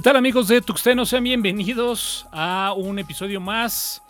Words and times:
¿Qué 0.00 0.04
tal 0.04 0.16
amigos 0.16 0.48
de 0.48 0.62
Tuxteno? 0.62 1.04
Sean 1.04 1.24
bienvenidos 1.24 2.26
a 2.32 2.72
un 2.74 2.98
episodio 2.98 3.38
más 3.38 4.02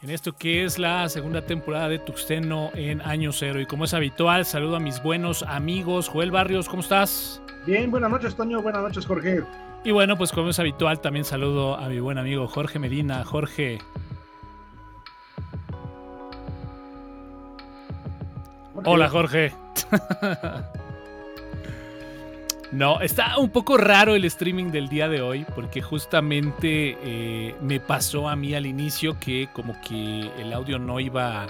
en 0.00 0.10
esto 0.10 0.32
que 0.36 0.62
es 0.62 0.78
la 0.78 1.08
segunda 1.08 1.44
temporada 1.44 1.88
de 1.88 1.98
Tuxteno 1.98 2.70
en 2.74 3.00
Año 3.00 3.32
Cero. 3.32 3.60
Y 3.60 3.66
como 3.66 3.86
es 3.86 3.94
habitual, 3.94 4.44
saludo 4.44 4.76
a 4.76 4.78
mis 4.78 5.02
buenos 5.02 5.42
amigos. 5.42 6.08
Joel 6.08 6.30
Barrios, 6.30 6.68
¿cómo 6.68 6.82
estás? 6.82 7.42
Bien, 7.66 7.90
buenas 7.90 8.12
noches 8.12 8.36
Toño, 8.36 8.62
buenas 8.62 8.80
noches 8.80 9.06
Jorge. 9.06 9.42
Y 9.82 9.90
bueno, 9.90 10.16
pues 10.16 10.30
como 10.30 10.50
es 10.50 10.60
habitual, 10.60 11.00
también 11.00 11.24
saludo 11.24 11.74
a 11.76 11.88
mi 11.88 11.98
buen 11.98 12.18
amigo 12.18 12.46
Jorge 12.46 12.78
Medina. 12.78 13.24
Jorge. 13.24 13.80
Jorge. 18.72 18.88
Hola 18.88 19.08
Jorge. 19.08 19.52
No, 22.72 23.00
está 23.00 23.38
un 23.38 23.50
poco 23.50 23.76
raro 23.76 24.14
el 24.14 24.24
streaming 24.26 24.70
del 24.70 24.88
día 24.88 25.08
de 25.08 25.22
hoy 25.22 25.46
porque 25.54 25.80
justamente 25.80 26.98
eh, 27.02 27.54
me 27.62 27.80
pasó 27.80 28.28
a 28.28 28.36
mí 28.36 28.54
al 28.54 28.66
inicio 28.66 29.18
que 29.18 29.48
como 29.52 29.74
que 29.80 30.30
el 30.38 30.52
audio 30.52 30.78
no 30.78 31.00
iba 31.00 31.46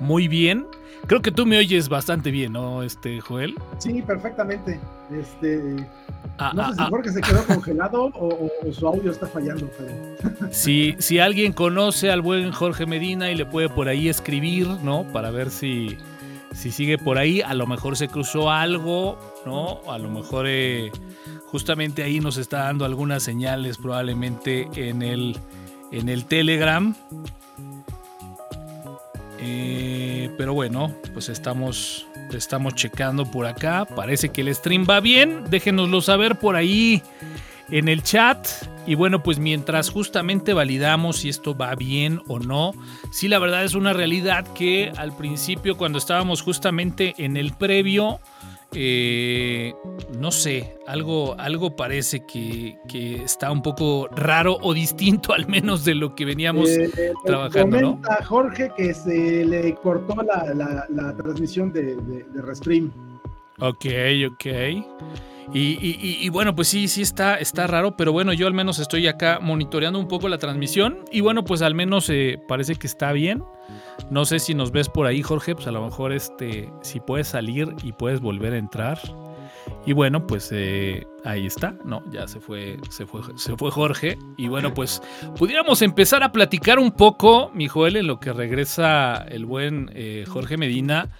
muy 0.00 0.28
bien. 0.28 0.66
Creo 1.06 1.22
que 1.22 1.30
tú 1.30 1.46
me 1.46 1.58
oyes 1.58 1.88
bastante 1.88 2.30
bien, 2.30 2.52
¿no, 2.52 2.82
este 2.82 3.20
Joel? 3.20 3.54
Sí, 3.78 4.02
perfectamente. 4.02 4.80
Este, 5.10 5.86
Ah, 6.38 6.52
no 6.54 6.62
ah, 6.62 6.68
sé 6.68 6.74
si 6.74 6.82
ah, 6.82 6.86
Jorge 6.90 7.10
se 7.10 7.20
quedó 7.20 7.46
congelado 7.46 8.10
o 8.14 8.50
su 8.72 8.86
audio 8.86 9.10
está 9.10 9.26
fallando, 9.26 9.70
pero 9.78 10.50
si, 10.50 10.94
si 10.98 11.18
alguien 11.18 11.52
conoce 11.52 12.10
al 12.10 12.20
buen 12.20 12.52
Jorge 12.52 12.86
Medina 12.86 13.30
y 13.30 13.36
le 13.36 13.46
puede 13.46 13.68
por 13.68 13.88
ahí 13.88 14.08
escribir, 14.08 14.68
¿no? 14.82 15.04
Para 15.12 15.30
ver 15.30 15.50
si, 15.50 15.96
si 16.52 16.70
sigue 16.72 16.98
por 16.98 17.16
ahí, 17.16 17.40
a 17.40 17.54
lo 17.54 17.66
mejor 17.66 17.96
se 17.96 18.08
cruzó 18.08 18.50
algo, 18.50 19.18
¿no? 19.46 19.80
A 19.90 19.96
lo 19.96 20.10
mejor 20.10 20.46
eh, 20.48 20.90
justamente 21.46 22.02
ahí 22.02 22.20
nos 22.20 22.36
está 22.36 22.64
dando 22.64 22.84
algunas 22.84 23.22
señales 23.22 23.78
probablemente 23.78 24.68
en 24.74 25.00
el, 25.02 25.38
en 25.92 26.08
el 26.08 26.26
Telegram. 26.26 26.94
Eh, 29.38 30.30
pero 30.36 30.52
bueno, 30.52 30.92
pues 31.12 31.28
estamos, 31.28 32.06
estamos 32.32 32.74
checando 32.74 33.30
por 33.30 33.46
acá. 33.46 33.84
Parece 33.84 34.30
que 34.30 34.40
el 34.40 34.54
stream 34.54 34.84
va 34.88 35.00
bien. 35.00 35.44
Déjenoslo 35.48 36.00
saber 36.00 36.38
por 36.38 36.56
ahí 36.56 37.02
en 37.70 37.88
el 37.88 38.02
chat. 38.02 38.46
Y 38.86 38.94
bueno, 38.94 39.22
pues 39.22 39.38
mientras 39.38 39.90
justamente 39.90 40.52
validamos 40.52 41.18
si 41.18 41.28
esto 41.28 41.56
va 41.56 41.74
bien 41.74 42.22
o 42.28 42.38
no, 42.38 42.72
sí 43.10 43.26
la 43.28 43.38
verdad 43.38 43.64
es 43.64 43.74
una 43.74 43.92
realidad 43.92 44.46
que 44.54 44.92
al 44.96 45.16
principio 45.16 45.76
cuando 45.76 45.98
estábamos 45.98 46.42
justamente 46.42 47.14
en 47.18 47.36
el 47.36 47.52
previo, 47.52 48.20
eh, 48.78 49.72
no 50.18 50.30
sé, 50.30 50.76
algo, 50.86 51.34
algo 51.38 51.74
parece 51.74 52.24
que, 52.26 52.76
que 52.88 53.22
está 53.24 53.50
un 53.50 53.62
poco 53.62 54.06
raro 54.14 54.58
o 54.60 54.74
distinto 54.74 55.32
al 55.34 55.48
menos 55.48 55.84
de 55.84 55.94
lo 55.94 56.14
que 56.14 56.24
veníamos 56.26 56.68
Eh, 56.68 56.90
trabajando, 57.24 57.80
¿no? 57.80 57.90
comenta 58.00 58.24
Jorge 58.24 58.70
que 58.76 58.92
se 58.92 59.44
le 59.44 59.74
cortó 59.76 60.14
la, 60.22 60.52
la- 60.54 60.84
la 60.90 61.16
transmisión 61.16 61.72
de, 61.72 61.96
de, 61.96 62.24
de 62.24 62.42
Restream. 62.42 62.92
Ok, 63.58 63.86
ok. 64.30 64.46
Y, 65.52 66.28
bueno, 66.30 66.54
pues 66.54 66.68
sí, 66.68 66.88
sí 66.88 67.02
está, 67.02 67.36
está 67.36 67.66
raro, 67.66 67.96
pero 67.96 68.12
bueno, 68.12 68.32
yo 68.32 68.46
al 68.46 68.54
menos 68.54 68.78
estoy 68.78 69.06
acá 69.06 69.38
monitoreando 69.40 69.98
un 69.98 70.08
poco 70.08 70.28
la 70.28 70.38
transmisión 70.38 71.04
y 71.12 71.20
bueno, 71.20 71.44
pues 71.44 71.62
al 71.62 71.74
menos 71.74 72.10
eh, 72.10 72.40
parece 72.48 72.74
que 72.74 72.86
está 72.86 73.12
bien. 73.12 73.44
No 74.10 74.24
sé 74.24 74.38
si 74.38 74.54
nos 74.54 74.70
ves 74.70 74.88
por 74.88 75.06
ahí, 75.06 75.22
Jorge, 75.22 75.54
pues 75.54 75.66
a 75.66 75.72
lo 75.72 75.84
mejor 75.84 76.12
este, 76.12 76.70
si 76.82 77.00
puedes 77.00 77.28
salir 77.28 77.74
y 77.82 77.92
puedes 77.92 78.20
volver 78.20 78.52
a 78.52 78.58
entrar. 78.58 78.98
Y 79.84 79.92
bueno, 79.92 80.26
pues 80.26 80.50
eh, 80.52 81.06
ahí 81.26 81.46
está, 81.46 81.74
¿no? 81.84 82.02
Ya 82.12 82.28
se 82.28 82.40
fue, 82.40 82.78
se 82.88 83.04
fue, 83.04 83.20
se 83.36 83.56
fue 83.56 83.70
Jorge. 83.70 84.16
Y 84.36 84.48
bueno, 84.48 84.72
pues 84.72 85.02
pudiéramos 85.36 85.82
empezar 85.82 86.22
a 86.22 86.32
platicar 86.32 86.78
un 86.78 86.92
poco, 86.92 87.50
mi 87.52 87.66
Joel, 87.66 87.96
en 87.96 88.06
lo 88.06 88.20
que 88.20 88.32
regresa 88.32 89.26
el 89.28 89.44
buen 89.44 89.90
eh, 89.94 90.24
Jorge 90.28 90.56
Medina. 90.56 91.10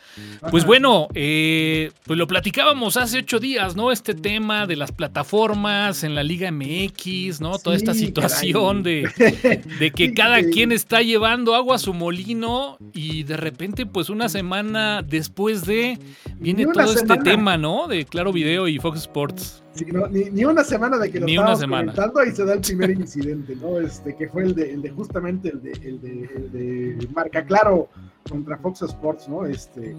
Pues 0.50 0.64
bueno, 0.64 1.08
eh, 1.14 1.90
pues 2.04 2.18
lo 2.18 2.26
platicábamos 2.26 2.96
hace 2.96 3.18
ocho 3.18 3.40
días, 3.40 3.74
¿no? 3.74 3.90
Este 3.90 4.14
tema 4.14 4.66
de 4.66 4.76
las 4.76 4.92
plataformas 4.92 6.04
en 6.04 6.14
la 6.14 6.22
Liga 6.22 6.50
MX, 6.52 7.40
¿no? 7.40 7.58
Toda 7.58 7.74
esta 7.76 7.92
situación 7.92 8.82
de, 8.82 9.08
de 9.78 9.90
que 9.90 10.14
cada 10.14 10.42
quien 10.42 10.70
está 10.70 11.02
llevando 11.02 11.54
agua 11.54 11.76
a 11.76 11.78
su 11.78 11.92
molino 11.92 12.78
y 12.92 13.24
de 13.24 13.36
repente, 13.36 13.86
pues 13.86 14.08
una 14.08 14.28
semana 14.28 15.02
después 15.02 15.66
de, 15.66 15.98
viene 16.36 16.66
todo 16.66 16.92
este 16.92 17.16
tema, 17.18 17.58
¿no? 17.58 17.88
De 17.88 18.04
Claro 18.04 18.32
Video 18.32 18.68
y 18.68 18.78
Fox 18.78 19.00
Sports. 19.00 19.62
Sí, 19.76 19.84
no, 19.96 20.08
ni, 20.08 20.24
ni 20.30 20.44
una 20.44 20.62
semana 20.64 20.98
de 20.98 21.10
que 21.10 21.20
lo 21.20 21.26
Ni 21.26 21.32
una 21.38 21.52
estábamos 21.52 21.60
semana. 21.60 21.92
comentando, 21.92 22.20
ahí 22.20 22.32
se 22.32 22.44
da 22.44 22.52
el 22.54 22.60
primer 22.60 22.90
incidente, 22.90 23.56
¿no? 23.56 23.78
Este, 23.78 24.14
que 24.16 24.28
fue 24.28 24.44
el 24.44 24.54
de, 24.54 24.72
el 24.72 24.82
de 24.82 24.90
justamente 24.90 25.48
el 25.50 25.62
de, 25.62 25.72
el 25.72 26.00
de, 26.00 26.30
el 26.36 26.52
de 26.52 27.08
Marca 27.14 27.44
Claro 27.44 27.88
contra 28.28 28.56
Fox 28.58 28.82
Sports, 28.82 29.28
¿no? 29.28 29.46
Este, 29.46 29.94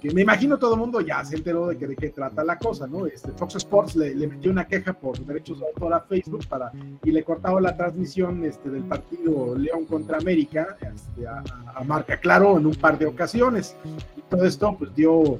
que 0.00 0.10
me 0.12 0.22
imagino 0.22 0.58
todo 0.58 0.72
el 0.74 0.80
mundo 0.80 1.00
ya 1.02 1.22
se 1.24 1.36
enteró 1.36 1.66
de, 1.68 1.76
que, 1.76 1.86
de 1.86 1.96
qué 1.96 2.08
trata 2.10 2.42
la 2.44 2.58
cosa, 2.58 2.86
¿no? 2.86 3.06
Este, 3.06 3.30
Fox 3.32 3.56
Sports 3.56 3.96
le, 3.96 4.14
le 4.14 4.26
metió 4.26 4.50
una 4.50 4.66
queja 4.66 4.92
por 4.94 5.18
derechos 5.18 5.60
de 5.60 5.66
autor 5.66 5.92
a 5.94 6.00
Facebook 6.00 6.46
para, 6.48 6.72
y 7.04 7.10
le 7.10 7.22
cortaba 7.24 7.60
la 7.60 7.76
transmisión 7.76 8.42
este, 8.44 8.70
del 8.70 8.84
partido 8.84 9.54
León 9.56 9.84
contra 9.84 10.18
América 10.18 10.76
este, 10.80 11.26
a, 11.26 11.42
a 11.74 11.84
Marca 11.84 12.16
Claro 12.18 12.56
en 12.58 12.66
un 12.66 12.74
par 12.74 12.98
de 12.98 13.06
ocasiones. 13.06 13.76
Y 14.16 14.20
todo 14.30 14.44
esto 14.44 14.76
pues 14.78 14.94
dio 14.94 15.38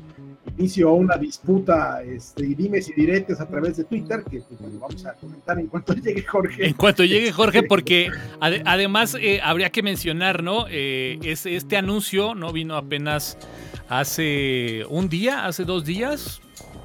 inicio 0.56 0.88
a 0.88 0.92
una 0.94 1.16
disputa 1.16 2.02
este, 2.02 2.46
y 2.46 2.54
dimes 2.54 2.88
y 2.88 2.92
diretes 2.94 3.40
a 3.40 3.46
través 3.48 3.76
de 3.76 3.84
Twitter, 3.84 4.22
que 4.30 4.40
pues, 4.40 4.60
bueno, 4.60 4.78
vamos 4.78 5.04
a 5.06 5.12
comentar 5.14 5.58
en 5.58 5.66
cuanto 5.66 5.92
llegue 6.04 6.22
Jorge. 6.22 6.66
En 6.66 6.74
cuanto 6.74 7.04
llegue 7.04 7.32
Jorge, 7.32 7.62
porque 7.64 8.10
ade- 8.40 8.62
además 8.64 9.16
eh, 9.20 9.40
habría 9.42 9.70
que 9.70 9.82
mencionar, 9.82 10.42
¿no? 10.42 10.66
Eh, 10.70 11.18
es- 11.22 11.46
este 11.46 11.76
anuncio 11.76 12.34
no 12.34 12.52
vino 12.52 12.76
apenas 12.76 13.36
hace 13.88 14.84
un 14.88 15.08
día, 15.08 15.46
hace 15.46 15.64
dos 15.64 15.84
días. 15.84 16.40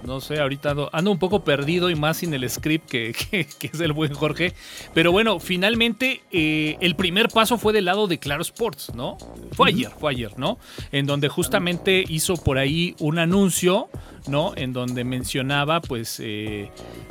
No 0.06 0.20
sé, 0.20 0.40
ahorita 0.40 0.72
ando, 0.72 0.90
ando 0.94 1.12
un 1.12 1.20
poco 1.20 1.44
perdido 1.44 1.90
y 1.90 1.96
más 1.96 2.18
sin 2.18 2.34
el 2.34 2.50
script 2.50 2.90
que, 2.90 3.14
que- 3.32 3.46
que 3.46 3.68
es 3.68 3.80
el 3.80 3.94
buen 3.94 4.14
Jorge. 4.14 4.54
Pero 4.94 5.12
bueno, 5.12 5.40
finalmente 5.40 6.22
eh, 6.32 6.78
el 6.82 6.96
primer 6.96 7.30
paso 7.30 7.58
fue 7.58 7.72
del 7.72 7.86
lado 7.86 8.08
de 8.08 8.18
Claro 8.18 8.42
Sports, 8.42 8.92
¿no? 8.96 9.18
Fue 9.54 9.70
ayer, 9.70 9.92
fue 10.00 10.12
ayer, 10.12 10.38
¿no? 10.38 10.58
En 10.92 11.06
donde 11.06 11.30
justamente 11.30 12.04
hizo 12.08 12.36
por 12.36 12.58
ahí 12.58 12.96
un 13.00 13.20
anuncio, 13.20 13.90
¿no? 14.28 14.54
En 14.56 14.74
donde 14.74 15.04
mencionaba, 15.04 15.82
pues, 15.82 16.20
eh, 16.20 16.70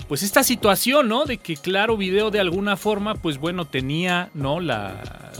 pues 0.08 0.22
esta 0.24 0.42
situación, 0.42 1.08
¿no? 1.08 1.26
De 1.26 1.36
que 1.38 1.56
Claro 1.56 1.96
Video 1.96 2.30
de 2.30 2.40
alguna 2.40 2.76
forma, 2.76 3.14
pues 3.14 3.38
bueno, 3.38 3.66
tenía, 3.66 4.30
¿no? 4.34 4.58
La, 4.58 5.32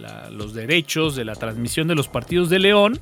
la- 0.00 0.28
los 0.30 0.54
derechos 0.54 1.16
de 1.16 1.24
la 1.24 1.34
transmisión 1.34 1.88
de 1.88 1.94
los 1.94 2.08
partidos 2.08 2.50
de 2.50 2.58
León, 2.58 3.00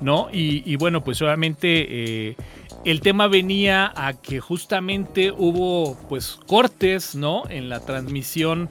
¿no? 0.00 0.28
Y, 0.32 0.62
y 0.70 0.76
bueno, 0.76 1.02
pues 1.02 1.20
obviamente 1.22 1.86
eh, 2.28 2.36
el 2.84 3.00
tema 3.00 3.28
venía 3.28 3.92
a 3.94 4.14
que 4.14 4.40
justamente 4.40 5.32
hubo, 5.36 5.96
pues, 6.08 6.38
cortes, 6.46 7.14
¿no? 7.14 7.42
En 7.48 7.68
la 7.68 7.80
transmisión. 7.80 8.68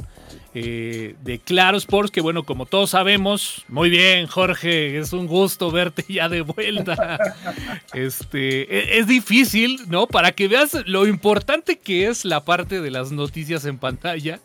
eh, 0.55 1.15
de 1.23 1.37
Claro 1.37 1.77
Sports, 1.77 2.09
que 2.09 2.21
bueno, 2.21 2.43
como 2.43 2.65
todos 2.65 2.89
sabemos, 2.89 3.63
muy 3.67 3.91
bien, 3.91 4.25
Jorge, 4.25 4.97
es 4.97 5.13
un 5.13 5.27
gusto 5.27 5.69
verte 5.69 6.03
ya 6.09 6.27
de 6.27 6.41
vuelta. 6.41 7.19
Este, 7.93 8.61
e- 8.95 8.97
es 8.99 9.05
difícil, 9.07 9.79
¿no? 9.89 10.07
Para 10.07 10.31
que 10.31 10.47
veas 10.47 10.75
lo 10.87 11.05
importante 11.05 11.77
que 11.77 12.07
es 12.07 12.25
la 12.25 12.45
parte 12.45 12.81
de 12.81 12.89
las 12.91 13.11
noticias 13.11 13.63
en 13.65 13.77
pantalla, 13.77 14.39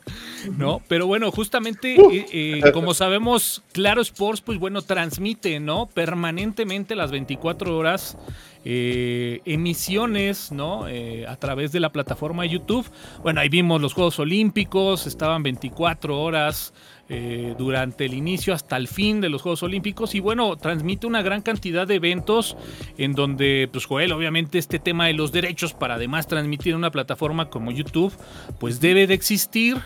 ¿no? 0.57 0.81
Pero 0.89 1.07
bueno, 1.07 1.31
justamente, 1.31 1.95
eh, 1.95 2.27
eh, 2.33 2.73
como 2.73 2.95
sabemos, 2.95 3.63
Claro 3.73 4.03
Sports, 4.03 4.41
pues 4.41 4.59
bueno, 4.59 4.83
transmite, 4.83 5.61
¿no? 5.61 5.87
Permanentemente 5.87 6.95
las 6.95 7.11
24 7.11 7.77
horas 7.77 8.17
eh, 8.67 9.43
emisiones, 9.45 10.51
¿no? 10.51 10.89
Eh, 10.89 11.27
a 11.27 11.37
través 11.37 11.71
de 11.71 11.81
la 11.81 11.93
plataforma 11.93 12.45
de 12.45 12.49
YouTube. 12.49 12.87
Bueno, 13.23 13.41
ahí 13.41 13.51
vimos 13.51 13.79
los 13.83 13.93
Juegos 13.93 14.19
Olímpicos, 14.19 15.07
estaban 15.07 15.43
24 15.43 16.19
horas 16.19 16.73
eh, 17.11 17.55
durante 17.59 18.07
el 18.07 18.15
inicio 18.15 18.55
hasta 18.55 18.79
el 18.79 18.89
fin 18.89 19.21
de 19.21 19.29
los 19.29 19.43
Juegos 19.43 19.63
Olímpicos 19.63 20.15
y 20.15 20.21
bueno, 20.21 20.57
transmite 20.57 21.07
una 21.07 21.21
gran 21.21 21.43
cantidad 21.43 21.87
de 21.87 21.97
eventos 21.97 22.57
en 22.97 23.13
donde, 23.13 23.69
pues 23.71 23.85
Joel, 23.85 24.13
obviamente 24.13 24.57
este 24.57 24.79
tema 24.79 25.09
de 25.09 25.13
los 25.13 25.31
derechos 25.31 25.75
para 25.75 25.97
además 25.97 26.27
transmitir 26.27 26.73
en 26.73 26.79
una 26.79 26.91
plataforma 26.91 27.51
como 27.51 27.71
YouTube, 27.71 28.15
pues 28.59 28.81
debe 28.81 29.07
de 29.07 29.13
existir, 29.13 29.77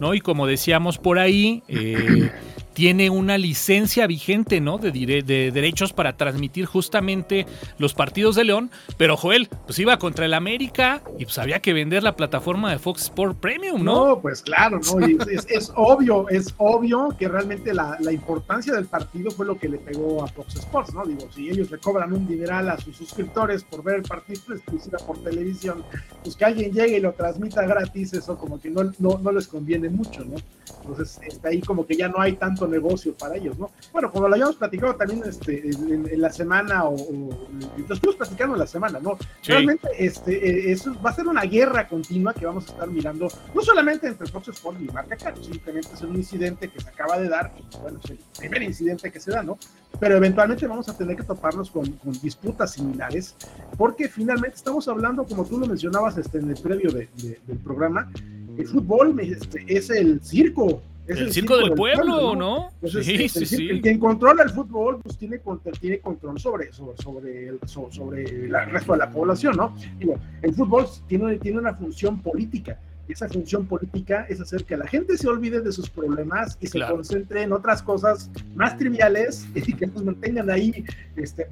¿no? 0.00 0.14
Y 0.14 0.20
como 0.20 0.46
decíamos 0.46 0.98
por 0.98 1.18
ahí, 1.18 1.62
eh, 1.68 2.32
tiene 2.72 3.10
una 3.10 3.38
licencia 3.38 4.06
vigente, 4.06 4.60
¿no? 4.60 4.78
De, 4.78 4.92
de, 4.92 5.50
derechos 5.50 5.92
para 5.92 6.16
transmitir 6.16 6.66
justamente 6.66 7.46
los 7.78 7.94
partidos 7.94 8.36
de 8.36 8.44
León. 8.44 8.70
Pero 8.96 9.16
Joel, 9.16 9.48
pues 9.66 9.78
iba 9.78 9.98
contra 9.98 10.24
el 10.24 10.34
América 10.34 11.02
y 11.18 11.24
pues 11.24 11.38
había 11.38 11.60
que 11.60 11.72
vender 11.72 12.02
la 12.02 12.16
plataforma 12.16 12.70
de 12.70 12.78
Fox 12.78 13.02
Sport 13.02 13.38
Premium, 13.38 13.82
¿no? 13.82 14.06
No, 14.06 14.20
pues 14.20 14.42
claro, 14.42 14.80
¿no? 14.80 15.06
es, 15.06 15.72
obvio, 15.74 16.28
es 16.28 16.54
obvio 16.58 17.14
que 17.18 17.28
realmente 17.28 17.74
la, 17.74 17.98
importancia 18.10 18.74
del 18.74 18.86
partido 18.86 19.30
fue 19.30 19.46
lo 19.46 19.56
que 19.56 19.68
le 19.68 19.78
pegó 19.78 20.24
a 20.24 20.26
Fox 20.26 20.56
Sports, 20.56 20.92
¿no? 20.94 21.04
Digo, 21.04 21.28
si 21.32 21.48
ellos 21.48 21.70
le 21.70 21.78
cobran 21.78 22.12
un 22.12 22.26
dineral 22.26 22.68
a 22.68 22.78
sus 22.78 22.96
suscriptores 22.96 23.62
por 23.62 23.82
ver 23.82 23.96
el 23.96 24.02
partido 24.02 24.54
exclusiva 24.54 24.98
por 24.98 25.18
televisión, 25.22 25.84
pues 26.22 26.36
que 26.36 26.44
alguien 26.44 26.72
llegue 26.72 26.98
y 26.98 27.00
lo 27.00 27.12
transmita 27.12 27.62
gratis, 27.62 28.12
eso 28.14 28.36
como 28.36 28.60
que 28.60 28.70
no, 28.70 28.84
no, 28.98 29.18
no 29.18 29.32
les 29.32 29.46
conviene 29.46 29.88
mucho, 29.88 30.24
¿no? 30.24 30.36
Entonces, 30.80 31.20
está 31.22 31.48
ahí 31.48 31.60
como 31.60 31.86
que 31.86 31.96
ya 31.96 32.08
no 32.08 32.20
hay 32.20 32.34
tanto 32.34 32.66
negocio 32.66 33.14
para 33.14 33.36
ellos, 33.36 33.58
¿no? 33.58 33.70
Bueno, 33.92 34.10
como 34.10 34.28
lo 34.28 34.34
habíamos 34.34 34.56
platicado 34.56 34.94
también 34.96 35.22
este, 35.26 35.70
en, 35.70 36.20
la 36.20 36.30
semana, 36.30 36.84
o, 36.84 36.96
lo 36.96 37.94
estuvimos 37.94 38.16
platicando 38.16 38.54
en 38.54 38.60
la 38.60 38.66
semana, 38.66 38.98
¿no? 39.00 39.18
Realmente 39.44 39.88
este, 39.98 40.32
eh, 40.32 40.72
eso 40.72 40.94
va 41.04 41.10
a 41.10 41.14
ser 41.14 41.26
una 41.26 41.42
guerra 41.42 41.88
continua 41.88 42.34
que 42.34 42.46
vamos 42.46 42.68
a 42.68 42.72
estar 42.72 42.88
mirando, 42.88 43.28
no 43.54 43.62
solamente 43.62 44.08
entre 44.08 44.26
Fox 44.26 44.48
Sports 44.48 44.80
y 44.80 44.92
Marca 44.92 45.16
Caro, 45.16 45.42
simplemente 45.42 45.90
es 45.94 46.02
un 46.02 46.16
incidente 46.16 46.68
que 46.68 46.80
se 46.80 46.88
acaba 46.88 47.18
de 47.18 47.28
dar, 47.28 47.52
y 47.56 47.76
bueno, 47.78 48.00
es 48.02 48.10
el 48.10 48.18
primer 48.38 48.62
incidente 48.62 49.10
que 49.10 49.20
se 49.20 49.30
da, 49.30 49.42
¿no? 49.42 49.58
Pero 49.98 50.16
eventualmente 50.16 50.66
vamos 50.66 50.88
a 50.88 50.96
tener 50.96 51.16
que 51.16 51.22
toparnos 51.22 51.70
con, 51.70 51.98
disputas 52.22 52.72
similares, 52.72 53.34
porque 53.76 54.08
finalmente 54.08 54.56
estamos 54.56 54.88
hablando, 54.88 55.24
como 55.24 55.44
tú 55.44 55.58
lo 55.58 55.66
mencionabas 55.66 56.16
este, 56.18 56.38
en 56.38 56.50
el 56.50 56.56
previo 56.60 56.90
del 56.90 57.58
programa, 57.62 58.10
el 58.58 58.66
fútbol 58.66 59.18
este, 59.20 59.64
es 59.66 59.90
el 59.90 60.20
circo. 60.22 60.82
Es 61.06 61.18
el, 61.18 61.32
circo, 61.32 61.56
del, 61.56 61.72
pueblo, 61.72 62.36
¿no? 62.36 62.70
sí, 62.84 63.28
sí, 63.28 63.44
sí. 63.44 63.68
El 63.68 63.80
quien 63.80 63.98
controla 63.98 64.44
el 64.44 64.50
fútbol, 64.50 65.00
pues 65.02 65.18
tiene, 65.18 65.40
tiene 65.80 65.98
control 65.98 66.38
sobre, 66.38 66.72
sobre, 66.72 67.48
el, 67.48 67.58
sobre 67.66 68.22
el 68.22 68.70
resto 68.70 68.92
de 68.92 68.98
la 68.98 69.10
población, 69.10 69.56
¿no? 69.56 69.74
Digo, 69.98 70.14
el 70.42 70.54
fútbol 70.54 70.86
tiene, 71.08 71.36
tiene 71.38 71.58
una 71.58 71.74
función 71.74 72.22
política 72.22 72.78
esa 73.12 73.28
función 73.28 73.66
política 73.66 74.26
es 74.28 74.40
hacer 74.40 74.64
que 74.64 74.76
la 74.76 74.86
gente 74.86 75.16
se 75.16 75.28
olvide 75.28 75.60
de 75.60 75.72
sus 75.72 75.88
problemas 75.90 76.56
y 76.60 76.66
se 76.66 76.80
concentre 76.80 77.42
en 77.42 77.52
otras 77.52 77.82
cosas 77.82 78.30
más 78.54 78.76
triviales 78.76 79.46
y 79.54 79.72
que 79.72 79.86
nos 79.86 80.04
mantengan 80.04 80.50
ahí 80.50 80.84
este, 81.16 81.46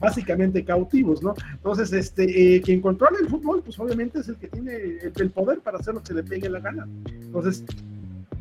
básicamente 0.00 0.64
cautivos, 0.64 1.22
¿no? 1.22 1.34
Entonces, 1.52 1.92
este, 1.92 2.56
eh, 2.56 2.62
quien 2.62 2.80
controla 2.80 3.18
el 3.20 3.28
fútbol, 3.28 3.62
pues 3.62 3.78
obviamente 3.78 4.20
es 4.20 4.28
el 4.28 4.36
que 4.36 4.48
tiene 4.48 4.98
el, 5.02 5.30
poder 5.30 5.60
para 5.60 5.78
hacer 5.78 5.94
lo 5.94 6.02
que 6.02 6.14
le 6.14 6.22
pegue 6.22 6.48
la 6.48 6.60
gana. 6.60 6.86
Entonces, 7.06 7.64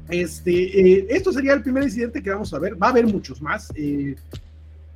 este, 0.10 0.98
eh, 1.00 1.08
esto 1.10 1.32
sería 1.32 1.54
el 1.54 1.62
primer 1.62 1.84
incidente 1.84 2.22
que 2.22 2.30
vamos 2.30 2.54
a 2.54 2.60
ver. 2.60 2.82
Va 2.82 2.88
a 2.88 2.90
haber 2.92 3.08
muchos 3.08 3.42
más. 3.42 3.72
Eh, 3.76 4.16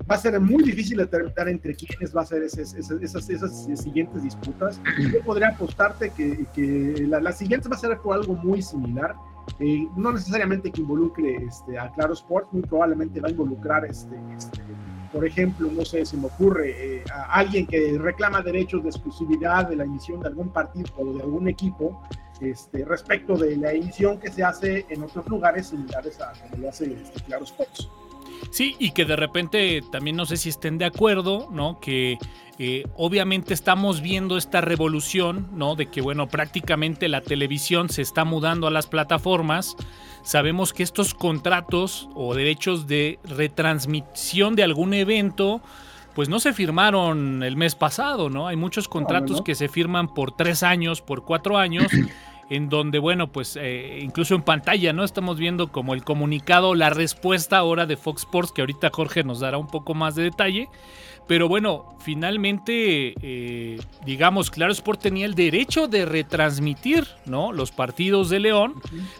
va 0.09 0.15
a 0.15 0.17
ser 0.17 0.39
muy 0.39 0.63
difícil 0.63 0.97
determinar 0.97 1.49
entre 1.49 1.75
quiénes 1.75 2.15
va 2.15 2.21
a 2.21 2.25
ser 2.25 2.43
esas, 2.43 2.73
esas, 2.73 3.67
siguientes 3.75 4.23
disputas. 4.23 4.81
Yo 5.11 5.21
podría 5.23 5.49
apostarte 5.49 6.09
que, 6.11 6.45
que 6.53 7.05
la, 7.07 7.19
la, 7.19 7.31
siguiente 7.31 7.69
va 7.69 7.75
a 7.75 7.79
ser 7.79 7.97
por 7.99 8.15
algo 8.15 8.33
muy 8.35 8.61
similar. 8.61 9.15
no 9.95 10.11
necesariamente 10.11 10.71
que 10.71 10.81
involucre 10.81 11.35
este, 11.35 11.77
a 11.77 11.91
Claro 11.91 12.13
Sports, 12.13 12.49
muy 12.51 12.63
probablemente 12.63 13.19
va 13.19 13.27
a 13.27 13.31
involucrar 13.31 13.85
este, 13.85 14.15
este 14.35 14.63
por 15.11 15.25
ejemplo, 15.25 15.69
no 15.71 15.83
sé, 15.85 16.05
se 16.05 16.17
me 16.17 16.27
ocurre 16.27 16.97
eh, 16.97 17.03
a 17.11 17.39
alguien 17.39 17.65
que 17.65 17.97
reclama 17.97 18.41
derechos 18.41 18.83
de 18.83 18.89
exclusividad 18.89 19.67
de 19.67 19.75
la 19.75 19.83
emisión 19.83 20.19
de 20.21 20.27
algún 20.27 20.49
partido 20.49 20.93
o 20.97 21.13
de 21.13 21.23
algún 21.23 21.47
equipo 21.47 22.01
este, 22.41 22.85
respecto 22.85 23.35
de 23.35 23.57
la 23.57 23.71
emisión 23.71 24.19
que 24.19 24.31
se 24.31 24.43
hace 24.43 24.85
en 24.89 25.03
otros 25.03 25.27
lugares 25.27 25.67
similares 25.67 26.19
a 26.21 26.31
como 26.33 26.63
lo 26.63 26.69
hace 26.69 26.93
este, 26.93 27.21
Claro 27.23 27.43
Sports. 27.43 27.89
Sí, 28.51 28.75
y 28.79 28.91
que 28.91 29.05
de 29.05 29.15
repente 29.15 29.81
también 29.91 30.15
no 30.15 30.25
sé 30.25 30.37
si 30.37 30.49
estén 30.49 30.77
de 30.77 30.85
acuerdo, 30.85 31.49
¿no? 31.51 31.79
Que 31.79 32.17
eh, 32.57 32.85
obviamente 32.95 33.53
estamos 33.53 34.01
viendo 34.01 34.37
esta 34.37 34.61
revolución, 34.61 35.49
¿no? 35.53 35.75
De 35.75 35.87
que, 35.87 36.01
bueno, 36.01 36.27
prácticamente 36.27 37.07
la 37.07 37.21
televisión 37.21 37.89
se 37.89 38.01
está 38.01 38.25
mudando 38.25 38.67
a 38.67 38.71
las 38.71 38.87
plataformas 38.87 39.75
sabemos 40.23 40.73
que 40.73 40.83
estos 40.83 41.13
contratos 41.13 42.09
o 42.15 42.35
derechos 42.35 42.87
de 42.87 43.19
retransmisión 43.23 44.55
de 44.55 44.63
algún 44.63 44.93
evento, 44.93 45.61
pues 46.13 46.29
no 46.29 46.39
se 46.39 46.53
firmaron 46.53 47.43
el 47.43 47.55
mes 47.55 47.75
pasado, 47.75 48.29
¿no? 48.29 48.47
Hay 48.47 48.55
muchos 48.55 48.87
contratos 48.87 49.41
que 49.41 49.55
se 49.55 49.67
firman 49.69 50.13
por 50.13 50.35
tres 50.35 50.63
años, 50.63 51.01
por 51.01 51.23
cuatro 51.23 51.57
años. 51.57 51.87
En 52.49 52.69
donde, 52.69 52.99
bueno, 52.99 53.31
pues 53.31 53.57
eh, 53.59 53.99
incluso 54.01 54.35
en 54.35 54.41
pantalla, 54.41 54.93
¿no? 54.93 55.03
Estamos 55.03 55.37
viendo 55.37 55.71
como 55.71 55.93
el 55.93 56.03
comunicado, 56.03 56.75
la 56.75 56.89
respuesta 56.89 57.57
ahora 57.57 57.85
de 57.85 57.97
Fox 57.97 58.23
Sports, 58.23 58.51
que 58.51 58.61
ahorita 58.61 58.89
Jorge 58.91 59.23
nos 59.23 59.39
dará 59.39 59.57
un 59.57 59.67
poco 59.67 59.93
más 59.93 60.15
de 60.15 60.23
detalle, 60.23 60.69
pero 61.29 61.47
bueno, 61.47 61.95
finalmente, 61.99 63.13
eh, 63.21 63.79
digamos, 64.03 64.49
Claro 64.49 64.71
Sport 64.71 64.99
tenía 64.99 65.27
el 65.27 65.35
derecho 65.35 65.87
de 65.87 66.03
retransmitir 66.05 67.05
¿no? 67.27 67.51
los 67.51 67.71
partidos 67.71 68.31
de 68.31 68.39
León, 68.39 68.73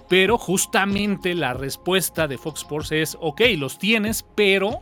pero 0.08 0.40
justamente 0.40 1.36
la 1.36 1.54
respuesta 1.54 2.28
de 2.28 2.40
Fox 2.40 2.62
Sports 2.62 2.92
es, 2.94 3.18
ok, 3.22 3.42
los 3.58 3.78
tienes, 3.78 4.26
pero 4.34 4.82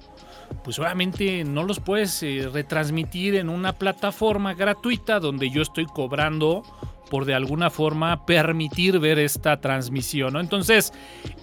pues 0.63 0.79
obviamente 0.79 1.44
no 1.44 1.63
los 1.63 1.79
puedes 1.79 2.21
eh, 2.23 2.49
retransmitir 2.51 3.35
en 3.35 3.49
una 3.49 3.73
plataforma 3.73 4.53
gratuita 4.53 5.19
donde 5.19 5.49
yo 5.49 5.61
estoy 5.61 5.85
cobrando 5.85 6.63
por 7.09 7.25
de 7.25 7.33
alguna 7.33 7.69
forma 7.69 8.25
permitir 8.25 8.99
ver 8.99 9.19
esta 9.19 9.59
transmisión. 9.59 10.33
¿no? 10.33 10.39
Entonces, 10.39 10.94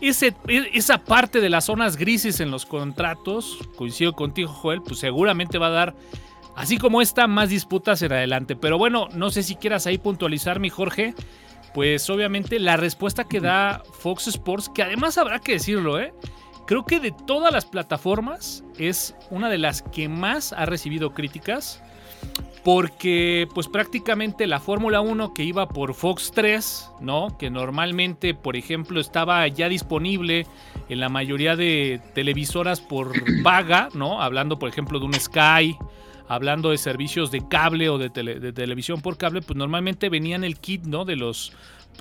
ese, 0.00 0.34
e, 0.46 0.70
esa 0.74 0.98
parte 0.98 1.40
de 1.40 1.50
las 1.50 1.64
zonas 1.64 1.96
grises 1.96 2.40
en 2.40 2.50
los 2.50 2.66
contratos, 2.66 3.58
coincido 3.76 4.12
contigo 4.12 4.50
Joel, 4.50 4.82
pues 4.82 5.00
seguramente 5.00 5.58
va 5.58 5.68
a 5.68 5.70
dar, 5.70 5.94
así 6.56 6.78
como 6.78 7.00
esta, 7.00 7.26
más 7.26 7.48
disputas 7.48 8.02
en 8.02 8.12
adelante. 8.12 8.56
Pero 8.56 8.78
bueno, 8.78 9.08
no 9.14 9.30
sé 9.30 9.42
si 9.42 9.56
quieras 9.56 9.86
ahí 9.86 9.98
puntualizar, 9.98 10.60
mi 10.60 10.70
Jorge. 10.70 11.14
Pues 11.72 12.08
obviamente 12.08 12.60
la 12.60 12.76
respuesta 12.76 13.24
que 13.24 13.40
da 13.40 13.82
Fox 13.98 14.28
Sports, 14.28 14.70
que 14.72 14.84
además 14.84 15.18
habrá 15.18 15.40
que 15.40 15.54
decirlo, 15.54 15.98
¿eh? 15.98 16.14
Creo 16.66 16.84
que 16.84 17.00
de 17.00 17.12
todas 17.12 17.52
las 17.52 17.64
plataformas 17.64 18.64
es 18.78 19.14
una 19.30 19.48
de 19.48 19.58
las 19.58 19.82
que 19.82 20.08
más 20.08 20.52
ha 20.52 20.66
recibido 20.66 21.12
críticas 21.12 21.82
porque 22.64 23.46
pues 23.54 23.68
prácticamente 23.68 24.46
la 24.46 24.58
Fórmula 24.58 25.02
1 25.02 25.34
que 25.34 25.44
iba 25.44 25.68
por 25.68 25.92
Fox 25.92 26.32
3, 26.34 26.92
¿no? 27.00 27.36
Que 27.38 27.50
normalmente, 27.50 28.32
por 28.32 28.56
ejemplo, 28.56 29.00
estaba 29.00 29.46
ya 29.48 29.68
disponible 29.68 30.46
en 30.88 31.00
la 31.00 31.10
mayoría 31.10 31.56
de 31.56 32.00
televisoras 32.14 32.80
por 32.80 33.12
paga, 33.42 33.90
¿no? 33.92 34.22
Hablando, 34.22 34.58
por 34.58 34.70
ejemplo, 34.70 34.98
de 34.98 35.04
un 35.04 35.12
Sky, 35.12 35.76
hablando 36.26 36.70
de 36.70 36.78
servicios 36.78 37.30
de 37.30 37.46
cable 37.46 37.90
o 37.90 37.98
de, 37.98 38.08
de 38.08 38.52
televisión 38.54 39.02
por 39.02 39.18
cable, 39.18 39.42
pues 39.42 39.58
normalmente 39.58 40.08
venían 40.08 40.42
el 40.42 40.58
kit, 40.58 40.84
¿no? 40.84 41.04
De 41.04 41.16
los 41.16 41.52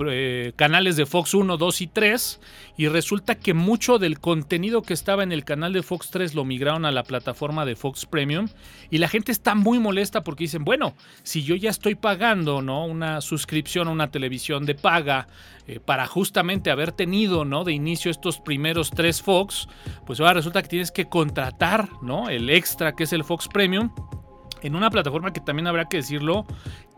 eh, 0.07 0.53
canales 0.55 0.95
de 0.95 1.05
Fox 1.05 1.33
1, 1.33 1.57
2 1.57 1.81
y 1.81 1.87
3 1.87 2.39
y 2.77 2.87
resulta 2.87 3.35
que 3.35 3.53
mucho 3.53 3.99
del 3.99 4.19
contenido 4.19 4.81
que 4.81 4.93
estaba 4.93 5.23
en 5.23 5.31
el 5.31 5.43
canal 5.43 5.73
de 5.73 5.83
Fox 5.83 6.09
3 6.09 6.33
lo 6.35 6.45
migraron 6.45 6.85
a 6.85 6.91
la 6.91 7.03
plataforma 7.03 7.65
de 7.65 7.75
Fox 7.75 8.05
Premium 8.05 8.47
y 8.89 8.97
la 8.97 9.07
gente 9.07 9.31
está 9.31 9.55
muy 9.55 9.79
molesta 9.79 10.23
porque 10.23 10.45
dicen, 10.45 10.63
bueno, 10.63 10.93
si 11.23 11.43
yo 11.43 11.55
ya 11.55 11.69
estoy 11.69 11.95
pagando, 11.95 12.61
¿no? 12.61 12.85
Una 12.85 13.21
suscripción 13.21 13.87
a 13.87 13.91
una 13.91 14.11
televisión 14.11 14.65
de 14.65 14.75
paga 14.75 15.27
eh, 15.67 15.79
para 15.79 16.07
justamente 16.07 16.71
haber 16.71 16.91
tenido, 16.91 17.45
¿no? 17.45 17.63
De 17.63 17.73
inicio 17.73 18.11
estos 18.11 18.39
primeros 18.39 18.91
tres 18.91 19.21
Fox, 19.21 19.67
pues 20.05 20.19
ahora 20.19 20.33
resulta 20.33 20.61
que 20.61 20.69
tienes 20.69 20.91
que 20.91 21.05
contratar, 21.05 21.89
¿no? 22.01 22.29
El 22.29 22.49
extra 22.49 22.93
que 22.93 23.03
es 23.03 23.13
el 23.13 23.23
Fox 23.23 23.47
Premium 23.47 23.91
en 24.63 24.75
una 24.75 24.89
plataforma 24.89 25.31
que 25.33 25.41
también 25.41 25.67
habrá 25.67 25.85
que 25.85 25.97
decirlo, 25.97 26.45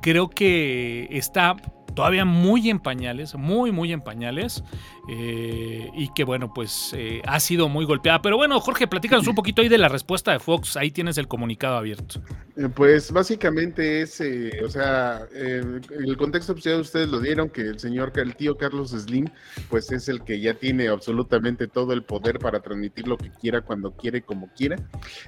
creo 0.01 0.29
que 0.29 1.07
está 1.11 1.55
todavía 1.95 2.25
muy 2.25 2.69
en 2.69 2.79
pañales, 2.79 3.35
muy, 3.35 3.71
muy 3.71 3.91
en 3.91 4.01
pañales. 4.01 4.63
Eh, 5.07 5.89
y 5.93 6.11
que 6.13 6.23
bueno, 6.23 6.51
pues 6.53 6.91
eh, 6.95 7.21
ha 7.25 7.39
sido 7.39 7.69
muy 7.69 7.85
golpeada. 7.85 8.21
Pero 8.21 8.37
bueno, 8.37 8.59
Jorge, 8.59 8.87
platícanos 8.87 9.27
un 9.27 9.35
poquito 9.35 9.61
ahí 9.61 9.69
de 9.69 9.77
la 9.77 9.87
respuesta 9.87 10.31
de 10.31 10.39
Fox. 10.39 10.77
Ahí 10.77 10.91
tienes 10.91 11.17
el 11.17 11.27
comunicado 11.27 11.77
abierto. 11.77 12.21
Eh, 12.57 12.69
pues 12.73 13.11
básicamente 13.11 14.01
es, 14.01 14.21
o 14.63 14.69
sea, 14.69 15.27
el 15.33 16.17
contexto 16.17 16.53
pues 16.53 16.65
ya 16.65 16.77
ustedes 16.77 17.09
lo 17.09 17.19
dieron, 17.19 17.49
que 17.49 17.61
el 17.61 17.79
señor, 17.79 18.11
el 18.15 18.35
tío 18.35 18.57
Carlos 18.57 18.91
Slim, 18.91 19.27
pues 19.69 19.91
es 19.91 20.09
el 20.09 20.23
que 20.23 20.39
ya 20.39 20.53
tiene 20.53 20.87
absolutamente 20.87 21.67
todo 21.67 21.93
el 21.93 22.03
poder 22.03 22.39
para 22.39 22.59
transmitir 22.59 23.07
lo 23.07 23.17
que 23.17 23.29
quiera, 23.29 23.61
cuando 23.61 23.91
quiere, 23.91 24.21
como 24.21 24.49
quiera. 24.55 24.77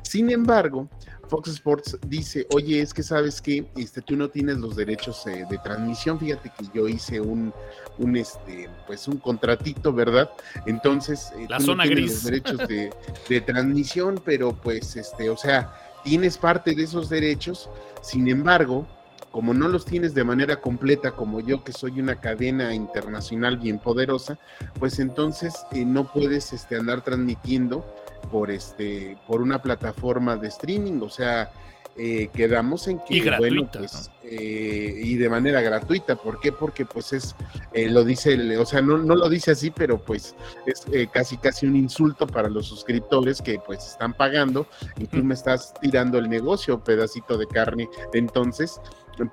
Sin 0.04 0.30
embargo, 0.32 0.90
Fox 1.30 1.50
Sports 1.50 1.98
dice, 2.08 2.48
oye, 2.52 2.82
es 2.82 2.94
que 2.94 3.04
sabes 3.04 3.42
que 3.42 3.66
este, 3.76 4.02
tú 4.02 4.16
no 4.16 4.30
tienes 4.30 4.58
los 4.58 4.76
derechos 4.76 5.26
de 5.26 5.58
transmisión. 5.64 6.20
Fíjate 6.20 6.52
que 6.58 6.66
yo 6.74 6.88
hice 6.88 7.20
un, 7.20 7.54
un, 7.98 8.16
este, 8.16 8.70
pues 8.86 9.08
un 9.08 9.18
contratito, 9.18 9.94
¿verdad? 9.94 10.30
Entonces, 10.66 11.32
eh, 11.38 11.48
la 11.50 11.60
zona 11.60 11.86
gris. 11.86 12.12
Los 12.12 12.24
derechos 12.24 12.68
de, 12.68 12.94
de, 13.28 13.42
transmisión, 13.42 14.22
pero 14.24 14.54
pues, 14.54 14.96
este, 14.96 15.30
o 15.30 15.38
sea, 15.38 15.74
tienes 16.04 16.38
parte 16.38 16.74
de 16.74 16.84
esos 16.84 17.10
derechos, 17.10 17.70
sin 18.02 18.28
embargo, 18.28 18.88
como 19.32 19.54
no 19.54 19.68
los 19.68 19.86
tienes 19.86 20.14
de 20.14 20.24
manera 20.24 20.62
completa 20.62 21.12
como 21.12 21.42
yo, 21.42 21.64
que 21.64 21.72
soy 21.72 22.00
una 22.00 22.20
cadena 22.20 22.74
internacional 22.74 23.58
bien 23.58 23.78
poderosa, 23.78 24.40
pues 24.80 25.00
entonces 25.00 25.54
eh, 25.72 25.86
no 25.86 26.12
puedes 26.12 26.54
este, 26.54 26.76
andar 26.76 27.04
transmitiendo 27.04 27.86
por, 28.32 28.52
este, 28.52 29.18
por 29.28 29.42
una 29.42 29.62
plataforma 29.62 30.38
de 30.38 30.48
streaming, 30.48 31.02
o 31.02 31.10
sea, 31.10 31.52
eh, 32.00 32.30
quedamos 32.32 32.88
en 32.88 33.00
que, 33.00 33.16
y 33.16 33.30
bueno, 33.40 33.68
pues, 33.74 34.12
eh, 34.24 35.02
y 35.04 35.16
de 35.16 35.30
manera 35.30 35.62
gratuita. 35.62 36.16
¿Por 36.16 36.40
qué? 36.40 36.52
Porque 36.52 36.86
pues 36.86 37.12
es, 37.12 37.36
eh, 37.74 37.90
lo 37.90 38.04
dice, 38.04 38.56
o 38.58 38.66
sea, 38.68 38.84
no, 38.84 39.00
no 39.00 39.16
lo 39.16 39.28
dice 39.30 39.52
así, 39.52 39.72
pero 39.72 39.98
pues 39.98 40.36
es 40.68 40.86
casi 41.12 41.38
casi 41.38 41.66
un 41.66 41.76
insulto 41.76 42.28
para 42.28 42.50
los 42.50 42.68
suscriptores 42.68 43.42
que 43.42 43.58
pues 43.66 43.84
están 43.88 44.14
pagando 44.14 44.68
y 44.98 45.08
tú 45.08 45.24
me 45.24 45.34
estás 45.34 45.74
tirando 45.82 46.20
el 46.20 46.30
negocio, 46.30 46.84
pedacito 46.84 47.36
de 47.36 47.48
carne. 47.48 47.90
Entonces, 48.14 48.80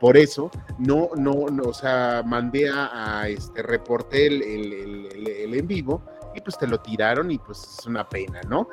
por 0.01 0.17
eso, 0.17 0.51
no, 0.79 1.11
no, 1.17 1.47
no 1.51 1.65
o 1.65 1.75
sea, 1.75 2.23
mandé 2.25 2.71
a, 2.71 3.29
este, 3.29 3.63
reporté 3.63 4.29
el, 4.29 4.43
el, 4.43 5.55
en 5.55 5.67
vivo 5.67 6.03
y 6.35 6.41
pues 6.41 6.59
te 6.59 6.67
lo 6.67 6.79
tiraron 6.79 7.31
y 7.31 7.39
pues 7.39 7.79
es 7.79 7.87
una 7.87 8.09
pena, 8.09 8.41
¿no? 8.49 8.69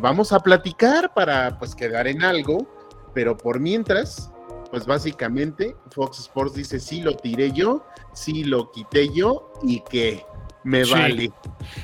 vamos 0.00 0.32
a 0.32 0.40
platicar 0.40 1.12
para 1.14 1.58
pues 1.58 1.74
quedar 1.74 2.06
en 2.06 2.22
algo 2.22 2.66
pero 3.14 3.36
por 3.36 3.60
mientras, 3.60 4.30
pues 4.70 4.84
básicamente 4.84 5.76
Fox 5.92 6.18
Sports 6.18 6.54
dice, 6.54 6.80
sí 6.80 7.00
lo 7.00 7.16
tiré 7.16 7.52
yo, 7.52 7.86
sí 8.12 8.44
lo 8.44 8.70
quité 8.72 9.08
yo 9.14 9.52
y 9.62 9.80
que 9.80 10.26
me 10.64 10.84
vale. 10.84 11.30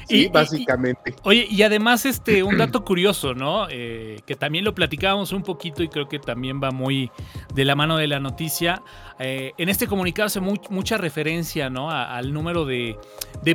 Sí, 0.09 0.29
básicamente. 0.29 1.15
oye, 1.23 1.47
y 1.49 1.63
además, 1.63 2.05
este, 2.07 2.43
un 2.43 2.57
dato 2.59 2.85
curioso, 2.85 3.35
¿no? 3.35 3.67
Eh, 3.71 4.21
que 4.27 4.35
también 4.35 4.65
lo 4.65 4.75
platicábamos 4.75 5.33
un 5.33 5.43
poquito 5.43 5.83
y 5.83 5.89
creo 5.89 6.09
que 6.09 6.19
también 6.19 6.61
va 6.63 6.71
muy 6.71 7.11
de 7.55 7.65
la 7.65 7.77
mano 7.77 7.97
de 7.97 8.07
la 8.07 8.21
noticia. 8.21 8.83
Eh, 9.19 9.53
en 9.59 9.69
este 9.69 9.87
comunicado 9.87 10.27
hace 10.27 10.41
mucha 10.41 10.97
referencia, 10.97 11.69
¿no? 11.69 11.91
al 11.91 12.33
número 12.33 12.65
de, 12.65 12.97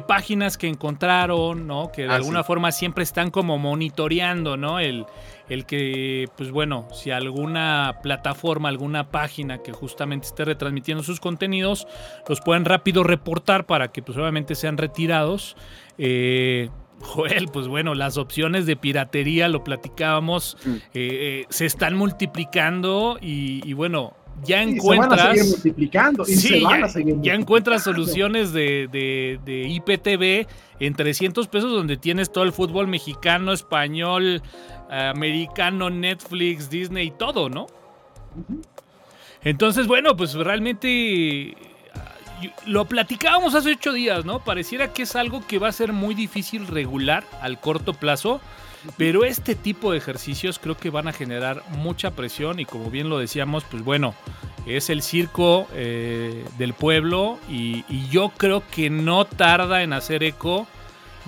páginas 0.08 0.58
que 0.58 0.68
encontraron, 0.68 1.66
¿no? 1.66 1.92
Que 1.92 2.04
de 2.04 2.10
ah, 2.10 2.16
alguna 2.16 2.44
forma 2.44 2.72
siempre 2.72 3.04
están 3.04 3.32
como 3.32 3.58
monitoreando, 3.58 4.58
¿no? 4.58 4.80
El, 4.80 5.06
el 5.50 5.66
que, 5.66 6.28
pues 6.38 6.52
bueno, 6.52 6.88
si 6.94 7.12
alguna 7.12 8.00
plataforma, 8.02 8.70
alguna 8.70 9.12
página 9.12 9.60
que 9.60 9.72
justamente 9.72 10.28
esté 10.28 10.46
retransmitiendo 10.46 11.04
sus 11.04 11.20
contenidos, 11.20 11.88
los 12.28 12.42
pueden 12.42 12.66
rápido 12.66 13.04
reportar 13.04 13.66
para 13.66 13.90
que 13.90 14.02
pues 14.02 14.18
obviamente 14.18 14.56
sean 14.56 14.78
retirados. 14.78 15.56
Eh, 15.98 16.70
Joel, 17.02 17.50
pues 17.52 17.68
bueno, 17.68 17.94
las 17.94 18.18
opciones 18.18 18.66
de 18.66 18.76
piratería, 18.76 19.48
lo 19.48 19.64
platicábamos, 19.64 20.58
mm. 20.66 20.70
eh, 20.70 20.80
eh, 20.94 21.46
se 21.50 21.66
están 21.66 21.96
multiplicando 21.96 23.18
y, 23.22 23.74
bueno, 23.74 24.14
ya 24.44 24.62
encuentras. 24.62 25.48
multiplicando 25.48 26.26
ya, 27.22 27.34
encuentras 27.34 27.84
soluciones 27.84 28.54
de, 28.54 28.88
de, 28.92 29.40
de, 29.46 29.68
IPTV 29.68 30.48
en 30.80 30.94
300 30.94 31.48
pesos 31.48 31.72
donde 31.72 31.98
tienes 31.98 32.32
todo 32.32 32.44
el 32.44 32.52
fútbol 32.52 32.88
mexicano, 32.88 33.54
español, 33.54 34.42
americano, 34.90 35.90
Netflix, 35.90 36.70
Disney, 36.70 37.12
todo, 37.12 37.50
¿no? 37.50 37.68
Entonces, 39.44 39.88
bueno, 39.88 40.16
pues 40.16 40.34
realmente 40.34 41.56
lo 42.66 42.86
platicábamos 42.86 43.56
hace 43.56 43.72
ocho 43.72 43.94
días, 43.94 44.26
¿no? 44.26 44.44
Pareciera 44.44 44.92
que 44.94 45.04
es 45.04 45.16
algo 45.16 45.46
que 45.46 45.60
va 45.60 45.70
a 45.70 45.72
ser 45.72 45.94
muy 45.94 46.16
difícil 46.16 46.68
regular 46.68 47.24
al 47.42 47.60
corto 47.60 47.94
plazo, 47.94 48.42
pero 48.98 49.24
este 49.24 49.56
tipo 49.56 49.92
de 49.92 49.98
ejercicios 49.98 50.60
creo 50.60 50.76
que 50.78 50.90
van 50.90 51.08
a 51.08 51.14
generar 51.14 51.64
mucha 51.70 52.12
presión 52.12 52.60
y 52.60 52.66
como 52.66 52.90
bien 52.92 53.10
lo 53.10 53.18
decíamos, 53.18 53.64
pues 53.64 53.84
bueno, 53.84 54.14
es 54.66 54.90
el 54.90 55.02
circo 55.02 55.68
eh, 55.74 56.44
del 56.58 56.74
pueblo 56.74 57.40
y, 57.50 57.86
y 57.88 58.08
yo 58.10 58.30
creo 58.36 58.64
que 58.70 58.90
no 58.90 59.26
tarda 59.26 59.84
en 59.84 59.94
hacer 59.94 60.24
eco 60.24 60.68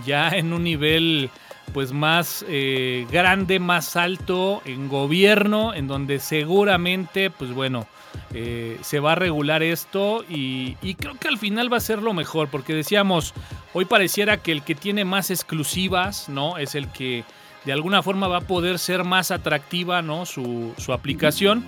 ya 0.06 0.30
en 0.30 0.54
un 0.54 0.64
nivel 0.64 1.30
pues 1.74 1.92
más 1.92 2.46
eh, 2.48 3.06
grande, 3.12 3.60
más 3.60 3.96
alto 3.96 4.62
en 4.66 4.88
gobierno, 4.88 5.74
en 5.74 5.88
donde 5.88 6.20
seguramente, 6.20 7.30
pues 7.30 7.54
bueno, 7.54 7.88
eh, 8.34 8.78
se 8.82 9.00
va 9.00 9.14
a 9.14 9.16
regular 9.16 9.64
esto 9.64 10.26
y, 10.28 10.76
creo 10.96 11.16
que 11.16 11.28
al 11.28 11.38
final 11.38 11.72
va 11.72 11.78
a 11.78 11.82
ser 11.82 12.02
lo 12.02 12.14
mejor, 12.14 12.50
porque 12.50 12.74
decíamos, 12.74 13.34
hoy 13.74 13.86
pareciera 13.86 14.38
que 14.38 14.52
el 14.52 14.64
que 14.64 14.76
tiene 14.76 15.06
más 15.06 15.30
exclusivas, 15.30 16.30
¿no? 16.30 16.58
Es 16.58 16.76
el 16.76 16.90
que 16.92 17.24
de 17.66 17.74
alguna 17.74 18.02
forma 18.02 18.28
va 18.28 18.38
a 18.38 18.42
poder 18.42 18.80
ser 18.80 19.04
más 19.04 19.32
atractiva, 19.32 20.02
¿no? 20.02 20.26
Su, 20.26 20.74
su 20.78 20.94
aplicación. 20.94 21.66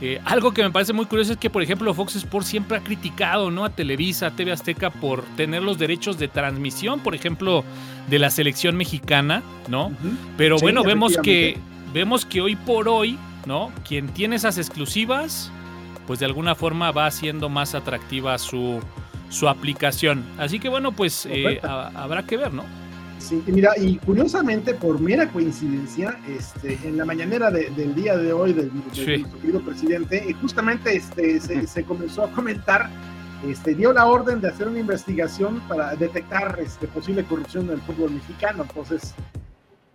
Eh, 0.00 0.20
algo 0.24 0.52
que 0.52 0.62
me 0.62 0.70
parece 0.70 0.92
muy 0.92 1.04
curioso 1.04 1.32
es 1.32 1.38
que, 1.38 1.50
por 1.50 1.62
ejemplo, 1.62 1.92
Fox 1.92 2.16
Sports 2.16 2.48
siempre 2.48 2.78
ha 2.78 2.80
criticado 2.80 3.50
¿no? 3.50 3.64
a 3.64 3.70
Televisa, 3.70 4.28
a 4.28 4.30
TV 4.30 4.50
Azteca 4.52 4.90
por 4.90 5.22
tener 5.36 5.62
los 5.62 5.78
derechos 5.78 6.18
de 6.18 6.28
transmisión, 6.28 7.00
por 7.00 7.14
ejemplo, 7.14 7.64
de 8.08 8.18
la 8.18 8.30
selección 8.30 8.76
mexicana, 8.76 9.42
¿no? 9.68 9.92
Pero 10.38 10.58
bueno, 10.58 10.82
vemos 10.84 11.18
que, 11.22 11.58
vemos 11.92 12.24
que 12.24 12.40
hoy 12.40 12.56
por 12.56 12.88
hoy, 12.88 13.18
¿no? 13.44 13.70
Quien 13.86 14.08
tiene 14.08 14.36
esas 14.36 14.56
exclusivas, 14.56 15.52
pues 16.06 16.18
de 16.18 16.26
alguna 16.26 16.54
forma 16.54 16.92
va 16.92 17.06
haciendo 17.06 17.50
más 17.50 17.74
atractiva 17.74 18.38
su, 18.38 18.80
su 19.28 19.48
aplicación. 19.48 20.24
Así 20.38 20.58
que 20.58 20.70
bueno, 20.70 20.92
pues 20.92 21.26
eh, 21.30 21.60
habrá 21.62 22.24
que 22.24 22.38
ver, 22.38 22.54
¿no? 22.54 22.64
Sí, 23.20 23.42
mira, 23.46 23.74
y 23.76 23.96
curiosamente, 23.98 24.74
por 24.74 24.98
mera 24.98 25.28
coincidencia, 25.30 26.18
este, 26.26 26.78
en 26.84 26.96
la 26.96 27.04
mañanera 27.04 27.50
del 27.50 27.94
día 27.94 28.16
de 28.16 28.32
hoy 28.32 28.54
del, 28.54 28.72
querido 28.92 29.60
presidente, 29.60 30.34
justamente 30.40 30.96
este, 30.96 31.38
se, 31.38 31.84
comenzó 31.84 32.24
a 32.24 32.32
comentar, 32.32 32.90
este, 33.46 33.74
dio 33.74 33.92
la 33.92 34.06
orden 34.06 34.40
de 34.40 34.48
hacer 34.48 34.68
una 34.68 34.80
investigación 34.80 35.60
para 35.68 35.94
detectar 35.94 36.58
este, 36.60 36.88
posible 36.88 37.22
corrupción 37.24 37.66
en 37.66 37.72
el 37.72 37.80
fútbol 37.82 38.12
mexicano. 38.12 38.62
Entonces, 38.62 39.14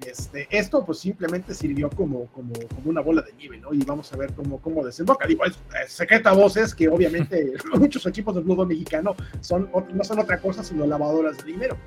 este, 0.05 0.47
esto 0.51 0.85
pues 0.85 0.99
simplemente 0.99 1.53
sirvió 1.53 1.89
como, 1.89 2.27
como, 2.27 2.53
como, 2.53 2.89
una 2.89 3.01
bola 3.01 3.23
de 3.23 3.33
nieve, 3.33 3.57
¿no? 3.57 3.73
Y 3.73 3.79
vamos 3.79 4.13
a 4.13 4.17
ver 4.17 4.33
cómo, 4.33 4.61
cómo 4.61 4.85
desemboca. 4.85 5.25
Digo, 5.25 5.43
es, 5.45 5.57
secreta 5.87 6.31
voces 6.31 6.75
que 6.75 6.87
obviamente 6.87 7.53
muchos 7.73 8.05
equipos 8.05 8.35
del 8.35 8.43
fútbol 8.43 8.67
mexicano 8.67 9.15
son, 9.41 9.69
no 9.93 10.03
son 10.03 10.19
otra 10.19 10.39
cosa 10.39 10.63
sino 10.63 10.85
lavadoras 10.85 11.37
de 11.37 11.43
dinero. 11.45 11.77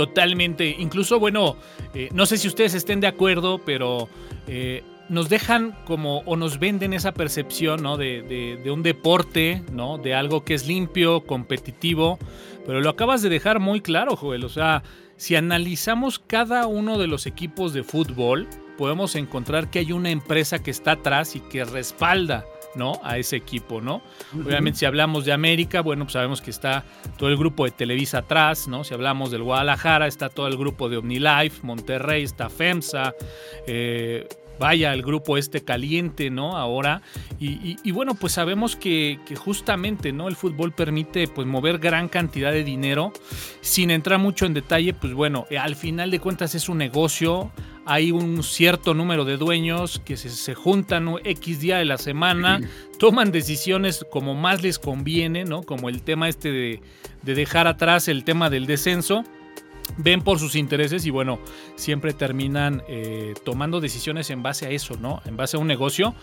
Totalmente. 0.00 0.76
Incluso, 0.78 1.20
bueno, 1.20 1.58
eh, 1.92 2.08
no 2.14 2.24
sé 2.24 2.38
si 2.38 2.48
ustedes 2.48 2.72
estén 2.72 3.00
de 3.00 3.06
acuerdo, 3.06 3.60
pero 3.66 4.08
eh, 4.46 4.82
nos 5.10 5.28
dejan 5.28 5.76
como 5.84 6.20
o 6.20 6.36
nos 6.36 6.58
venden 6.58 6.94
esa 6.94 7.12
percepción 7.12 7.82
¿no? 7.82 7.98
de, 7.98 8.58
un 8.72 8.82
deporte, 8.82 9.62
¿no? 9.70 9.98
de 9.98 10.14
algo 10.14 10.42
que 10.42 10.54
es 10.54 10.66
limpio, 10.66 11.26
competitivo, 11.26 12.18
pero 12.64 12.80
lo 12.80 12.88
acabas 12.88 13.20
de 13.20 13.28
dejar 13.28 13.60
muy 13.60 13.82
claro, 13.82 14.16
Joel. 14.16 14.42
O 14.44 14.48
sea, 14.48 14.84
si 15.18 15.36
analizamos 15.36 16.18
cada 16.18 16.66
uno 16.66 16.96
de 16.96 17.06
los 17.06 17.26
equipos 17.26 17.74
de 17.74 17.82
fútbol, 17.82 18.48
podemos 18.78 19.16
encontrar 19.16 19.68
que 19.68 19.80
hay 19.80 19.92
una 19.92 20.08
empresa 20.08 20.62
que 20.62 20.70
está 20.70 20.92
atrás 20.92 21.36
y 21.36 21.40
que 21.40 21.62
respalda 21.66 22.46
¿no? 22.74 23.00
A 23.02 23.18
ese 23.18 23.36
equipo, 23.36 23.80
¿no? 23.80 24.02
Obviamente, 24.34 24.80
si 24.80 24.86
hablamos 24.86 25.24
de 25.24 25.32
América, 25.32 25.80
bueno, 25.80 26.04
pues 26.04 26.12
sabemos 26.12 26.40
que 26.40 26.50
está 26.50 26.84
todo 27.16 27.28
el 27.28 27.36
grupo 27.36 27.64
de 27.64 27.70
Televisa 27.70 28.18
atrás, 28.18 28.68
¿no? 28.68 28.84
Si 28.84 28.94
hablamos 28.94 29.30
del 29.30 29.42
Guadalajara, 29.42 30.06
está 30.06 30.28
todo 30.28 30.46
el 30.46 30.56
grupo 30.56 30.88
de 30.88 30.96
OmniLife, 30.98 31.62
Monterrey, 31.62 32.22
está 32.22 32.48
FEMSA, 32.48 33.14
eh, 33.66 34.28
vaya, 34.60 34.92
el 34.92 35.02
grupo 35.02 35.38
este 35.38 35.64
caliente, 35.64 36.30
¿no? 36.30 36.56
Ahora. 36.56 37.02
Y, 37.40 37.90
bueno, 37.90 38.14
pues 38.14 38.34
sabemos 38.34 38.76
que, 38.76 39.18
justamente, 39.34 40.12
¿no? 40.12 40.28
El 40.28 40.36
fútbol 40.36 40.72
permite 40.72 41.26
pues 41.26 41.46
mover 41.46 41.78
gran 41.78 42.08
cantidad 42.08 42.52
de 42.52 42.62
dinero. 42.62 43.12
Sin 43.62 43.90
entrar 43.90 44.20
mucho 44.20 44.46
en 44.46 44.54
detalle, 44.54 44.92
pues 44.92 45.14
bueno, 45.14 45.46
eh, 45.50 45.58
al 45.58 45.74
final 45.74 46.10
de 46.10 46.20
cuentas 46.20 46.54
es 46.54 46.68
un 46.68 46.78
negocio. 46.78 47.50
Hay 47.86 48.12
un 48.12 48.42
cierto 48.42 48.92
número 48.92 49.24
de 49.24 49.38
dueños 49.38 50.00
que 50.04 50.16
se, 50.18 50.54
juntan 50.54 51.08
X 51.24 51.60
día 51.60 51.78
de 51.78 51.86
la 51.86 51.96
semana, 51.96 52.60
toman 52.98 53.32
decisiones 53.32 54.04
como 54.12 54.34
más 54.34 54.62
les 54.62 54.78
conviene, 54.78 55.44
¿no? 55.44 55.62
Como 55.62 55.88
el 55.88 56.02
tema 56.02 56.28
este 56.28 56.52
de, 56.52 56.82
de 57.22 57.34
dejar 57.34 57.66
atrás 57.66 58.06
el 58.06 58.22
tema 58.22 58.50
del 58.50 58.66
descenso 58.66 59.24
ven 59.96 60.22
por 60.22 60.38
sus 60.38 60.54
intereses 60.54 61.06
y 61.06 61.10
bueno, 61.10 61.38
siempre 61.76 62.12
terminan 62.12 62.82
eh, 62.88 63.34
tomando 63.44 63.80
decisiones 63.80 64.30
en 64.30 64.42
base 64.42 64.66
a 64.66 64.70
eso, 64.70 64.96
¿no? 65.00 65.20
En 65.26 65.36
base 65.36 65.56
a 65.56 65.60
un 65.60 65.66
negocio, 65.66 66.14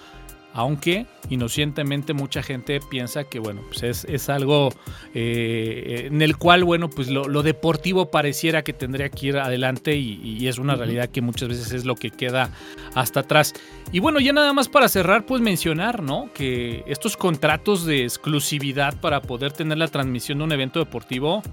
aunque 0.58 1.06
inocentemente 1.30 2.14
mucha 2.14 2.42
gente 2.42 2.80
piensa 2.80 3.26
que 3.26 3.38
bueno, 3.38 3.62
pues 3.68 4.06
es, 4.06 4.30
algo 4.30 4.70
eh, 5.14 6.08
en 6.08 6.24
el 6.24 6.36
cual, 6.38 6.64
bueno, 6.64 6.90
pues 6.90 7.10
lo, 7.10 7.44
deportivo 7.44 8.10
pareciera 8.10 8.64
que 8.64 8.74
tendría 8.74 9.10
que 9.10 9.28
ir 9.28 9.38
adelante 9.38 9.96
y, 9.96 10.48
es 10.48 10.58
una 10.58 10.76
realidad 10.76 11.10
que 11.10 11.22
muchas 11.22 11.50
veces 11.50 11.74
es 11.74 11.86
lo 11.86 11.94
que 11.94 12.10
queda 12.10 12.50
hasta 12.96 13.20
atrás. 13.20 13.54
Y 13.92 14.00
bueno, 14.00 14.20
ya 14.20 14.34
nada 14.34 14.52
más 14.52 14.68
para 14.68 14.90
cerrar, 14.90 15.28
pues 15.28 15.42
mencionar, 15.42 16.02
¿no? 16.02 16.30
Que 16.34 16.84
estos 16.88 17.18
contratos 17.18 17.86
de 17.86 18.04
exclusividad 18.04 19.00
para 19.00 19.22
poder 19.22 19.52
tener 19.52 19.78
la 19.78 19.90
transmisión 19.90 20.40
de 20.40 20.46
un 20.46 20.52
evento 20.54 20.80
deportivo, 20.80 21.44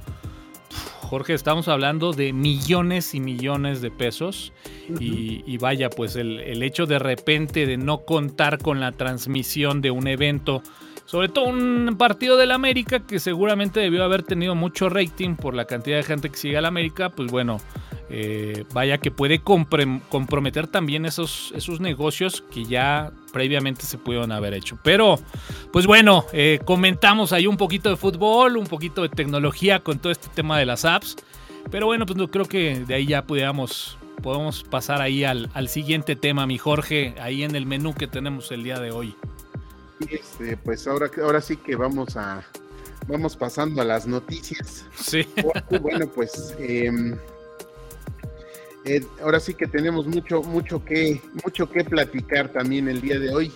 Jorge, 1.14 1.35
estamos 1.35 1.68
hablando 1.68 2.12
de 2.12 2.33
millones 2.33 3.14
y 3.14 3.21
millones 3.21 3.80
de 3.80 3.92
pesos. 3.92 4.52
y, 4.99 5.59
vaya, 5.59 5.88
pues 5.88 6.16
el, 6.16 6.61
hecho 6.61 6.87
de 6.87 6.99
repente 6.99 7.66
de 7.66 7.76
no 7.76 7.99
contar 8.04 8.59
con 8.59 8.80
la 8.80 8.90
transmisión 8.90 9.80
de 9.80 9.92
un 9.92 10.09
evento 10.09 10.61
sobre 11.06 11.28
todo 11.28 11.44
un 11.44 11.96
partido 11.99 12.37
del 12.37 12.50
América 12.50 13.00
que 13.00 13.18
seguramente 13.20 13.80
debió 13.80 14.04
haber 14.04 14.23
tenido 14.23 14.54
mucho 14.54 14.88
rating 14.88 15.37
por 15.37 15.54
la 15.54 15.66
cantidad 15.66 15.96
de 15.96 16.02
gente 16.02 16.30
que 16.30 16.37
sigue 16.37 16.56
al 16.56 16.64
América, 16.64 17.11
pues 17.11 17.30
bueno, 17.30 17.61
eh, 18.11 18.64
vaya 18.73 18.99
que 18.99 19.11
puede 19.11 19.40
comprometer 19.40 20.66
también 20.66 21.06
esos, 21.06 21.52
esos 21.56 21.80
negocios 21.80 22.44
que 22.52 22.64
ya 22.64 23.12
previamente 23.32 23.82
se 23.82 23.99
pudieron 23.99 24.32
haber 24.32 24.54
hecho. 24.54 24.78
Pero, 24.82 25.18
pues 25.73 25.87
bueno, 25.87 26.25
eh, 26.32 26.61
comentamos 26.64 27.32
ahí 27.32 27.46
un 27.46 27.56
poquito 27.56 27.90
de 27.90 27.96
fútbol, 27.96 28.56
un 28.56 28.66
poquito 28.66 29.02
de 29.02 29.08
tecnología 29.08 29.80
con 29.80 29.99
todo 29.99 30.12
este 30.12 30.28
tema 30.28 30.58
de 30.58 30.66
las 30.66 30.84
apps. 30.84 31.16
Pero 31.70 31.87
bueno, 31.87 32.04
pues 32.06 32.18
creo 32.30 32.44
que 32.44 32.84
de 32.87 32.94
ahí 32.94 33.06
ya 33.06 33.26
pudiéramos, 33.26 33.96
podemos 34.23 34.62
pasar 34.64 35.00
ahí 35.00 35.25
al, 35.25 35.50
al 35.54 35.68
siguiente 35.68 36.14
tema, 36.14 36.46
mi 36.46 36.58
Jorge, 36.58 37.14
ahí 37.20 37.42
en 37.42 37.56
el 37.56 37.64
menú 37.64 37.94
que 37.94 38.06
tenemos 38.06 38.52
el 38.52 38.62
día 38.64 38.78
de 38.78 38.90
hoy. 38.90 39.16
Este, 40.10 40.56
pues 40.56 40.86
ahora, 40.86 41.10
ahora 41.22 41.40
sí 41.40 41.56
que 41.56 41.76
vamos 41.76 42.16
a 42.16 42.44
vamos 43.06 43.36
pasando 43.36 43.80
a 43.82 43.84
las 43.84 44.06
noticias. 44.06 44.84
Sí. 44.96 45.26
Bueno, 45.80 46.06
pues 46.08 46.54
em, 46.58 47.16
eh, 48.84 49.04
ahora 49.22 49.40
sí 49.40 49.54
que 49.54 49.66
tenemos 49.66 50.06
mucho, 50.06 50.42
mucho 50.42 50.84
que, 50.84 51.20
mucho 51.42 51.70
que 51.70 51.84
platicar 51.84 52.52
también 52.52 52.88
el 52.88 53.00
día 53.00 53.18
de 53.18 53.34
hoy. 53.34 53.52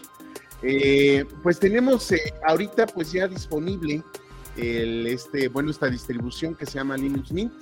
Eh, 0.62 1.24
pues 1.42 1.58
tenemos 1.58 2.10
eh, 2.12 2.34
ahorita 2.46 2.86
pues 2.86 3.12
ya 3.12 3.28
disponible 3.28 4.02
el, 4.56 5.06
este, 5.06 5.48
bueno, 5.48 5.70
esta 5.70 5.88
distribución 5.88 6.54
que 6.54 6.66
se 6.66 6.74
llama 6.74 6.96
Linux 6.96 7.30
Mint 7.30 7.52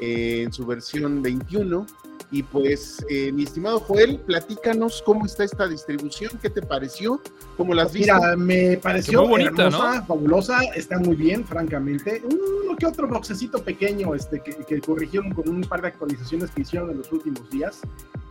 en 0.00 0.52
su 0.52 0.64
versión 0.66 1.22
21 1.22 1.86
y 2.32 2.42
pues, 2.42 3.04
eh, 3.10 3.30
mi 3.30 3.42
estimado 3.42 3.78
Joel, 3.80 4.18
platícanos 4.18 5.02
cómo 5.04 5.26
está 5.26 5.44
esta 5.44 5.68
distribución, 5.68 6.32
qué 6.40 6.48
te 6.48 6.62
pareció, 6.62 7.20
cómo 7.58 7.74
las 7.74 7.92
viste. 7.92 8.10
Mira, 8.10 8.36
me 8.36 8.78
pareció 8.78 9.28
bonita, 9.28 9.66
hermosa, 9.66 10.02
fabulosa, 10.02 10.60
está 10.74 10.98
muy 10.98 11.14
bien, 11.14 11.44
francamente. 11.44 12.22
Uno 12.24 12.74
que 12.74 12.86
otro 12.86 13.06
boxecito 13.06 13.62
pequeño 13.62 14.14
este, 14.14 14.40
que, 14.40 14.80
corrigieron 14.80 15.32
con 15.32 15.46
un 15.46 15.60
par 15.60 15.82
de 15.82 15.88
actualizaciones 15.88 16.50
que 16.50 16.62
hicieron 16.62 16.90
en 16.90 16.98
los 16.98 17.12
últimos 17.12 17.48
días, 17.50 17.82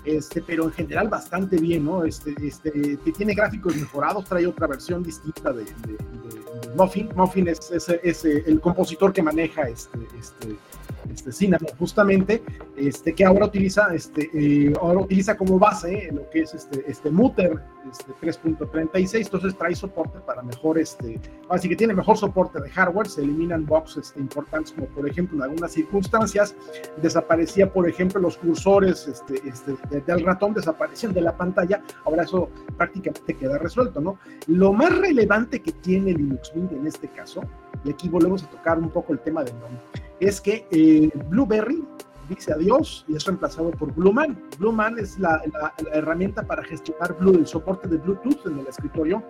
este, 0.04 0.42
pero 0.42 0.64
en 0.64 0.72
general 0.72 1.08
bastante 1.08 1.58
bien, 1.58 1.86
¿no? 1.86 2.04
Este, 2.04 2.34
este, 2.42 2.72
que 2.72 3.12
tiene 3.12 3.36
gráficos 3.36 3.76
mejorados, 3.76 4.26
trae 4.26 4.48
otra 4.48 4.66
versión 4.66 5.04
distinta 5.04 5.54
de, 5.54 5.66
Muffin. 6.76 7.10
Muffin 7.16 7.48
es, 7.50 7.72
es, 7.72 8.26
el 8.26 8.60
compositor 8.60 9.14
que 9.14 9.22
maneja 9.22 9.70
este, 9.70 10.00
este 10.20 10.58
este, 11.14 11.32
Cinnamon, 11.32 11.70
justamente, 11.78 12.44
este, 12.78 13.14
que 13.14 13.26
ahora 13.26 13.46
utiliza, 13.46 13.94
este, 13.94 14.30
eh, 14.34 14.74
ahora 14.80 15.00
utiliza 15.00 15.38
como 15.38 15.58
base 15.60 16.10
lo 16.12 16.30
que 16.30 16.42
es 16.42 16.54
este, 16.54 16.84
este 16.88 17.10
Mutter 17.10 17.60
este, 17.90 18.14
3.36, 18.14 19.26
entonces 19.26 19.56
trae 19.58 19.76
soporte 19.76 20.20
para 20.20 20.42
mejor, 20.42 20.78
este, 20.78 21.20
así 21.50 21.70
que 21.70 21.76
tiene 21.76 21.94
mejor 21.94 22.18
soporte 22.18 22.60
de 22.60 22.70
hardware, 22.70 23.08
se 23.08 23.22
eliminan 23.22 23.66
bugs 23.66 23.98
este, 23.98 24.20
importantes 24.20 24.72
como 24.72 24.88
por 24.88 25.08
ejemplo 25.08 25.38
en 25.38 25.44
algunas 25.44 25.72
circunstancias 25.72 26.56
desaparecía 27.02 27.72
por 27.72 27.88
ejemplo 27.88 28.20
los 28.22 28.38
cursores 28.38 29.08
este, 29.08 29.42
este, 29.48 30.02
del 30.02 30.26
ratón, 30.26 30.54
desaparecían 30.54 31.14
de 31.14 31.22
la 31.22 31.36
pantalla, 31.36 31.84
ahora 32.06 32.24
eso 32.24 32.50
prácticamente 32.78 33.34
queda 33.36 33.58
resuelto, 33.58 34.02
¿no? 34.02 34.18
Lo 34.48 34.74
más 34.74 34.98
relevante 34.98 35.62
que 35.62 35.72
tiene 35.72 36.14
Linux 36.14 36.52
Mint 36.56 36.72
en 36.74 36.88
este 36.88 37.08
caso, 37.10 37.42
y 37.84 37.92
aquí 37.92 38.10
volvemos 38.10 38.44
a 38.44 38.50
tocar 38.50 38.80
un 38.80 38.90
poco 38.90 39.14
el 39.14 39.20
tema 39.20 39.44
del 39.44 39.54
nombre, 39.60 39.82
es 40.20 40.40
que 40.40 40.68
eh, 40.72 41.10
Blueberry 41.30 41.84
dice 42.36 42.54
adiós 42.54 43.06
y 43.08 43.16
es 43.16 43.26
reemplazado 43.26 43.72
por 43.72 43.94
Blueman. 43.94 44.38
Blueman 44.58 44.98
es 44.98 45.20
la, 45.20 45.42
herramienta 45.94 46.44
para 46.44 46.64
gestionar 46.64 47.18
Blue, 47.20 47.36
el 47.36 47.48
soporte 47.48 47.88
de 47.88 47.98
Bluetooth 47.98 48.46
en 48.46 48.60
el 48.60 48.68
escritorio 48.68 49.24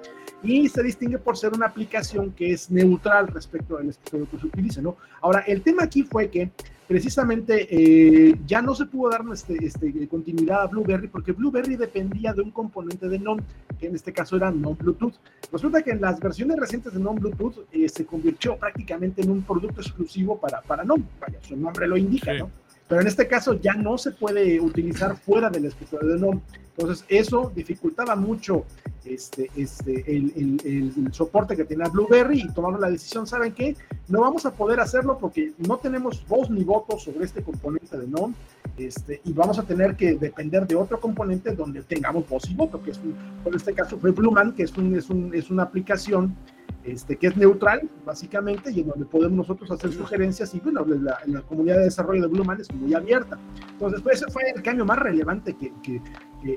y 0.43 0.70
se 0.70 0.84
distingue 0.84 1.17
por 1.17 1.38
ser 1.38 1.53
una 1.53 1.67
aplicación 1.67 2.31
que 2.31 2.53
es 2.53 2.70
neutral 2.70 3.27
respecto 3.27 3.77
al 3.77 3.89
escritorio 3.89 4.27
que 4.29 4.39
se 4.39 4.46
utilice, 4.48 4.81
¿no? 4.81 4.98
Ahora, 5.22 5.39
el 5.41 5.62
tema 5.62 5.84
aquí 5.84 6.03
fue 6.03 6.29
que 6.29 6.51
precisamente 6.88 7.67
eh, 7.70 8.38
ya 8.46 8.62
no 8.62 8.75
se 8.75 8.86
pudo 8.86 9.12
dar 9.12 9.24
este, 9.31 9.65
este, 9.65 10.08
continuidad 10.08 10.63
a 10.63 10.67
Blueberry 10.67 11.08
porque 11.08 11.31
Blueberry 11.31 11.75
dependía 11.77 12.34
de 12.34 12.41
un 12.41 12.51
componente 12.51 13.08
de 13.08 13.17
NON, 13.17 13.41
que 13.79 13.88
en 13.88 13.96
este 13.96 14.12
caso 14.12 14.36
era 14.36 14.51
non-Bluetooth. 14.51 15.13
Resulta 15.51 15.81
que 15.81 15.91
en 15.91 16.01
las 16.01 16.20
versiones 16.20 16.58
recientes 16.60 16.93
de 16.93 17.00
non-Bluetooth 17.00 17.65
eh, 17.72 17.88
se 17.88 18.05
convirtió 18.05 18.58
prácticamente 18.58 19.22
en 19.22 19.31
un 19.31 19.41
producto 19.43 19.81
exclusivo 19.81 20.38
para, 20.39 20.62
para 20.62 20.84
NON, 20.84 21.08
vaya, 21.20 21.39
su 21.41 21.55
nombre 21.55 21.88
lo 21.88 21.98
indica, 21.98 22.34
¿no? 22.34 22.50
Pero 22.91 23.03
en 23.03 23.07
este 23.07 23.25
caso 23.25 23.53
ya 23.53 23.74
no 23.74 23.98
se 23.98 24.12
puede 24.12 24.60
utilizar 24.60 25.15
fuera 25.15 25.50
del 25.50 25.63
escritorio 25.63 26.10
de 26.10 26.19
NOM. 26.19 26.41
Entonces, 26.75 27.05
eso 27.07 27.50
dificultaba 27.55 28.17
mucho 28.17 28.65
este, 29.05 29.50
este, 29.55 30.03
el, 30.13 30.62
el, 30.65 31.13
soporte 31.13 31.55
que 31.55 31.63
tenía 31.63 31.88
Blueberry 31.88 32.41
y 32.41 32.53
tomamos 32.53 32.81
la 32.81 32.89
decisión, 32.89 33.25
¿saben 33.25 33.53
qué? 33.53 33.77
No 34.10 34.19
vamos 34.19 34.45
a 34.45 34.51
poder 34.51 34.81
hacerlo 34.81 35.17
porque 35.17 35.53
no 35.57 35.77
tenemos 35.77 36.27
voz 36.27 36.50
ni 36.50 36.65
voto 36.65 37.00
sobre 37.00 37.24
este 37.24 37.42
componente 37.42 37.98
de 37.98 38.07
NOM 38.07 38.33
este, 38.77 39.22
y 39.24 39.31
vamos 39.31 39.57
a 39.57 39.63
tener 39.63 39.96
que 39.96 40.16
depender 40.16 40.68
de 40.68 40.75
otro 40.75 41.00
componente 41.00 41.55
donde 41.55 41.83
tengamos 41.83 42.27
voz 42.27 42.50
y 42.50 42.55
voto, 42.55 42.83
que 42.83 42.92
es 42.92 42.98
en 42.98 43.53
este 43.55 43.74
caso 43.74 43.98
fue 44.00 44.11
Blueman, 44.11 44.51
que 44.51 44.63
es, 44.63 44.77
un, 44.77 44.94
es, 44.98 45.09
un, 45.09 45.33
es 45.33 45.50
una 45.50 45.63
aplicación 45.63 46.35
este, 46.83 47.15
que 47.15 47.27
es 47.27 47.37
neutral, 47.37 47.89
básicamente, 48.05 48.72
y 48.72 48.81
en 48.81 48.87
donde 48.87 49.05
podemos 49.05 49.37
nosotros 49.37 49.70
hacer 49.72 49.91
sugerencias, 49.91 50.53
y 50.55 50.59
bueno, 50.59 50.85
la, 50.85 51.20
la 51.25 51.41
comunidad 51.41 51.77
de 51.77 51.83
desarrollo 51.83 52.24
de 52.24 52.27
Blueman 52.27 52.59
es 52.59 52.74
muy 52.74 52.94
abierta. 52.94 53.37
Entonces, 53.72 54.01
pues 54.01 54.22
ese 54.22 54.31
fue 54.31 54.44
el 54.55 54.61
cambio 54.61 54.85
más 54.85 55.00
relevante 55.00 55.55
que, 55.55 55.72
que, 55.83 56.01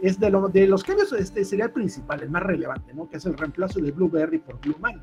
es 0.03 0.19
de, 0.19 0.31
lo, 0.31 0.49
de 0.49 0.67
los 0.67 0.83
cambios, 0.83 1.13
este 1.13 1.45
sería 1.45 1.67
el 1.67 1.73
principal, 1.73 2.23
el 2.23 2.31
más 2.31 2.43
relevante, 2.43 2.95
¿no? 2.95 3.09
Que 3.09 3.19
es 3.19 3.27
el 3.27 3.37
reemplazo 3.37 3.81
de 3.81 3.93
Blueberry 3.93 4.39
por 4.39 4.59
Blueman. 4.61 5.03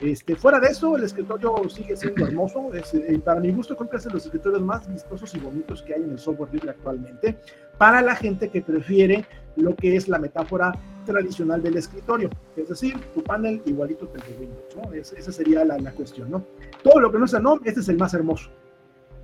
Este, 0.00 0.34
fuera 0.34 0.58
de 0.58 0.68
eso, 0.68 0.96
el 0.96 1.04
escritorio 1.04 1.68
sigue 1.68 1.96
siendo 1.96 2.26
hermoso. 2.26 2.72
Es, 2.74 2.92
eh, 2.94 3.20
para 3.24 3.40
mi 3.40 3.52
gusto, 3.52 3.76
creo 3.76 3.88
que 3.88 3.96
es 3.96 4.04
de 4.04 4.10
los 4.10 4.24
escritorios 4.24 4.62
más 4.62 4.88
vistosos 4.88 5.34
y 5.34 5.38
bonitos 5.38 5.82
que 5.82 5.94
hay 5.94 6.02
en 6.02 6.10
el 6.10 6.18
software 6.18 6.52
libre 6.52 6.70
actualmente. 6.70 7.38
Para 7.78 8.02
la 8.02 8.16
gente 8.16 8.48
que 8.48 8.60
prefiere 8.60 9.24
lo 9.56 9.74
que 9.74 9.96
es 9.96 10.08
la 10.08 10.18
metáfora 10.18 10.72
tradicional 11.04 11.62
del 11.62 11.76
escritorio, 11.76 12.30
es 12.56 12.68
decir, 12.68 12.98
tu 13.14 13.22
panel 13.22 13.60
igualito 13.66 14.10
que 14.10 14.20
el 14.20 14.26
de 14.26 14.38
Windows, 14.40 14.76
¿no? 14.76 14.92
esa 14.94 15.32
sería 15.32 15.64
la, 15.64 15.92
cuestión, 15.92 16.30
¿no? 16.30 16.44
Todo 16.82 17.00
lo 17.00 17.12
que 17.12 17.18
no 17.18 17.26
sea 17.26 17.40
no, 17.40 17.60
este 17.64 17.80
es 17.80 17.88
el 17.88 17.98
más 17.98 18.14
hermoso, 18.14 18.50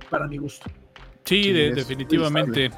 para 0.09 0.27
mi 0.27 0.37
gusto. 0.37 0.69
Sí, 1.25 1.51
definitivamente. 1.51 2.71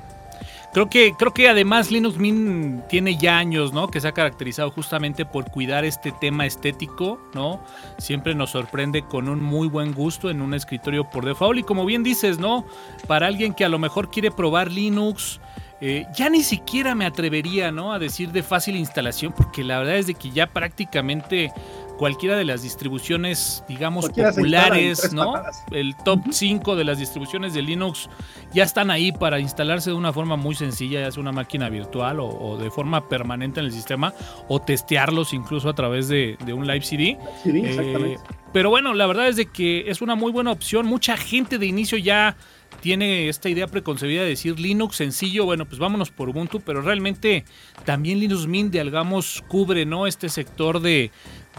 Creo 0.73 0.89
que, 0.89 1.13
creo 1.17 1.31
que 1.31 1.47
además 1.47 1.91
Linux 1.91 2.17
Mint 2.17 2.87
tiene 2.87 3.15
ya 3.15 3.37
años, 3.37 3.73
¿no? 3.73 3.89
Que 3.89 4.01
se 4.01 4.07
ha 4.07 4.11
caracterizado 4.11 4.71
justamente 4.71 5.23
por 5.23 5.51
cuidar 5.51 5.85
este 5.85 6.11
tema 6.19 6.47
estético, 6.47 7.19
¿no? 7.35 7.63
Siempre 7.99 8.33
nos 8.33 8.49
sorprende 8.49 9.03
con 9.03 9.29
un 9.29 9.39
muy 9.39 9.67
buen 9.67 9.93
gusto 9.93 10.31
en 10.31 10.41
un 10.41 10.55
escritorio 10.55 11.07
por 11.11 11.25
default. 11.25 11.59
Y 11.59 11.63
como 11.63 11.85
bien 11.85 12.01
dices, 12.01 12.39
¿no? 12.39 12.65
Para 13.05 13.27
alguien 13.27 13.53
que 13.53 13.63
a 13.63 13.69
lo 13.69 13.77
mejor 13.77 14.09
quiere 14.09 14.31
probar 14.31 14.71
Linux, 14.71 15.39
eh, 15.81 16.05
ya 16.15 16.29
ni 16.29 16.43
siquiera 16.43 16.95
me 16.95 17.05
atrevería, 17.05 17.71
¿no? 17.71 17.93
A 17.93 17.99
decir 17.99 18.31
de 18.31 18.43
fácil 18.43 18.75
instalación, 18.75 19.33
porque 19.35 19.63
la 19.63 19.79
verdad 19.79 19.97
es 19.97 20.07
de 20.07 20.13
que 20.13 20.29
ya 20.31 20.47
prácticamente 20.47 21.51
cualquiera 21.97 22.35
de 22.35 22.45
las 22.45 22.63
distribuciones, 22.63 23.63
digamos, 23.67 24.09
populares, 24.09 25.13
¿no? 25.13 25.35
El 25.71 25.95
top 26.03 26.21
5 26.31 26.75
de 26.75 26.83
las 26.83 26.99
distribuciones 26.99 27.53
de 27.53 27.61
Linux 27.61 28.09
ya 28.53 28.63
están 28.63 28.91
ahí 28.91 29.11
para 29.11 29.39
instalarse 29.39 29.89
de 29.89 29.95
una 29.95 30.11
forma 30.13 30.35
muy 30.35 30.55
sencilla, 30.55 31.01
ya 31.01 31.11
sea 31.11 31.21
una 31.21 31.31
máquina 31.31 31.69
virtual 31.69 32.19
o, 32.19 32.57
de 32.57 32.69
forma 32.71 33.07
permanente 33.07 33.59
en 33.59 33.67
el 33.67 33.71
sistema, 33.71 34.13
o 34.47 34.59
testearlos 34.59 35.33
incluso 35.33 35.69
a 35.69 35.75
través 35.75 36.07
de, 36.07 36.37
un 36.53 36.67
live 36.67 36.81
CD. 36.81 37.17
Eh, 37.45 38.17
pero 38.51 38.69
bueno, 38.69 38.93
la 38.93 39.07
verdad 39.07 39.27
es 39.27 39.35
de 39.35 39.47
que 39.47 39.89
es 39.89 40.01
una 40.01 40.15
muy 40.15 40.31
buena 40.31 40.51
opción. 40.51 40.85
Mucha 40.85 41.17
gente 41.17 41.57
de 41.57 41.65
inicio 41.65 41.97
ya 41.97 42.35
tiene 42.83 43.29
esta 43.29 43.47
idea 43.47 43.65
preconcebida 43.67 44.23
de 44.23 44.27
decir 44.27 44.59
Linux 44.59 44.97
sencillo, 44.97 45.45
bueno, 45.45 45.65
pues 45.65 45.79
vámonos 45.79 46.11
por 46.11 46.27
Ubuntu, 46.27 46.59
pero 46.59 46.81
realmente 46.81 47.45
también 47.85 48.19
Linux 48.19 48.45
Mint, 48.45 48.73
digamos, 48.73 49.41
cubre 49.47 49.85
¿no? 49.85 50.05
este 50.05 50.27
sector 50.27 50.81
de, 50.81 51.09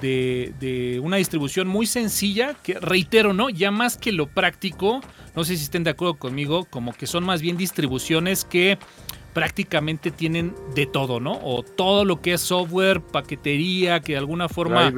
de, 0.03 1.01
una 1.03 1.17
distribución 1.17 1.67
muy 1.67 1.87
sencilla, 1.87 2.53
que 2.63 2.75
reitero, 2.75 3.33
¿no? 3.33 3.49
Ya 3.49 3.71
más 3.71 3.97
que 3.97 4.13
lo 4.13 4.27
práctico, 4.27 5.01
no 5.35 5.45
sé 5.45 5.57
si 5.57 5.63
estén 5.63 5.83
de 5.83 5.93
acuerdo 5.93 6.17
conmigo, 6.17 6.67
como 6.67 6.93
que 6.93 7.07
son 7.07 7.25
más 7.25 7.41
bien 7.41 7.57
distribuciones 7.57 8.45
que 8.45 8.79
prácticamente 9.33 10.11
tienen 10.11 10.55
de 10.75 10.85
todo, 10.85 11.21
¿no? 11.21 11.41
O 11.43 11.63
todo 11.63 12.05
lo 12.05 12.21
que 12.21 12.35
es 12.35 12.43
software, 12.43 13.01
paquetería, 13.01 14.01
que 14.01 14.13
de 14.13 14.19
alguna 14.19 14.51
forma 14.51 14.93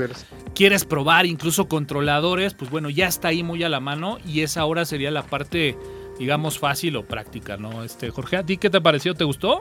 quieres 0.56 0.84
probar, 0.84 1.24
incluso 1.24 1.68
controladores, 1.68 2.52
pues 2.54 2.68
bueno, 2.68 2.90
ya 2.90 3.06
está 3.06 3.28
ahí 3.28 3.44
muy 3.44 3.62
a 3.62 3.68
la 3.68 3.78
mano 3.78 4.18
y 4.26 4.40
esa 4.40 4.62
ahora 4.62 4.84
sería 4.84 5.12
la 5.12 5.22
parte 5.22 5.78
digamos, 6.18 6.58
fácil 6.58 6.96
o 6.96 7.04
práctica, 7.04 7.56
¿no? 7.56 7.84
Este, 7.84 8.10
Jorge, 8.10 8.36
¿a 8.36 8.42
ti 8.44 8.56
qué 8.56 8.70
te 8.70 8.80
pareció? 8.80 9.14
¿Te 9.14 9.24
gustó? 9.24 9.60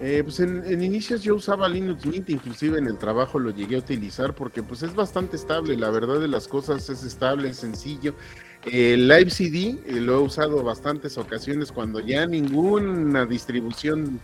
Eh, 0.00 0.22
pues 0.24 0.40
en, 0.40 0.82
inicios 0.82 1.22
yo 1.22 1.36
usaba 1.36 1.68
Linux 1.68 2.04
Mint, 2.04 2.28
inclusive 2.28 2.78
en 2.78 2.88
el 2.88 2.98
trabajo 2.98 3.38
lo 3.38 3.50
llegué 3.50 3.76
a 3.76 3.78
utilizar 3.78 4.34
porque 4.34 4.62
pues 4.62 4.82
es 4.82 4.94
bastante 4.94 5.36
estable, 5.36 5.76
la 5.76 5.90
verdad 5.90 6.18
de 6.18 6.26
las 6.26 6.48
cosas 6.48 6.88
es 6.90 7.04
estable, 7.04 7.50
es 7.50 7.58
sencillo. 7.58 8.14
El 8.64 9.08
Live 9.08 9.30
CD 9.30 9.78
eh, 9.86 10.00
lo 10.00 10.14
he 10.14 10.18
usado 10.18 10.62
bastantes 10.62 11.16
ocasiones 11.16 11.70
cuando 11.70 12.00
ya 12.00 12.26
ninguna 12.26 13.24
distribución 13.24 14.20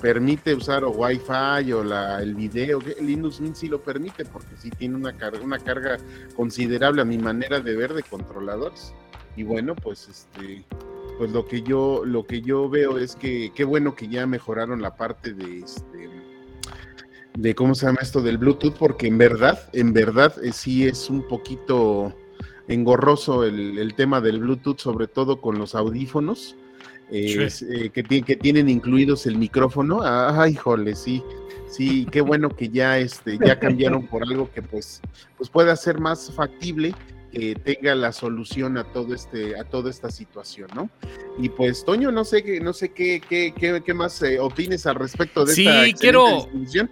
permite 0.00 0.54
usar 0.54 0.84
o 0.84 0.90
Wi-Fi 0.90 1.72
o 1.72 1.82
la, 1.82 2.20
el 2.20 2.34
video, 2.34 2.80
Linux 3.00 3.40
Mint 3.40 3.56
sí 3.56 3.68
lo 3.68 3.82
permite 3.82 4.26
porque 4.26 4.54
sí 4.58 4.68
tiene 4.70 4.96
una 4.96 5.16
carga, 5.16 5.40
una 5.40 5.58
carga 5.58 5.96
considerable 6.36 7.00
a 7.00 7.04
mi 7.06 7.16
manera 7.16 7.60
de 7.60 7.74
ver 7.74 7.94
de 7.94 8.02
controladores. 8.02 8.92
Y 9.36 9.44
bueno, 9.44 9.74
pues 9.74 10.08
este 10.08 10.64
pues 11.18 11.30
lo 11.30 11.46
que 11.46 11.62
yo 11.62 12.02
lo 12.04 12.26
que 12.26 12.40
yo 12.40 12.68
veo 12.68 12.98
es 12.98 13.16
que 13.16 13.52
qué 13.54 13.64
bueno 13.64 13.94
que 13.94 14.08
ya 14.08 14.26
mejoraron 14.26 14.82
la 14.82 14.96
parte 14.96 15.32
de 15.32 15.58
este 15.58 16.10
de 17.36 17.54
cómo 17.54 17.74
se 17.74 17.86
llama 17.86 17.98
esto 18.02 18.20
del 18.22 18.38
Bluetooth 18.38 18.74
porque 18.74 19.06
en 19.06 19.18
verdad 19.18 19.58
en 19.72 19.92
verdad 19.92 20.34
eh, 20.42 20.52
sí 20.52 20.86
es 20.86 21.10
un 21.10 21.26
poquito 21.26 22.14
engorroso 22.68 23.44
el, 23.44 23.78
el, 23.78 23.94
tema 23.94 24.20
del 24.20 24.40
Bluetooth 24.40 24.78
sobre 24.78 25.06
todo 25.06 25.40
con 25.40 25.58
los 25.58 25.74
audífonos 25.74 26.56
eh, 27.10 27.90
que, 27.92 28.02
que, 28.02 28.36
tienen 28.36 28.68
incluidos 28.68 29.26
el 29.26 29.36
micrófono. 29.36 30.00
Ay 30.02 30.52
híjole 30.52 30.94
sí 30.94 31.22
sí 31.68 32.06
qué 32.10 32.20
bueno 32.20 32.48
que 32.48 32.68
ya 32.68 32.98
este 32.98 33.38
ya 33.44 33.58
cambiaron 33.58 34.06
por 34.06 34.22
algo 34.22 34.50
que 34.52 34.62
pues 34.62 35.00
pues 35.36 35.50
pueda 35.50 35.76
ser 35.76 36.00
más 36.00 36.32
factible 36.32 36.94
que 37.34 37.54
tenga 37.56 37.94
la 37.94 38.12
solución 38.12 38.78
a 38.78 38.84
todo 38.84 39.14
este, 39.14 39.58
a 39.58 39.64
toda 39.64 39.90
esta 39.90 40.10
situación, 40.10 40.68
¿no? 40.74 40.88
Y 41.38 41.48
pues, 41.48 41.84
Toño, 41.84 42.12
no 42.12 42.24
sé 42.24 42.44
qué, 42.44 42.60
no 42.60 42.72
sé 42.72 42.92
qué, 42.92 43.20
qué, 43.20 43.52
qué, 43.54 43.94
más 43.94 44.22
eh, 44.22 44.38
opines 44.38 44.86
al 44.86 44.94
respecto 44.94 45.44
de 45.44 45.54
sí, 45.54 45.66
esta 45.66 45.98
quiero, 45.98 46.48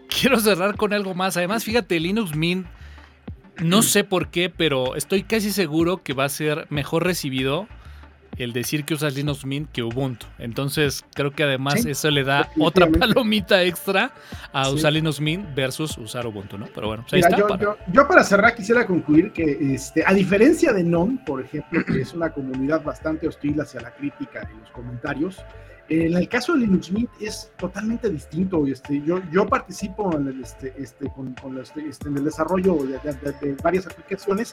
quiero 0.08 0.40
cerrar 0.40 0.76
con 0.76 0.92
algo 0.92 1.14
más. 1.14 1.36
Además, 1.36 1.64
fíjate, 1.64 2.00
Linux 2.00 2.34
Mint, 2.34 2.66
no 3.62 3.82
sé 3.82 4.02
por 4.02 4.30
qué, 4.30 4.50
pero 4.50 4.96
estoy 4.96 5.22
casi 5.22 5.52
seguro 5.52 6.02
que 6.02 6.12
va 6.12 6.24
a 6.24 6.28
ser 6.28 6.66
mejor 6.70 7.04
recibido 7.04 7.68
el 8.38 8.52
decir 8.52 8.84
que 8.84 8.94
usas 8.94 9.14
Linux 9.14 9.44
Mint 9.44 9.70
que 9.70 9.82
Ubuntu. 9.82 10.26
Entonces, 10.38 11.04
creo 11.14 11.32
que 11.32 11.42
además 11.42 11.84
eso 11.86 12.10
le 12.10 12.24
da 12.24 12.50
otra 12.58 12.86
palomita 12.98 13.62
extra 13.62 14.12
a 14.52 14.70
usar 14.70 14.92
Linux 14.92 15.20
Mint 15.20 15.54
versus 15.54 15.96
usar 15.98 16.26
Ubuntu, 16.26 16.58
¿no? 16.58 16.66
Pero 16.74 16.88
bueno, 16.88 17.04
pues 17.08 17.14
ahí 17.14 17.20
está. 17.20 17.36
Yo 17.36 17.46
para... 17.46 17.76
Yo, 17.92 18.08
para 18.08 18.24
cerrar 18.24 18.54
quisiera 18.54 18.86
concluir 18.86 19.32
que, 19.32 19.74
este, 19.74 20.02
a 20.06 20.12
diferencia 20.12 20.72
de 20.72 20.82
NON, 20.82 21.18
por 21.24 21.42
ejemplo, 21.42 21.84
que 21.84 22.00
es 22.00 22.12
una 22.14 22.30
comunidad 22.30 22.82
bastante 22.82 23.28
hostil 23.28 23.60
hacia 23.60 23.80
la 23.80 23.94
crítica 23.94 24.48
y 24.54 24.60
los 24.60 24.70
comentarios, 24.70 25.38
en 25.88 26.16
el 26.16 26.28
caso 26.28 26.54
de 26.54 26.60
Linux 26.60 26.90
Mint 26.90 27.10
es 27.20 27.52
totalmente 27.58 28.08
distinto. 28.08 28.66
Este, 28.66 29.02
yo, 29.02 29.20
yo 29.30 29.46
participo 29.46 30.16
en 30.16 30.28
el, 30.28 30.42
este, 30.42 30.72
este, 30.78 31.10
con, 31.10 31.34
este, 31.58 31.86
este, 31.86 32.08
en 32.08 32.16
el 32.16 32.24
desarrollo 32.24 32.76
de, 32.84 33.56
varias 33.62 33.86
aplicaciones 33.86 34.52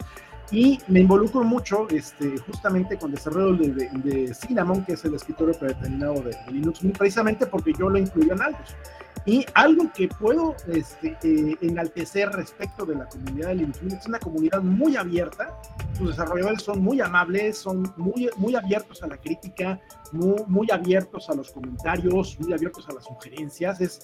y 0.51 0.79
me 0.87 1.01
involucro 1.01 1.43
mucho 1.43 1.87
este, 1.89 2.37
justamente 2.39 2.97
con 2.97 3.11
desarrollo 3.11 3.55
de, 3.55 4.33
Cinnamon, 4.33 4.83
que 4.83 4.93
es 4.93 5.05
el 5.05 5.15
escritorio 5.15 5.53
predeterminado 5.57 6.21
de, 6.21 6.35
Linux 6.51 6.83
Mint, 6.83 6.97
precisamente 6.97 7.45
porque 7.45 7.73
yo 7.77 7.89
lo 7.89 7.97
incluyo 7.97 8.33
en 8.33 8.41
algo. 8.41 8.59
Y 9.25 9.45
algo 9.53 9.91
que 9.93 10.07
puedo 10.07 10.55
este, 10.67 11.17
eh, 11.23 11.55
enaltecer 11.61 12.29
respecto 12.29 12.85
de 12.85 12.95
la 12.95 13.05
comunidad 13.05 13.49
de 13.49 13.55
Linux 13.55 13.81
es 13.83 14.07
una 14.07 14.17
comunidad 14.17 14.61
muy 14.61 14.95
abierta, 14.95 15.59
sus 15.97 16.09
desarrolladores 16.09 16.63
son 16.63 16.81
muy 16.81 17.01
amables, 17.01 17.57
son 17.57 17.93
muy, 17.97 18.29
muy 18.37 18.55
abiertos 18.55 19.03
a 19.03 19.07
la 19.07 19.17
crítica, 19.17 19.79
muy, 20.13 20.41
muy 20.47 20.71
abiertos 20.71 21.29
a 21.29 21.35
los 21.35 21.51
comentarios, 21.51 22.39
muy 22.39 22.53
abiertos 22.53 22.87
a 22.87 22.93
las 22.93 23.03
sugerencias. 23.03 23.81
Es 23.81 24.01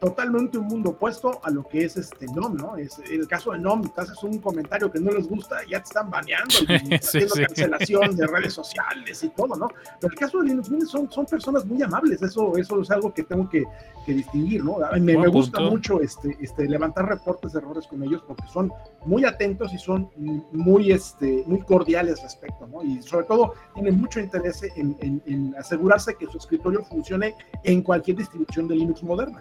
totalmente 0.00 0.58
un 0.58 0.66
mundo 0.66 0.90
opuesto 0.90 1.40
a 1.42 1.50
lo 1.50 1.64
que 1.64 1.84
es 1.84 1.96
este 1.96 2.26
NOM, 2.26 2.56
¿no? 2.56 2.76
Es 2.76 2.98
el 3.10 3.26
caso 3.26 3.52
de 3.52 3.58
NOM, 3.58 3.88
te 3.92 4.00
haces 4.00 4.22
un 4.22 4.38
comentario 4.38 4.90
que 4.90 5.00
no 5.00 5.10
les 5.10 5.28
gusta, 5.28 5.60
ya 5.68 5.81
te 5.82 5.88
están 5.88 6.10
baneando, 6.10 6.54
y 6.68 6.94
haciendo 6.94 7.34
cancelación 7.34 8.16
de 8.16 8.26
redes 8.26 8.54
sociales 8.54 9.22
y 9.22 9.28
todo, 9.30 9.56
¿no? 9.56 9.68
Pero 10.00 10.12
el 10.12 10.18
caso 10.18 10.40
de 10.40 10.48
Linux 10.48 10.70
Mint 10.70 10.86
son, 10.86 11.10
son 11.10 11.26
personas 11.26 11.64
muy 11.64 11.82
amables, 11.82 12.22
eso, 12.22 12.56
eso 12.56 12.80
es 12.80 12.90
algo 12.90 13.12
que 13.12 13.24
tengo 13.24 13.48
que, 13.48 13.64
que 14.06 14.14
distinguir, 14.14 14.64
¿no? 14.64 14.78
Me, 14.92 15.16
me 15.16 15.28
gusta 15.28 15.60
mucho 15.60 16.00
este, 16.00 16.36
este, 16.40 16.68
levantar 16.68 17.08
reportes 17.08 17.52
de 17.52 17.58
errores 17.58 17.86
con 17.86 18.02
ellos 18.02 18.22
porque 18.26 18.46
son 18.52 18.72
muy 19.04 19.24
atentos 19.24 19.72
y 19.72 19.78
son 19.78 20.10
muy, 20.52 20.92
este, 20.92 21.44
muy 21.46 21.60
cordiales 21.60 22.22
respecto, 22.22 22.66
¿no? 22.66 22.82
Y 22.82 23.02
sobre 23.02 23.26
todo 23.26 23.54
tienen 23.74 24.00
mucho 24.00 24.20
interés 24.20 24.62
en, 24.62 24.96
en, 25.00 25.22
en 25.26 25.54
asegurarse 25.58 26.14
que 26.14 26.26
su 26.26 26.38
escritorio 26.38 26.84
funcione 26.84 27.34
en 27.64 27.82
cualquier 27.82 28.16
distribución 28.16 28.68
de 28.68 28.76
Linux 28.76 29.02
moderna. 29.02 29.40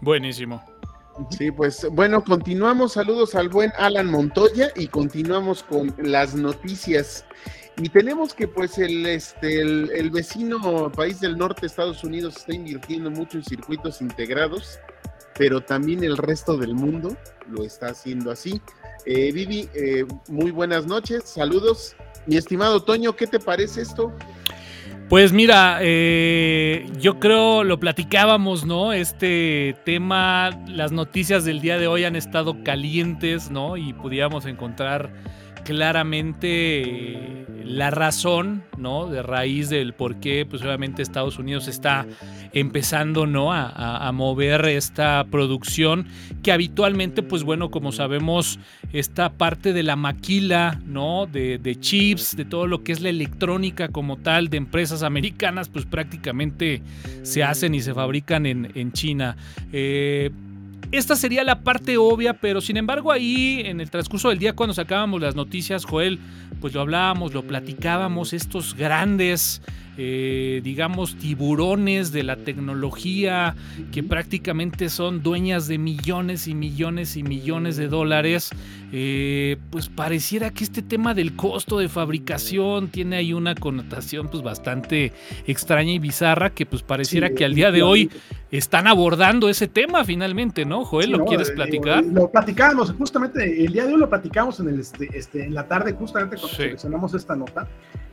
Buenísimo. 0.00 0.62
Sí, 1.30 1.50
pues 1.50 1.86
bueno, 1.92 2.22
continuamos. 2.24 2.92
Saludos 2.92 3.34
al 3.34 3.48
buen 3.48 3.72
Alan 3.78 4.10
Montoya 4.10 4.70
y 4.74 4.88
continuamos 4.88 5.62
con 5.62 5.94
las 5.98 6.34
noticias. 6.34 7.24
Y 7.76 7.88
tenemos 7.88 8.34
que 8.34 8.46
pues 8.46 8.78
el, 8.78 9.04
este, 9.06 9.60
el, 9.60 10.10
vecino 10.10 10.90
país 10.92 11.20
del 11.20 11.36
norte, 11.36 11.66
Estados 11.66 12.04
Unidos, 12.04 12.36
está 12.36 12.54
invirtiendo 12.54 13.10
mucho 13.10 13.38
en 13.38 13.44
circuitos 13.44 14.00
integrados, 14.00 14.78
pero 15.36 15.60
también 15.60 16.04
el 16.04 16.16
resto 16.16 16.56
del 16.56 16.74
mundo 16.74 17.16
lo 17.48 17.64
está 17.64 17.88
haciendo 17.88 18.30
así. 18.30 18.60
Eh, 19.06 19.32
Vivi, 19.32 19.68
eh, 19.74 20.04
muy 20.28 20.52
buenas 20.52 20.86
noches, 20.86 21.24
saludos. 21.24 21.96
Mi 22.26 22.36
estimado 22.36 22.82
Toño, 22.82 23.16
¿qué 23.16 23.26
te 23.26 23.40
parece 23.40 23.82
esto? 23.82 24.12
Pues 25.08 25.32
mira, 25.32 25.78
eh, 25.82 26.86
yo 26.98 27.20
creo 27.20 27.62
lo 27.62 27.78
platicábamos, 27.78 28.64
¿no? 28.64 28.92
Este 28.94 29.76
tema, 29.84 30.50
las 30.66 30.92
noticias 30.92 31.44
del 31.44 31.60
día 31.60 31.78
de 31.78 31.86
hoy 31.86 32.04
han 32.04 32.16
estado 32.16 32.64
calientes, 32.64 33.50
¿no? 33.50 33.76
Y 33.76 33.92
pudiéramos 33.92 34.46
encontrar 34.46 35.10
claramente 35.62 37.46
la 37.64 37.90
razón, 37.90 38.64
¿no? 38.78 39.06
De 39.06 39.22
raíz 39.22 39.68
del 39.68 39.92
por 39.92 40.16
qué, 40.16 40.46
pues 40.48 40.62
obviamente 40.62 41.02
Estados 41.02 41.38
Unidos 41.38 41.68
está 41.68 42.06
empezando, 42.54 43.26
¿no? 43.26 43.52
A, 43.52 44.10
mover 44.12 44.64
esta 44.66 45.24
producción 45.28 46.06
que 46.42 46.52
habitualmente, 46.52 47.22
pues 47.22 47.42
bueno, 47.42 47.70
como 47.70 47.90
sabemos, 47.90 48.60
esta 48.92 49.32
parte 49.32 49.72
de 49.72 49.82
la 49.82 49.96
maquila, 49.96 50.80
¿no? 50.86 51.26
De, 51.26 51.76
chips, 51.80 52.36
de 52.36 52.44
todo 52.44 52.66
lo 52.66 52.84
que 52.84 52.92
es 52.92 53.00
la 53.00 53.08
electrónica 53.08 53.88
como 53.88 54.16
tal, 54.18 54.48
de 54.48 54.56
empresas 54.56 55.02
americanas, 55.02 55.68
pues 55.68 55.84
prácticamente 55.84 56.80
se 57.22 57.42
hacen 57.42 57.74
y 57.74 57.80
se 57.80 57.92
fabrican 57.92 58.46
en, 58.46 58.70
en 58.74 58.92
China. 58.92 59.36
Eh, 59.72 60.30
esta 60.92 61.16
sería 61.16 61.42
la 61.42 61.60
parte 61.60 61.96
obvia, 61.96 62.34
pero 62.34 62.60
sin 62.60 62.76
embargo 62.76 63.10
ahí 63.10 63.62
en 63.64 63.80
el 63.80 63.90
transcurso 63.90 64.28
del 64.28 64.38
día 64.38 64.52
cuando 64.52 64.74
sacábamos 64.74 65.20
las 65.20 65.34
noticias, 65.34 65.84
Joel, 65.84 66.20
pues 66.60 66.72
lo 66.72 66.82
hablábamos, 66.82 67.34
lo 67.34 67.42
platicábamos, 67.42 68.32
estos 68.32 68.74
grandes 68.74 69.60
eh, 69.96 70.60
digamos, 70.64 71.16
tiburones 71.16 72.10
de 72.10 72.24
la 72.24 72.36
tecnología 72.36 73.54
que 73.92 74.02
prácticamente 74.02 74.88
son 74.88 75.22
dueñas 75.22 75.68
de 75.68 75.78
millones 75.78 76.48
y 76.48 76.54
millones 76.54 77.16
y 77.16 77.22
millones 77.22 77.76
de 77.76 77.88
dólares, 77.88 78.50
eh, 78.92 79.56
pues 79.70 79.88
pareciera 79.88 80.50
que 80.50 80.64
este 80.64 80.82
tema 80.82 81.14
del 81.14 81.36
costo 81.36 81.78
de 81.78 81.88
fabricación 81.88 82.88
tiene 82.88 83.16
ahí 83.16 83.32
una 83.32 83.54
connotación 83.54 84.28
pues 84.28 84.42
bastante 84.42 85.12
extraña 85.46 85.92
y 85.92 85.98
bizarra 85.98 86.50
que 86.50 86.66
pues 86.66 86.82
pareciera 86.82 87.30
que 87.30 87.44
al 87.44 87.54
día 87.54 87.70
de 87.70 87.82
hoy 87.82 88.10
están 88.50 88.86
abordando 88.86 89.48
ese 89.48 89.68
tema 89.68 90.04
finalmente, 90.04 90.64
¿no? 90.64 90.84
Joel, 90.84 91.10
¿lo 91.10 91.24
quieres 91.24 91.50
eh, 91.50 91.54
platicar? 91.54 92.04
lo 92.04 92.30
platicamos, 92.30 92.92
justamente 92.92 93.64
el 93.64 93.72
día 93.72 93.86
de 93.86 93.94
hoy 93.94 94.00
lo 94.00 94.08
platicamos 94.08 94.60
en, 94.60 94.68
el, 94.68 94.80
este, 94.80 95.08
este 95.16 95.44
en 95.44 95.54
la 95.54 95.66
tarde, 95.66 95.92
justamente 95.92 96.36
cuando 96.36 96.56
seleccionamos 96.56 97.14
esta 97.14 97.36
nota. 97.36 97.68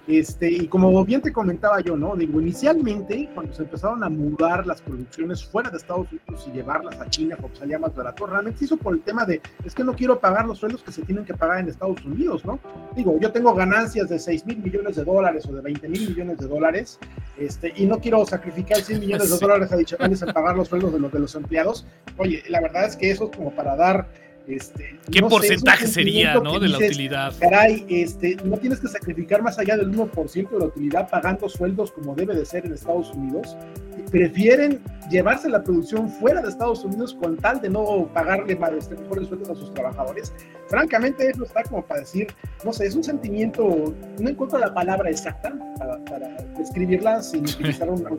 Este, 0.07 0.51
y 0.51 0.67
como 0.67 1.05
bien 1.05 1.21
te 1.21 1.31
comentaba 1.31 1.79
yo, 1.81 1.95
¿no? 1.95 2.15
Digo, 2.15 2.41
inicialmente, 2.41 3.29
cuando 3.33 3.53
se 3.53 3.63
empezaron 3.63 4.03
a 4.03 4.09
mudar 4.09 4.65
las 4.65 4.81
producciones 4.81 5.45
fuera 5.45 5.69
de 5.69 5.77
Estados 5.77 6.07
Unidos 6.11 6.47
y 6.47 6.51
llevarlas 6.51 6.99
a 6.99 7.09
China 7.09 7.37
porque 7.39 7.57
salía 7.57 7.77
más 7.77 7.95
barato, 7.95 8.25
realmente 8.25 8.59
se 8.59 8.65
hizo 8.65 8.77
por 8.77 8.95
el 8.95 9.01
tema 9.01 9.25
de, 9.25 9.41
es 9.63 9.75
que 9.75 9.83
no 9.83 9.93
quiero 9.93 10.19
pagar 10.19 10.47
los 10.47 10.57
sueldos 10.57 10.81
que 10.81 10.91
se 10.91 11.03
tienen 11.03 11.23
que 11.23 11.35
pagar 11.35 11.59
en 11.59 11.69
Estados 11.69 12.03
Unidos, 12.03 12.43
¿no? 12.45 12.59
Digo, 12.95 13.19
yo 13.19 13.31
tengo 13.31 13.53
ganancias 13.53 14.09
de 14.09 14.17
6 14.17 14.45
mil 14.47 14.57
millones 14.57 14.95
de 14.95 15.03
dólares 15.03 15.45
o 15.45 15.53
de 15.53 15.61
20 15.61 15.87
mil 15.87 16.09
millones 16.09 16.39
de 16.39 16.47
dólares, 16.47 16.99
este, 17.37 17.71
y 17.75 17.85
no 17.85 17.99
quiero 17.99 18.25
sacrificar 18.25 18.77
100 18.81 18.99
millones 18.99 19.29
de 19.29 19.37
dólares 19.47 19.71
adicionales 19.71 20.21
en 20.23 20.33
pagar 20.33 20.57
los 20.57 20.67
sueldos 20.67 20.93
de 20.93 20.99
los, 20.99 21.11
de 21.11 21.19
los 21.19 21.35
empleados. 21.35 21.85
Oye, 22.17 22.43
la 22.49 22.59
verdad 22.59 22.85
es 22.85 22.95
que 22.95 23.11
eso 23.11 23.25
es 23.25 23.37
como 23.37 23.51
para 23.51 23.75
dar 23.75 24.07
este, 24.47 24.99
¿Qué 25.11 25.21
porcentaje 25.21 25.87
sería 25.87 26.35
¿no? 26.35 26.59
de 26.59 26.69
la 26.69 26.77
utilidad? 26.77 27.33
Caray, 27.39 27.85
este, 27.89 28.37
no 28.43 28.57
tienes 28.57 28.79
que 28.79 28.87
sacrificar 28.87 29.41
más 29.41 29.59
allá 29.59 29.77
del 29.77 29.91
1% 29.91 30.49
de 30.49 30.59
la 30.59 30.65
utilidad 30.65 31.09
pagando 31.09 31.47
sueldos 31.47 31.91
como 31.91 32.15
debe 32.15 32.35
de 32.35 32.45
ser 32.45 32.65
en 32.65 32.73
Estados 32.73 33.11
Unidos. 33.11 33.55
Prefieren 34.11 34.79
llevarse 35.11 35.49
la 35.49 35.61
producción 35.61 36.09
fuera 36.09 36.41
de 36.41 36.49
Estados 36.49 36.83
Unidos 36.83 37.15
con 37.21 37.37
tal 37.37 37.61
de 37.61 37.69
no 37.69 38.09
pagarle 38.13 38.57
este, 38.77 38.95
mejores 38.95 39.27
sueldos 39.27 39.49
a 39.49 39.55
sus 39.55 39.73
trabajadores. 39.73 40.33
Francamente, 40.67 41.29
eso 41.29 41.43
está 41.43 41.63
como 41.63 41.85
para 41.85 41.99
decir, 41.99 42.27
no 42.63 42.73
sé, 42.73 42.87
es 42.87 42.95
un 42.95 43.03
sentimiento, 43.03 43.93
no 44.19 44.29
encuentro 44.29 44.57
la 44.57 44.73
palabra 44.73 45.09
exacta 45.09 45.53
para, 45.77 45.97
describirla 46.57 47.21
sin 47.21 47.41
utilizar 47.49 47.89
una, 47.89 48.09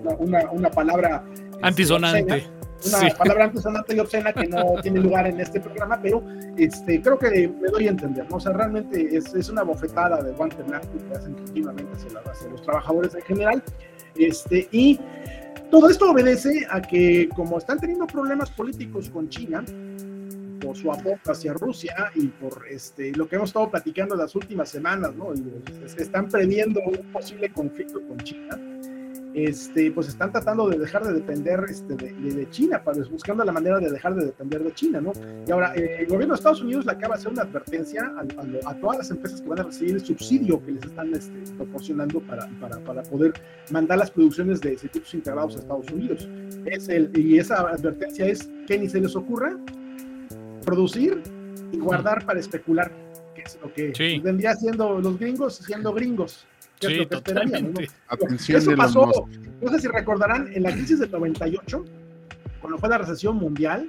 una, 0.51 0.71
palabra 0.71 1.25
este, 1.33 1.59
antisonante 1.63 2.47
una 2.85 3.15
palabra 3.15 3.45
antisonante 3.45 3.95
y 3.95 3.99
obscena 4.01 4.33
que 4.33 4.47
no 4.47 4.75
tiene 4.83 5.01
lugar 5.01 5.27
en 5.27 5.41
este 5.41 5.61
programa, 5.61 6.01
pero 6.03 6.23
este, 6.57 7.01
creo 7.01 7.19
que 7.19 7.49
me 7.49 7.69
doy 7.69 7.87
a 7.87 7.91
entender, 7.91 8.29
¿no? 8.29 8.37
O 8.37 8.41
sea, 8.41 8.53
realmente 8.53 9.17
es, 9.17 9.35
es 9.35 9.49
una 9.49 9.63
bofetada 9.63 10.23
de 10.23 10.33
guante 10.33 10.63
blanco 10.63 10.89
que 11.09 11.17
hacen 11.17 11.35
continuamente 11.35 11.93
hacia, 11.95 12.19
hacia, 12.31 12.49
los 12.49 12.63
trabajadores 12.63 13.15
en 13.15 13.23
general. 13.23 13.63
Este, 14.15 14.69
y 14.73 15.01
todo 15.73 15.89
esto 15.89 16.11
obedece 16.11 16.67
a 16.69 16.83
que 16.83 17.31
como 17.35 17.57
están 17.57 17.81
teniendo 17.81 18.07
problemas 18.07 18.51
políticos 18.51 19.09
con 19.09 19.31
China, 19.31 19.65
por 20.61 20.77
su 20.77 20.93
apoyo 20.93 21.17
hacia 21.25 21.55
Rusia 21.55 22.13
y 22.15 22.27
por 22.27 22.69
este, 22.69 23.11
lo 23.13 23.27
que 23.27 23.37
hemos 23.37 23.49
estado 23.49 23.71
platicando 23.71 24.15
las 24.15 24.35
últimas 24.35 24.69
semanas, 24.69 25.15
¿no? 25.15 25.33
Se 25.87 26.03
están 26.03 26.29
previendo 26.29 26.79
un 26.83 27.11
posible 27.11 27.51
conflicto 27.51 28.07
con 28.07 28.19
China 28.19 28.61
este, 29.35 29.91
pues 29.93 30.09
están 30.09 30.31
tratando 30.31 30.69
de 30.69 30.79
dejar 30.79 31.05
de 31.05 31.15
depender 31.15 31.65
este, 31.69 31.95
de, 31.95 32.51
China, 32.51 32.83
para, 32.83 33.03
buscando 33.11 33.45
la 33.45 33.53
manera 33.53 33.79
de 33.79 33.91
dejar 33.91 34.15
de 34.15 34.27
depender 34.27 34.63
de 34.63 34.73
China, 34.73 35.01
¿no? 35.01 35.13
Y 35.47 35.51
ahora, 35.51 35.75
eh, 35.75 35.99
el 36.01 36.07
gobierno 36.07 36.35
de 36.35 36.39
Estados 36.39 36.61
Unidos 36.61 36.85
le 36.85 36.93
acaba 36.93 37.15
de 37.15 37.21
hacer 37.21 37.33
una 37.33 37.43
advertencia 37.43 38.13
a, 38.65 38.75
todas 38.75 38.99
las 38.99 39.11
empresas 39.11 39.41
que 39.41 39.49
van 39.49 39.61
a 39.61 39.63
recibir 39.65 39.95
el 39.95 40.05
subsidio 40.05 40.63
que 40.65 40.73
les 40.73 40.85
están 40.85 41.15
este, 41.15 41.39
proporcionando 41.57 42.21
para, 42.21 42.49
para, 42.61 42.79
para, 42.81 43.03
poder 43.03 43.33
mandar 43.71 43.99
las 43.99 44.11
producciones 44.11 44.61
de 44.61 44.77
circuitos 44.77 45.15
integrados 45.15 45.57
a 45.57 45.61
Estados 45.61 45.91
Unidos. 45.91 46.29
Es 46.67 46.89
el, 46.89 47.11
y 47.17 47.39
esa 47.39 47.61
advertencia 47.61 48.27
es 48.27 48.51
que 48.67 48.79
ni 48.79 48.89
se 48.89 49.01
les 49.01 49.17
ocurra 49.17 49.57
producir 50.65 51.23
y 51.73 51.79
guardar 51.79 52.25
para 52.25 52.39
especular, 52.39 52.93
que 53.35 53.43
es 53.43 53.59
lo 53.63 53.73
que 53.73 54.21
vendría 54.23 54.55
siendo 54.55 55.01
los 55.01 55.19
gringos 55.19 55.57
siendo 55.57 55.93
gringos. 55.93 56.47
Sí, 56.89 57.07
totalmente. 57.07 57.89
Eso 58.49 58.77
pasó, 58.77 59.29
no 59.61 59.71
sé 59.71 59.81
si 59.81 59.89
recordarán, 59.89 60.51
en 60.53 60.63
la 60.63 60.73
crisis 60.73 60.99
del 60.99 61.11
98, 61.11 61.85
cuando 62.61 62.79
fue 62.79 62.89
la 62.89 62.99
recesión 62.99 63.37
mundial, 63.37 63.87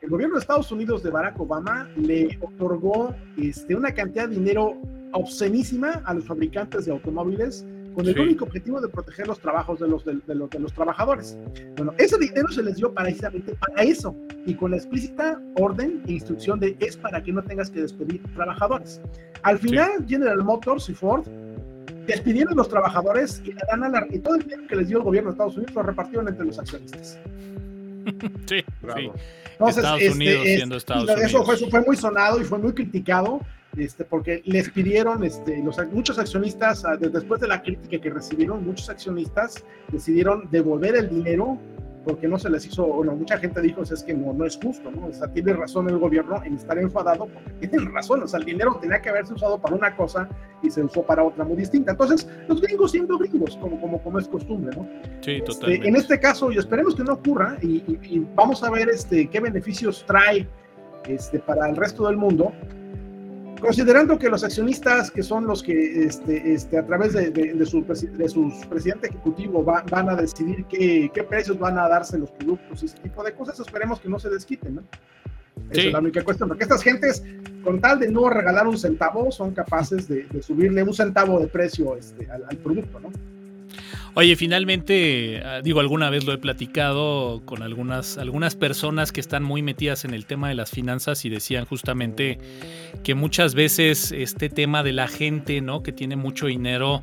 el 0.00 0.08
gobierno 0.08 0.36
de 0.36 0.40
Estados 0.40 0.72
Unidos 0.72 1.02
de 1.02 1.10
Barack 1.10 1.38
Obama 1.38 1.88
le 1.96 2.38
otorgó 2.40 3.14
este, 3.36 3.74
una 3.74 3.92
cantidad 3.92 4.28
de 4.28 4.36
dinero 4.36 4.76
obscenísima 5.12 6.02
a 6.04 6.14
los 6.14 6.24
fabricantes 6.24 6.86
de 6.86 6.92
automóviles 6.92 7.66
con 7.94 8.06
el 8.06 8.18
único 8.18 8.44
objetivo 8.44 8.80
de 8.80 8.88
proteger 8.88 9.26
los 9.26 9.40
trabajos 9.40 9.80
de 9.80 9.88
los, 9.88 10.04
de, 10.04 10.20
los, 10.28 10.48
de 10.48 10.58
los 10.58 10.72
trabajadores. 10.72 11.36
Bueno, 11.76 11.92
ese 11.98 12.18
dinero 12.18 12.48
se 12.48 12.62
les 12.62 12.76
dio 12.76 12.94
precisamente 12.94 13.54
para 13.54 13.82
eso 13.82 14.14
y 14.46 14.54
con 14.54 14.70
la 14.70 14.76
explícita 14.76 15.40
orden 15.56 16.02
e 16.06 16.12
instrucción 16.12 16.60
de 16.60 16.76
es 16.80 16.96
para 16.96 17.22
que 17.22 17.32
no 17.32 17.42
tengas 17.42 17.70
que 17.70 17.82
despedir 17.82 18.22
trabajadores. 18.34 19.00
Al 19.42 19.58
final, 19.58 20.06
General 20.06 20.42
Motors 20.42 20.88
y 20.88 20.94
Ford 20.94 21.26
despidieron 22.06 22.52
a 22.52 22.56
los 22.56 22.68
trabajadores 22.68 23.42
y, 23.44 23.50
y 23.50 24.18
todo 24.18 24.34
el 24.36 24.42
dinero 24.42 24.62
que 24.68 24.76
les 24.76 24.88
dio 24.88 24.98
el 24.98 25.04
gobierno 25.04 25.30
de 25.30 25.34
Estados 25.34 25.56
Unidos 25.56 25.74
lo 25.74 25.82
repartieron 25.82 26.28
entre 26.28 26.46
los 26.46 26.58
accionistas. 26.58 27.18
Sí, 28.46 28.64
sí. 28.96 29.10
Estados 29.68 30.00
este, 30.00 30.12
Unidos 30.12 30.42
siendo 30.44 30.76
Estados 30.76 31.04
Unidos. 31.04 31.22
Eso 31.22 31.44
fue, 31.44 31.56
fue, 31.56 31.80
muy 31.82 31.96
sonado 31.96 32.40
y 32.40 32.44
fue 32.44 32.58
muy 32.58 32.72
criticado 32.72 33.40
este, 33.76 34.04
porque 34.04 34.42
les 34.46 34.68
pidieron, 34.70 35.22
este, 35.22 35.62
los, 35.62 35.76
muchos 35.92 36.18
accionistas, 36.18 36.84
ah, 36.84 36.96
después 36.96 37.40
de 37.40 37.48
la 37.48 37.62
crítica 37.62 38.02
que 38.02 38.10
recibieron, 38.10 38.64
muchos 38.64 38.90
accionistas 38.90 39.62
decidieron 39.92 40.48
devolver 40.50 40.96
el 40.96 41.08
dinero 41.08 41.58
porque 42.04 42.28
no 42.28 42.38
se 42.38 42.48
les 42.48 42.66
hizo, 42.66 42.86
bueno, 42.86 43.14
mucha 43.14 43.38
gente 43.38 43.60
dijo, 43.60 43.82
es 43.82 44.02
que 44.02 44.14
no, 44.14 44.32
no 44.32 44.46
es 44.46 44.58
justo, 44.62 44.90
¿no? 44.90 45.06
O 45.06 45.12
sea, 45.12 45.28
tiene 45.28 45.52
razón 45.52 45.88
el 45.88 45.98
gobierno 45.98 46.42
en 46.44 46.54
estar 46.54 46.78
enfadado 46.78 47.26
porque 47.26 47.68
tienen 47.68 47.92
razón, 47.92 48.22
o 48.22 48.28
sea, 48.28 48.40
el 48.40 48.46
dinero 48.46 48.78
tenía 48.80 49.00
que 49.00 49.10
haberse 49.10 49.34
usado 49.34 49.60
para 49.60 49.74
una 49.74 49.94
cosa 49.96 50.28
y 50.62 50.70
se 50.70 50.82
usó 50.82 51.02
para 51.02 51.22
otra 51.22 51.44
muy 51.44 51.56
distinta. 51.56 51.92
Entonces, 51.92 52.28
los 52.48 52.60
gringos 52.60 52.92
siendo 52.92 53.18
gringos, 53.18 53.56
como, 53.56 53.80
como, 53.80 54.02
como 54.02 54.18
es 54.18 54.28
costumbre, 54.28 54.74
¿no? 54.76 54.88
Sí, 55.20 55.32
este, 55.32 55.42
totalmente. 55.42 55.88
en 55.88 55.96
este 55.96 56.18
caso, 56.18 56.50
y 56.50 56.58
esperemos 56.58 56.94
que 56.94 57.04
no 57.04 57.14
ocurra, 57.14 57.58
y, 57.60 57.82
y, 57.86 58.26
vamos 58.34 58.62
a 58.62 58.70
ver 58.70 58.88
este, 58.88 59.28
qué 59.28 59.40
beneficios 59.40 60.04
trae 60.06 60.48
este, 61.06 61.38
para 61.38 61.68
el 61.68 61.76
resto 61.76 62.06
del 62.06 62.16
mundo, 62.16 62.52
Considerando 63.60 64.18
que 64.18 64.28
los 64.28 64.42
accionistas, 64.42 65.10
que 65.10 65.22
son 65.22 65.46
los 65.46 65.62
que 65.62 66.04
este, 66.04 66.54
este, 66.54 66.78
a 66.78 66.86
través 66.86 67.12
de, 67.12 67.30
de, 67.30 67.66
su, 67.66 67.84
de 67.84 68.28
sus 68.28 68.54
presidente 68.66 69.08
ejecutivo 69.08 69.62
van 69.62 70.08
a 70.08 70.16
decidir 70.16 70.64
qué, 70.64 71.10
qué, 71.12 71.22
precios 71.22 71.58
van 71.58 71.78
a 71.78 71.88
darse 71.88 72.18
los 72.18 72.30
productos 72.30 72.82
y 72.82 72.86
ese 72.86 72.98
tipo 72.98 73.22
de 73.22 73.32
cosas, 73.34 73.60
esperemos 73.60 74.00
que 74.00 74.08
no 74.08 74.18
se 74.18 74.30
desquiten, 74.30 74.76
¿no? 74.76 74.82
Esa 75.70 75.82
es 75.82 75.92
la 75.92 75.98
única 75.98 76.24
cuestión, 76.24 76.48
porque 76.48 76.64
estas 76.64 76.82
gentes, 76.82 77.22
con 77.62 77.80
tal 77.80 78.00
de 78.00 78.10
no 78.10 78.30
regalar 78.30 78.66
un 78.66 78.78
centavo, 78.78 79.30
son 79.30 79.52
capaces 79.52 80.08
de, 80.08 80.26
subirle 80.42 80.82
un 80.82 80.94
centavo 80.94 81.38
de 81.38 81.46
precio 81.46 81.96
este, 81.96 82.30
al, 82.30 82.44
al 82.48 82.56
producto, 82.56 82.98
¿no? 82.98 83.10
Oye, 84.14 84.34
finalmente, 84.34 85.40
ah, 85.44 85.60
digo, 85.62 85.78
alguna 85.78 86.10
vez 86.10 86.24
lo 86.24 86.32
he 86.32 86.38
platicado 86.38 87.42
con 87.44 87.62
algunas, 87.62 88.18
algunas 88.18 88.56
personas 88.56 89.12
que 89.12 89.20
están 89.20 89.44
muy 89.44 89.62
metidas 89.62 90.04
en 90.04 90.14
el 90.14 90.26
tema 90.26 90.48
de 90.48 90.56
las 90.56 90.70
finanzas 90.70 91.24
y 91.24 91.28
decían 91.28 91.64
justamente 91.64 92.38
que 93.04 93.14
muchas 93.14 93.54
veces 93.54 94.10
este 94.10 94.48
tema 94.48 94.82
de 94.82 94.92
la 94.92 95.06
gente, 95.06 95.60
¿no? 95.60 95.84
Que 95.84 95.92
tiene 95.92 96.16
mucho 96.16 96.46
dinero, 96.46 97.02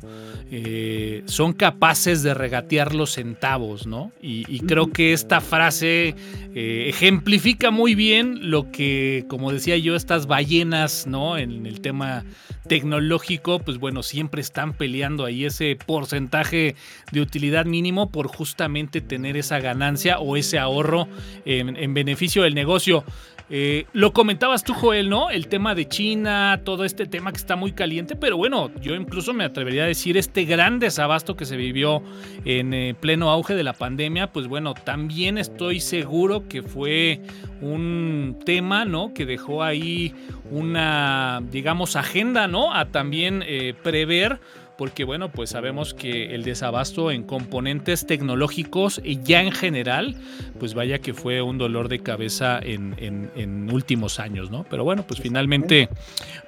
eh, 0.50 1.22
son 1.24 1.54
capaces 1.54 2.22
de 2.22 2.34
regatear 2.34 2.94
los 2.94 3.12
centavos, 3.12 3.86
¿no? 3.86 4.12
Y, 4.20 4.58
creo 4.68 4.92
que 4.92 5.14
esta 5.14 5.40
frase 5.40 6.14
eh, 6.54 6.86
ejemplifica 6.88 7.70
muy 7.70 7.94
bien 7.94 8.50
lo 8.50 8.70
que, 8.70 9.24
como 9.28 9.50
decía 9.50 9.78
yo, 9.78 9.96
estas 9.96 10.26
ballenas, 10.26 11.06
¿no? 11.06 11.38
En 11.38 11.64
el 11.64 11.80
tema 11.80 12.24
tecnológico, 12.68 13.58
pues 13.60 13.78
bueno, 13.78 14.02
siempre 14.02 14.40
están 14.40 14.74
peleando 14.74 15.24
ahí 15.24 15.46
ese 15.46 15.76
porcentaje 15.86 16.76
de 17.10 17.20
utilidad 17.20 17.64
mínimo 17.66 18.10
por 18.10 18.28
justamente 18.28 19.00
tener 19.00 19.36
esa 19.36 19.58
ganancia 19.60 20.18
o 20.18 20.36
ese 20.36 20.58
ahorro 20.58 21.08
en, 21.44 21.94
beneficio 21.94 22.42
del 22.42 22.54
negocio. 22.54 23.04
Eh, 23.50 23.86
lo 23.94 24.12
comentabas 24.12 24.62
tú, 24.62 24.74
Joel, 24.74 25.08
¿no? 25.08 25.30
El 25.30 25.48
tema 25.48 25.74
de 25.74 25.88
China, 25.88 26.60
todo 26.64 26.84
este 26.84 27.06
tema 27.06 27.30
que 27.30 27.38
está 27.38 27.56
muy 27.56 27.72
caliente, 27.72 28.14
pero 28.14 28.36
bueno, 28.36 28.70
yo 28.82 28.94
incluso 28.94 29.32
me 29.32 29.44
atrevería 29.44 29.84
a 29.84 29.86
decir 29.86 30.18
este 30.18 30.44
gran 30.44 30.78
desabasto 30.78 31.34
que 31.34 31.46
se 31.46 31.56
vivió 31.56 32.02
en 32.44 32.74
eh, 32.74 32.94
pleno 33.00 33.30
auge 33.30 33.54
de 33.54 33.64
la 33.64 33.72
pandemia, 33.72 34.32
pues 34.32 34.48
bueno, 34.48 34.74
también 34.74 35.38
estoy 35.38 35.80
seguro 35.80 36.46
que 36.46 36.62
fue 36.62 37.22
un 37.62 38.38
tema, 38.44 38.84
¿no? 38.84 39.14
Que 39.14 39.24
dejó 39.24 39.62
ahí 39.62 40.14
una, 40.50 41.42
digamos, 41.50 41.96
agenda, 41.96 42.48
¿no? 42.48 42.74
A 42.74 42.86
también 42.86 43.42
eh, 43.46 43.74
prever 43.82 44.40
porque 44.78 45.02
bueno, 45.02 45.32
pues 45.32 45.50
sabemos 45.50 45.92
que 45.92 46.36
el 46.36 46.44
desabasto 46.44 47.10
en 47.10 47.24
componentes 47.24 48.06
tecnológicos 48.06 49.00
y 49.04 49.20
ya 49.20 49.42
en 49.42 49.50
general, 49.50 50.14
pues 50.60 50.74
vaya 50.74 51.00
que 51.00 51.14
fue 51.14 51.42
un 51.42 51.58
dolor 51.58 51.88
de 51.88 51.98
cabeza 51.98 52.60
en, 52.62 52.94
en, 52.96 53.68
últimos 53.72 54.20
años, 54.20 54.52
¿no? 54.52 54.64
Pero 54.70 54.84
bueno, 54.84 55.04
pues 55.06 55.20
finalmente, 55.20 55.88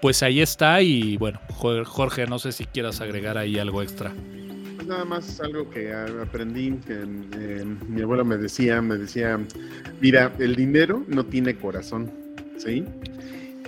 pues 0.00 0.22
ahí 0.22 0.40
está 0.40 0.80
y 0.80 1.16
bueno, 1.16 1.40
Jorge, 1.48 2.26
no 2.28 2.38
sé 2.38 2.52
si 2.52 2.66
quieras 2.66 3.00
agregar 3.00 3.36
ahí 3.36 3.58
algo 3.58 3.82
extra. 3.82 4.12
Pues 4.76 4.86
nada 4.86 5.04
más 5.04 5.40
algo 5.40 5.68
que 5.68 5.92
aprendí, 5.92 6.70
que 6.86 7.02
eh, 7.36 7.64
mi 7.88 8.02
abuelo 8.02 8.24
me 8.24 8.36
decía, 8.36 8.80
me 8.80 8.96
decía, 8.96 9.40
mira, 10.00 10.32
el 10.38 10.54
dinero 10.54 11.04
no 11.08 11.26
tiene 11.26 11.56
corazón, 11.56 12.10
¿sí? 12.58 12.84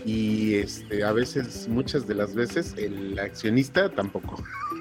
Y 0.05 0.55
este, 0.55 1.05
a 1.05 1.13
veces, 1.13 1.69
muchas 1.69 2.07
de 2.07 2.15
las 2.15 2.35
veces, 2.35 2.75
el 2.77 3.19
accionista 3.19 3.89
tampoco. 3.89 4.43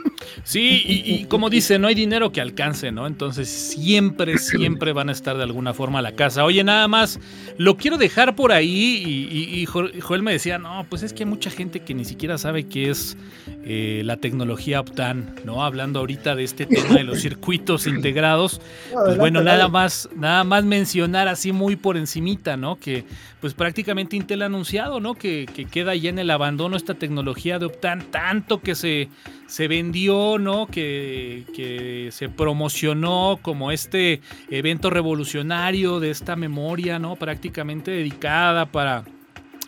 Sí, 0.44 0.84
y, 0.86 1.26
como 1.26 1.50
dice, 1.50 1.80
no 1.80 1.88
hay 1.88 1.96
dinero 1.96 2.32
que 2.32 2.42
alcance, 2.42 2.92
¿no? 2.92 3.08
Entonces 3.08 3.50
siempre, 3.50 4.38
siempre 4.38 4.94
van 4.94 5.10
a 5.10 5.12
estar 5.12 5.38
de 5.38 5.44
alguna 5.44 5.74
forma 5.74 6.00
a 6.00 6.02
la 6.02 6.14
casa. 6.14 6.44
Oye, 6.46 6.64
nada 6.64 6.88
más, 6.88 7.20
lo 7.58 7.78
quiero 7.78 7.98
dejar 7.98 8.36
por 8.36 8.52
ahí 8.52 9.04
y, 9.52 9.66
Joel 9.66 10.24
me 10.24 10.32
decía, 10.32 10.58
no, 10.58 10.86
pues 10.90 11.04
es 11.04 11.14
que 11.14 11.24
hay 11.24 11.30
mucha 11.30 11.50
gente 11.50 11.82
que 11.82 11.94
ni 11.94 12.06
siquiera 12.06 12.38
sabe 12.38 12.66
qué 12.68 12.90
es 12.90 13.18
eh, 13.64 14.02
la 14.06 14.18
tecnología 14.18 14.80
Optan, 14.80 15.36
¿no? 15.46 15.64
Hablando 15.64 16.00
ahorita 16.00 16.36
de 16.36 16.44
este 16.44 16.66
tema 16.66 16.96
de 16.96 17.04
los 17.04 17.22
circuitos 17.22 17.88
integrados. 17.88 18.62
Pues 18.92 19.18
bueno, 19.18 19.42
nada 19.42 19.68
más, 19.68 20.10
nada 20.16 20.44
más 20.44 20.64
mencionar 20.64 21.28
así 21.28 21.52
muy 21.52 21.76
por 21.76 21.98
encimita, 21.98 22.58
¿no? 22.58 22.78
Que 22.78 23.06
pues 23.40 23.54
prácticamente 23.54 24.16
Intel 24.16 24.44
ha 24.44 24.46
anunciado, 24.46 25.00
¿no? 25.00 25.16
Que, 25.16 25.48
que 25.54 25.66
queda 25.66 25.96
ya 25.96 26.10
en 26.10 26.20
el 26.20 26.30
abandono 26.30 26.78
esta 26.78 26.94
tecnología 26.94 27.60
de 27.60 27.66
Optan, 27.66 28.04
tanto 28.12 28.62
que 28.62 28.76
se 28.76 29.10
se 29.52 29.68
vendió, 29.68 30.38
¿no? 30.40 30.66
Que, 30.66 31.44
que, 31.54 32.08
se 32.14 32.30
promocionó 32.30 33.38
como 33.42 33.74
este 33.74 34.22
evento 34.50 34.90
revolucionario 34.90 36.00
de 36.00 36.10
esta 36.10 36.38
memoria, 36.38 37.00
¿no? 37.00 37.18
Prácticamente 37.18 37.92
dedicada 37.92 38.72
para 38.72 39.04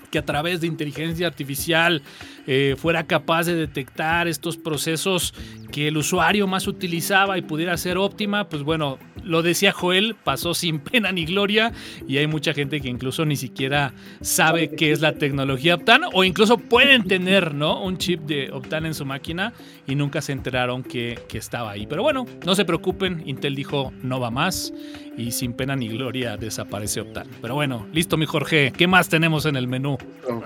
que 0.10 0.19
a 0.19 0.26
través 0.26 0.62
de 0.62 0.67
inteligencia 0.67 1.28
artificial 1.28 2.02
eh, 2.48 2.76
fuera 2.78 3.06
capaz 3.06 3.46
de 3.46 3.56
detectar 3.56 4.28
estos 4.28 4.58
procesos 4.58 5.34
que 5.72 5.88
el 5.88 5.98
usuario 5.98 6.46
más 6.46 6.68
utilizaba 6.68 7.38
y 7.38 7.42
pudiera 7.42 7.76
ser 7.78 7.98
óptima, 7.98 8.48
pues 8.48 8.62
bueno, 8.64 9.00
lo 9.24 9.42
decía 9.42 9.72
Joel, 9.72 10.16
pasó 10.24 10.54
sin 10.54 10.80
pena 10.80 11.12
ni 11.12 11.26
gloria 11.26 11.72
y 12.08 12.18
hay 12.18 12.28
mucha 12.28 12.54
gente 12.54 12.82
que 12.82 12.90
incluso 12.90 13.26
ni 13.26 13.36
siquiera 13.36 13.94
sabe 14.22 14.70
qué 14.70 14.92
es 14.92 15.02
la 15.02 15.14
tecnología 15.14 15.76
Optan 15.76 16.02
o 16.14 16.24
incluso 16.24 16.58
pueden 16.58 17.06
tener 17.06 17.54
¿no? 17.54 17.82
un 17.82 17.98
chip 17.98 18.22
de 18.22 18.52
Optan 18.52 18.86
en 18.86 18.94
su 18.94 19.06
máquina 19.06 19.54
y 19.88 19.96
nunca 19.96 20.22
se 20.22 20.32
enteraron 20.32 20.84
que, 20.84 21.20
que 21.28 21.38
estaba 21.38 21.72
ahí. 21.72 21.88
Pero 21.88 22.04
bueno, 22.04 22.26
no 22.46 22.56
se 22.56 22.66
preocupen, 22.66 23.24
Intel 23.26 23.56
dijo 23.56 23.92
no 24.02 24.20
va 24.20 24.32
más 24.32 24.74
y 25.18 25.32
sin 25.32 25.54
pena 25.54 25.76
ni 25.76 25.88
gloria 25.88 26.38
desaparece 26.38 27.02
Optan. 27.02 27.28
Pero 27.42 27.56
bueno, 27.56 27.88
listo 27.94 28.18
mi 28.18 28.26
Jorge, 28.26 28.74
¿qué 28.76 28.88
más 28.88 29.10
tenemos 29.10 29.46
en 29.46 29.56
el 29.56 29.68
menú? 29.68 29.98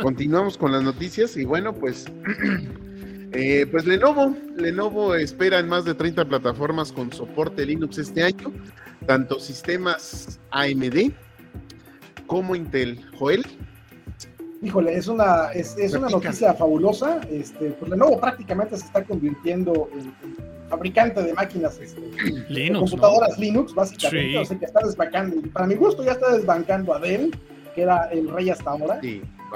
Continuamos 0.02 0.58
con 0.58 0.72
las 0.72 0.84
noticias 0.84 1.36
y 1.38 1.46
bueno, 1.46 1.74
pues 1.74 1.87
Eh, 3.34 3.68
pues 3.70 3.86
Lenovo, 3.86 4.34
Lenovo 4.56 5.14
espera 5.14 5.60
en 5.60 5.68
más 5.68 5.84
de 5.84 5.94
30 5.94 6.24
plataformas 6.30 6.94
con 6.94 7.12
soporte 7.12 7.66
Linux 7.66 7.98
este 7.98 8.24
año. 8.24 8.54
tanto 9.06 9.38
sistemas 9.42 10.40
AMD 10.52 11.12
como 12.26 12.56
Intel. 12.56 13.06
Joel. 13.20 13.46
Híjole, 14.62 14.96
es 14.96 15.08
una, 15.08 15.52
es, 15.52 15.76
una 15.94 16.08
noticia 16.08 16.54
fabulosa. 16.54 17.20
Este, 17.30 17.72
pues 17.72 17.92
Lenovo 17.92 18.18
prácticamente 18.18 18.78
se 18.78 18.86
está 18.86 19.04
convirtiendo 19.04 19.90
en, 19.92 20.14
fabricante 20.70 21.22
de 21.24 21.34
máquinas 21.34 21.80
este, 21.80 22.02
Linux, 22.50 22.92
computadoras 22.92 23.38
Linux, 23.38 23.74
básicamente. 23.74 24.38
O 24.38 24.46
sea 24.46 24.60
que 24.60 24.66
está 24.66 24.86
desbancando, 24.86 25.42
para 25.52 25.68
mi 25.68 25.76
gusto 25.76 26.04
ya 26.04 26.12
está 26.12 26.36
desbancando 26.36 26.94
a 26.94 27.00
Dell, 27.00 27.36
que 27.78 27.84
era 27.84 28.06
el 28.06 28.28
rey 28.28 28.50
hasta 28.50 28.72
ahora. 28.72 29.00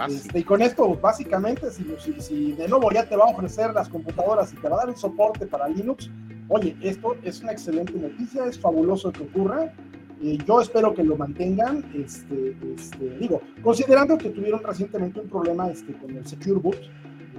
Este, 0.07 0.39
y 0.39 0.43
con 0.43 0.61
esto, 0.61 0.95
básicamente, 0.95 1.71
si, 1.71 1.83
si, 1.97 2.21
si 2.21 2.51
de 2.51 2.67
nuevo 2.67 2.91
ya 2.91 3.03
te 3.03 3.15
va 3.15 3.25
a 3.25 3.29
ofrecer 3.29 3.73
las 3.73 3.89
computadoras 3.89 4.53
y 4.53 4.57
te 4.57 4.69
va 4.69 4.75
a 4.75 4.79
dar 4.81 4.89
el 4.89 4.95
soporte 4.95 5.47
para 5.47 5.67
Linux, 5.67 6.11
oye, 6.47 6.77
esto 6.81 7.15
es 7.23 7.41
una 7.41 7.51
excelente 7.51 7.93
noticia, 7.93 8.45
es 8.45 8.59
fabuloso 8.59 9.11
que 9.11 9.23
ocurra. 9.23 9.73
Eh, 10.21 10.37
yo 10.47 10.61
espero 10.61 10.93
que 10.93 11.03
lo 11.03 11.17
mantengan, 11.17 11.83
este, 11.95 12.55
este, 12.75 13.17
digo, 13.17 13.41
considerando 13.63 14.19
que 14.19 14.29
tuvieron 14.29 14.61
recientemente 14.63 15.19
un 15.19 15.27
problema 15.27 15.71
este, 15.71 15.93
con 15.93 16.15
el 16.15 16.27
Secure 16.27 16.59
Boot 16.59 16.77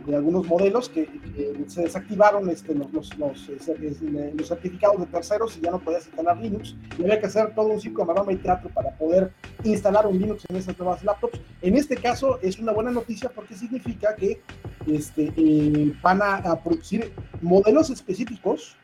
de 0.07 0.17
algunos 0.17 0.47
modelos 0.47 0.89
que, 0.89 1.09
se 1.67 1.83
desactivaron 1.83 2.49
este, 2.51 2.75
los, 2.75 2.93
los, 2.93 3.19
los, 3.19 3.49
eh, 3.49 4.33
los, 4.37 4.49
certificados 4.49 4.99
de 5.01 5.07
terceros 5.07 5.57
y 5.57 5.61
ya 5.61 5.71
no 5.71 5.79
podías 5.79 6.07
instalar 6.07 6.37
Linux 6.39 6.77
y 6.99 7.03
había 7.03 7.21
que 7.21 7.27
hacer 7.27 7.55
todo 7.55 7.69
un 7.69 7.81
ciclo 7.81 8.05
maroma 8.05 8.33
y 8.33 8.37
teatro 8.37 8.71
para 8.71 8.91
poder 8.97 9.33
instalar 9.65 10.07
un 10.07 10.19
Linux 10.19 10.45
en 10.49 10.57
esas 10.57 10.79
nuevas 10.79 11.03
laptops. 11.05 11.41
En 11.63 11.77
este 11.77 11.97
caso 11.97 12.39
es 12.43 12.59
una 12.59 12.73
buena 12.73 12.91
noticia 12.91 13.31
porque 13.31 13.55
significa 13.55 14.15
que 14.17 14.41
este, 14.87 15.33
eh, 15.37 15.93
van 16.03 16.21
a 16.23 16.63
producir 16.63 17.13
modelos 17.41 17.91
específicos 17.91 18.77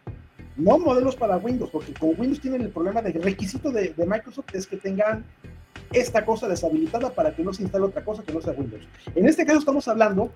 no 0.58 0.76
modelos 0.78 1.14
para 1.14 1.36
Windows, 1.36 1.70
porque 1.70 1.94
con 1.94 2.10
Windows 2.18 2.40
tienen 2.40 2.62
el 2.62 2.70
problema 2.70 3.00
de 3.00 3.12
requisito 3.12 3.70
de, 3.70 3.94
Microsoft 3.96 4.52
es 4.54 4.66
que 4.66 4.76
tengan 4.76 5.24
esta 5.92 6.24
cosa 6.24 6.48
deshabilitada 6.48 7.10
para 7.10 7.34
que 7.34 7.42
no 7.42 7.54
se 7.54 7.62
instale 7.62 7.86
otra 7.86 8.04
cosa 8.04 8.22
que 8.24 8.32
no 8.32 8.42
sea 8.42 8.52
Windows. 8.52 8.86
En 9.14 9.26
este 9.26 9.46
caso 9.46 9.60
estamos 9.60 9.86
hablando 9.88 10.32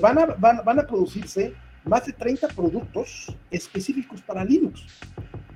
van 0.00 0.18
a, 0.18 0.26
van, 0.26 0.78
a 0.78 0.86
producirse 0.86 1.54
más 1.84 2.06
de 2.06 2.12
30 2.12 2.48
productos 2.48 3.34
específicos 3.50 4.20
para 4.22 4.44
Linux. 4.44 4.86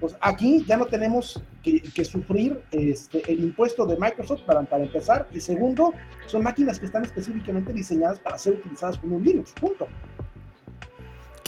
Pues 0.01 0.17
aquí 0.21 0.65
ya 0.67 0.77
no 0.77 0.87
tenemos 0.87 1.43
que, 1.63 2.05
sufrir 2.05 2.61
este, 2.71 3.31
el 3.31 3.41
impuesto 3.41 3.85
de 3.85 3.97
Microsoft 3.97 4.43
para, 4.43 4.61
empezar. 4.83 5.27
Y 5.33 5.41
segundo, 5.41 5.93
son 6.27 6.45
máquinas 6.45 6.79
que 6.79 6.87
están 6.87 7.05
específicamente 7.05 7.73
diseñadas 7.73 8.19
para 8.21 8.39
ser 8.39 8.55
utilizadas 8.55 8.99
con 8.99 9.13
un 9.13 9.25
Linux. 9.25 9.53
Punto 9.53 9.89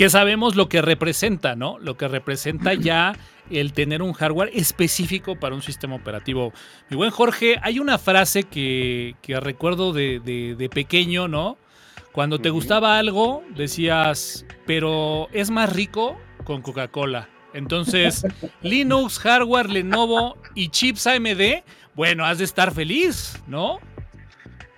que 0.00 0.08
sabemos 0.08 0.56
lo 0.56 0.66
que 0.70 0.80
representa, 0.80 1.56
¿no? 1.56 1.78
Lo 1.78 1.98
que 1.98 2.08
representa 2.08 2.72
ya 2.72 3.14
el 3.50 3.74
tener 3.74 4.00
un 4.00 4.14
hardware 4.14 4.50
específico 4.54 5.38
para 5.38 5.54
un 5.54 5.60
sistema 5.60 5.94
operativo. 5.94 6.54
Mi 6.88 6.96
buen 6.96 7.10
Jorge, 7.10 7.56
hay 7.62 7.80
una 7.80 7.98
frase 7.98 8.44
que, 8.44 9.14
recuerdo 9.28 9.92
de, 9.92 10.70
pequeño, 10.72 11.28
¿no? 11.28 11.58
Cuando 12.12 12.38
te 12.40 12.50
gustaba 12.50 12.98
algo, 12.98 13.44
decías, 13.54 14.44
pero 14.66 15.28
es 15.32 15.50
más 15.50 15.72
rico 15.72 16.18
con 16.44 16.62
Coca-Cola. 16.62 17.28
Entonces, 17.52 18.24
Linux, 18.62 19.18
hardware, 19.18 19.70
Lenovo 19.70 20.36
y 20.54 20.68
chips 20.70 21.06
AMD, 21.06 21.62
bueno, 21.94 22.24
has 22.24 22.38
de 22.38 22.44
estar 22.44 22.72
feliz, 22.72 23.34
¿no? 23.46 23.78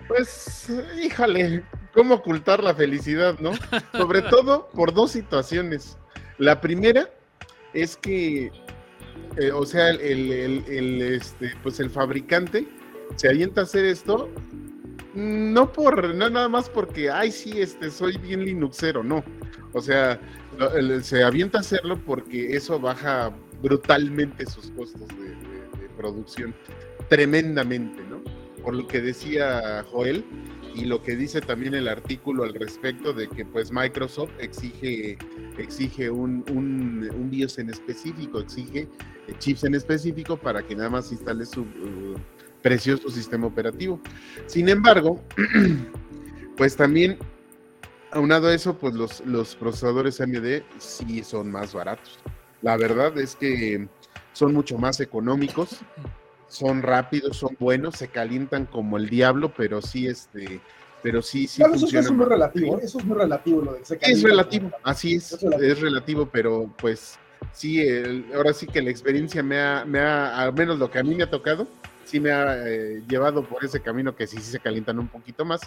Pues, 0.07 0.71
híjale, 1.01 1.63
cómo 1.93 2.15
ocultar 2.15 2.63
la 2.63 2.75
felicidad, 2.75 3.39
¿no? 3.39 3.51
Sobre 3.93 4.21
todo 4.29 4.69
por 4.69 4.93
dos 4.93 5.11
situaciones. 5.11 5.97
La 6.37 6.59
primera 6.61 7.09
es 7.73 7.95
que, 7.97 8.51
eh, 9.37 9.51
o 9.51 9.65
sea, 9.65 9.89
el, 9.89 10.31
este, 11.01 11.53
pues 11.63 11.79
el 11.79 11.89
fabricante 11.89 12.67
se 13.15 13.29
avienta 13.29 13.61
a 13.61 13.63
hacer 13.63 13.85
esto, 13.85 14.29
no 15.13 15.71
por, 15.71 16.13
no 16.15 16.29
nada 16.29 16.49
más 16.49 16.69
porque, 16.69 17.09
ay, 17.09 17.31
sí, 17.31 17.61
este, 17.61 17.91
soy 17.91 18.17
bien 18.17 18.45
Linuxero, 18.45 19.03
no. 19.03 19.23
O 19.73 19.81
sea, 19.81 20.19
se 21.01 21.23
avienta 21.23 21.59
a 21.59 21.61
hacerlo 21.61 21.99
porque 22.05 22.55
eso 22.55 22.79
baja 22.79 23.33
brutalmente 23.61 24.45
sus 24.45 24.71
costos 24.71 25.07
de 25.09 25.89
producción, 25.97 26.53
tremendamente, 27.09 28.01
¿no? 28.09 28.21
Por 28.63 28.75
lo 28.75 28.87
que 28.87 29.01
decía 29.01 29.85
Joel, 29.91 30.23
y 30.75 30.85
lo 30.85 31.03
que 31.03 31.15
dice 31.15 31.41
también 31.41 31.75
el 31.75 31.87
artículo 31.87 32.43
al 32.43 32.53
respecto 32.53 33.13
de 33.13 33.27
que 33.27 33.45
pues 33.45 33.71
Microsoft 33.71 34.31
exige, 34.39 35.17
exige 35.57 36.09
un, 36.09 36.43
un, 36.49 37.29
BIOS 37.29 37.59
en 37.59 37.69
específico, 37.69 38.39
exige 38.39 38.87
chips 39.39 39.63
en 39.63 39.75
específico 39.75 40.37
para 40.37 40.63
que 40.63 40.75
nada 40.75 40.89
más 40.89 41.11
instale 41.11 41.45
su 41.45 41.65
precioso 42.63 43.09
sistema 43.11 43.45
operativo. 43.45 43.99
Sin 44.47 44.69
embargo, 44.69 45.21
pues 46.57 46.75
también 46.75 47.19
aunado 48.11 48.47
a 48.47 48.55
eso, 48.55 48.75
pues 48.77 48.95
los, 48.95 49.21
los 49.25 49.55
procesadores 49.55 50.19
AMD 50.19 50.63
sí 50.79 51.23
son 51.23 51.51
más 51.51 51.73
baratos. 51.73 52.17
La 52.63 52.77
verdad 52.77 53.15
es 53.19 53.35
que 53.35 53.87
son 54.31 54.53
mucho 54.53 54.79
más 54.79 54.99
económicos 54.99 55.81
son 56.53 56.83
rápidos, 56.83 57.37
son 57.37 57.57
buenos, 57.59 57.95
se 57.95 58.09
calientan 58.09 58.67
como 58.67 58.97
el 58.97 59.09
diablo, 59.09 59.51
pero 59.57 59.81
sí, 59.81 60.07
este, 60.07 60.61
pero 61.01 61.21
sí, 61.23 61.47
sí. 61.47 61.57
Claro, 61.57 61.73
eso 61.73 61.87
es 61.87 62.11
muy 62.11 62.25
relativo, 62.25 62.79
eso 62.79 62.99
es 62.99 63.05
muy 63.05 63.17
relativo 63.17 63.61
lo 63.61 63.73
de 63.73 63.83
se 63.83 63.97
Es 63.99 64.21
relativo, 64.21 64.71
así 64.83 65.15
es, 65.15 65.33
es 65.33 65.81
relativo. 65.81 66.29
pero 66.31 66.71
pues 66.77 67.17
sí, 67.51 67.83
ahora 68.35 68.53
sí 68.53 68.67
que 68.67 68.83
la 68.83 68.91
experiencia 68.91 69.41
me 69.41 69.59
ha, 69.59 69.83
me 69.83 69.99
ha, 69.99 70.37
al 70.41 70.53
menos 70.53 70.77
lo 70.77 70.91
que 70.91 70.99
a 70.99 71.03
mí 71.03 71.15
me 71.15 71.23
ha 71.23 71.29
tocado, 71.29 71.67
sí 72.13 72.19
me 72.19 72.31
ha 72.31 72.67
eh, 72.67 73.01
llevado 73.09 73.43
por 73.43 73.65
ese 73.65 73.81
camino 73.81 74.15
que 74.15 74.27
sí, 74.27 74.37
sí 74.37 74.51
se 74.51 74.59
calientan 74.59 74.99
un 74.99 75.07
poquito 75.07 75.45
más. 75.45 75.61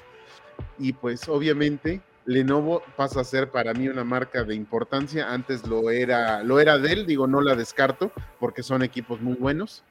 Y 0.78 0.92
pues 0.92 1.28
obviamente 1.28 2.00
Lenovo 2.24 2.84
pasa 2.96 3.20
a 3.20 3.24
ser 3.24 3.50
para 3.50 3.74
mí 3.74 3.88
una 3.88 4.04
marca 4.04 4.44
de 4.44 4.54
importancia. 4.54 5.32
Antes 5.32 5.66
lo 5.66 5.90
era, 5.90 6.44
lo 6.44 6.60
era 6.60 6.78
de 6.78 6.92
él, 6.92 7.04
digo, 7.04 7.26
no 7.26 7.40
la 7.40 7.56
descarto, 7.56 8.12
porque 8.38 8.62
son 8.62 8.84
equipos 8.84 9.20
muy 9.20 9.34
buenos 9.34 9.82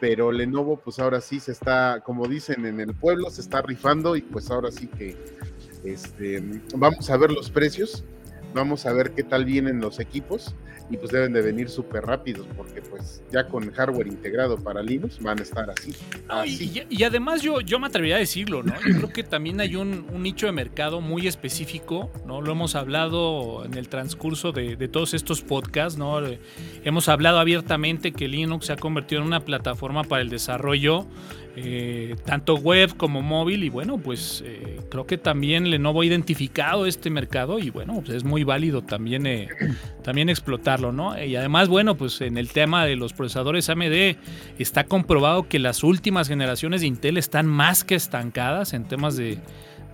pero 0.00 0.32
Lenovo 0.32 0.80
pues 0.80 0.98
ahora 0.98 1.20
sí 1.20 1.38
se 1.38 1.52
está, 1.52 2.00
como 2.04 2.26
dicen 2.26 2.66
en 2.66 2.80
el 2.80 2.92
pueblo, 2.92 3.30
se 3.30 3.40
está 3.40 3.62
rifando 3.62 4.16
y 4.16 4.22
pues 4.22 4.50
ahora 4.50 4.72
sí 4.72 4.88
que 4.88 5.16
este, 5.84 6.42
vamos 6.74 7.08
a 7.08 7.16
ver 7.16 7.30
los 7.30 7.50
precios, 7.50 8.04
vamos 8.54 8.86
a 8.86 8.92
ver 8.92 9.12
qué 9.12 9.22
tal 9.22 9.44
vienen 9.44 9.80
los 9.80 10.00
equipos 10.00 10.54
y 10.90 10.96
pues 10.96 11.10
deben 11.10 11.32
de 11.32 11.40
venir 11.40 11.70
súper 11.70 12.04
rápidos 12.04 12.46
porque 12.56 12.82
pues 12.82 13.22
ya 13.32 13.46
con 13.46 13.70
hardware 13.72 14.08
integrado 14.08 14.58
para 14.58 14.82
Linux 14.82 15.20
van 15.22 15.38
a 15.38 15.42
estar 15.42 15.70
así. 15.70 15.94
Y, 16.90 17.02
además 17.04 17.40
yo, 17.40 17.60
yo 17.60 17.78
me 17.78 17.86
atrevería 17.86 18.16
a 18.16 18.18
decirlo, 18.18 18.62
¿no? 18.62 18.74
Yo 18.86 18.96
creo 18.96 19.08
que 19.08 19.22
también 19.22 19.60
hay 19.60 19.76
un, 19.76 20.06
nicho 20.22 20.46
de 20.46 20.52
mercado 20.52 21.00
muy 21.00 21.26
específico, 21.26 22.10
¿no? 22.26 22.42
Lo 22.42 22.52
hemos 22.52 22.74
hablado 22.74 23.64
en 23.64 23.74
el 23.74 23.88
transcurso 23.88 24.52
de, 24.52 24.76
de 24.76 24.88
todos 24.88 25.14
estos 25.14 25.40
podcasts, 25.42 25.98
¿no? 25.98 26.20
Hemos 26.84 27.08
hablado 27.08 27.38
abiertamente 27.38 28.12
que 28.12 28.28
Linux 28.28 28.66
se 28.66 28.74
ha 28.74 28.76
convertido 28.76 29.22
en 29.22 29.26
una 29.26 29.40
plataforma 29.40 30.04
para 30.04 30.22
el 30.22 30.28
desarrollo 30.28 31.06
eh, 31.54 32.16
tanto 32.24 32.54
web 32.54 32.96
como 32.96 33.20
móvil 33.20 33.62
y 33.62 33.68
bueno 33.68 33.98
pues 33.98 34.42
eh, 34.46 34.80
creo 34.90 35.06
que 35.06 35.18
también 35.18 35.68
Lenovo 35.68 36.00
ha 36.00 36.06
identificado 36.06 36.86
este 36.86 37.10
mercado 37.10 37.58
y 37.58 37.68
bueno 37.68 38.00
pues 38.02 38.16
es 38.16 38.24
muy 38.24 38.42
válido 38.42 38.80
también 38.80 39.26
eh, 39.26 39.48
también 40.02 40.30
explotarlo 40.30 40.92
no 40.92 41.22
y 41.22 41.36
además 41.36 41.68
bueno 41.68 41.94
pues 41.94 42.22
en 42.22 42.38
el 42.38 42.48
tema 42.48 42.86
de 42.86 42.96
los 42.96 43.12
procesadores 43.12 43.68
AMD 43.68 44.16
está 44.58 44.84
comprobado 44.84 45.46
que 45.46 45.58
las 45.58 45.84
últimas 45.84 46.26
generaciones 46.26 46.80
de 46.80 46.86
Intel 46.86 47.18
están 47.18 47.46
más 47.46 47.84
que 47.84 47.96
estancadas 47.96 48.72
en 48.72 48.84
temas 48.84 49.18
de, 49.18 49.38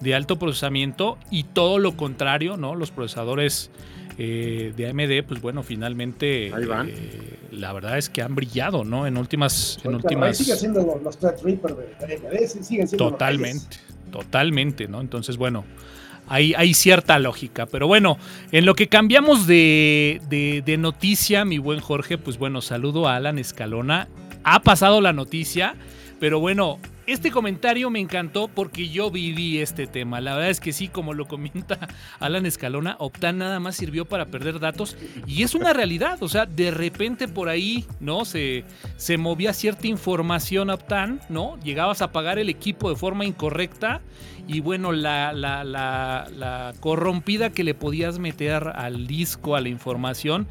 de 0.01 0.14
alto 0.14 0.38
procesamiento 0.38 1.18
y 1.29 1.42
todo 1.42 1.81
lo 1.81 1.97
contrario 1.97 2.57
no 2.57 2.77
los 2.77 2.92
procesadores 2.92 3.73
eh, 4.20 4.72
de 4.76 4.88
AMD, 4.88 5.28
pues 5.28 5.40
bueno, 5.40 5.62
finalmente 5.62 6.48
eh, 6.48 7.38
la 7.52 7.72
verdad 7.72 7.98
es 7.98 8.09
que 8.09 8.20
han 8.20 8.35
brillado, 8.35 8.83
¿no? 8.83 9.07
En 9.07 9.16
últimas... 9.16 9.78
En 9.85 9.94
últimas... 9.94 10.37
Sigue 10.37 10.57
siendo 10.57 11.00
los 11.04 11.16
Threadripper 11.18 11.76
de 11.76 12.14
AMD, 12.16 12.48
siguen 12.48 12.88
siendo 12.88 13.11
Totalmente, 13.11 13.76
totalmente, 14.11 14.88
¿no? 14.88 15.00
Entonces, 15.00 15.37
bueno, 15.37 15.64
hay, 16.26 16.52
hay, 16.54 16.74
cierta 16.74 17.20
lógica. 17.20 17.66
Pero 17.66 17.87
bueno, 17.87 18.18
en 18.50 18.66
lo 18.66 18.74
que 18.74 18.88
cambiamos 18.88 19.46
de, 19.46 20.20
de, 20.28 20.62
de, 20.66 20.76
noticia, 20.78 21.44
mi 21.44 21.59
buen 21.59 21.78
Jorge, 21.78 22.18
pues 22.18 22.38
bueno, 22.38 22.61
saludo 22.61 23.07
a 23.07 23.14
Alan 23.14 23.38
Escalona. 23.38 24.09
Ha 24.42 24.62
pasado 24.62 25.00
la 25.00 25.12
noticia, 25.12 25.76
pero 26.18 26.40
bueno, 26.40 26.81
este 27.09 27.31
comentario 27.31 27.88
me 27.88 28.01
encantó 28.01 28.49
porque 28.49 28.90
yo 28.90 29.11
viví 29.11 29.59
este 29.59 29.87
tema. 29.87 30.21
La 30.21 30.35
verdad 30.35 30.51
es 30.51 30.61
que 30.61 30.75
sí, 30.75 30.88
como 30.88 31.14
lo 31.14 31.27
comenta 31.27 31.79
Alan 32.21 32.44
Escalona, 32.44 32.97
Optan 32.99 33.38
nada 33.38 33.61
más 33.61 33.77
sirvió 33.77 34.05
para 34.05 34.27
perder 34.27 34.61
datos 34.61 34.97
y 35.27 35.42
es 35.42 35.55
una 35.55 35.73
realidad. 35.73 36.23
O 36.23 36.29
sea, 36.29 36.44
de 36.44 36.71
repente 36.71 37.27
por 37.27 37.49
ahí, 37.49 37.87
¿no? 37.99 38.27
Se, 38.27 38.64
se 38.99 39.16
movía 39.16 39.55
cierta 39.55 39.87
información 39.87 40.68
Optan, 40.68 41.21
¿no? 41.31 41.59
Llegabas 41.62 42.02
a 42.02 42.13
pagar 42.13 42.38
el 42.38 42.50
equipo 42.50 42.90
de 42.90 42.96
forma 42.96 43.25
incorrecta 43.25 44.02
y 44.46 44.61
bueno, 44.61 44.92
la, 44.92 45.33
la, 45.33 45.65
la 45.65 46.75
corrompida 46.81 47.50
que 47.50 47.65
le 47.65 47.75
podías 47.75 48.19
meter 48.19 48.69
al 48.75 49.06
disco, 49.06 49.56
a 49.56 49.61
la 49.61 49.69
información, 49.69 50.46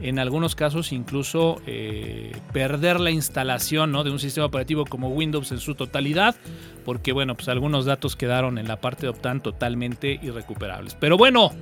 en 0.00 0.18
algunos 0.18 0.54
casos 0.54 0.92
incluso 0.92 1.60
eh, 1.66 2.32
perder 2.52 3.00
la 3.00 3.10
instalación 3.10 3.92
¿no? 3.92 4.04
de 4.04 4.10
un 4.10 4.18
sistema 4.18 4.46
operativo 4.46 4.84
como 4.84 5.08
Windows 5.08 5.52
en 5.52 5.58
su 5.58 5.74
totalidad, 5.74 6.36
porque 6.84 7.12
bueno, 7.12 7.34
pues 7.34 7.48
algunos 7.48 7.84
datos 7.84 8.16
quedaron 8.16 8.58
en 8.58 8.68
la 8.68 8.80
parte 8.80 9.02
de 9.02 9.08
Optan 9.08 9.42
totalmente 9.42 10.18
irrecuperables. 10.22 10.94
Pero 10.94 11.16
bueno, 11.16 11.52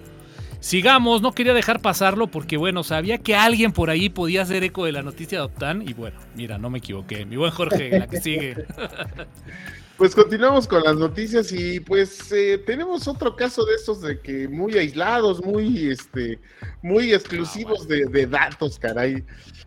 sigamos, 0.60 1.22
no 1.22 1.32
quería 1.32 1.54
dejar 1.54 1.80
pasarlo 1.80 2.26
porque 2.26 2.56
bueno, 2.56 2.82
sabía 2.82 3.18
que 3.18 3.36
alguien 3.36 3.72
por 3.72 3.90
ahí 3.90 4.08
podía 4.08 4.42
hacer 4.42 4.64
eco 4.64 4.84
de 4.84 4.92
la 4.92 5.02
noticia 5.02 5.38
de 5.38 5.44
Optan 5.44 5.82
y 5.88 5.92
bueno, 5.92 6.18
mira, 6.34 6.58
no 6.58 6.70
me 6.70 6.78
equivoqué, 6.78 7.24
mi 7.26 7.36
buen 7.36 7.52
Jorge, 7.52 7.98
la 7.98 8.06
que 8.08 8.20
sigue. 8.20 8.66
Pues 9.96 10.12
continuamos 10.12 10.66
con 10.66 10.82
las 10.82 10.96
noticias 10.96 11.52
y 11.52 11.78
pues 11.78 12.32
eh, 12.32 12.58
tenemos 12.58 13.06
otro 13.06 13.36
caso 13.36 13.64
de 13.64 13.74
estos 13.76 14.00
de 14.00 14.20
que 14.20 14.48
muy 14.48 14.76
aislados, 14.76 15.44
muy 15.44 15.88
este, 15.88 16.40
muy 16.82 17.12
exclusivos 17.12 17.86
de, 17.86 18.06
de, 18.06 18.26
datos, 18.26 18.78
caray. 18.80 19.22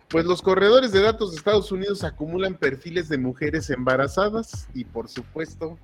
Pues 0.09 0.25
los 0.25 0.41
corredores 0.41 0.91
de 0.91 1.01
datos 1.01 1.32
de 1.32 1.38
Estados 1.38 1.71
Unidos 1.71 2.03
acumulan 2.03 2.55
perfiles 2.55 3.07
de 3.07 3.17
mujeres 3.17 3.69
embarazadas 3.69 4.67
y 4.73 4.84
por 4.84 5.07
supuesto, 5.07 5.80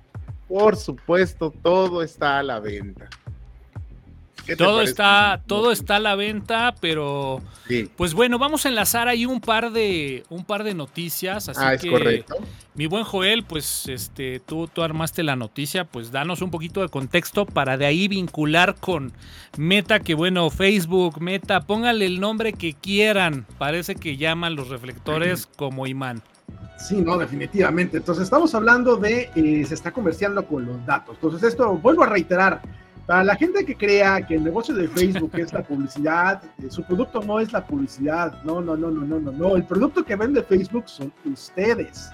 por 0.46 0.76
supuesto, 0.76 1.52
todo 1.62 2.02
está 2.02 2.38
a 2.38 2.42
la 2.42 2.60
venta. 2.60 3.08
Todo 4.58 4.82
está, 4.82 5.42
todo 5.46 5.72
está 5.72 5.96
a 5.96 6.00
la 6.00 6.16
venta, 6.16 6.74
pero 6.82 7.42
pues 7.96 8.12
bueno, 8.12 8.38
vamos 8.38 8.66
a 8.66 8.68
enlazar 8.68 9.08
ahí 9.08 9.24
un 9.24 9.40
par 9.40 9.72
de, 9.72 10.24
un 10.28 10.44
par 10.44 10.64
de 10.64 10.74
noticias. 10.74 11.48
Así 11.48 11.60
ah, 11.62 11.74
es 11.74 11.86
correcto. 11.86 12.36
Mi 12.76 12.86
buen 12.88 13.04
Joel, 13.04 13.44
pues 13.44 13.86
este, 13.88 14.40
tú, 14.40 14.66
tú 14.66 14.82
armaste 14.82 15.22
la 15.22 15.36
noticia, 15.36 15.84
pues 15.84 16.10
danos 16.10 16.42
un 16.42 16.50
poquito 16.50 16.80
de 16.80 16.88
contexto 16.88 17.46
para 17.46 17.76
de 17.76 17.86
ahí 17.86 18.08
vincular 18.08 18.74
con 18.74 19.12
Meta, 19.56 20.00
que 20.00 20.14
bueno, 20.14 20.50
Facebook, 20.50 21.20
Meta, 21.20 21.60
póngale 21.60 22.04
el 22.04 22.18
nombre 22.18 22.52
que 22.52 22.74
quieran. 22.74 23.46
Parece 23.58 23.94
que 23.94 24.16
llaman 24.16 24.56
los 24.56 24.70
reflectores 24.70 25.46
como 25.46 25.86
imán. 25.86 26.20
Sí, 26.76 26.96
no, 27.00 27.16
definitivamente. 27.16 27.98
Entonces 27.98 28.24
estamos 28.24 28.52
hablando 28.56 28.96
de, 28.96 29.30
eh, 29.36 29.64
se 29.64 29.74
está 29.74 29.92
comerciando 29.92 30.44
con 30.44 30.66
los 30.66 30.84
datos. 30.84 31.14
Entonces 31.14 31.44
esto, 31.44 31.76
vuelvo 31.76 32.02
a 32.02 32.06
reiterar, 32.06 32.60
para 33.06 33.22
la 33.22 33.36
gente 33.36 33.64
que 33.64 33.76
crea 33.76 34.26
que 34.26 34.34
el 34.34 34.42
negocio 34.42 34.74
de 34.74 34.88
Facebook 34.88 35.30
es 35.34 35.52
la 35.52 35.62
publicidad, 35.62 36.42
eh, 36.58 36.66
su 36.70 36.82
producto 36.82 37.22
no 37.22 37.38
es 37.38 37.52
la 37.52 37.64
publicidad. 37.64 38.42
No, 38.42 38.60
no, 38.60 38.76
no, 38.76 38.90
no, 38.90 39.06
no, 39.06 39.20
no, 39.20 39.30
no. 39.30 39.54
El 39.54 39.64
producto 39.64 40.04
que 40.04 40.16
vende 40.16 40.42
Facebook 40.42 40.88
son 40.88 41.12
ustedes. 41.24 42.10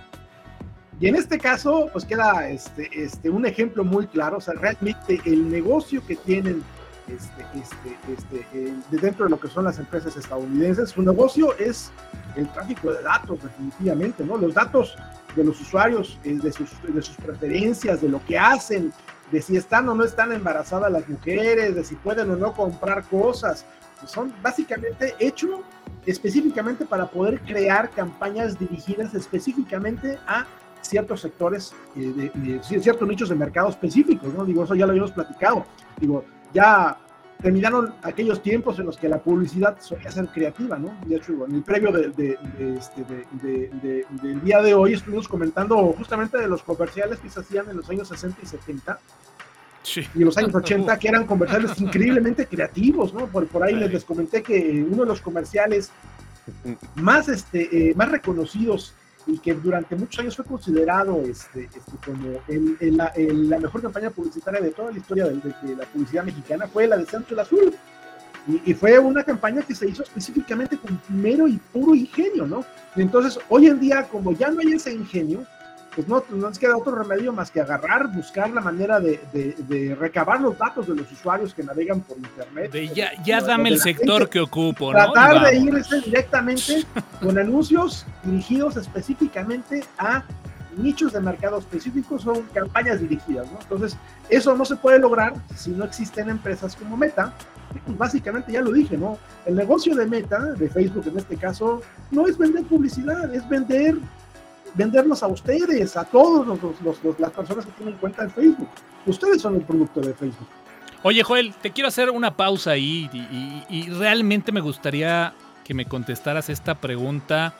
Y 1.00 1.08
en 1.08 1.16
este 1.16 1.38
caso, 1.38 1.88
pues 1.92 2.04
queda 2.04 2.50
este, 2.50 2.90
este, 2.92 3.30
un 3.30 3.46
ejemplo 3.46 3.84
muy 3.84 4.06
claro. 4.06 4.36
O 4.36 4.40
sea, 4.40 4.52
realmente 4.52 5.18
el 5.24 5.50
negocio 5.50 6.06
que 6.06 6.14
tienen 6.14 6.62
este, 7.08 7.42
este, 7.58 8.12
este, 8.12 8.46
eh, 8.52 8.74
dentro 8.90 9.24
de 9.24 9.30
lo 9.30 9.40
que 9.40 9.48
son 9.48 9.64
las 9.64 9.78
empresas 9.78 10.14
estadounidenses, 10.16 10.90
su 10.90 11.02
negocio 11.02 11.56
es 11.58 11.90
el 12.36 12.46
tráfico 12.52 12.92
de 12.92 13.02
datos, 13.02 13.42
definitivamente, 13.42 14.24
¿no? 14.24 14.36
Los 14.36 14.52
datos 14.52 14.94
de 15.34 15.42
los 15.42 15.58
usuarios, 15.58 16.18
eh, 16.22 16.38
de, 16.40 16.52
sus, 16.52 16.70
de 16.82 17.00
sus 17.00 17.16
preferencias, 17.16 18.02
de 18.02 18.10
lo 18.10 18.22
que 18.26 18.38
hacen, 18.38 18.92
de 19.32 19.40
si 19.40 19.56
están 19.56 19.88
o 19.88 19.94
no 19.94 20.04
están 20.04 20.32
embarazadas 20.32 20.92
las 20.92 21.08
mujeres, 21.08 21.74
de 21.74 21.82
si 21.82 21.94
pueden 21.94 22.30
o 22.30 22.36
no 22.36 22.52
comprar 22.52 23.04
cosas. 23.04 23.64
Son 24.06 24.34
básicamente 24.42 25.14
hechos 25.18 25.60
específicamente 26.04 26.84
para 26.84 27.06
poder 27.06 27.40
crear 27.40 27.90
campañas 27.90 28.58
dirigidas 28.58 29.14
específicamente 29.14 30.18
a 30.26 30.46
ciertos 30.82 31.20
sectores, 31.20 31.74
eh, 31.96 32.30
de, 32.34 32.62
ciertos 32.62 33.06
nichos 33.06 33.28
de 33.28 33.34
mercado 33.34 33.68
específicos, 33.68 34.32
¿no? 34.34 34.44
Digo, 34.44 34.64
eso 34.64 34.74
ya 34.74 34.86
lo 34.86 34.90
habíamos 34.92 35.12
platicado. 35.12 35.64
Digo, 35.98 36.24
ya 36.52 36.98
terminaron 37.40 37.94
aquellos 38.02 38.42
tiempos 38.42 38.78
en 38.78 38.86
los 38.86 38.98
que 38.98 39.08
la 39.08 39.18
publicidad 39.18 39.76
solía 39.80 40.10
ser 40.10 40.26
creativa, 40.26 40.78
¿no? 40.78 40.94
De 41.06 41.16
hecho, 41.16 41.46
en 41.46 41.54
el 41.54 41.62
previo 41.62 41.90
de, 41.90 42.38
este, 42.76 43.04
del 43.42 44.40
día 44.42 44.60
de 44.60 44.74
hoy 44.74 44.94
estuvimos 44.94 45.26
comentando 45.26 45.76
justamente 45.96 46.36
de 46.38 46.48
los 46.48 46.62
comerciales 46.62 47.18
que 47.18 47.30
se 47.30 47.40
hacían 47.40 47.70
en 47.70 47.78
los 47.78 47.88
años 47.88 48.08
60 48.08 48.40
y 48.42 48.46
70 48.46 48.98
sí. 49.82 50.06
y 50.14 50.18
los 50.20 50.36
años 50.36 50.54
80, 50.54 50.98
que 50.98 51.08
eran 51.08 51.26
comerciales 51.26 51.80
increíblemente 51.80 52.46
creativos, 52.46 53.14
¿no? 53.14 53.26
Por, 53.26 53.46
por 53.46 53.62
ahí 53.62 53.74
les, 53.74 53.90
les, 53.90 54.04
comenté 54.04 54.42
que 54.42 54.86
uno 54.86 55.04
de 55.04 55.08
los 55.08 55.22
comerciales 55.22 55.90
más, 56.96 57.28
este, 57.28 57.90
eh, 57.90 57.94
más 57.94 58.10
reconocidos 58.10 58.94
y 59.26 59.38
que 59.38 59.54
durante 59.54 59.96
muchos 59.96 60.20
años 60.20 60.36
fue 60.36 60.44
considerado 60.44 61.20
este, 61.22 61.64
este 61.64 61.80
como 62.04 62.40
el, 62.48 62.96
la 63.48 63.58
mejor 63.58 63.82
campaña 63.82 64.10
publicitaria 64.10 64.60
de 64.60 64.70
toda 64.70 64.90
la 64.90 64.98
historia 64.98 65.26
de, 65.26 65.34
de, 65.34 65.76
la 65.76 65.84
publicidad 65.86 66.24
mexicana 66.24 66.66
fue 66.66 66.86
la 66.86 66.96
de 66.96 67.06
Santo 67.06 67.34
el 67.34 67.40
Azul. 67.40 67.74
Y, 68.48 68.70
y, 68.70 68.74
fue 68.74 68.98
una 68.98 69.22
campaña 69.22 69.60
que 69.60 69.74
se 69.74 69.88
hizo 69.88 70.02
específicamente 70.02 70.78
con 70.78 70.96
primero 70.96 71.46
y 71.46 71.58
puro 71.72 71.94
ingenio, 71.94 72.46
¿no? 72.46 72.64
Y 72.96 73.02
entonces, 73.02 73.38
hoy 73.50 73.66
en 73.66 73.78
día, 73.78 74.08
como 74.08 74.32
ya 74.32 74.50
no 74.50 74.60
hay 74.60 74.72
ese 74.72 74.94
ingenio, 74.94 75.44
pues 75.94 76.06
no, 76.06 76.22
no 76.30 76.48
nos 76.48 76.58
queda 76.58 76.76
otro 76.76 76.94
remedio 76.94 77.32
más 77.32 77.50
que 77.50 77.60
agarrar, 77.60 78.12
buscar 78.12 78.50
la 78.50 78.60
manera 78.60 79.00
de, 79.00 79.20
de, 79.32 79.94
recabar 79.94 80.40
los 80.40 80.56
datos 80.56 80.86
de 80.86 80.94
los 80.94 81.10
usuarios 81.10 81.52
que 81.52 81.62
navegan 81.62 82.00
por 82.00 82.16
internet. 82.16 82.72
ya 82.94 83.10
ya 83.24 83.40
dame 83.40 83.70
el 83.70 83.80
sector 83.80 84.28
que 84.28 84.40
ocupo, 84.40 84.92
¿no? 84.92 85.12
Tratar 85.12 85.50
de 85.50 85.56
irse 85.58 86.00
directamente 86.00 86.84
con 87.20 87.36
anuncios 87.38 88.06
dirigidos 88.22 88.76
específicamente 88.76 89.82
a 89.98 90.24
nichos 90.76 91.12
de 91.12 91.20
mercado 91.20 91.58
específicos 91.58 92.22
son 92.22 92.42
campañas 92.54 93.00
dirigidas, 93.00 93.50
¿no? 93.50 93.58
Entonces, 93.60 93.96
eso 94.28 94.56
no 94.56 94.64
se 94.64 94.76
puede 94.76 94.98
lograr 94.98 95.34
si 95.56 95.70
no 95.70 95.84
existen 95.84 96.30
empresas 96.30 96.76
como 96.76 96.96
Meta. 96.96 97.32
Pues 97.84 97.98
básicamente 97.98 98.52
ya 98.52 98.62
lo 98.62 98.72
dije, 98.72 98.96
¿no? 98.96 99.18
El 99.46 99.56
negocio 99.56 99.94
de 99.94 100.06
Meta, 100.06 100.40
de 100.40 100.68
Facebook 100.68 101.04
en 101.06 101.18
este 101.18 101.36
caso, 101.36 101.82
no 102.10 102.26
es 102.26 102.36
vender 102.36 102.64
publicidad, 102.64 103.32
es 103.34 103.48
vender 103.48 103.96
venderlos 104.74 105.22
a 105.22 105.28
ustedes, 105.28 105.96
a 105.96 106.04
todos 106.04 106.46
los, 106.46 107.18
las 107.18 107.30
personas 107.30 107.66
que 107.66 107.72
tienen 107.72 107.94
cuenta 107.96 108.24
en 108.24 108.30
Facebook. 108.30 108.68
Ustedes 109.06 109.42
son 109.42 109.56
el 109.56 109.62
producto 109.62 110.00
de 110.00 110.14
Facebook. 110.14 110.48
Oye, 111.02 111.22
Joel, 111.22 111.54
te 111.54 111.70
quiero 111.70 111.88
hacer 111.88 112.10
una 112.10 112.36
pausa 112.36 112.72
ahí 112.72 113.08
y, 113.70 113.88
realmente 113.90 114.52
me 114.52 114.60
gustaría 114.60 115.32
que 115.64 115.72
me 115.72 115.86
contestaras 115.86 116.50
esta 116.50 116.74
pregunta 116.74 117.54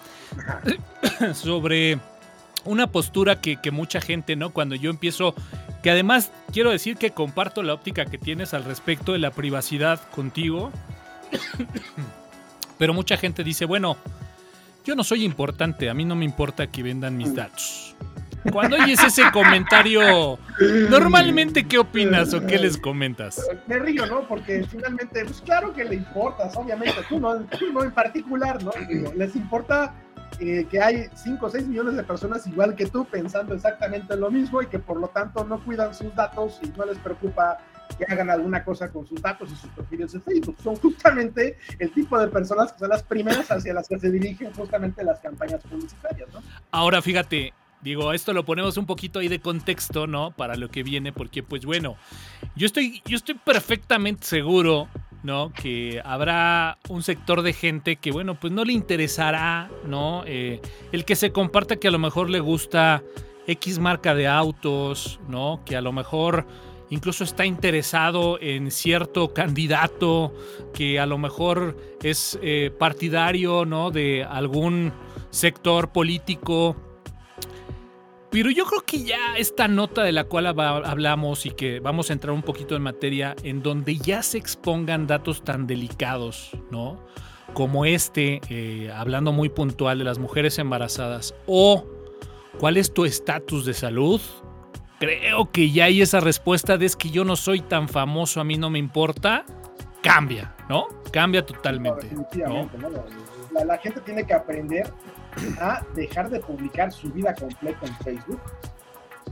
sobre 1.35 1.99
una 2.65 2.89
postura 2.89 3.41
que, 3.41 3.57
que, 3.57 3.71
mucha 3.71 4.03
gente, 4.03 4.37
¿no? 4.37 4.51
Cuando 4.51 4.75
yo 4.75 4.91
empiezo, 4.91 5.35
que 5.83 5.91
además 5.91 6.31
quiero 6.53 6.71
decir 6.71 6.99
que 6.99 7.13
comparto 7.13 7.63
la 7.63 7.73
óptica 7.73 8.05
que 8.05 8.19
tienes 8.19 8.53
al 8.53 8.65
respecto 8.65 9.13
de 9.13 9.21
la 9.21 9.31
privacidad 9.31 10.01
contigo, 10.11 10.71
pero 12.79 12.93
mucha 12.93 13.17
gente 13.17 13.43
dice, 13.43 13.65
bueno, 13.65 13.97
yo 14.91 14.97
no 14.97 15.05
soy 15.05 15.25
importante, 15.25 15.89
a 15.89 15.95
mí 15.95 16.05
no 16.05 16.17
me 16.17 16.25
importa 16.25 16.67
que 16.67 16.83
vendan 16.83 17.17
mis 17.17 17.33
datos. 17.33 17.95
Cuando 18.51 18.75
oyes 18.75 19.01
ese 19.01 19.23
comentario, 19.33 20.37
normalmente, 20.91 21.63
¿qué 21.63 21.79
opinas 21.79 22.35
o 22.35 22.45
qué 22.45 22.59
les 22.59 22.77
comentas? 22.77 23.41
Me 23.69 23.79
río, 23.79 24.05
¿no? 24.07 24.27
Porque 24.27 24.67
finalmente, 24.69 25.25
pues 25.25 25.43
claro 25.43 25.73
que 25.73 25.85
le 25.85 25.95
importas, 25.95 26.57
obviamente, 26.57 26.97
tú 27.09 27.21
no, 27.21 27.37
tú 27.37 27.73
no 27.73 27.85
en 27.85 27.93
particular, 27.93 28.61
¿no? 28.65 28.73
les 29.15 29.37
importa 29.37 29.95
eh, 30.41 30.67
que 30.69 30.81
hay 30.81 31.07
5 31.15 31.47
o 31.47 31.51
6 31.51 31.69
millones 31.69 31.95
de 31.95 32.03
personas 32.03 32.45
igual 32.49 32.75
que 32.75 32.87
tú 32.87 33.05
pensando 33.05 33.55
exactamente 33.55 34.17
lo 34.17 34.29
mismo 34.29 34.61
y 34.61 34.67
que 34.67 34.81
por 34.81 34.99
lo 34.99 35.09
tanto 35.09 35.45
no 35.45 35.63
cuidan 35.65 35.95
sus 35.95 36.13
datos 36.17 36.59
y 36.63 36.69
no 36.77 36.85
les 36.87 36.99
preocupa 36.99 37.59
que 37.97 38.05
hagan 38.05 38.31
alguna 38.31 38.65
cosa 38.65 38.91
con 38.91 39.07
sus 39.07 39.21
datos 39.21 39.51
y 39.53 39.57
sus 39.57 39.71
perfiles 39.71 40.13
de 40.13 40.21
Facebook. 40.21 40.57
Son 40.63 40.77
justamente 40.77 41.57
el 41.79 41.91
tipo 41.93 42.19
de 42.19 42.29
personas 42.29 42.73
que 42.73 42.79
son 42.81 42.89
las 42.89 43.03
primeras 43.03 43.51
hacia 43.51 43.75
las 43.75 43.89
que 43.89 43.99
se 43.99 44.11
dirigen 44.11 44.53
justamente 44.53 45.05
las 45.05 45.21
campañas 45.21 45.63
publicitarias, 45.63 46.29
¿no? 46.33 46.43
Ahora 46.71 47.03
fíjate, 47.03 47.53
Digo, 47.83 48.13
esto 48.13 48.35
lo 48.35 48.45
ponemos 48.45 48.77
un 48.77 48.85
poquito 48.85 49.21
ahí 49.21 49.29
de 49.29 49.41
contexto, 49.41 50.07
¿no? 50.07 50.33
Para 50.33 50.55
lo 50.57 50.71
que 50.71 50.83
viene, 50.83 51.13
porque 51.13 51.43
pues 51.43 51.65
bueno, 51.65 51.97
yo 52.55 52.67
estoy, 52.67 53.01
yo 53.07 53.17
estoy 53.17 53.37
perfectamente 53.37 54.27
seguro, 54.27 54.89
¿no? 55.23 55.51
Que 55.51 56.03
habrá 56.05 56.77
un 56.91 57.03
sector 57.03 57.41
de 57.41 57.55
gente 57.55 57.97
que, 57.97 58.13
bueno, 58.13 58.39
pues 58.39 58.53
no 58.53 58.65
le 58.67 58.75
interesará, 58.75 59.71
¿no? 59.87 60.25
Eh, 60.27 60.61
el 60.93 61.07
que 61.07 61.17
se 61.17 61.33
comparta 61.33 61.77
que 61.77 61.89
a 61.89 61.91
lo 61.91 61.99
mejor 61.99 62.29
le 62.29 62.41
gusta 62.41 63.03
X 63.47 63.79
marca 63.79 64.15
de 64.15 64.29
autos, 64.29 65.19
¿no? 65.29 65.63
Que 65.65 65.75
a 65.77 65.81
lo 65.81 65.93
mejor 65.93 66.47
incluso 66.91 67.25
está 67.25 67.47
interesado 67.47 68.39
en 68.41 68.71
cierto 68.71 69.33
candidato 69.33 70.35
que 70.75 71.01
a 71.01 71.07
lo 71.07 71.19
mejor 71.19 71.77
es 72.03 72.39
eh, 72.43 72.71
partidario 72.79 73.65
¿no? 73.65 73.91
de 73.91 74.25
algún 74.25 74.93
sector 75.31 75.93
político. 75.93 76.77
Pero 78.31 78.51
yo 78.51 78.65
creo 78.65 78.83
que 78.83 79.03
ya 79.03 79.37
esta 79.37 79.67
nota 79.67 80.05
de 80.05 80.13
la 80.13 80.25
cual 80.25 80.47
hablamos 80.47 81.47
y 81.47 81.51
que 81.51 81.81
vamos 81.81 82.11
a 82.11 82.13
entrar 82.13 82.33
un 82.33 82.43
poquito 82.43 82.77
en 82.77 82.83
materia, 82.83 83.35
en 83.43 83.61
donde 83.63 83.97
ya 83.97 84.23
se 84.23 84.39
expongan 84.39 85.09
datos 85.09 85.43
tan 85.43 85.67
delicados, 85.67 86.51
¿no? 86.71 87.05
Como 87.55 87.85
este, 87.85 88.41
eh, 88.49 88.93
hablando 88.95 89.33
muy 89.33 89.49
puntual 89.49 89.99
de 89.99 90.05
las 90.05 90.21
mujeres 90.21 90.61
embarazadas, 90.61 91.35
o 91.49 91.85
cuál 92.61 92.77
es 92.77 92.95
tu 92.95 93.05
estatus 93.05 93.65
de 93.65 93.75
salud, 93.75 94.21
creo 95.01 95.51
que 95.51 95.71
ya 95.71 95.87
hay 95.87 96.03
esa 96.03 96.21
respuesta 96.21 96.77
de 96.77 96.87
es 96.87 96.95
que 96.95 97.11
yo 97.11 97.25
no 97.25 97.35
soy 97.35 97.63
tan 97.63 97.89
famoso, 97.89 98.41
a 98.41 98.45
mí 98.45 98.57
no 98.57 98.71
me 98.71 98.79
importa. 98.79 99.45
cambia, 100.03 100.55
¿no? 100.69 100.87
Cambia 101.11 101.45
totalmente. 101.45 102.07
definitivamente, 102.07 102.79
¿no? 102.79 103.65
La, 103.65 103.77
gente 103.79 104.01
tiene 104.01 104.25
que 104.25 104.33
aprender 104.33 104.91
a 105.61 105.83
dejar 105.95 106.31
de 106.31 106.41
publicar 106.41 106.93
su 106.93 107.11
vida 107.11 107.35
completa 107.35 107.87
en 107.87 107.97
Facebook. 107.97 108.41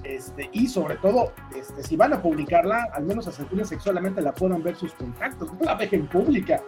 Este, 0.05 0.49
y 0.53 0.69
sobre 0.69 0.97
todo, 0.97 1.33
este, 1.55 1.83
si 1.83 1.97
van 1.97 2.13
a 2.13 2.23
publicarla, 2.23 2.89
al 2.93 3.05
menos 3.05 3.27
asegúrense 3.27 3.77
que 3.77 3.83
solamente 3.83 4.21
la 4.21 4.33
puedan 4.33 4.63
ver 4.63 4.77
sus 4.77 4.93
contactos, 4.95 5.53
no 5.53 5.65
la 5.65 5.75
dejen 5.75 6.07
pública. 6.07 6.63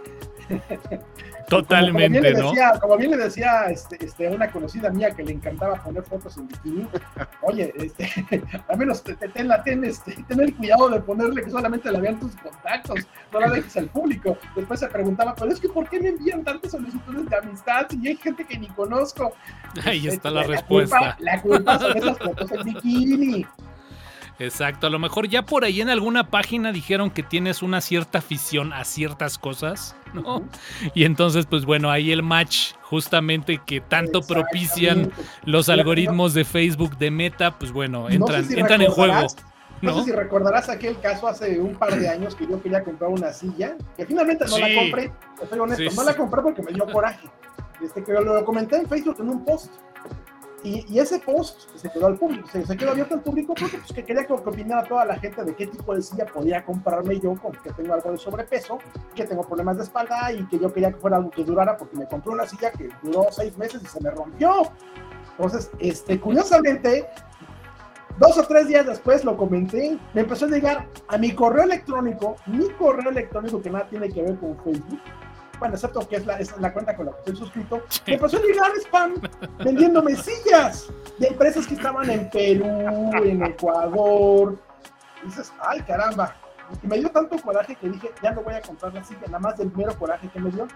Totalmente, 1.51 2.33
como, 2.35 2.51
como 2.51 2.55
¿no? 2.55 2.81
como 2.81 2.97
bien 2.97 3.11
le 3.11 3.17
decía 3.17 3.65
este, 3.71 4.03
este, 4.05 4.29
una 4.29 4.51
conocida 4.51 4.89
mía 4.91 5.11
que 5.11 5.25
le 5.25 5.33
encantaba 5.33 5.75
poner 5.83 6.05
fotos 6.05 6.37
en 6.37 6.47
bikini, 6.47 6.87
oye, 7.43 7.75
este, 7.77 8.09
al 8.69 8.79
menos 8.79 9.03
ten, 9.03 9.17
ten, 9.65 9.85
este, 9.85 10.17
ten, 10.29 10.41
el 10.41 10.55
cuidado 10.55 10.89
de 10.89 11.01
ponerle 11.01 11.43
que 11.43 11.51
solamente 11.51 11.91
la 11.91 11.99
vean 11.99 12.21
tus 12.21 12.37
contactos, 12.37 13.01
no 13.33 13.41
la 13.41 13.51
dejes 13.51 13.77
al 13.77 13.87
público. 13.87 14.39
Después 14.55 14.79
se 14.79 14.87
preguntaba, 14.87 15.35
pero 15.35 15.51
es 15.51 15.59
que 15.59 15.69
¿por 15.69 15.89
qué 15.89 16.01
me 16.01 16.11
envían 16.11 16.45
tantas 16.45 16.71
solicitudes 16.71 17.29
de 17.29 17.37
amistad 17.37 17.87
si 17.91 18.09
hay 18.09 18.17
gente 18.17 18.45
que 18.45 18.57
ni 18.57 18.69
conozco? 18.69 19.33
Ahí 19.85 20.07
está 20.07 20.31
la, 20.31 20.45
respuesta. 20.45 21.17
la 21.19 21.43
culpa 21.43 21.79
son 21.79 21.97
esas 21.97 22.19
fotos 22.19 22.51
en 22.53 22.63
bikini. 22.63 23.47
Exacto, 24.41 24.87
a 24.87 24.91
lo 24.91 24.99
mejor 24.99 25.29
ya 25.29 25.43
por 25.43 25.65
ahí 25.65 25.83
en 25.83 25.91
alguna 25.91 26.31
página 26.31 26.73
dijeron 26.73 27.11
que 27.11 27.23
tienes 27.23 27.63
una 27.63 27.83
cierta 27.83 28.19
afición 28.19 28.73
a 28.73 28.85
ciertas 28.85 29.37
cosas, 29.37 29.95
¿no? 30.15 30.45
Y 30.95 31.05
entonces, 31.05 31.47
pues 31.47 31.65
bueno, 31.65 31.91
ahí 31.91 32.13
el 32.13 32.23
match 32.23 32.73
justamente 32.83 33.61
que 33.65 33.81
tanto 33.81 34.21
propician 34.23 35.13
los 35.45 35.69
algoritmos 35.69 36.35
de 36.35 36.45
Facebook 36.45 36.97
de 36.99 37.11
Meta, 37.11 37.59
pues 37.59 37.73
bueno, 37.73 38.09
entran, 38.09 38.45
entran 38.53 38.83
en 38.83 38.91
juego. 38.91 39.27
¿no? 39.83 39.99
sé 39.99 40.05
si 40.05 40.13
recordarás 40.13 40.69
aquel 40.69 40.99
caso 41.01 41.27
hace 41.27 41.59
un 41.59 41.75
par 41.75 41.99
de 41.99 42.09
años 42.09 42.35
que 42.35 42.47
yo 42.47 42.61
quería 42.63 42.83
comprar 42.83 43.11
una 43.11 43.33
silla, 43.33 43.77
que 43.97 44.05
finalmente 44.05 44.45
no 44.47 44.59
la 44.59 44.75
compré, 44.75 45.13
estoy 45.43 45.59
honesto, 45.59 45.91
no 45.97 46.05
la 46.05 46.17
compré 46.17 46.43
porque 46.43 46.63
me 46.63 46.73
dio 46.73 46.87
coraje. 46.87 47.29
Este, 47.83 48.05
que 48.05 48.13
lo 48.13 48.45
comenté 48.45 48.77
en 48.77 48.87
Facebook 48.87 49.17
en 49.21 49.31
un 49.31 49.45
post 49.45 49.73
y, 50.63 50.99
ese 50.99 51.19
post 51.19 51.69
se 51.77 51.91
quedó 51.91 52.07
al 52.07 52.19
público, 52.19 52.47
se, 52.49 52.77
quedó 52.77 52.91
abierto 52.91 53.15
al 53.15 53.23
público 53.23 53.55
porque 53.55 53.79
pues, 53.79 53.93
que 53.93 54.05
quería 54.05 54.27
que 54.27 54.33
opinara 54.33 54.87
toda 54.87 55.05
la 55.05 55.19
gente 55.19 55.43
de 55.45 55.55
qué 55.55 55.67
tipo 55.67 55.95
de 55.95 56.03
silla 56.03 56.27
podía 56.27 56.65
comprarme 56.65 57.19
yo, 57.19 57.35
con 57.37 57.53
que 57.53 57.73
tengo 57.73 57.95
algo 57.95 58.13
de 58.13 58.19
sobrepeso, 58.19 58.79
que 59.15 59.25
tengo 59.25 59.43
problemas 59.43 59.79
de 59.79 59.85
espalda 59.85 60.33
y 60.33 60.47
que 60.49 60.59
yo 60.59 60.73
quería 60.73 60.93
que 60.93 60.99
fuera 60.99 61.17
algo 61.17 61.31
que 61.31 61.45
durara 61.45 61.77
porque 61.77 61.97
me 61.97 62.07
compré 62.07 62.33
una 62.33 62.47
silla 62.47 62.71
que 62.73 62.91
duró 63.03 63.27
seis 63.31 63.57
meses 63.57 63.83
y 63.83 63.87
se 63.87 64.01
me 64.01 64.11
rompió. 64.11 64.71
Entonces, 65.33 65.71
este, 65.79 66.21
curiosamente, 66.21 67.09
dos 68.19 68.37
o 68.37 68.43
tres 68.43 68.69
días 68.69 68.87
después 68.87 69.25
lo 69.25 69.37
comenté, 69.37 69.99
me 70.13 70.21
empezó 70.21 70.45
a 70.45 70.49
llegar 70.49 70.87
a 71.09 71.17
mi 71.17 71.35
correo 71.35 71.65
electrónico, 71.65 72.37
mi 72.47 72.69
correo 72.71 73.11
electrónico 73.11 73.63
que 73.63 73.71
nada 73.71 73.89
tiene 73.89 74.11
que 74.11 74.23
ver 74.23 74.37
con 74.37 74.57
Facebook, 74.63 75.01
bueno, 75.61 75.75
excepto 75.75 76.09
que 76.09 76.17
es 76.17 76.27
la, 76.27 76.39
es 76.39 76.57
la 76.59 76.73
cuenta 76.73 76.97
con 76.97 77.07
la 77.07 77.13
que 77.13 77.19
estoy 77.19 77.37
suscrito, 77.37 77.83
me 78.07 78.19
pasó 78.19 78.39
a 78.39 78.41
llegar 78.41 78.73
spam 78.79 79.15
vendiéndome 79.63 80.17
sillas 80.17 80.89
de 81.19 81.29
empresas 81.29 81.67
que 81.67 81.75
estaban 81.75 82.11
en 82.11 82.29
Perú, 82.31 83.11
en 83.23 83.45
Ecuador. 83.45 84.59
Y 85.23 85.27
dices, 85.27 85.53
ay 85.61 85.81
caramba. 85.83 86.35
Y 86.83 86.87
me 86.87 86.99
dio 86.99 87.11
tanto 87.11 87.37
coraje 87.39 87.77
que 87.77 87.91
dije, 87.91 88.11
ya 88.23 88.33
no 88.33 88.43
voy 88.43 88.55
a 88.55 88.63
comprar 88.63 88.95
la 88.95 89.05
silla, 89.05 89.21
nada 89.27 89.39
más 89.39 89.59
del 89.59 89.71
mero 89.77 89.97
coraje 89.99 90.29
que 90.29 90.41
me 90.41 90.51
dio. 90.51 90.67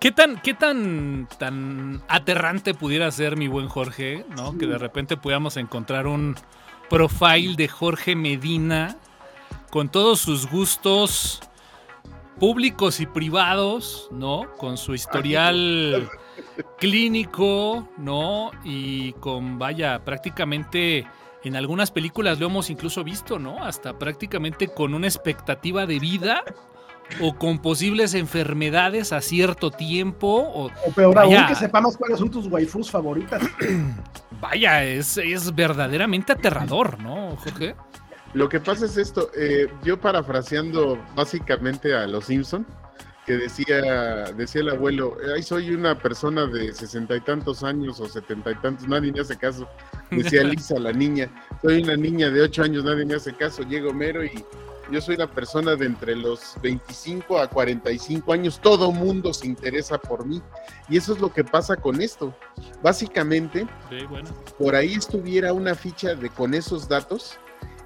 ¿Qué 0.00 0.10
tan, 0.10 0.40
qué 0.40 0.54
tan, 0.54 1.28
tan 1.38 2.02
aterrante 2.08 2.74
pudiera 2.74 3.08
ser 3.12 3.36
mi 3.36 3.46
buen 3.46 3.68
Jorge, 3.68 4.26
¿no? 4.36 4.58
Que 4.58 4.66
de 4.66 4.78
repente 4.78 5.16
pudiéramos 5.16 5.56
encontrar 5.56 6.08
un 6.08 6.34
profile 6.90 7.54
de 7.56 7.68
Jorge 7.68 8.16
Medina 8.16 8.96
con 9.70 9.88
todos 9.88 10.18
sus 10.18 10.50
gustos 10.50 11.40
públicos 12.38 13.00
y 13.00 13.06
privados, 13.06 14.08
¿no? 14.10 14.50
Con 14.56 14.76
su 14.76 14.94
historial 14.94 16.10
clínico, 16.78 17.88
¿no? 17.98 18.50
Y 18.64 19.12
con, 19.14 19.58
vaya, 19.58 20.04
prácticamente 20.04 21.06
en 21.44 21.56
algunas 21.56 21.90
películas 21.90 22.38
lo 22.38 22.46
hemos 22.46 22.70
incluso 22.70 23.02
visto, 23.04 23.38
¿no? 23.38 23.62
Hasta 23.64 23.98
prácticamente 23.98 24.68
con 24.68 24.94
una 24.94 25.06
expectativa 25.06 25.86
de 25.86 25.98
vida 25.98 26.42
o 27.20 27.34
con 27.34 27.58
posibles 27.58 28.14
enfermedades 28.14 29.12
a 29.12 29.20
cierto 29.20 29.70
tiempo. 29.70 30.28
O, 30.28 30.66
o 30.66 30.92
peor 30.94 31.18
aún 31.18 31.46
que 31.46 31.54
sepamos 31.54 31.96
cuáles 31.96 32.18
son 32.18 32.30
tus 32.30 32.46
waifus 32.46 32.90
favoritas. 32.90 33.42
Vaya, 34.40 34.84
es, 34.84 35.18
es 35.18 35.54
verdaderamente 35.54 36.32
aterrador, 36.32 37.00
¿no, 37.00 37.36
Jorge? 37.36 37.74
Lo 38.34 38.48
que 38.48 38.60
pasa 38.60 38.86
es 38.86 38.96
esto, 38.96 39.30
eh, 39.36 39.68
yo 39.84 40.00
parafraseando 40.00 40.98
básicamente 41.14 41.94
a 41.94 42.06
los 42.06 42.26
Simpson, 42.26 42.66
que 43.26 43.34
decía, 43.34 44.32
decía 44.36 44.62
el 44.62 44.70
abuelo, 44.70 45.16
ay, 45.34 45.42
soy 45.42 45.70
una 45.74 45.98
persona 45.98 46.46
de 46.46 46.72
sesenta 46.72 47.14
y 47.14 47.20
tantos 47.20 47.62
años 47.62 48.00
o 48.00 48.08
setenta 48.08 48.50
y 48.50 48.54
tantos, 48.56 48.88
nadie 48.88 49.12
me 49.12 49.20
hace 49.20 49.36
caso. 49.36 49.68
Decía 50.10 50.42
Lisa, 50.44 50.78
la 50.78 50.92
niña, 50.92 51.28
soy 51.60 51.82
una 51.82 51.96
niña 51.96 52.30
de 52.30 52.40
ocho 52.40 52.62
años, 52.62 52.84
nadie 52.84 53.04
me 53.04 53.14
hace 53.14 53.34
caso. 53.34 53.62
Llega 53.62 53.90
Homero 53.90 54.24
y 54.24 54.44
yo 54.90 55.00
soy 55.00 55.14
una 55.14 55.30
persona 55.30 55.76
de 55.76 55.86
entre 55.86 56.16
los 56.16 56.56
25 56.62 57.38
a 57.38 57.48
45 57.48 58.32
años, 58.32 58.60
todo 58.60 58.90
mundo 58.90 59.32
se 59.32 59.46
interesa 59.46 59.98
por 59.98 60.26
mí. 60.26 60.42
Y 60.88 60.96
eso 60.96 61.12
es 61.12 61.20
lo 61.20 61.32
que 61.32 61.44
pasa 61.44 61.76
con 61.76 62.00
esto. 62.00 62.34
Básicamente, 62.82 63.66
por 64.58 64.74
ahí 64.74 64.94
estuviera 64.94 65.52
una 65.52 65.74
ficha 65.74 66.14
de 66.14 66.28
con 66.28 66.54
esos 66.54 66.88
datos 66.88 67.38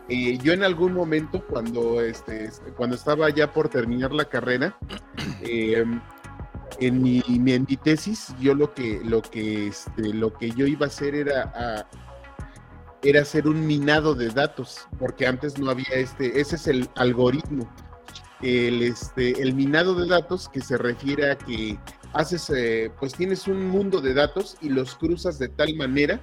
eh, 0.08 0.38
yo 0.38 0.52
en 0.52 0.62
algún 0.62 0.92
momento, 0.92 1.44
cuando, 1.46 2.00
este, 2.00 2.50
cuando 2.76 2.94
estaba 2.94 3.28
ya 3.30 3.52
por 3.52 3.68
terminar 3.68 4.12
la 4.12 4.26
carrera, 4.26 4.78
em, 5.42 6.00
en, 6.78 7.02
mi, 7.02 7.22
en 7.26 7.66
mi 7.68 7.76
tesis, 7.76 8.34
yo 8.40 8.54
lo 8.54 8.72
que, 8.72 9.00
lo 9.04 9.22
que, 9.22 9.68
este, 9.68 10.14
lo 10.14 10.32
que 10.32 10.50
yo 10.50 10.66
iba 10.66 10.86
a 10.86 10.88
hacer 10.88 11.14
era, 11.14 11.88
era 13.02 13.22
hacer 13.22 13.48
un 13.48 13.66
minado 13.66 14.14
de 14.14 14.28
datos, 14.28 14.86
porque 14.98 15.26
antes 15.26 15.58
no 15.58 15.70
había 15.70 15.94
este, 15.94 16.40
ese 16.40 16.56
es 16.56 16.66
el 16.68 16.88
algoritmo. 16.94 17.68
El, 18.42 18.82
este, 18.82 19.40
el 19.40 19.54
minado 19.54 19.94
de 19.94 20.06
datos 20.06 20.48
que 20.48 20.60
se 20.60 20.76
refiere 20.76 21.32
a 21.32 21.38
que 21.38 21.78
haces, 22.12 22.50
eh, 22.50 22.92
pues 23.00 23.14
tienes 23.14 23.48
un 23.48 23.68
mundo 23.68 24.00
de 24.00 24.14
datos 24.14 24.56
y 24.60 24.68
los 24.68 24.94
cruzas 24.94 25.38
de 25.38 25.48
tal 25.48 25.74
manera 25.74 26.20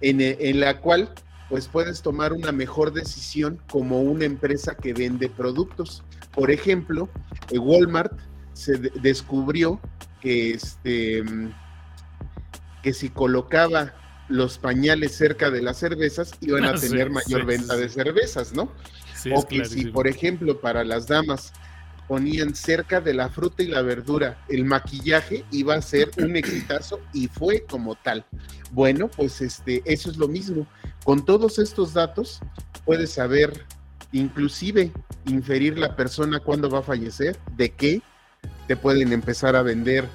en, 0.00 0.20
en 0.20 0.60
la 0.60 0.80
cual 0.80 1.12
pues 1.48 1.68
puedes 1.68 2.02
tomar 2.02 2.32
una 2.32 2.52
mejor 2.52 2.92
decisión 2.92 3.60
como 3.70 4.00
una 4.00 4.24
empresa 4.24 4.74
que 4.76 4.92
vende 4.92 5.28
productos. 5.28 6.02
Por 6.32 6.50
ejemplo, 6.50 7.08
eh, 7.50 7.58
Walmart 7.58 8.12
se 8.52 8.78
descubrió 8.78 9.80
que, 10.20 10.52
este, 10.52 11.22
que 12.82 12.92
si 12.92 13.10
colocaba 13.10 13.94
los 14.28 14.58
pañales 14.58 15.14
cerca 15.14 15.50
de 15.50 15.60
las 15.60 15.78
cervezas 15.78 16.32
iban 16.40 16.64
a 16.64 16.74
tener 16.80 17.10
mayor 17.10 17.44
venta 17.44 17.76
de 17.76 17.88
cervezas, 17.88 18.54
¿no? 18.54 18.70
o 19.32 19.46
que 19.46 19.64
si, 19.64 19.86
por 19.86 20.06
ejemplo, 20.06 20.60
para 20.60 20.84
las 20.84 21.06
damas 21.06 21.52
ponían 22.08 22.54
cerca 22.54 23.00
de 23.00 23.14
la 23.14 23.28
fruta 23.28 23.62
y 23.62 23.66
la 23.66 23.82
verdura 23.82 24.44
el 24.48 24.64
maquillaje 24.64 25.44
iba 25.50 25.74
a 25.74 25.82
ser 25.82 26.10
un 26.18 26.36
exitazo 26.36 27.00
y 27.12 27.28
fue 27.28 27.64
como 27.64 27.94
tal. 27.94 28.24
Bueno, 28.72 29.08
pues 29.08 29.40
este, 29.40 29.82
eso 29.84 30.10
es 30.10 30.16
lo 30.16 30.28
mismo. 30.28 30.66
Con 31.04 31.24
todos 31.24 31.58
estos 31.58 31.94
datos 31.94 32.40
puedes 32.84 33.12
saber, 33.12 33.64
inclusive 34.12 34.92
inferir 35.26 35.78
la 35.78 35.96
persona 35.96 36.40
cuándo 36.40 36.68
va 36.68 36.80
a 36.80 36.82
fallecer, 36.82 37.36
de 37.56 37.70
qué 37.70 38.02
te 38.66 38.76
pueden 38.76 39.12
empezar 39.12 39.56
a 39.56 39.62
vender 39.62 40.06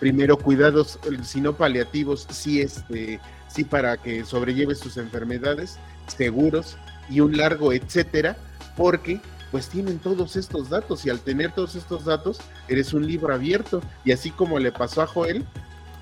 primero 0.00 0.36
cuidados, 0.36 0.98
si 1.24 1.40
no 1.40 1.56
paliativos, 1.56 2.26
sí, 2.30 2.60
este, 2.60 3.20
sí 3.48 3.64
para 3.64 3.96
que 3.96 4.24
sobrelleves 4.24 4.80
tus 4.80 4.96
enfermedades, 4.96 5.78
seguros 6.06 6.76
y 7.10 7.20
un 7.20 7.36
largo 7.36 7.72
etcétera, 7.72 8.36
porque 8.76 9.20
pues 9.50 9.68
tienen 9.68 9.98
todos 9.98 10.36
estos 10.36 10.68
datos 10.68 11.04
y 11.06 11.10
al 11.10 11.20
tener 11.20 11.52
todos 11.52 11.74
estos 11.74 12.04
datos 12.04 12.38
eres 12.68 12.92
un 12.92 13.06
libro 13.06 13.32
abierto 13.32 13.80
y 14.04 14.12
así 14.12 14.30
como 14.30 14.58
le 14.58 14.72
pasó 14.72 15.02
a 15.02 15.06
Joel, 15.06 15.46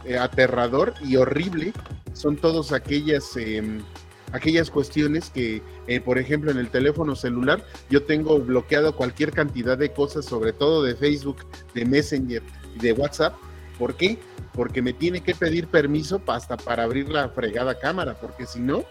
eh, 0.05 0.19
aterrador 0.19 0.95
y 1.05 1.17
horrible 1.17 1.73
son 2.13 2.37
todas 2.37 2.73
aquellas, 2.73 3.37
em, 3.37 3.81
aquellas 4.33 4.71
cuestiones 4.71 5.31
que, 5.31 5.63
eh, 5.87 6.01
por 6.01 6.19
ejemplo, 6.19 6.51
en 6.51 6.59
el 6.59 6.71
teléfono 6.71 7.15
celular 7.15 7.65
yo 7.91 8.05
tengo 8.05 8.39
bloqueado 8.39 8.95
cualquier 8.95 9.33
cantidad 9.33 9.77
de 9.77 9.93
cosas, 9.93 10.25
sobre 10.25 10.53
todo 10.53 10.83
de 10.83 10.95
Facebook, 10.95 11.45
de 11.75 11.85
Messenger 11.85 12.43
y 12.75 12.79
de 12.79 12.93
WhatsApp. 12.93 13.35
¿Por 13.79 13.95
qué? 13.95 14.19
Porque 14.55 14.81
me 14.81 14.93
tiene 14.93 15.21
que 15.21 15.35
pedir 15.35 15.67
permiso 15.69 16.23
hasta 16.27 16.57
para 16.57 16.85
abrir 16.85 17.09
la 17.09 17.29
fregada 17.29 17.79
cámara, 17.79 18.15
porque 18.19 18.47
si 18.47 18.61
no, 18.61 18.85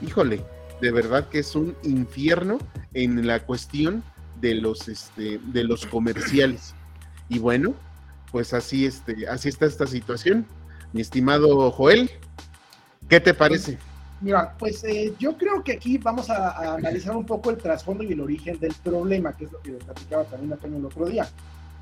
híjole, 0.00 0.42
de 0.80 0.90
verdad 0.90 1.28
que 1.28 1.40
es 1.40 1.54
un 1.54 1.76
infierno 1.82 2.58
en 2.94 3.26
la 3.26 3.40
cuestión 3.40 4.02
de 4.40 4.54
los, 4.54 4.88
este, 4.88 5.38
de 5.38 5.64
los 5.64 5.86
comerciales. 5.86 6.74
Y 7.28 7.38
bueno, 7.38 7.74
pues 8.32 8.54
así, 8.54 8.86
este, 8.86 9.28
así 9.28 9.48
está 9.48 9.66
esta 9.66 9.86
situación. 9.86 10.46
Mi 10.92 11.00
estimado 11.00 11.70
Joel, 11.70 12.10
¿qué 13.08 13.20
te 13.20 13.34
parece? 13.34 13.78
Mira, 14.20 14.54
pues 14.58 14.84
eh, 14.84 15.14
yo 15.18 15.36
creo 15.36 15.64
que 15.64 15.72
aquí 15.72 15.96
vamos 15.96 16.28
a, 16.28 16.74
analizar 16.74 17.16
un 17.16 17.24
poco 17.24 17.50
el 17.50 17.56
trasfondo 17.56 18.04
y 18.04 18.12
el 18.12 18.20
origen 18.20 18.58
del 18.58 18.74
problema, 18.82 19.34
que 19.34 19.44
es 19.46 19.52
lo 19.52 19.60
que 19.60 19.72
platicaba 19.72 20.24
también 20.24 20.52
Antonio 20.52 20.78
el 20.78 20.84
otro 20.84 21.06
día. 21.06 21.28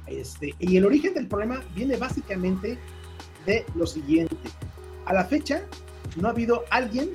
Este, 0.06 0.54
y 0.58 0.76
el 0.76 0.86
origen 0.86 1.14
del 1.14 1.26
problema 1.26 1.60
viene 1.74 1.96
básicamente 1.96 2.78
de 3.44 3.64
lo 3.74 3.86
siguiente. 3.86 4.36
A 5.06 5.12
la 5.12 5.24
fecha, 5.24 5.62
no 6.16 6.28
ha 6.28 6.30
habido 6.30 6.64
alguien 6.70 7.10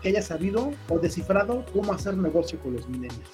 que 0.00 0.08
haya 0.08 0.22
sabido 0.22 0.72
o 0.88 0.98
descifrado 0.98 1.64
cómo 1.72 1.92
hacer 1.92 2.16
negocio 2.16 2.58
con 2.60 2.74
los 2.74 2.88
millennials. 2.88 3.28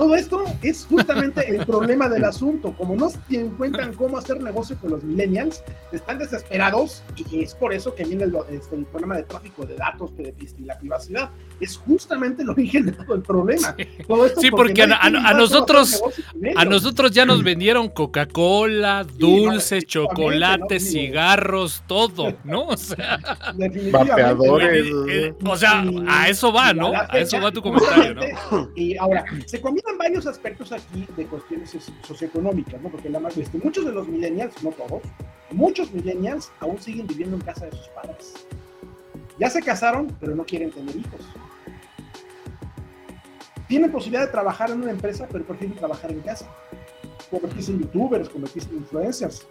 Todo 0.00 0.16
esto 0.16 0.44
es 0.62 0.86
justamente 0.86 1.46
el 1.46 1.66
problema 1.66 2.08
del 2.08 2.24
asunto. 2.24 2.72
Como 2.72 2.96
no 2.96 3.10
se 3.10 3.18
encuentran 3.32 3.92
cómo 3.92 4.16
hacer 4.16 4.42
negocio 4.42 4.74
con 4.80 4.92
los 4.92 5.04
millennials, 5.04 5.62
están 5.92 6.18
desesperados 6.18 7.02
y 7.30 7.42
es 7.42 7.54
por 7.54 7.74
eso 7.74 7.94
que 7.94 8.04
viene 8.04 8.24
el, 8.24 8.34
este, 8.50 8.78
problema 8.78 9.18
de 9.18 9.24
tráfico 9.24 9.66
de 9.66 9.74
datos 9.74 10.10
y 10.18 10.64
la 10.64 10.78
privacidad. 10.78 11.28
Es 11.60 11.76
justamente 11.76 12.42
el 12.42 12.48
origen 12.48 12.86
de 12.86 12.92
todo 12.92 13.14
el 13.14 13.20
problema. 13.20 13.76
sí, 14.38 14.50
porque, 14.50 14.84
a, 14.84 15.34
nosotros 15.34 16.02
a 16.56 16.64
nosotros 16.64 17.10
ya 17.10 17.26
nos 17.26 17.44
vendieron 17.44 17.90
Coca-Cola, 17.90 19.04
dulces, 19.04 19.84
chocolates, 19.84 20.92
cigarros, 20.92 21.82
todo, 21.86 22.38
¿no? 22.44 22.68
O 22.68 22.76
sea, 22.78 23.18
vapeadores. 23.92 24.86
Eh, 25.10 25.34
o 25.44 25.56
sea, 25.58 25.84
a 26.08 26.30
eso 26.30 26.50
va, 26.50 26.72
¿no? 26.72 26.90
A 26.94 27.18
eso 27.18 27.38
va 27.38 27.52
tu 27.52 27.60
comentario, 27.60 28.14
¿no? 28.14 28.70
Y 28.74 28.96
ahora, 28.96 29.26
se 29.44 29.60
combina 29.60 29.89
varios 29.98 30.26
aspectos 30.26 30.72
aquí 30.72 31.06
de 31.16 31.26
cuestiones 31.26 31.76
socioeconómicas, 32.06 32.80
¿no? 32.80 32.88
Porque 32.88 33.08
la 33.08 33.20
más, 33.20 33.36
este, 33.36 33.58
muchos 33.58 33.84
de 33.84 33.92
los 33.92 34.08
millennials, 34.08 34.62
no 34.62 34.70
todos, 34.70 35.02
muchos 35.50 35.92
millennials 35.92 36.50
aún 36.60 36.80
siguen 36.80 37.06
viviendo 37.06 37.36
en 37.36 37.42
casa 37.42 37.66
de 37.66 37.72
sus 37.72 37.88
padres. 37.88 38.34
Ya 39.38 39.48
se 39.48 39.62
casaron, 39.62 40.14
pero 40.20 40.34
no 40.34 40.44
quieren 40.44 40.70
tener 40.70 40.94
hijos. 40.94 41.20
Tienen 43.68 43.92
posibilidad 43.92 44.26
de 44.26 44.32
trabajar 44.32 44.70
en 44.70 44.82
una 44.82 44.90
empresa, 44.90 45.28
pero 45.30 45.44
prefieren 45.44 45.76
trabajar 45.76 46.10
en 46.10 46.20
casa. 46.20 46.46
Convertirse 47.30 47.72
en 47.72 47.80
youtubers, 47.80 48.28
convertirse 48.28 48.68
en 48.68 48.76
influencers. 48.78 49.46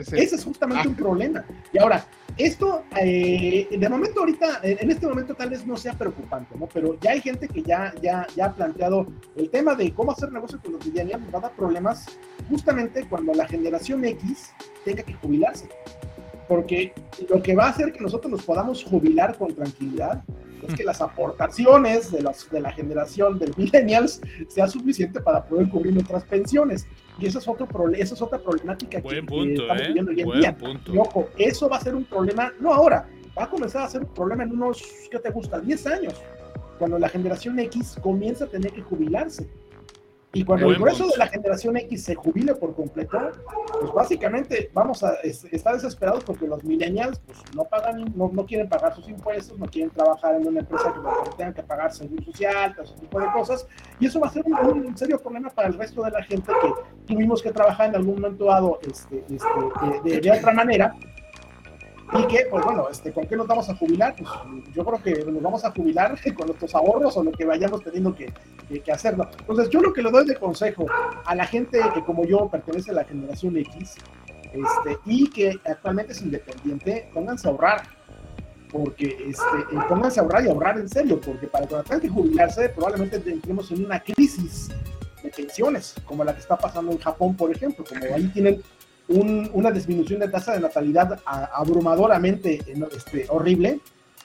Ese 0.00 0.36
es 0.36 0.44
justamente 0.44 0.88
un 0.88 0.94
problema. 0.94 1.44
Y 1.72 1.78
ahora, 1.78 2.04
esto, 2.38 2.84
eh, 2.98 3.68
de 3.70 3.88
momento 3.88 4.20
ahorita, 4.20 4.60
en 4.62 4.90
este 4.90 5.06
momento 5.06 5.34
tal 5.34 5.50
vez 5.50 5.66
no 5.66 5.76
sea 5.76 5.92
preocupante, 5.92 6.56
¿no? 6.58 6.66
Pero 6.66 6.98
ya 7.00 7.12
hay 7.12 7.20
gente 7.20 7.46
que 7.46 7.62
ya, 7.62 7.92
ya, 8.00 8.26
ya 8.34 8.46
ha 8.46 8.54
planteado 8.54 9.06
el 9.36 9.50
tema 9.50 9.74
de 9.74 9.92
cómo 9.92 10.12
hacer 10.12 10.32
negocio 10.32 10.58
con 10.62 10.72
los 10.72 10.86
millennials, 10.86 11.22
va 11.32 11.38
a 11.38 11.42
dar 11.42 11.52
problemas 11.52 12.06
justamente 12.48 13.06
cuando 13.08 13.34
la 13.34 13.46
generación 13.46 14.04
X 14.04 14.52
tenga 14.84 15.02
que 15.02 15.14
jubilarse. 15.14 15.68
Porque 16.48 16.92
lo 17.28 17.42
que 17.42 17.54
va 17.54 17.66
a 17.66 17.70
hacer 17.70 17.92
que 17.92 18.00
nosotros 18.00 18.30
nos 18.30 18.44
podamos 18.44 18.82
jubilar 18.84 19.36
con 19.36 19.54
tranquilidad 19.54 20.22
es 20.66 20.74
que 20.74 20.84
las 20.84 21.00
aportaciones 21.00 22.10
de, 22.10 22.22
los, 22.22 22.50
de 22.50 22.60
la 22.60 22.72
generación 22.72 23.38
de 23.38 23.52
millennials 23.56 24.20
sea 24.48 24.68
suficiente 24.68 25.20
para 25.20 25.44
poder 25.44 25.68
cubrir 25.68 25.94
nuestras 25.94 26.24
pensiones. 26.24 26.86
Y 27.18 27.26
eso 27.26 27.38
es, 27.38 27.48
otro 27.48 27.68
eso 27.90 28.14
es 28.14 28.22
otra 28.22 28.38
problemática 28.38 29.00
que, 29.00 29.18
estamos 29.18 29.80
¿eh? 29.80 29.86
viviendo 29.88 30.10
hoy 30.10 30.20
en 30.20 30.40
día. 30.40 30.56
Y 30.92 30.98
ojo, 30.98 31.28
eso 31.36 31.68
va 31.68 31.76
a 31.76 31.80
ser 31.80 31.94
un 31.94 32.04
problema, 32.04 32.52
no 32.60 32.72
ahora, 32.72 33.08
va 33.38 33.44
a 33.44 33.50
comenzar 33.50 33.82
a 33.82 33.88
ser 33.88 34.02
un 34.02 34.14
problema 34.14 34.44
en 34.44 34.52
unos, 34.52 34.82
¿qué 35.10 35.18
te 35.18 35.30
gusta? 35.30 35.60
10 35.60 35.86
años, 35.86 36.14
cuando 36.78 36.98
la 36.98 37.08
generación 37.08 37.58
X 37.58 37.96
comienza 38.02 38.44
a 38.44 38.48
tener 38.48 38.72
que 38.72 38.82
jubilarse. 38.82 39.48
Y 40.34 40.44
cuando 40.44 40.70
el 40.70 40.76
grueso 40.78 41.06
de 41.08 41.16
la 41.18 41.26
generación 41.26 41.76
X 41.76 42.04
se 42.04 42.14
jubile 42.14 42.54
por 42.54 42.74
completo, 42.74 43.18
pues 43.80 43.92
básicamente 43.92 44.70
vamos 44.72 45.02
a 45.02 45.14
estar 45.22 45.74
desesperados 45.74 46.24
porque 46.24 46.46
los 46.46 46.64
millennials 46.64 47.18
pues, 47.18 47.38
no 47.54 47.64
pagan, 47.64 48.12
no, 48.16 48.30
no, 48.32 48.46
quieren 48.46 48.66
pagar 48.68 48.94
sus 48.94 49.08
impuestos, 49.10 49.58
no 49.58 49.66
quieren 49.66 49.90
trabajar 49.90 50.36
en 50.36 50.46
una 50.46 50.60
empresa 50.60 50.94
que 50.94 51.36
tengan 51.36 51.52
que 51.52 51.62
pagar 51.62 51.92
seguro 51.92 52.24
social, 52.24 52.74
todo 52.74 52.84
ese 52.84 52.94
tipo 52.94 53.20
de 53.20 53.26
cosas. 53.32 53.66
Y 54.00 54.06
eso 54.06 54.20
va 54.20 54.28
a 54.28 54.30
ser 54.30 54.44
un, 54.46 54.96
serio 54.96 55.20
problema 55.20 55.50
para 55.50 55.68
el 55.68 55.74
resto 55.74 56.02
de 56.02 56.10
la 56.10 56.22
gente 56.22 56.50
que 56.62 57.12
tuvimos 57.12 57.42
que 57.42 57.52
trabajar 57.52 57.90
en 57.90 57.96
algún 57.96 58.14
momento 58.14 58.46
dado 58.46 58.78
este, 58.82 59.24
este, 59.28 60.10
de, 60.10 60.20
de 60.20 60.30
otra 60.30 60.54
manera 60.54 60.94
y 62.14 62.26
que, 62.26 62.46
pues 62.50 62.64
bueno, 62.64 62.88
este, 62.90 63.10
¿con 63.12 63.26
qué 63.26 63.36
nos 63.36 63.46
vamos 63.46 63.68
a 63.70 63.74
jubilar? 63.74 64.14
Pues 64.16 64.28
yo 64.74 64.84
creo 64.84 65.02
que 65.02 65.24
nos 65.30 65.42
vamos 65.42 65.64
a 65.64 65.70
jubilar 65.70 66.18
con 66.36 66.46
nuestros 66.46 66.74
ahorros 66.74 67.16
o 67.16 67.24
lo 67.24 67.32
que 67.32 67.44
vayamos 67.44 67.82
teniendo 67.82 68.14
que, 68.14 68.32
que, 68.80 68.92
hacerlo. 68.92 69.28
Entonces, 69.38 69.70
yo 69.70 69.80
lo 69.80 69.92
que 69.92 70.02
le 70.02 70.10
doy 70.10 70.26
de 70.26 70.36
consejo 70.36 70.86
a 71.24 71.34
la 71.34 71.46
gente 71.46 71.80
que 71.94 72.02
como 72.04 72.24
yo 72.24 72.48
pertenece 72.48 72.90
a 72.90 72.94
la 72.94 73.04
generación 73.04 73.56
X 73.56 73.94
este, 74.52 74.98
y 75.06 75.30
que 75.30 75.58
actualmente 75.64 76.12
es 76.12 76.20
independiente, 76.20 77.08
pónganse 77.14 77.48
a 77.48 77.50
ahorrar. 77.50 77.82
Porque 78.70 79.06
este, 79.06 79.58
eh, 79.70 79.78
pónganse 79.88 80.20
a 80.20 80.22
ahorrar 80.22 80.44
y 80.44 80.48
ahorrar 80.48 80.78
en 80.78 80.88
serio, 80.88 81.20
porque 81.20 81.46
para 81.46 81.66
tengan 81.66 82.00
que 82.00 82.08
jubilarse, 82.08 82.70
probablemente 82.70 83.16
entremos 83.16 83.70
en 83.70 83.84
una 83.84 84.00
crisis 84.00 84.68
de 85.22 85.30
pensiones, 85.30 85.94
como 86.06 86.24
la 86.24 86.34
que 86.34 86.40
está 86.40 86.56
pasando 86.56 86.90
en 86.90 86.98
Japón, 86.98 87.36
por 87.36 87.50
ejemplo, 87.50 87.84
como 87.86 88.14
ahí 88.14 88.28
tienen 88.28 88.62
una 89.08 89.70
disminución 89.70 90.20
de 90.20 90.28
tasa 90.28 90.52
de 90.52 90.60
natalidad 90.60 91.20
abrumadoramente 91.24 92.60
este, 92.94 93.26
horrible, 93.28 93.80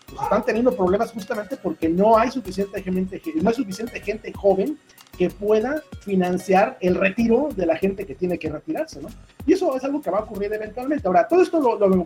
pues 0.08 0.22
están 0.22 0.46
teniendo 0.46 0.76
problemas 0.76 1.12
justamente 1.12 1.58
porque 1.58 1.90
no 1.90 2.18
hay 2.18 2.32
suficiente 2.32 2.82
gente, 2.82 3.22
no 3.42 3.50
hay 3.50 3.56
suficiente 3.56 4.00
gente 4.00 4.32
joven 4.32 4.78
que 5.18 5.30
pueda 5.30 5.82
financiar 6.02 6.78
el 6.80 6.96
retiro 6.96 7.50
de 7.56 7.66
la 7.66 7.76
gente 7.76 8.06
que 8.06 8.16
tiene 8.16 8.38
que 8.38 8.50
retirarse, 8.50 9.02
¿no? 9.02 9.10
Y 9.46 9.54
eso 9.54 9.76
es 9.76 9.84
algo 9.84 10.02
que 10.02 10.12
va 10.12 10.20
a 10.20 10.24
ocurrir 10.24 10.54
eventualmente. 10.54 11.08
Ahora, 11.08 11.28
todo 11.28 11.42
esto 11.42 11.60
lo, 11.60 11.78
lo 11.78 12.06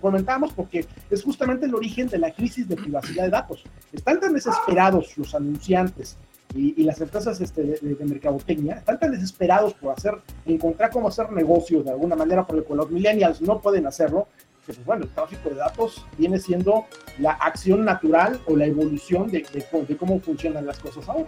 porque 0.55 0.85
es 1.09 1.23
justamente 1.23 1.65
el 1.65 1.75
origen 1.75 2.07
de 2.07 2.19
la 2.19 2.31
crisis 2.31 2.67
de 2.69 2.77
privacidad 2.77 3.25
de 3.25 3.29
datos. 3.29 3.63
Están 3.91 4.19
tan 4.19 4.33
desesperados 4.33 5.17
los 5.17 5.35
anunciantes 5.35 6.17
y, 6.53 6.83
las 6.83 6.99
empresas 7.01 7.39
este, 7.39 7.63
de, 7.63 8.05
mercadotecnia 8.05 8.75
están 8.75 8.99
tan 8.99 9.11
desesperados 9.11 9.73
por 9.73 9.93
hacer, 9.93 10.15
encontrar 10.45 10.89
cómo 10.89 11.07
hacer 11.07 11.31
negocios 11.31 11.85
de 11.85 11.91
alguna 11.91 12.15
manera, 12.15 12.45
porque 12.45 12.73
los 12.73 12.89
millennials 12.89 13.41
no 13.41 13.61
pueden 13.61 13.87
hacerlo, 13.87 14.27
que 14.65 14.73
pues 14.73 14.85
bueno, 14.85 15.05
el 15.05 15.09
tráfico 15.09 15.49
de 15.49 15.55
datos 15.55 16.05
viene 16.17 16.39
siendo 16.39 16.85
la 17.19 17.31
acción 17.31 17.85
natural 17.85 18.39
o 18.45 18.55
la 18.55 18.65
evolución 18.65 19.29
de, 19.31 19.45
de 19.87 19.97
cómo 19.97 20.19
funcionan 20.19 20.65
las 20.65 20.79
cosas 20.79 21.07
ahora. 21.07 21.27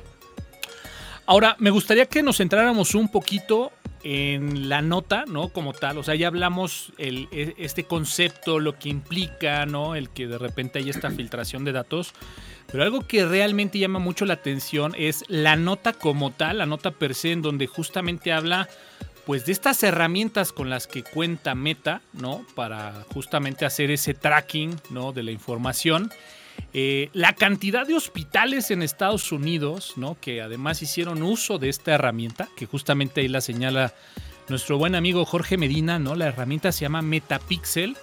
Ahora, 1.26 1.56
me 1.60 1.70
gustaría 1.70 2.06
que 2.06 2.22
nos 2.22 2.38
centráramos 2.38 2.96
un 2.96 3.08
poquito 3.08 3.72
en 4.04 4.68
la 4.68 4.82
nota, 4.82 5.24
¿no? 5.26 5.48
Como 5.50 5.72
tal, 5.72 5.98
o 5.98 6.04
sea, 6.04 6.16
ya 6.16 6.28
hablamos 6.28 6.92
el, 6.98 7.30
e, 7.32 7.56
este 7.58 7.86
concepto, 7.86 8.60
lo 8.60 8.78
que 8.78 8.90
implica, 8.90 9.66
¿no? 9.66 9.96
El 9.96 10.10
que 10.10 10.28
de 10.28 10.38
repente 10.38 10.80
hay 10.80 10.90
esta 10.90 11.10
filtración 11.10 11.64
de 11.64 11.72
datos. 11.72 12.14
Pero 12.72 12.84
algo 12.84 13.08
que 13.08 13.26
realmente 13.26 13.80
llama 13.80 14.00
mucho 14.00 14.26
la 14.26 14.36
atención 14.36 14.94
es 14.98 15.24
la 15.28 15.56
nota 15.56 15.94
como 15.94 16.32
tal, 16.32 16.58
la 16.58 16.66
nota 16.66 16.92
per 16.92 17.14
se, 17.16 17.32
en 17.32 17.42
donde 17.42 17.68
justamente 17.68 18.32
habla 18.32 18.68
pues 19.26 19.46
de 19.46 19.54
estas 19.54 19.82
herramientas 19.84 20.52
con 20.52 20.70
las 20.70 20.88
que 20.88 21.04
cuenta 21.04 21.56
Meta, 21.56 22.02
¿no? 22.14 22.46
Para 22.56 23.06
justamente 23.14 23.66
hacer 23.66 23.90
ese 23.90 24.14
tracking, 24.14 24.76
¿no? 24.90 25.14
De 25.14 25.24
la 25.24 25.32
información. 25.32 26.12
Eh, 26.74 27.10
la 27.14 27.34
cantidad 27.34 27.88
de 27.88 27.94
hospitales 27.94 28.70
en 28.72 28.84
Estados 28.84 29.32
Unidos, 29.32 29.94
¿no? 29.96 30.18
Que 30.20 30.42
además 30.42 30.82
hicieron 30.82 31.24
uso 31.24 31.58
de 31.58 31.70
esta 31.70 31.94
herramienta, 31.94 32.50
que 32.58 32.66
justamente 32.66 33.22
ahí 33.22 33.28
la 33.28 33.42
señala 33.42 33.94
nuestro 34.50 34.78
buen 34.78 34.96
amigo 34.96 35.24
Jorge 35.26 35.58
Medina, 35.58 36.00
¿no? 36.00 36.16
La 36.16 36.28
herramienta 36.28 36.72
se 36.72 36.82
llama 36.82 37.02
Metapixel 37.02 37.96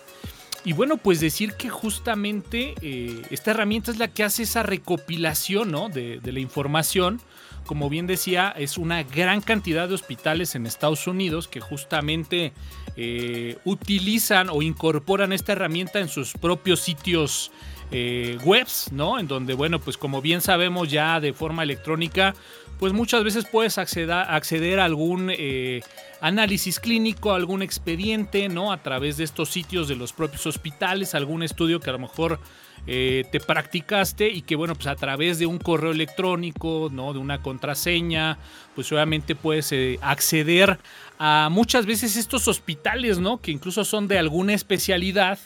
y 0.64 0.72
bueno, 0.74 0.98
pues 0.98 1.20
decir 1.20 1.54
que 1.54 1.70
justamente 1.70 2.74
eh, 2.82 3.22
esta 3.30 3.52
herramienta 3.52 3.90
es 3.90 3.98
la 3.98 4.08
que 4.08 4.24
hace 4.24 4.42
esa 4.42 4.62
recopilación 4.62 5.70
¿no? 5.70 5.88
de, 5.88 6.20
la 6.22 6.40
información. 6.40 7.20
Como 7.64 7.88
bien 7.88 8.06
decía, 8.06 8.52
es 8.56 8.76
una 8.78 9.02
gran 9.02 9.40
cantidad 9.40 9.88
de 9.88 9.94
hospitales 9.94 10.54
en 10.54 10.66
Estados 10.66 11.06
Unidos 11.06 11.48
que 11.48 11.60
justamente 11.60 12.52
eh, 12.96 13.58
utilizan 13.64 14.48
o 14.50 14.60
incorporan 14.60 15.32
esta 15.32 15.52
herramienta 15.52 16.00
en 16.00 16.08
sus 16.08 16.32
propios 16.32 16.80
sitios 16.80 17.52
eh, 17.92 18.38
webs, 18.44 18.92
¿no? 18.92 19.18
En 19.18 19.28
donde, 19.28 19.54
bueno, 19.54 19.80
pues 19.80 19.96
como 19.96 20.20
bien 20.20 20.40
sabemos 20.40 20.90
ya 20.90 21.20
de 21.20 21.32
forma 21.32 21.62
electrónica, 21.62 22.34
pues 22.80 22.94
muchas 22.94 23.22
veces 23.22 23.44
puedes 23.44 23.76
acceder, 23.76 24.80
a 24.80 24.84
algún 24.86 25.30
eh, 25.30 25.82
análisis 26.22 26.80
clínico, 26.80 27.34
algún 27.34 27.60
expediente, 27.60 28.48
¿no? 28.48 28.72
A 28.72 28.82
través 28.82 29.18
de 29.18 29.24
estos 29.24 29.50
sitios 29.50 29.86
de 29.86 29.96
los 29.96 30.14
propios 30.14 30.46
hospitales, 30.46 31.14
algún 31.14 31.42
estudio 31.42 31.78
que 31.78 31.90
a 31.90 31.92
lo 31.92 31.98
mejor 31.98 32.40
eh, 32.86 33.26
te 33.30 33.38
practicaste 33.38 34.30
y 34.30 34.40
que, 34.40 34.56
bueno, 34.56 34.74
pues 34.74 34.86
a 34.86 34.96
través 34.96 35.38
de 35.38 35.44
un 35.44 35.58
correo 35.58 35.92
electrónico, 35.92 36.88
¿no? 36.90 37.12
De 37.12 37.18
una 37.18 37.42
contraseña, 37.42 38.38
pues 38.74 38.90
obviamente 38.92 39.34
puedes 39.34 39.70
eh, 39.72 39.98
acceder 40.00 40.78
a 41.18 41.50
muchas 41.50 41.84
veces 41.84 42.16
estos 42.16 42.48
hospitales, 42.48 43.18
¿no? 43.18 43.42
Que 43.42 43.50
incluso 43.50 43.84
son 43.84 44.08
de 44.08 44.18
alguna 44.18 44.54
especialidad 44.54 45.38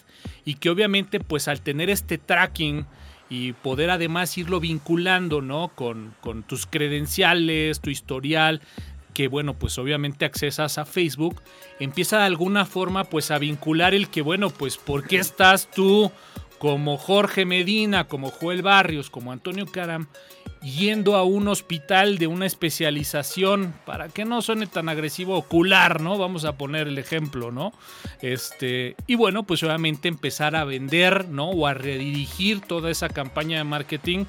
y 0.44 0.54
que 0.54 0.70
obviamente, 0.70 1.18
pues 1.18 1.48
al 1.48 1.62
tener 1.62 1.90
este 1.90 2.16
tracking, 2.16 2.86
y 3.34 3.52
poder 3.52 3.90
además 3.90 4.38
irlo 4.38 4.60
vinculando, 4.60 5.42
¿no? 5.42 5.72
Con, 5.74 6.14
con 6.20 6.44
tus 6.44 6.66
credenciales, 6.66 7.80
tu 7.80 7.90
historial, 7.90 8.60
que 9.12 9.26
bueno, 9.26 9.54
pues 9.54 9.76
obviamente 9.78 10.24
accesas 10.24 10.78
a 10.78 10.84
Facebook, 10.84 11.42
empieza 11.80 12.18
de 12.18 12.24
alguna 12.24 12.64
forma 12.64 13.04
pues 13.04 13.32
a 13.32 13.38
vincular 13.38 13.92
el 13.94 14.08
que 14.08 14.22
bueno, 14.22 14.50
pues 14.50 14.76
¿por 14.76 15.06
qué 15.08 15.16
estás 15.16 15.68
tú 15.68 16.12
como 16.64 16.96
Jorge 16.96 17.44
Medina, 17.44 18.08
como 18.08 18.30
Joel 18.30 18.62
Barrios, 18.62 19.10
como 19.10 19.32
Antonio 19.32 19.66
Caram, 19.66 20.06
yendo 20.62 21.14
a 21.14 21.22
un 21.22 21.46
hospital 21.48 22.16
de 22.16 22.26
una 22.26 22.46
especialización, 22.46 23.74
para 23.84 24.08
que 24.08 24.24
no 24.24 24.40
suene 24.40 24.66
tan 24.66 24.88
agresivo, 24.88 25.36
ocular, 25.36 26.00
¿no? 26.00 26.16
Vamos 26.16 26.46
a 26.46 26.56
poner 26.56 26.88
el 26.88 26.96
ejemplo, 26.96 27.52
¿no? 27.52 27.74
Este, 28.22 28.96
y 29.06 29.14
bueno, 29.14 29.42
pues 29.42 29.62
obviamente 29.62 30.08
empezar 30.08 30.56
a 30.56 30.64
vender, 30.64 31.28
¿no? 31.28 31.50
O 31.50 31.66
a 31.66 31.74
redirigir 31.74 32.62
toda 32.62 32.90
esa 32.90 33.10
campaña 33.10 33.58
de 33.58 33.64
marketing 33.64 34.24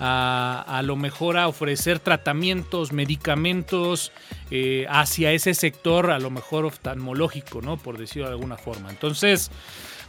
a, 0.00 0.64
a 0.66 0.82
lo 0.82 0.96
mejor 0.96 1.38
a 1.38 1.46
ofrecer 1.46 2.00
tratamientos, 2.00 2.92
medicamentos 2.92 4.10
eh, 4.50 4.86
hacia 4.88 5.30
ese 5.30 5.54
sector, 5.54 6.10
a 6.10 6.18
lo 6.18 6.30
mejor 6.30 6.64
oftalmológico, 6.64 7.62
¿no? 7.62 7.76
Por 7.76 7.96
decirlo 7.96 8.26
de 8.26 8.34
alguna 8.34 8.56
forma. 8.56 8.90
Entonces, 8.90 9.52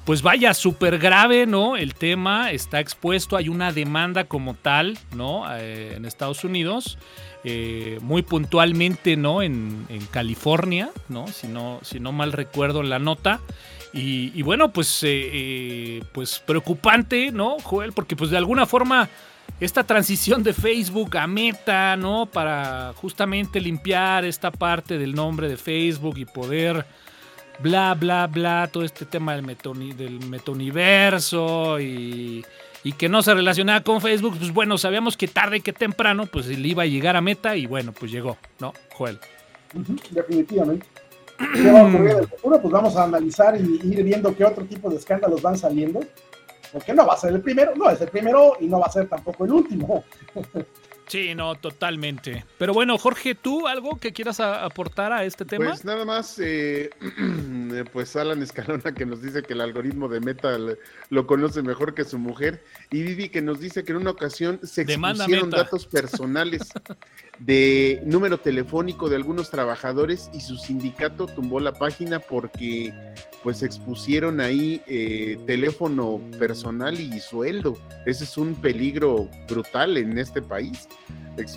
pues 0.07 0.21
vaya, 0.21 0.53
súper 0.53 0.99
grave, 0.99 1.45
¿no? 1.45 1.75
El 1.75 1.93
tema 1.93 2.51
está 2.51 2.79
expuesto, 2.79 3.35
hay 3.35 3.49
una 3.49 3.73
demanda 3.73 4.23
como 4.23 4.53
tal, 4.53 4.97
¿no? 5.13 5.43
Eh, 5.53 5.95
en 5.97 6.05
Estados 6.05 6.45
Unidos, 6.45 6.97
eh, 7.43 7.99
muy 8.01 8.21
puntualmente, 8.21 9.17
¿no? 9.17 9.41
En, 9.41 9.85
California, 10.09 10.91
¿no? 11.09 11.27
Si, 11.27 11.49
¿no? 11.49 11.81
si 11.81 11.99
no 11.99 12.13
mal 12.13 12.31
recuerdo 12.31 12.83
la 12.83 12.99
nota. 12.99 13.41
Y, 13.91 14.31
y 14.33 14.43
bueno, 14.43 14.71
pues, 14.71 15.01
eh, 15.03 16.01
pues 16.13 16.39
preocupante, 16.39 17.33
¿no, 17.33 17.57
Joel? 17.61 17.91
Porque 17.91 18.15
pues 18.15 18.29
de 18.29 18.37
alguna 18.37 18.65
forma 18.65 19.09
esta 19.59 19.83
transición 19.83 20.41
de 20.41 20.53
Facebook 20.53 21.17
a 21.17 21.27
Meta, 21.27 21.97
¿no? 21.97 22.27
Para 22.27 22.93
justamente 22.95 23.59
limpiar 23.59 24.23
esta 24.23 24.51
parte 24.51 24.97
del 24.97 25.13
nombre 25.13 25.49
de 25.49 25.57
Facebook 25.57 26.17
y 26.17 26.23
poder 26.23 26.85
bla, 27.59 27.93
bla, 27.93 28.27
bla, 28.27 28.69
todo 28.71 28.83
este 28.83 29.05
tema 29.05 29.35
del, 29.35 29.43
metoni, 29.43 29.93
del 29.93 30.19
metauniverso 30.27 31.79
y, 31.79 32.45
que 32.97 33.09
no 33.09 33.21
se 33.21 33.33
relacionaba 33.33 33.81
con 33.81 33.99
Facebook, 33.99 34.37
pues 34.37 34.53
bueno, 34.53 34.77
sabíamos 34.77 35.17
que 35.17 35.27
tarde 35.27 35.59
que 35.59 35.73
temprano, 35.73 36.25
pues 36.25 36.47
le 36.47 36.67
iba 36.67 36.83
a 36.83 36.85
llegar 36.85 37.17
a 37.17 37.21
meta 37.21 37.57
y 37.57 37.65
bueno, 37.65 37.91
pues 37.91 38.09
llegó, 38.11 38.37
¿no, 38.59 38.71
Joel? 38.93 39.19
Definitivamente. 40.11 40.87
¿Qué? 41.53 42.27
Pues 42.41 42.71
vamos 42.71 42.95
a 42.95 43.03
analizar 43.03 43.59
y 43.59 43.81
ir 43.91 44.03
viendo 44.03 44.33
qué 44.33 44.45
otro 44.45 44.63
tipo 44.63 44.89
de 44.89 44.95
escándalos 44.95 45.41
van 45.41 45.57
saliendo. 45.57 45.99
Porque 46.71 46.93
no 46.93 47.05
va 47.05 47.13
a 47.13 47.17
ser 47.17 47.33
el 47.33 47.41
primero, 47.41 47.73
no 47.75 47.89
es 47.89 47.99
el 48.01 48.09
primero 48.09 48.57
y 48.59 48.67
no 48.67 48.79
va 48.79 48.87
a 48.87 48.91
ser 48.91 49.07
tampoco 49.07 49.45
el 49.45 49.51
último. 49.51 50.03
Sí, 51.07 51.33
no, 51.35 51.55
totalmente. 51.55 52.45
Pero 52.57 52.73
bueno, 52.73 52.97
Jorge, 52.97 53.33
¿tú 53.33 53.65
algo 53.67 53.97
que 53.97 54.11
quieras 54.11 54.39
a, 54.39 54.65
aportar 54.65 55.13
a 55.13 55.23
este 55.23 55.45
tema? 55.45 55.65
Pues 55.67 55.85
nada 55.85 56.03
más, 56.03 56.37
eh, 56.39 56.89
pues 57.93 58.15
Alan 58.15 58.43
Escalona 58.43 58.93
que 58.93 59.05
nos 59.05 59.21
dice 59.21 59.41
que 59.41 59.53
el 59.53 59.61
algoritmo 59.61 60.09
de 60.09 60.19
Meta 60.19 60.57
lo 61.09 61.27
conoce 61.27 61.61
mejor 61.61 61.93
que 61.93 62.03
su 62.03 62.19
mujer 62.19 62.61
y 62.91 63.03
Vivi 63.03 63.29
que 63.29 63.41
nos 63.41 63.59
dice 63.59 63.83
que 63.83 63.93
en 63.93 63.99
una 63.99 64.11
ocasión 64.11 64.59
se 64.63 64.81
expusieron 64.81 65.49
datos 65.49 65.85
personales 65.85 66.69
de 67.39 68.01
número 68.05 68.39
telefónico 68.39 69.09
de 69.09 69.15
algunos 69.15 69.49
trabajadores 69.49 70.29
y 70.33 70.41
su 70.41 70.57
sindicato 70.57 71.27
tumbó 71.27 71.59
la 71.59 71.73
página 71.73 72.19
porque 72.19 72.93
pues 73.43 73.63
expusieron 73.63 74.41
ahí 74.41 74.81
eh, 74.87 75.37
teléfono 75.45 76.19
personal 76.39 76.99
y 76.99 77.19
sueldo. 77.19 77.77
Ese 78.05 78.23
es 78.23 78.37
un 78.37 78.55
peligro 78.55 79.29
brutal 79.47 79.97
en 79.97 80.17
este 80.17 80.41
país. 80.41 80.87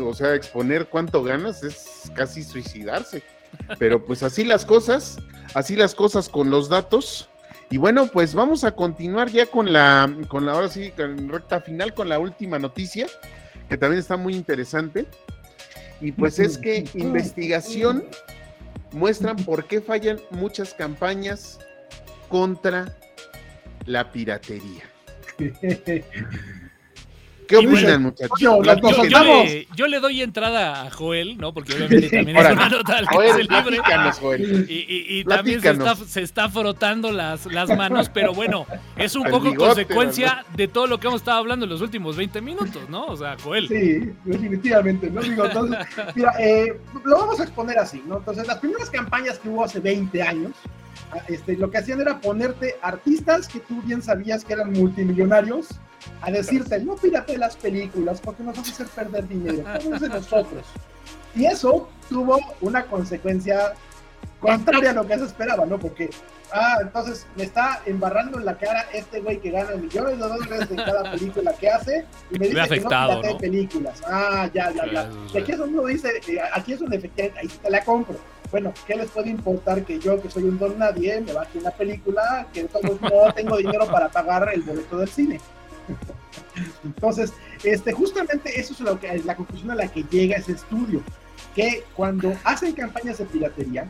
O 0.01 0.14
sea, 0.14 0.34
exponer 0.34 0.88
cuánto 0.88 1.22
ganas 1.22 1.62
es 1.62 2.11
casi 2.14 2.43
suicidarse. 2.43 3.22
Pero 3.78 4.05
pues 4.05 4.22
así 4.22 4.45
las 4.45 4.64
cosas, 4.64 5.18
así 5.55 5.74
las 5.74 5.95
cosas 5.95 6.28
con 6.28 6.51
los 6.51 6.68
datos. 6.68 7.28
Y 7.70 7.78
bueno, 7.78 8.09
pues 8.09 8.34
vamos 8.34 8.64
a 8.64 8.72
continuar 8.72 9.30
ya 9.30 9.47
con 9.47 9.72
la, 9.72 10.12
con 10.28 10.45
la, 10.45 10.53
ahora 10.53 10.68
sí, 10.68 10.91
con 10.91 11.28
recta 11.28 11.61
final, 11.61 11.95
con 11.95 12.09
la 12.09 12.18
última 12.18 12.59
noticia, 12.59 13.07
que 13.68 13.76
también 13.76 14.01
está 14.01 14.16
muy 14.16 14.34
interesante. 14.34 15.07
Y 16.01 16.12
pues 16.12 16.38
es 16.38 16.59
que 16.59 16.84
investigación 16.95 18.05
muestran 18.93 19.36
por 19.36 19.66
qué 19.66 19.80
fallan 19.80 20.20
muchas 20.30 20.74
campañas 20.74 21.59
contra 22.28 22.97
la 23.86 24.11
piratería. 24.11 24.84
¿Qué 27.51 27.57
opinan, 27.57 28.03
muchachos? 28.03 28.38
Yo, 28.38 28.62
yo, 28.62 28.74
yo, 29.09 29.24
le, 29.24 29.66
yo, 29.74 29.88
le, 29.88 29.98
doy 29.98 30.22
entrada 30.22 30.82
a 30.82 30.90
Joel, 30.92 31.36
¿no? 31.36 31.53
Porque 31.53 31.72
obviamente 31.74 32.09
también 32.09 32.36
es 32.36 32.53
una 32.53 32.68
nota 32.68 32.98
al 32.98 33.09
que 33.09 33.32
se 33.32 33.42
libre. 33.42 33.78
Joel. 34.20 34.66
Y, 34.70 34.74
y, 34.74 35.18
y 35.18 35.24
también 35.24 35.61
se 35.61 35.70
está, 35.70 35.96
se 35.96 36.22
está, 36.22 36.48
frotando 36.48 37.11
las, 37.11 37.46
las 37.46 37.76
manos, 37.76 38.09
pero 38.09 38.32
bueno, 38.32 38.66
es 38.96 39.16
un 39.16 39.24
poco 39.24 39.51
bigote, 39.51 39.84
consecuencia 39.84 40.44
¿no? 40.48 40.57
de 40.57 40.68
todo 40.68 40.86
lo 40.86 41.01
que 41.01 41.09
hemos 41.09 41.22
estado 41.22 41.38
hablando 41.38 41.64
en 41.64 41.70
los 41.70 41.80
últimos 41.80 42.16
20 42.16 42.40
minutos, 42.40 42.88
¿no? 42.88 43.07
O 43.07 43.16
sea, 43.16 43.36
Joel. 43.42 43.66
Sí, 43.66 44.12
definitivamente, 44.24 45.11
¿no? 45.11 45.20
Digo, 45.20 45.44
entonces, 45.44 45.78
mira, 46.14 46.32
eh, 46.38 46.78
lo 47.05 47.18
vamos 47.18 47.40
a 47.40 47.42
exponer 47.42 47.80
así, 47.80 48.01
¿no? 48.07 48.18
Entonces, 48.18 48.46
las 48.46 48.59
primeras 48.59 48.90
campañas 48.90 49.40
que 49.40 49.48
hubo 49.48 49.64
hace 49.64 49.80
20 49.80 50.22
años, 50.22 50.53
este, 51.26 51.57
lo 51.57 51.68
que 51.68 51.78
hacían 51.78 52.01
era 52.01 52.20
ponerte 52.20 52.76
artistas 52.80 53.48
que 53.48 53.59
tú 53.59 53.82
bien 53.82 54.03
sabías 54.03 54.44
que 54.44 54.53
eran 54.53 54.72
multimillonarios 54.72 55.80
a 56.22 56.30
decirte, 56.30 56.78
no 56.80 56.96
pirate 56.96 57.36
las 57.38 57.57
películas 57.57 58.20
porque 58.20 58.42
nos 58.42 58.57
vas 58.57 58.68
a 58.68 58.72
hacer 58.72 58.86
perder 58.88 59.28
dinero, 59.28 59.64
de 59.98 60.09
nosotros. 60.09 60.64
Y 61.34 61.46
eso 61.46 61.88
tuvo 62.09 62.38
una 62.61 62.84
consecuencia 62.86 63.74
contraria 64.40 64.90
a 64.90 64.94
lo 64.94 65.07
que 65.07 65.18
se 65.18 65.24
esperaba, 65.24 65.66
¿no? 65.66 65.78
Porque, 65.78 66.11
ah, 66.53 66.78
entonces 66.80 67.26
me 67.36 67.44
está 67.44 67.82
embarrando 67.86 68.38
en 68.38 68.46
la 68.46 68.57
cara 68.57 68.86
este 68.92 69.20
güey 69.20 69.38
que 69.38 69.51
gana 69.51 69.76
millones 69.76 70.18
de 70.18 70.28
dólares 70.28 70.70
en 70.70 70.76
cada 70.76 71.11
película 71.11 71.53
que 71.53 71.68
hace 71.68 72.07
y 72.30 72.38
me 72.38 72.48
dice 72.48 72.61
afectado, 72.61 73.20
que 73.20 73.26
no 73.28 73.32
¿no? 73.34 73.38
películas. 73.38 74.03
Ah, 74.07 74.51
ya, 74.53 74.70
ya, 74.72 74.86
ya. 74.90 75.11
Y 75.32 75.38
aquí 75.38 75.53
es 75.53 75.59
donde 75.59 75.78
uno 75.78 75.88
dice, 75.88 76.20
aquí 76.53 76.72
es 76.72 76.80
donde 76.80 76.96
efectivamente, 76.96 77.40
ahí 77.40 77.48
te 77.48 77.70
la 77.70 77.84
compro 77.84 78.18
bueno, 78.51 78.72
¿qué 78.86 78.96
les 78.96 79.11
puede 79.11 79.30
importar 79.30 79.84
que 79.84 79.98
yo, 79.98 80.20
que 80.20 80.28
soy 80.28 80.44
un 80.44 80.59
don 80.59 80.78
nadie, 80.78 81.20
me 81.20 81.32
baje 81.32 81.59
una 81.59 81.70
película 81.70 82.46
que 82.53 82.61
entonces 82.61 83.01
no 83.01 83.32
tengo 83.32 83.57
dinero 83.57 83.86
para 83.86 84.09
pagar 84.09 84.51
el 84.53 84.62
boleto 84.62 84.98
del 84.98 85.09
cine? 85.09 85.40
Entonces, 86.85 87.33
este, 87.64 87.93
justamente 87.93 88.59
eso 88.61 88.72
es 88.72 88.81
lo 88.81 88.99
que, 88.99 89.18
la 89.24 89.37
conclusión 89.37 89.70
a 89.70 89.74
la 89.74 89.89
que 89.89 90.05
llega 90.05 90.37
ese 90.37 90.53
estudio, 90.53 91.03
que 91.55 91.85
cuando 91.95 92.35
hacen 92.45 92.72
campañas 92.72 93.18
de 93.18 93.24
piratería, 93.24 93.89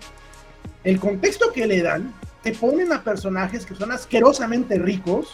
el 0.84 0.99
contexto 0.99 1.53
que 1.53 1.66
le 1.66 1.82
dan, 1.82 2.12
te 2.43 2.53
ponen 2.53 2.93
a 2.93 3.03
personajes 3.03 3.66
que 3.66 3.74
son 3.74 3.93
asquerosamente 3.93 4.78
ricos, 4.78 5.28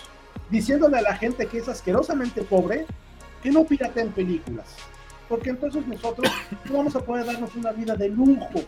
diciéndole 0.50 0.98
a 0.98 1.02
la 1.02 1.16
gente 1.16 1.46
que 1.46 1.58
es 1.58 1.68
asquerosamente 1.68 2.42
pobre, 2.42 2.86
que 3.42 3.50
no 3.50 3.64
pirateen 3.64 4.10
películas, 4.10 4.66
porque 5.28 5.50
entonces 5.50 5.86
nosotros 5.86 6.30
no 6.64 6.78
vamos 6.78 6.96
a 6.96 7.00
poder 7.00 7.26
darnos 7.26 7.54
una 7.54 7.72
vida 7.72 7.94
de 7.94 8.08
lujos 8.08 8.64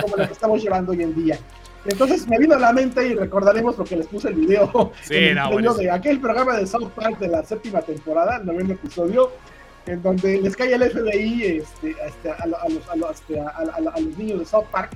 como 0.00 0.16
la 0.16 0.26
que 0.26 0.32
estamos 0.32 0.62
llevando 0.62 0.92
hoy 0.92 1.02
en 1.02 1.14
día. 1.14 1.38
Entonces 1.84 2.28
me 2.28 2.38
vino 2.38 2.54
a 2.54 2.58
la 2.58 2.72
mente 2.72 3.06
y 3.06 3.14
recordaremos 3.14 3.78
lo 3.78 3.84
que 3.84 3.96
les 3.96 4.06
puse 4.06 4.28
el 4.28 4.34
video, 4.34 4.92
sí, 5.02 5.14
en 5.16 5.28
el 5.28 5.36
no, 5.36 5.56
video 5.56 5.74
de 5.74 5.90
aquel 5.90 6.20
programa 6.20 6.56
de 6.56 6.66
South 6.66 6.90
Park 6.94 7.18
de 7.18 7.28
la 7.28 7.42
séptima 7.42 7.80
temporada, 7.80 8.36
el 8.36 8.46
noveno 8.46 8.74
episodio, 8.74 9.32
en 9.86 10.02
donde 10.02 10.40
les 10.40 10.56
cae 10.56 10.74
el 10.74 10.90
FBI 10.90 11.58
este, 11.58 11.96
este, 12.06 12.30
a, 12.30 12.34
a, 12.34 12.46
los, 12.46 12.88
a, 12.88 12.96
los, 12.96 13.10
este, 13.12 13.40
a, 13.40 13.80
los, 13.80 14.18
niños 14.18 14.40
de 14.40 14.44
South 14.44 14.66
Park 14.70 14.92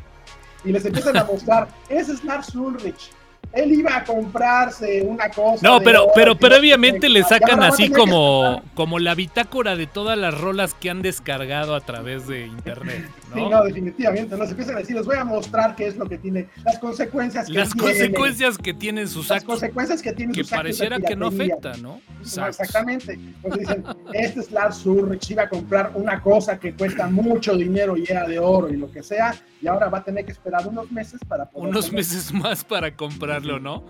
y 0.64 0.72
les 0.72 0.84
empiezan 0.84 1.16
a 1.16 1.24
mostrar, 1.32 1.68
ese 1.88 2.12
es 2.12 2.24
Lars 2.24 2.54
Ulrich, 2.54 3.10
él 3.52 3.72
iba 3.72 3.96
a 3.96 4.04
comprarse 4.04 5.02
una 5.02 5.28
cosa. 5.28 5.66
No, 5.66 5.80
pero, 5.80 6.08
pero 6.14 6.36
previamente 6.36 7.08
le 7.08 7.22
sacan 7.22 7.62
así 7.62 7.88
como, 7.88 8.62
como 8.74 8.98
la 8.98 9.14
bitácora 9.14 9.76
de 9.76 9.86
todas 9.86 10.18
las 10.18 10.38
rolas 10.38 10.74
que 10.74 10.90
han 10.90 11.02
descargado 11.02 11.74
a 11.74 11.80
través 11.80 12.26
de 12.26 12.46
internet. 12.46 13.08
¿No? 13.34 13.44
Sí, 13.44 13.50
no, 13.50 13.64
definitivamente. 13.64 14.36
Nos 14.36 14.50
empiezan 14.50 14.76
a 14.76 14.78
decir, 14.80 14.96
les 14.96 15.04
voy 15.06 15.16
a 15.16 15.24
mostrar 15.24 15.74
qué 15.76 15.86
es 15.86 15.96
lo 15.96 16.06
que 16.08 16.18
tiene, 16.18 16.48
las 16.64 16.78
consecuencias 16.78 17.46
que 17.46 17.52
Las 17.52 17.72
tiene, 17.72 17.88
consecuencias 17.88 18.58
que 18.58 18.74
tienen 18.74 19.08
sus 19.08 19.28
las 19.28 19.38
actos. 19.38 19.54
consecuencias 19.60 20.02
que 20.02 20.12
tienen 20.12 20.34
Que 20.34 20.42
sus 20.44 20.52
actos 20.52 20.58
pareciera 20.64 21.00
que 21.00 21.16
no 21.16 21.26
afecta, 21.28 21.76
¿no? 21.78 22.00
No, 22.36 22.46
exactamente. 22.46 23.12
Entonces 23.14 23.60
dicen, 23.60 23.84
este 24.12 24.40
es 24.40 24.50
Lars 24.52 24.84
Ulrich, 24.86 25.30
iba 25.30 25.42
a 25.44 25.48
comprar 25.48 25.92
una 25.94 26.20
cosa 26.22 26.58
que 26.58 26.72
cuesta 26.74 27.06
mucho 27.08 27.56
dinero 27.56 27.96
y 27.96 28.04
era 28.08 28.26
de 28.26 28.38
oro 28.38 28.68
y 28.72 28.76
lo 28.76 28.90
que 28.90 29.02
sea, 29.02 29.34
y 29.60 29.66
ahora 29.66 29.88
va 29.88 29.98
a 29.98 30.04
tener 30.04 30.24
que 30.24 30.32
esperar 30.32 30.66
unos 30.66 30.90
meses 30.92 31.20
para 31.26 31.46
poder 31.50 31.68
Unos 31.70 31.86
tener- 31.86 31.98
meses 31.98 32.32
más 32.32 32.64
para 32.64 32.94
comprarlo, 32.96 33.58
¿no? 33.60 33.84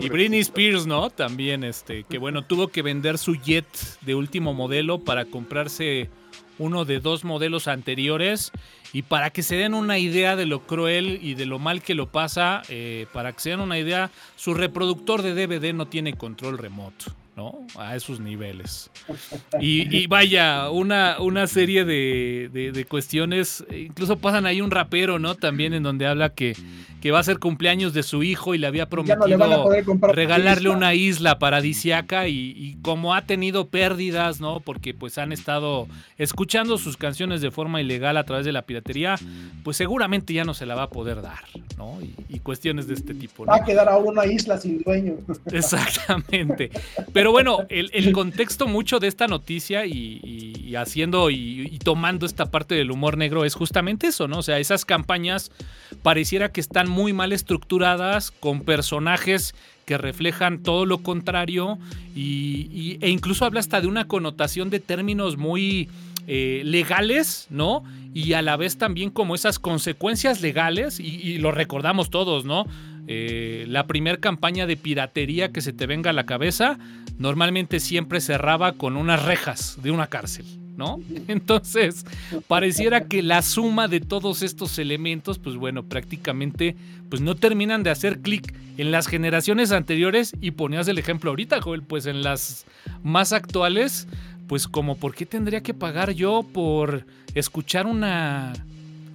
Y 0.00 0.08
Britney 0.08 0.40
Spears, 0.40 0.86
¿no? 0.86 1.10
También, 1.10 1.64
este, 1.64 2.04
que 2.04 2.18
bueno, 2.18 2.42
tuvo 2.44 2.68
que 2.68 2.82
vender 2.82 3.18
su 3.18 3.34
jet 3.34 3.66
de 4.02 4.14
último 4.14 4.54
modelo 4.54 4.98
para 5.04 5.24
comprarse 5.26 6.08
uno 6.58 6.84
de 6.84 6.98
dos 7.00 7.24
modelos 7.24 7.68
anteriores. 7.68 8.50
Y 8.92 9.02
para 9.02 9.30
que 9.30 9.42
se 9.42 9.56
den 9.56 9.74
una 9.74 9.98
idea 9.98 10.36
de 10.36 10.46
lo 10.46 10.66
cruel 10.66 11.18
y 11.22 11.34
de 11.34 11.46
lo 11.46 11.58
mal 11.58 11.82
que 11.82 11.94
lo 11.94 12.10
pasa, 12.10 12.62
eh, 12.68 13.06
para 13.12 13.32
que 13.32 13.40
se 13.40 13.50
den 13.50 13.60
una 13.60 13.78
idea, 13.78 14.10
su 14.36 14.54
reproductor 14.54 15.22
de 15.22 15.34
DVD 15.34 15.74
no 15.74 15.86
tiene 15.86 16.14
control 16.14 16.58
remoto, 16.58 17.12
¿no? 17.38 17.64
A 17.76 17.94
esos 17.94 18.18
niveles. 18.18 18.90
Y, 19.60 20.08
vaya, 20.08 20.70
una, 20.70 21.20
una 21.20 21.46
serie 21.46 21.84
de, 21.84 22.50
de, 22.52 22.84
cuestiones, 22.84 23.64
incluso 23.70 24.18
pasan 24.18 24.44
ahí 24.44 24.60
un 24.60 24.72
rapero, 24.72 25.20
¿no? 25.20 25.36
También 25.36 25.72
en 25.72 25.84
donde 25.84 26.08
habla 26.08 26.30
que, 26.30 26.56
que 27.00 27.12
va 27.12 27.20
a 27.20 27.22
ser 27.22 27.38
cumpleaños 27.38 27.94
de 27.94 28.02
su 28.02 28.24
hijo 28.24 28.56
y 28.56 28.58
le 28.58 28.66
había 28.66 28.88
prometido 28.88 29.68
regalarle 30.12 30.68
una 30.68 30.94
isla 30.94 31.38
paradisiaca 31.38 32.26
y, 32.26 32.54
y, 32.56 32.76
como 32.82 33.14
ha 33.14 33.22
tenido 33.22 33.68
pérdidas, 33.68 34.40
¿no? 34.40 34.58
Porque 34.58 34.92
pues 34.92 35.16
han 35.16 35.30
estado 35.30 35.86
escuchando 36.16 36.76
sus 36.76 36.96
canciones 36.96 37.40
de 37.40 37.52
forma 37.52 37.80
ilegal 37.80 38.16
a 38.16 38.24
través 38.24 38.46
de 38.46 38.52
la 38.52 38.62
piratería, 38.62 39.14
pues 39.62 39.76
seguramente 39.76 40.32
ya 40.32 40.42
no 40.42 40.54
se 40.54 40.66
la 40.66 40.74
va 40.74 40.84
a 40.84 40.90
poder 40.90 41.22
dar, 41.22 41.44
¿no? 41.76 41.98
Y, 42.28 42.38
cuestiones 42.48 42.86
de 42.86 42.94
este 42.94 43.14
tipo. 43.14 43.44
Va 43.44 43.56
a 43.56 43.64
quedar 43.64 43.90
a 43.90 43.98
una 43.98 44.24
isla 44.24 44.56
sin 44.56 44.82
dueño. 44.82 45.16
Exactamente. 45.52 46.70
Pero 47.12 47.27
bueno, 47.30 47.66
el, 47.68 48.12
contexto 48.12 48.66
mucho 48.66 49.00
de 49.00 49.08
esta 49.08 49.26
noticia 49.26 49.86
y, 49.86 50.74
haciendo 50.76 51.30
y, 51.30 51.78
tomando 51.82 52.26
esta 52.26 52.50
parte 52.50 52.74
del 52.74 52.90
humor 52.90 53.16
negro 53.16 53.44
es 53.44 53.54
justamente 53.54 54.08
eso, 54.08 54.28
¿no? 54.28 54.38
O 54.38 54.42
sea, 54.42 54.58
esas 54.58 54.84
campañas 54.84 55.50
pareciera 56.02 56.52
que 56.52 56.60
están 56.60 56.88
muy 56.88 57.12
mal 57.12 57.32
estructuradas, 57.32 58.30
con 58.30 58.60
personajes 58.60 59.54
que 59.84 59.96
reflejan 59.96 60.62
todo 60.62 60.84
lo 60.86 60.98
contrario 60.98 61.78
y, 62.14 62.98
e 63.00 63.08
incluso 63.08 63.44
habla 63.44 63.60
hasta 63.60 63.80
de 63.80 63.86
una 63.86 64.06
connotación 64.06 64.70
de 64.70 64.80
términos 64.80 65.36
muy 65.36 65.88
eh, 66.26 66.62
legales, 66.64 67.46
¿no? 67.48 67.84
Y 68.12 68.34
a 68.34 68.42
la 68.42 68.56
vez 68.56 68.76
también 68.76 69.10
como 69.10 69.34
esas 69.34 69.58
consecuencias 69.58 70.42
legales, 70.42 71.00
y 71.00 71.38
lo 71.38 71.52
recordamos 71.52 72.10
todos, 72.10 72.44
¿no? 72.44 72.66
Eh, 73.10 73.64
la 73.68 73.86
primer 73.86 74.20
campaña 74.20 74.66
de 74.66 74.76
piratería 74.76 75.50
que 75.50 75.62
se 75.62 75.72
te 75.72 75.86
venga 75.86 76.10
a 76.10 76.12
la 76.12 76.26
cabeza, 76.26 76.78
normalmente 77.16 77.80
siempre 77.80 78.20
cerraba 78.20 78.72
con 78.72 78.98
unas 78.98 79.24
rejas 79.24 79.78
de 79.82 79.90
una 79.90 80.08
cárcel, 80.08 80.44
¿no? 80.76 81.00
Entonces, 81.28 82.04
pareciera 82.48 83.04
que 83.04 83.22
la 83.22 83.40
suma 83.40 83.88
de 83.88 84.00
todos 84.00 84.42
estos 84.42 84.78
elementos, 84.78 85.38
pues 85.38 85.56
bueno, 85.56 85.84
prácticamente 85.84 86.76
pues 87.08 87.22
no 87.22 87.34
terminan 87.34 87.82
de 87.82 87.88
hacer 87.88 88.20
clic 88.20 88.54
en 88.76 88.90
las 88.92 89.06
generaciones 89.06 89.72
anteriores 89.72 90.34
y 90.42 90.50
ponías 90.50 90.86
el 90.86 90.98
ejemplo 90.98 91.30
ahorita, 91.30 91.62
Joel, 91.62 91.82
pues 91.82 92.04
en 92.04 92.22
las 92.22 92.66
más 93.02 93.32
actuales, 93.32 94.06
pues 94.48 94.68
como 94.68 94.98
por 94.98 95.14
qué 95.14 95.24
tendría 95.24 95.62
que 95.62 95.72
pagar 95.72 96.12
yo 96.12 96.42
por 96.52 97.06
escuchar 97.34 97.86
una 97.86 98.52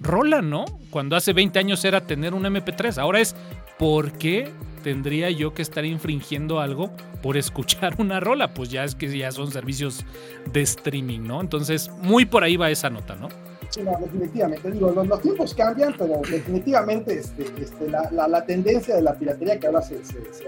rola, 0.04 0.42
¿no? 0.42 0.64
Cuando 0.90 1.16
hace 1.16 1.32
20 1.32 1.58
años 1.58 1.84
era 1.84 2.06
tener 2.06 2.34
un 2.34 2.44
MP3, 2.44 2.98
ahora 2.98 3.20
es 3.20 3.34
¿por 3.78 4.12
qué 4.12 4.52
tendría 4.84 5.30
yo 5.30 5.54
que 5.54 5.62
estar 5.62 5.84
infringiendo 5.84 6.60
algo 6.60 6.92
por 7.22 7.36
escuchar 7.38 7.94
una 7.98 8.20
rola? 8.20 8.54
Pues 8.54 8.70
ya 8.70 8.84
es 8.84 8.94
que 8.94 9.16
ya 9.16 9.32
son 9.32 9.50
servicios 9.50 10.04
de 10.52 10.62
streaming, 10.62 11.20
¿no? 11.20 11.40
Entonces, 11.40 11.90
muy 12.02 12.24
por 12.24 12.44
ahí 12.44 12.56
va 12.56 12.70
esa 12.70 12.90
nota, 12.90 13.16
¿no? 13.16 13.28
Sí, 13.70 13.82
no, 13.82 13.98
definitivamente. 14.00 14.70
Digo, 14.70 14.90
los, 14.92 15.20
tiempos 15.20 15.52
cambian, 15.52 15.94
pero 15.98 16.20
definitivamente 16.30 17.18
este, 17.18 17.42
este, 17.60 17.90
la, 17.90 18.46
tendencia 18.46 18.94
de 18.94 19.02
la 19.02 19.14
piratería 19.14 19.58
que 19.58 19.66
ahora 19.66 19.82
se, 19.82 19.98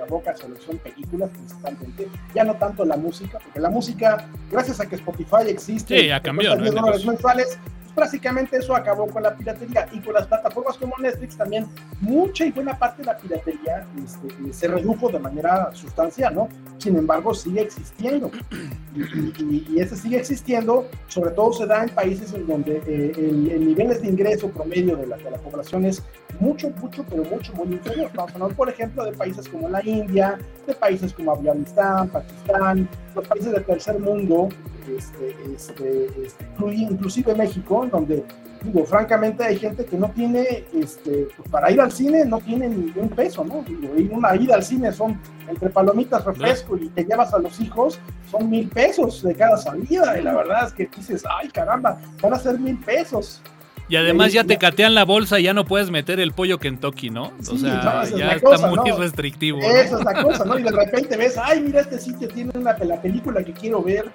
aboca 0.01 0.31
a 0.31 0.37
son 0.37 0.79
películas 0.79 1.31
principalmente, 1.31 2.09
ya 2.35 2.45
no 2.45 2.55
tanto 2.55 2.85
la 2.85 2.97
música, 2.97 3.41
porque 3.43 3.59
la 3.59 3.71
música, 3.71 4.29
gracias 4.51 4.79
a 4.79 4.89
que 4.89 4.95
Spotify 4.95 5.49
existe, 5.49 5.99
sí, 5.99 6.07
ya 6.07 6.21
cambió, 6.21 6.55
¿no? 6.55 6.63
mensuales, 7.05 7.59
básicamente 7.97 8.59
eso 8.59 8.77
acabó 8.77 9.07
con 9.07 9.23
la 9.23 9.35
piratería 9.35 9.89
y 9.91 10.01
con 10.01 10.15
las 10.15 10.27
plataformas 10.27 10.77
como 10.77 10.95
Netflix 10.99 11.37
también 11.37 11.67
mucha 12.01 12.45
y 12.45 12.53
buena 12.53 12.79
parte 12.79 13.03
de 13.03 13.07
la 13.07 13.17
piratería 13.17 13.87
este, 14.05 14.53
se 14.53 14.69
redujo 14.69 15.09
de 15.09 15.19
manera 15.19 15.75
sustancial, 15.75 16.35
¿no? 16.35 16.49
Sin 16.79 16.97
embargo, 16.97 17.35
sigue 17.35 17.63
existiendo 17.63 18.31
y, 18.95 19.81
ese 19.81 19.97
sigue 19.97 20.19
existiendo, 20.19 20.87
sobre 21.09 21.31
todo 21.31 21.53
se 21.53 21.67
da 21.67 21.83
en 21.83 21.89
países 21.91 22.33
en 22.35 22.47
donde 22.47 22.83
eh, 22.87 23.13
el, 23.17 23.67
nivel 23.67 24.01
de 24.01 24.09
ingreso 24.09 24.51
promedio 24.51 24.97
de 24.97 25.07
la, 25.07 25.17
de 25.17 25.31
la 25.31 25.39
población 25.39 25.85
es 25.87 26.03
mucho, 26.39 26.71
mucho, 26.81 27.05
pero 27.09 27.25
mucho, 27.25 27.53
muy 27.55 27.75
inferior. 27.75 28.11
Vamos 28.15 28.33
a 28.33 28.35
hablar, 28.35 28.57
por 28.57 28.69
ejemplo, 28.69 29.05
de 29.05 29.13
países 29.13 29.49
como 29.49 29.69
la 29.69 29.85
India, 29.85 30.39
de 30.67 30.75
países 30.75 31.13
como 31.13 31.33
Afganistán, 31.33 32.09
Pakistán, 32.09 32.89
los 33.15 33.27
países 33.27 33.53
del 33.53 33.65
tercer 33.65 33.99
mundo, 33.99 34.49
este, 34.97 35.37
este, 35.55 36.07
este, 36.25 36.45
inclusive 36.75 37.35
México, 37.35 37.87
donde, 37.91 38.25
digo, 38.63 38.85
francamente 38.85 39.45
hay 39.45 39.59
gente 39.59 39.85
que 39.85 39.97
no 39.97 40.11
tiene, 40.11 40.65
este, 40.75 41.29
pues, 41.37 41.49
para 41.51 41.71
ir 41.71 41.81
al 41.81 41.93
cine 41.93 42.25
no 42.25 42.39
tiene 42.41 42.69
ni 42.69 42.93
un 42.97 43.09
peso, 43.09 43.45
¿no? 43.45 43.65
Digo, 43.67 43.93
una 44.11 44.35
ida 44.37 44.55
al 44.55 44.63
cine 44.63 44.93
son 44.93 45.21
entre 45.49 45.71
palomitas, 45.71 46.25
refresco 46.25 46.77
y 46.77 46.89
te 46.89 47.05
llevas 47.05 47.33
a 47.35 47.39
los 47.39 47.61
hijos, 47.61 47.99
son 48.31 48.51
mil 48.51 48.69
pesos 48.69 49.23
de 49.23 49.35
cada 49.35 49.57
salida, 49.57 50.19
y 50.19 50.23
la 50.23 50.35
verdad 50.35 50.67
es 50.67 50.73
que 50.73 50.89
dices, 50.97 51.25
ay 51.39 51.49
caramba, 51.49 51.99
van 52.21 52.35
a 52.35 52.39
ser 52.39 52.59
mil 52.59 52.79
pesos. 52.79 53.43
Y 53.89 53.97
además 53.97 54.33
ya 54.33 54.43
te 54.43 54.59
catean 54.59 54.95
la 54.95 55.05
bolsa 55.05 55.39
y 55.39 55.45
ya 55.45 55.55
no 55.55 55.65
puedes 55.65 55.91
meter 55.91 56.19
el 56.19 56.33
pollo 56.33 56.59
Kentucky, 56.59 57.11
¿no? 57.11 57.33
o 57.49 57.57
sea, 57.57 58.05
ya 58.05 58.33
está 58.33 58.69
muy 58.69 58.91
restrictivo. 58.91 59.61
Esa 59.61 59.99
es 59.99 60.05
la 60.05 60.23
cosa, 60.23 60.45
¿no? 60.45 60.59
Y 60.59 60.65
de 60.65 60.73
repente 60.73 61.17
ves, 61.17 61.39
ay, 61.39 61.61
mira, 61.61 61.81
este 61.83 61.99
sitio 61.99 62.27
tiene 62.29 62.51
una, 62.57 62.77
la 62.79 63.01
película 63.01 63.45
que 63.45 63.53
quiero 63.53 63.83
ver 63.83 64.11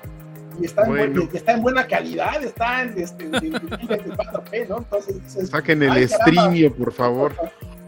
y 0.60 0.66
está, 0.66 0.84
en, 0.86 1.30
está 1.34 1.54
en 1.54 1.62
buena 1.62 1.88
calidad, 1.88 2.44
está 2.44 2.84
en, 2.84 3.00
este, 3.00 3.26
¿no? 4.68 4.78
Entonces 4.78 5.50
Saquen 5.50 5.84
el 5.84 6.10
streamio, 6.10 6.74
por 6.74 6.92
favor. 6.94 7.34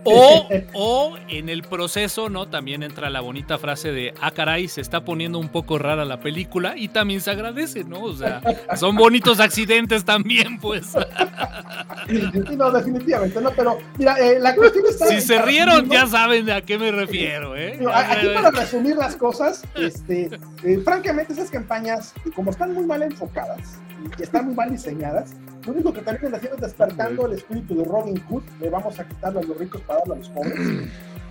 O, 0.04 0.48
o, 0.74 1.18
en 1.28 1.50
el 1.50 1.64
proceso, 1.64 2.30
¿no? 2.30 2.48
También 2.48 2.84
entra 2.84 3.10
la 3.10 3.22
bonita 3.22 3.58
frase 3.58 3.92
de, 3.92 4.14
ah, 4.22 4.32
caray, 4.32 4.68
se 4.68 4.82
está 4.82 5.06
poniendo 5.06 5.40
un 5.40 5.50
poco 5.50 5.78
rara 5.78 6.06
la 6.06 6.20
película 6.20 6.76
y 6.78 6.90
también 6.90 7.22
se 7.22 7.32
agradece, 7.32 7.84
¿no? 7.84 8.02
O 8.04 8.14
sea, 8.14 8.42
son 8.76 8.96
bonitos 8.96 9.40
accidentes 9.40 10.04
también, 10.06 10.60
pues. 10.60 10.94
no, 12.58 12.72
definitivamente, 12.72 13.42
no, 13.42 13.52
pero 13.52 13.78
mira, 13.98 14.18
eh, 14.20 14.40
la 14.40 14.56
cuestión 14.56 14.86
está... 14.90 15.08
Si 15.08 15.22
se 15.22 15.42
rieron, 15.42 15.90
ya 15.90 16.08
saben 16.08 16.50
a 16.50 16.62
qué 16.62 16.78
me 16.78 16.92
refiero, 16.92 17.56
¿eh? 17.56 17.80
Aquí 17.94 18.28
para 18.34 18.52
resumir 18.52 18.96
las 18.96 19.16
cosas, 19.16 19.64
este, 19.76 20.30
eh, 20.64 20.82
francamente 20.84 21.34
esas 21.34 21.50
campañas, 21.50 22.14
como 22.36 22.52
están 22.52 22.74
muy 22.74 22.86
mal 22.86 23.02
enfocadas 23.04 23.80
y 24.18 24.24
están 24.24 24.46
muy 24.46 24.56
mal 24.56 24.70
diseñadas, 24.70 25.34
lo 25.66 25.74
único 25.74 25.94
que 25.94 26.02
también 26.02 26.34
haciendo 26.34 26.58
es 26.58 26.62
despertando 26.62 27.26
el 27.26 27.34
espíritu 27.34 27.76
de 27.76 27.86
Robin 27.86 28.22
Hood, 28.30 28.44
le 28.60 28.70
vamos 28.70 29.00
a 29.00 29.08
quitarlo 29.08 29.40
a 29.40 29.44
los 29.44 29.58
ricos 29.58 29.82
para 29.82 30.00
darlo 30.00 30.16
a 30.16 30.18
los 30.18 30.30
pobres. 30.30 30.60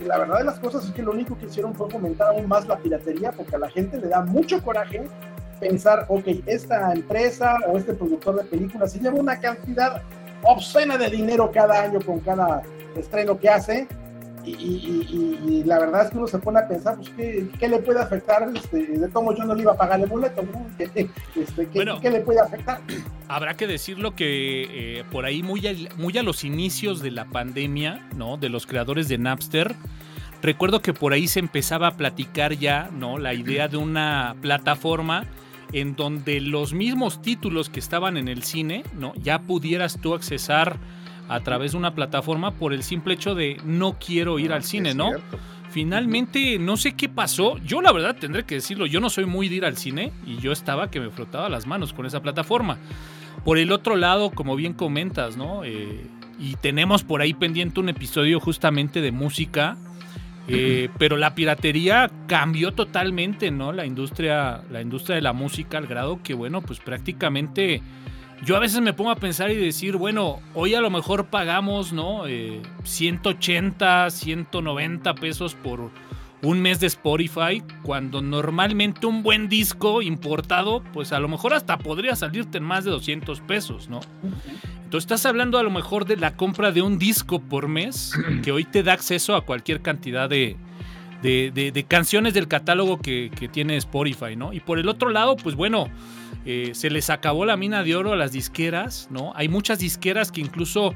Y 0.00 0.04
la 0.04 0.18
verdad 0.18 0.38
de 0.38 0.44
las 0.44 0.58
cosas 0.58 0.84
es 0.86 0.90
que 0.92 1.02
lo 1.02 1.12
único 1.12 1.38
que 1.38 1.46
hicieron 1.46 1.74
fue 1.74 1.90
fomentar 1.90 2.28
aún 2.28 2.48
más 2.48 2.66
la 2.66 2.78
piratería, 2.78 3.30
porque 3.32 3.56
a 3.56 3.58
la 3.58 3.68
gente 3.68 3.98
le 3.98 4.08
da 4.08 4.22
mucho 4.24 4.62
coraje 4.62 5.04
pensar, 5.60 6.06
ok, 6.08 6.26
esta 6.46 6.92
empresa 6.92 7.58
o 7.68 7.78
este 7.78 7.94
productor 7.94 8.36
de 8.36 8.44
películas 8.44 8.92
se 8.92 8.98
lleva 8.98 9.16
una 9.16 9.38
cantidad 9.38 10.02
obscena 10.42 10.98
de 10.98 11.08
dinero 11.08 11.50
cada 11.52 11.82
año 11.82 12.00
con 12.00 12.18
cada 12.20 12.62
estreno 12.96 13.38
que 13.38 13.48
hace, 13.48 13.86
y, 14.44 15.62
la 15.64 15.78
verdad 15.78 16.06
es 16.06 16.10
que 16.10 16.18
uno 16.18 16.26
se 16.26 16.38
pone 16.38 16.58
a 16.58 16.68
pensar, 16.68 16.96
pues, 16.96 17.10
¿qué, 17.58 17.68
le 17.68 17.78
puede 17.78 18.00
afectar? 18.00 18.50
Este, 18.54 18.86
de 18.86 19.08
cómo 19.10 19.34
yo 19.34 19.44
no 19.44 19.54
le 19.54 19.62
iba 19.62 19.72
a 19.72 19.76
pagar 19.76 20.00
el 20.00 20.06
boleto, 20.06 20.42
este, 20.78 21.68
¿qué, 21.68 22.10
le 22.10 22.20
puede 22.20 22.40
afectar? 22.40 22.80
Habrá 23.28 23.54
que 23.54 23.66
decirlo 23.66 24.14
que 24.14 24.98
eh, 24.98 25.04
por 25.10 25.24
ahí, 25.24 25.42
muy 25.42 25.66
a, 25.66 25.74
muy 25.96 26.16
a 26.18 26.22
los 26.22 26.44
inicios 26.44 27.00
de 27.00 27.10
la 27.10 27.26
pandemia, 27.26 28.08
¿no? 28.16 28.36
De 28.36 28.48
los 28.48 28.66
creadores 28.66 29.08
de 29.08 29.18
Napster, 29.18 29.74
recuerdo 30.42 30.82
que 30.82 30.92
por 30.92 31.12
ahí 31.12 31.28
se 31.28 31.40
empezaba 31.40 31.88
a 31.88 31.96
platicar 31.96 32.54
ya, 32.54 32.90
¿no? 32.92 33.18
La 33.18 33.34
idea 33.34 33.68
de 33.68 33.76
una 33.76 34.36
plataforma 34.40 35.26
en 35.72 35.96
donde 35.96 36.40
los 36.40 36.74
mismos 36.74 37.22
títulos 37.22 37.70
que 37.70 37.80
estaban 37.80 38.16
en 38.16 38.28
el 38.28 38.42
cine, 38.42 38.84
¿no? 38.98 39.14
Ya 39.16 39.40
pudieras 39.40 39.98
tú 40.00 40.14
accesar 40.14 40.78
a 41.34 41.40
través 41.40 41.72
de 41.72 41.78
una 41.78 41.94
plataforma 41.94 42.52
por 42.52 42.72
el 42.72 42.82
simple 42.82 43.14
hecho 43.14 43.34
de 43.34 43.58
no 43.64 43.96
quiero 43.98 44.38
ir 44.38 44.52
al 44.52 44.62
cine, 44.62 44.94
¿no? 44.94 45.12
Finalmente, 45.70 46.58
no 46.58 46.76
sé 46.76 46.92
qué 46.92 47.08
pasó. 47.08 47.56
Yo 47.58 47.80
la 47.80 47.92
verdad 47.92 48.16
tendré 48.20 48.44
que 48.44 48.56
decirlo, 48.56 48.84
yo 48.84 49.00
no 49.00 49.08
soy 49.08 49.24
muy 49.24 49.48
de 49.48 49.56
ir 49.56 49.64
al 49.64 49.78
cine 49.78 50.12
y 50.26 50.36
yo 50.36 50.52
estaba 50.52 50.90
que 50.90 51.00
me 51.00 51.10
frotaba 51.10 51.48
las 51.48 51.66
manos 51.66 51.94
con 51.94 52.04
esa 52.04 52.20
plataforma. 52.20 52.76
Por 53.44 53.56
el 53.56 53.72
otro 53.72 53.96
lado, 53.96 54.30
como 54.30 54.54
bien 54.54 54.74
comentas, 54.74 55.38
¿no? 55.38 55.64
Eh, 55.64 56.06
y 56.38 56.56
tenemos 56.56 57.04
por 57.04 57.22
ahí 57.22 57.32
pendiente 57.32 57.80
un 57.80 57.88
episodio 57.88 58.38
justamente 58.38 59.00
de 59.00 59.12
música. 59.12 59.78
Eh, 60.48 60.88
pero 60.98 61.16
la 61.16 61.36
piratería 61.36 62.10
cambió 62.26 62.72
totalmente, 62.72 63.50
¿no? 63.52 63.72
La 63.72 63.86
industria, 63.86 64.62
la 64.70 64.82
industria 64.82 65.14
de 65.14 65.22
la 65.22 65.32
música 65.32 65.78
al 65.78 65.86
grado 65.86 66.20
que, 66.22 66.34
bueno, 66.34 66.60
pues 66.62 66.80
prácticamente 66.80 67.80
yo 68.44 68.56
a 68.56 68.60
veces 68.60 68.80
me 68.80 68.92
pongo 68.92 69.10
a 69.10 69.16
pensar 69.16 69.50
y 69.50 69.56
decir, 69.56 69.96
bueno, 69.96 70.40
hoy 70.54 70.74
a 70.74 70.80
lo 70.80 70.90
mejor 70.90 71.26
pagamos, 71.26 71.92
¿no? 71.92 72.24
180, 72.82 74.06
eh, 74.06 74.10
190 74.10 75.14
pesos 75.14 75.54
por 75.54 75.90
un 76.42 76.60
mes 76.60 76.80
de 76.80 76.88
Spotify, 76.88 77.62
cuando 77.82 78.20
normalmente 78.20 79.06
un 79.06 79.22
buen 79.22 79.48
disco 79.48 80.02
importado, 80.02 80.82
pues 80.92 81.12
a 81.12 81.20
lo 81.20 81.28
mejor 81.28 81.54
hasta 81.54 81.78
podría 81.78 82.16
salirte 82.16 82.58
en 82.58 82.64
más 82.64 82.84
de 82.84 82.90
200 82.90 83.40
pesos, 83.42 83.88
¿no? 83.88 84.00
Entonces 84.92 85.04
estás 85.04 85.24
hablando 85.24 85.58
a 85.58 85.62
lo 85.62 85.70
mejor 85.70 86.04
de 86.04 86.16
la 86.16 86.36
compra 86.36 86.72
de 86.72 86.82
un 86.82 86.98
disco 86.98 87.40
por 87.40 87.68
mes, 87.68 88.12
que 88.42 88.50
hoy 88.50 88.64
te 88.64 88.82
da 88.82 88.92
acceso 88.92 89.36
a 89.36 89.46
cualquier 89.46 89.82
cantidad 89.82 90.28
de, 90.28 90.56
de, 91.22 91.84
canciones 91.88 92.34
del 92.34 92.48
catálogo 92.48 92.98
que, 92.98 93.30
tiene 93.52 93.76
Spotify, 93.76 94.36
¿no? 94.36 94.52
Y 94.52 94.60
por 94.60 94.78
el 94.78 94.88
otro 94.88 95.10
lado, 95.10 95.36
pues 95.36 95.54
bueno, 95.54 95.88
eh, 96.44 96.70
se 96.74 96.90
les 96.90 97.10
acabó 97.10 97.44
la 97.44 97.56
mina 97.56 97.82
de 97.82 97.96
oro 97.96 98.12
a 98.12 98.16
las 98.16 98.32
disqueras, 98.32 99.08
¿no? 99.10 99.32
Hay 99.36 99.48
muchas 99.48 99.78
disqueras 99.78 100.32
que 100.32 100.40
incluso, 100.40 100.94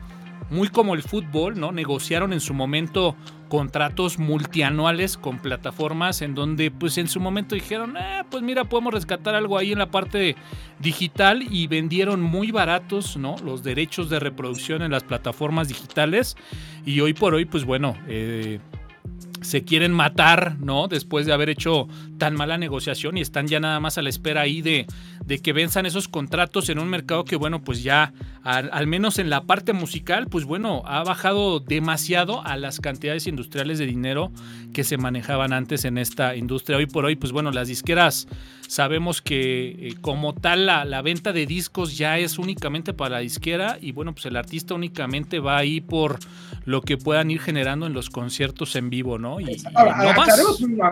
muy 0.50 0.68
como 0.68 0.94
el 0.94 1.02
fútbol, 1.02 1.58
¿no? 1.58 1.72
Negociaron 1.72 2.32
en 2.32 2.40
su 2.40 2.54
momento 2.54 3.16
contratos 3.48 4.18
multianuales 4.18 5.16
con 5.16 5.38
plataformas 5.38 6.20
en 6.22 6.34
donde 6.34 6.70
pues 6.70 6.98
en 6.98 7.08
su 7.08 7.20
momento 7.20 7.54
dijeron, 7.54 7.96
eh, 7.96 8.24
pues 8.28 8.42
mira, 8.42 8.64
podemos 8.64 8.92
rescatar 8.92 9.34
algo 9.34 9.56
ahí 9.56 9.72
en 9.72 9.78
la 9.78 9.90
parte 9.90 10.36
digital 10.80 11.44
y 11.48 11.66
vendieron 11.68 12.20
muy 12.20 12.50
baratos, 12.50 13.16
¿no? 13.16 13.36
Los 13.44 13.62
derechos 13.62 14.10
de 14.10 14.18
reproducción 14.18 14.82
en 14.82 14.90
las 14.90 15.04
plataformas 15.04 15.68
digitales 15.68 16.36
y 16.84 17.00
hoy 17.00 17.14
por 17.14 17.34
hoy 17.34 17.44
pues 17.44 17.64
bueno, 17.64 17.96
eh, 18.08 18.58
se 19.46 19.62
quieren 19.62 19.92
matar, 19.92 20.56
¿no? 20.58 20.88
Después 20.88 21.24
de 21.24 21.32
haber 21.32 21.48
hecho 21.48 21.88
tan 22.18 22.34
mala 22.34 22.58
negociación 22.58 23.16
y 23.16 23.20
están 23.20 23.46
ya 23.46 23.60
nada 23.60 23.78
más 23.80 23.96
a 23.96 24.02
la 24.02 24.08
espera 24.08 24.40
ahí 24.40 24.60
de, 24.60 24.86
de 25.24 25.38
que 25.38 25.52
venzan 25.52 25.86
esos 25.86 26.08
contratos 26.08 26.68
en 26.68 26.78
un 26.78 26.88
mercado 26.88 27.24
que, 27.24 27.36
bueno, 27.36 27.62
pues 27.62 27.82
ya, 27.82 28.12
al, 28.42 28.86
menos 28.86 29.18
en 29.18 29.30
la 29.30 29.44
parte 29.44 29.72
musical, 29.72 30.26
pues 30.28 30.44
bueno, 30.44 30.82
ha 30.84 31.04
bajado 31.04 31.60
demasiado 31.60 32.44
a 32.44 32.56
las 32.56 32.80
cantidades 32.80 33.26
industriales 33.26 33.78
de 33.78 33.86
dinero 33.86 34.32
que 34.72 34.84
se 34.84 34.96
manejaban 34.96 35.52
antes 35.52 35.84
en 35.84 35.98
esta 35.98 36.34
industria. 36.34 36.78
Hoy 36.78 36.86
por 36.86 37.04
hoy, 37.04 37.16
pues 37.16 37.32
bueno, 37.32 37.52
las 37.52 37.68
disqueras 37.68 38.26
sabemos 38.68 39.22
que 39.22 39.68
eh, 39.68 39.94
como 40.00 40.34
tal 40.34 40.66
la, 40.66 40.84
la, 40.84 41.02
venta 41.02 41.32
de 41.32 41.46
discos 41.46 41.96
ya 41.96 42.18
es 42.18 42.38
únicamente 42.38 42.92
para 42.92 43.16
la 43.16 43.18
disquera 43.20 43.78
y 43.80 43.92
bueno, 43.92 44.12
pues 44.12 44.26
el 44.26 44.36
artista 44.36 44.74
únicamente 44.74 45.40
va 45.40 45.56
ahí 45.58 45.80
por 45.80 46.18
lo 46.64 46.82
que 46.82 46.96
puedan 46.98 47.30
ir 47.30 47.40
generando 47.40 47.86
en 47.86 47.92
los 47.92 48.10
conciertos 48.10 48.74
en 48.76 48.90
vivo, 48.90 49.18
¿no? 49.18 49.40
Y, 49.40 49.62
Ahora, 49.74 49.96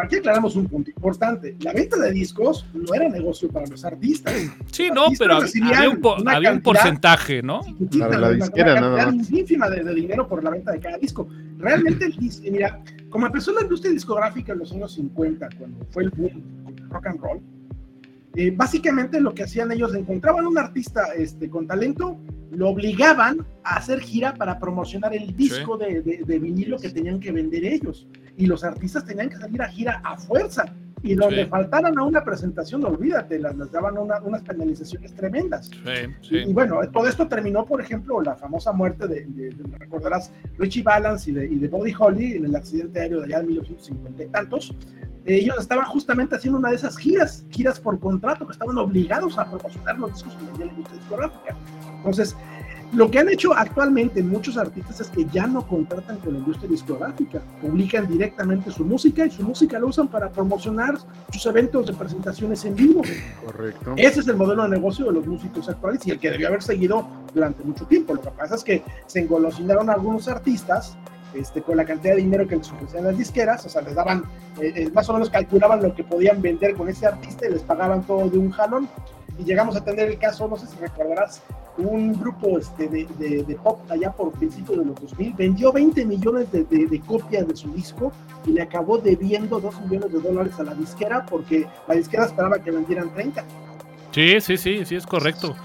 aquí 0.03 0.16
aclaramos 0.16 0.55
un 0.57 0.66
punto 0.66 0.91
importante. 0.91 1.57
La 1.61 1.72
venta 1.72 1.97
de 1.99 2.12
discos 2.12 2.64
no 2.72 2.95
era 2.95 3.09
negocio 3.09 3.51
para 3.51 3.66
los 3.66 3.85
artistas. 3.85 4.35
Sí, 4.70 4.89
no, 4.95 5.07
pero 5.18 5.39
había 5.39 5.91
un, 5.91 6.29
había 6.29 6.53
un 6.53 6.61
porcentaje, 6.61 7.43
¿no? 7.43 7.61
Para 7.99 8.18
la 8.18 8.31
disquera, 8.31 8.75
una, 8.89 9.12
ínfima 9.31 9.68
de, 9.68 9.83
de, 9.83 9.95
dinero 9.95 10.29
por 10.29 10.45
la 10.45 10.51
venta 10.51 10.72
de 10.72 10.79
cada 10.79 10.97
disco. 10.99 11.29
Realmente, 11.59 12.12
mira, 12.51 12.81
como 13.11 13.27
empezó 13.27 13.53
la 13.53 13.62
industria 13.62 13.93
discográfica 13.93 14.53
en 14.53 14.61
los 14.61 14.72
años 14.72 14.95
50, 14.95 15.49
cuando 15.59 15.87
fue 15.91 16.05
el 16.05 16.11
boom 16.11 16.43
del 16.66 16.89
rock 16.89 17.07
and 17.07 17.20
roll, 17.20 17.41
eh, 18.37 18.51
básicamente 18.51 19.20
lo 19.20 19.35
que 19.35 19.45
hacían 19.45 19.70
ellos, 19.72 19.95
encontraban 19.95 20.47
un 20.47 20.59
artista 20.59 21.14
este, 21.16 21.49
con 21.49 21.66
talento, 21.66 22.18
lo 22.51 22.68
obligaban 22.68 23.47
a 23.64 23.76
hacer 23.76 24.01
gira 24.01 24.35
para 24.35 24.59
promocionar 24.59 25.14
el 25.14 25.37
disco 25.37 25.76
de, 25.76 26.03
de, 26.03 26.39
vinilo 26.39 26.78
que 26.78 26.91
tenían 26.91 27.20
que 27.20 27.32
vender 27.32 27.64
ellos. 27.64 28.07
Y 28.37 28.47
los 28.47 28.64
artistas 28.64 29.05
tenían 29.05 29.28
que 29.28 29.37
salir 29.37 29.62
a 29.62 29.68
gira 29.68 30.01
a 30.05 30.16
fuerza. 30.16 30.74
Y 31.05 31.15
donde 31.15 31.47
faltaran 31.47 31.99
a 31.99 32.03
una 32.03 32.25
presentación, 32.25 32.85
olvídate, 32.85 33.39
las, 33.39 33.71
daban 33.71 33.99
unas 33.99 34.43
penalizaciones 34.43 35.15
tremendas. 35.15 35.71
Y, 36.23 36.53
bueno, 36.53 36.81
todo 36.93 37.07
esto 37.07 37.29
terminó, 37.29 37.65
por 37.67 37.81
ejemplo, 37.81 38.21
la 38.23 38.35
famosa 38.37 38.73
muerte 38.73 39.07
de, 39.07 39.55
recordarás, 39.79 40.33
Richie 40.59 40.83
Valance 40.83 41.31
y 41.31 41.35
de, 41.35 41.47
y 41.47 41.57
de 41.57 41.69
Bobby 41.69 41.95
Holly 41.97 42.33
en 42.37 42.47
el 42.47 42.57
accidente 42.57 43.01
aéreo 43.01 43.21
de 43.21 43.27
allá 43.27 43.41
de 43.41 43.49
1950 43.49 44.23
y 44.25 44.27
tantos, 44.29 44.75
ellos 45.27 45.57
estaban 45.59 45.85
justamente 45.87 46.37
haciendo 46.37 46.59
una 46.59 46.71
de 46.71 46.77
esas 46.77 46.97
giras, 46.97 47.47
giras 47.51 47.81
por 47.81 47.99
contrato, 47.99 48.47
que 48.47 48.53
estaban 48.53 48.77
obligados 48.77 49.39
a 49.39 49.49
promocionar 49.49 49.99
los 49.99 50.13
discos 50.13 50.35
que 50.35 50.45
vendía 50.45 50.67
la 50.67 50.73
industria 50.73 50.99
discográfica. 50.99 51.57
Entonces, 51.97 52.37
lo 52.93 53.11
que 53.11 53.18
han 53.18 53.28
hecho 53.28 53.55
actualmente 53.55 54.22
muchos 54.22 54.57
artistas 54.57 55.01
es 55.01 55.09
que 55.09 55.24
ya 55.26 55.47
no 55.47 55.66
contratan 55.66 56.18
con 56.18 56.35
la 56.35 56.39
industria 56.39 56.68
discográfica, 56.68 57.41
publican 57.61 58.07
directamente 58.07 58.70
su 58.70 58.85
música 58.85 59.26
y 59.26 59.30
su 59.30 59.43
música 59.43 59.78
la 59.78 59.87
usan 59.87 60.09
para 60.09 60.30
promocionar 60.30 60.97
sus 61.32 61.47
eventos 61.47 61.87
de 61.87 61.93
presentaciones 61.95 62.64
en 62.64 62.76
vivo. 62.76 63.03
Correcto. 63.45 63.95
Ese 63.97 64.20
es 64.20 64.28
el 64.28 64.37
modelo 64.37 64.64
de 64.64 64.70
negocio 64.70 65.07
de 65.07 65.12
los 65.12 65.26
músicos 65.26 65.68
actuales 65.68 66.07
y 66.07 66.11
el 66.11 66.18
que 66.18 66.30
debió 66.30 66.49
haber 66.49 66.62
seguido 66.62 67.07
durante 67.32 67.64
mucho 67.64 67.87
tiempo. 67.87 68.14
Lo 68.14 68.22
que 68.22 68.30
pasa 68.30 68.55
es 68.55 68.64
que 68.64 68.82
se 69.07 69.20
engolosinaron 69.20 69.91
algunos 69.91 70.28
artistas 70.28 70.97
este, 71.35 71.62
con 71.62 71.76
la 71.76 71.85
cantidad 71.85 72.14
de 72.14 72.20
dinero 72.20 72.47
que 72.47 72.57
les 72.57 72.70
ofrecían 72.70 73.05
las 73.05 73.18
disqueras, 73.18 73.66
o 73.66 73.68
sea, 73.68 73.82
les 73.82 73.95
daban, 73.95 74.22
eh, 74.61 74.72
eh, 74.76 74.91
más 74.95 75.09
o 75.09 75.14
menos 75.14 75.30
calculaban 75.30 75.82
lo 75.82 75.93
que 75.93 76.05
podían 76.05 76.41
vender 76.41 76.74
con 76.74 76.89
ese 76.89 77.07
artista 77.07 77.47
y 77.49 77.51
les 77.51 77.62
pagaban 77.62 78.05
todo 78.05 78.28
de 78.28 78.39
un 78.39 78.51
jalón. 78.51 78.89
Y 79.37 79.43
llegamos 79.43 79.74
a 79.74 79.85
tener 79.85 80.09
el 80.09 80.18
caso, 80.18 80.47
no 80.47 80.57
sé 80.57 80.68
si 80.68 80.76
recordarás, 80.76 81.43
un 81.77 82.12
grupo 82.12 82.59
este, 82.59 82.89
de, 82.89 83.05
de, 83.43 83.55
pop 83.57 83.81
allá 83.91 84.12
por 84.12 84.33
principios 84.33 84.79
de 84.79 84.85
los 84.85 85.01
2000 85.01 85.33
vendió 85.33 85.72
20 85.72 86.05
millones 86.07 86.51
de, 86.53 86.64
de, 86.64 87.01
copias 87.01 87.49
de 87.49 87.57
su 87.57 87.72
disco 87.72 88.12
y 88.47 88.53
le 88.53 88.62
acabó 88.62 88.99
debiendo 88.99 89.59
2 89.59 89.81
millones 89.83 90.12
de 90.12 90.20
dólares 90.20 90.59
a 90.61 90.64
la 90.64 90.75
disquera 90.75 91.27
porque 91.27 91.66
la 91.89 91.95
disquera 91.95 92.27
esperaba 92.27 92.59
que 92.61 92.70
vendieran 92.70 93.12
30. 93.12 93.45
Sí, 94.12 94.41
sí, 94.41 94.57
sí, 94.57 94.85
sí, 94.85 94.95
es 94.95 95.07
correcto. 95.07 95.57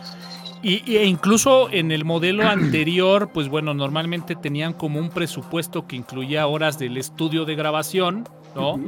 Y, 0.63 0.95
e 0.97 1.05
incluso 1.05 1.69
en 1.69 1.91
el 1.91 2.05
modelo 2.05 2.43
anterior, 2.47 3.29
pues 3.31 3.47
bueno, 3.47 3.73
normalmente 3.73 4.35
tenían 4.35 4.73
como 4.73 4.99
un 4.99 5.09
presupuesto 5.09 5.85
que 5.85 5.95
incluía 5.95 6.47
horas 6.47 6.79
del 6.79 6.97
estudio 6.97 7.45
de 7.45 7.55
grabación, 7.55 8.27
¿no? 8.55 8.79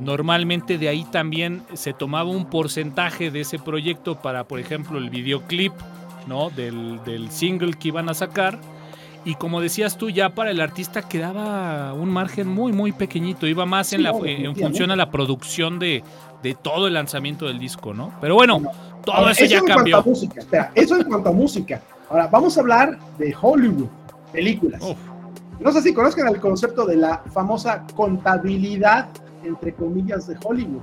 Normalmente 0.00 0.76
de 0.76 0.88
ahí 0.88 1.04
también 1.10 1.62
se 1.72 1.94
tomaba 1.94 2.28
un 2.28 2.50
porcentaje 2.50 3.30
de 3.30 3.40
ese 3.40 3.58
proyecto 3.58 4.20
para, 4.20 4.44
por 4.44 4.60
ejemplo, 4.60 4.98
el 4.98 5.08
videoclip, 5.08 5.72
¿no? 6.26 6.50
Del, 6.50 7.00
del 7.04 7.30
single 7.30 7.74
que 7.74 7.88
iban 7.88 8.08
a 8.08 8.14
sacar. 8.14 8.58
Y 9.24 9.34
como 9.34 9.60
decías 9.60 9.98
tú, 9.98 10.08
ya 10.08 10.34
para 10.36 10.52
el 10.52 10.60
artista 10.60 11.02
quedaba 11.02 11.92
un 11.94 12.08
margen 12.10 12.46
muy, 12.46 12.72
muy 12.72 12.92
pequeñito. 12.92 13.48
Iba 13.48 13.66
más 13.66 13.92
en, 13.92 14.04
la, 14.04 14.10
en 14.22 14.54
función 14.54 14.92
a 14.92 14.96
la 14.96 15.10
producción 15.10 15.80
de, 15.80 16.04
de 16.44 16.54
todo 16.54 16.86
el 16.86 16.94
lanzamiento 16.94 17.46
del 17.46 17.58
disco, 17.58 17.92
¿no? 17.92 18.12
Pero 18.20 18.36
bueno, 18.36 18.62
todo 19.04 19.28
eso, 19.28 19.44
ya 19.44 19.60
cambió. 19.62 20.00
música, 20.04 20.40
espera, 20.40 20.70
eso 20.76 20.96
en 20.96 21.04
cuanto 21.04 21.30
a 21.30 21.32
música. 21.32 21.82
Ahora, 22.08 22.28
vamos 22.28 22.56
a 22.56 22.60
hablar 22.60 22.98
de 23.18 23.34
Hollywood, 23.40 23.88
películas. 24.32 24.80
No 25.58 25.72
sé 25.72 25.82
si 25.82 25.92
conozcan 25.92 26.28
el 26.28 26.38
concepto 26.38 26.86
de 26.86 26.96
la 26.96 27.22
famosa 27.32 27.84
contabilidad, 27.96 29.08
entre 29.42 29.74
comillas, 29.74 30.28
de 30.28 30.36
Hollywood. 30.44 30.82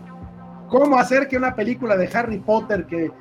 ¿Cómo 0.73 0.97
hacer 0.97 1.27
que 1.27 1.37
una 1.37 1.53
película 1.53 1.95
de 1.95 2.09
Harry 2.17 2.39
Potter 2.39 2.87
que, 2.87 3.11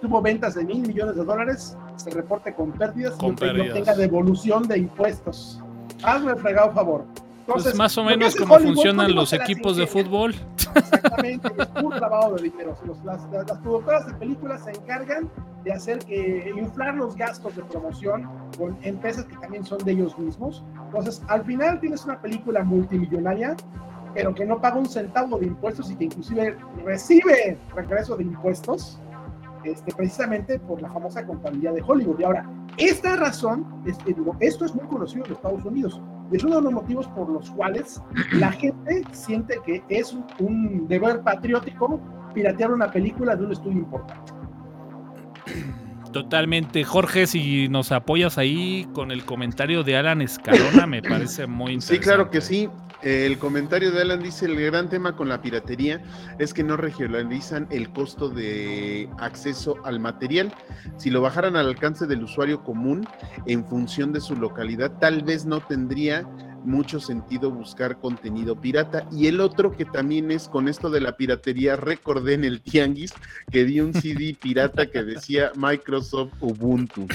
tuvo 0.00 0.22
ventas 0.22 0.54
de 0.54 0.64
mil 0.64 0.86
millones 0.86 1.16
de 1.16 1.24
dólares 1.24 1.76
se 1.96 2.10
reporte 2.10 2.54
con 2.54 2.70
pérdidas 2.70 3.16
y 3.20 3.30
no 3.30 3.34
tenga 3.34 3.96
devolución 3.96 4.68
de 4.68 4.78
impuestos? 4.78 5.60
Hazme 6.04 6.30
el 6.30 6.38
fregado 6.38 6.70
favor. 6.70 7.04
pues 7.46 7.74
más 7.74 7.98
o 7.98 8.04
menos 8.04 8.36
como 8.36 8.60
funcionan 8.60 9.12
los 9.12 9.32
equipos 9.32 9.76
de 9.76 9.88
fútbol. 9.88 10.36
Exactamente, 10.76 11.48
es 11.58 11.66
puro 11.82 11.98
lavado 11.98 12.36
de 12.36 12.44
dinero. 12.44 12.76
las, 13.04 13.22
productoras 13.58 14.06
de 14.06 14.14
películas 14.14 14.62
se 14.62 14.70
encargan 14.70 15.28
de 15.64 15.72
hacer 15.72 15.98
que 15.98 16.52
inflar 16.56 16.94
los 16.94 17.16
gastos 17.16 17.56
de 17.56 17.64
promoción 17.64 18.30
con 18.56 18.78
empresas 18.82 19.24
que 19.24 19.36
también 19.38 19.64
son 19.64 19.78
de 19.78 19.90
ellos 19.90 20.16
mismos. 20.16 20.62
Entonces, 20.86 21.20
al 21.26 21.44
final 21.44 21.80
tienes 21.80 22.04
una 22.04 22.20
película 22.20 22.62
multimillonaria, 22.62 23.56
pero 24.14 24.34
que 24.34 24.44
no 24.44 24.60
paga 24.60 24.76
un 24.76 24.86
centavo 24.86 25.38
de 25.38 25.46
impuestos 25.46 25.90
y 25.90 25.96
que 25.96 26.04
inclusive 26.04 26.56
recibe 26.84 27.58
regreso 27.74 28.16
de 28.16 28.22
impuestos, 28.24 28.98
este, 29.64 29.92
precisamente 29.94 30.58
por 30.58 30.80
la 30.80 30.90
famosa 30.90 31.26
contabilidad 31.26 31.74
de 31.74 31.82
Hollywood. 31.82 32.20
Y 32.20 32.24
ahora, 32.24 32.48
esta 32.76 33.16
razón, 33.16 33.82
este, 33.86 34.12
digo, 34.12 34.36
esto 34.40 34.64
es 34.64 34.74
muy 34.74 34.86
conocido 34.86 35.24
en 35.26 35.32
Estados 35.32 35.64
Unidos. 35.64 36.00
Es 36.32 36.44
uno 36.44 36.56
de 36.56 36.62
los 36.62 36.72
motivos 36.72 37.08
por 37.08 37.28
los 37.28 37.50
cuales 37.50 38.00
la 38.32 38.50
gente 38.52 39.02
siente 39.12 39.58
que 39.64 39.82
es 39.88 40.16
un 40.38 40.86
deber 40.88 41.22
patriótico 41.22 42.00
piratear 42.32 42.72
una 42.72 42.90
película 42.90 43.36
de 43.36 43.44
un 43.44 43.52
estudio 43.52 43.78
importante. 43.78 44.32
Totalmente. 46.14 46.84
Jorge, 46.84 47.26
si 47.26 47.68
nos 47.68 47.90
apoyas 47.90 48.38
ahí 48.38 48.88
con 48.92 49.10
el 49.10 49.24
comentario 49.24 49.82
de 49.82 49.96
Alan 49.96 50.22
Escalona, 50.22 50.86
me 50.86 51.02
parece 51.02 51.48
muy 51.48 51.72
interesante. 51.72 51.96
Sí, 51.96 52.00
claro 52.00 52.30
que 52.30 52.40
sí. 52.40 52.70
El 53.02 53.36
comentario 53.36 53.90
de 53.90 54.00
Alan 54.00 54.22
dice, 54.22 54.46
el 54.46 54.54
gran 54.54 54.88
tema 54.88 55.16
con 55.16 55.28
la 55.28 55.42
piratería 55.42 56.00
es 56.38 56.54
que 56.54 56.62
no 56.62 56.76
regionalizan 56.76 57.66
el 57.70 57.90
costo 57.90 58.28
de 58.28 59.10
acceso 59.18 59.76
al 59.84 59.98
material. 59.98 60.54
Si 60.98 61.10
lo 61.10 61.20
bajaran 61.20 61.56
al 61.56 61.66
alcance 61.66 62.06
del 62.06 62.22
usuario 62.22 62.62
común 62.62 63.06
en 63.46 63.66
función 63.66 64.12
de 64.12 64.20
su 64.20 64.36
localidad, 64.36 64.92
tal 65.00 65.22
vez 65.22 65.44
no 65.44 65.60
tendría 65.60 66.24
mucho 66.64 67.00
sentido 67.00 67.50
buscar 67.50 67.98
contenido 67.98 68.60
pirata. 68.60 69.06
Y 69.12 69.26
el 69.26 69.40
otro 69.40 69.76
que 69.76 69.84
también 69.84 70.30
es 70.30 70.48
con 70.48 70.68
esto 70.68 70.90
de 70.90 71.00
la 71.00 71.16
piratería, 71.16 71.76
recordé 71.76 72.34
en 72.34 72.44
el 72.44 72.60
Tianguis 72.60 73.12
que 73.50 73.64
di 73.64 73.80
un 73.80 73.94
CD 73.94 74.36
pirata 74.40 74.90
que 74.90 75.02
decía 75.02 75.52
Microsoft 75.56 76.32
Ubuntu. 76.40 77.06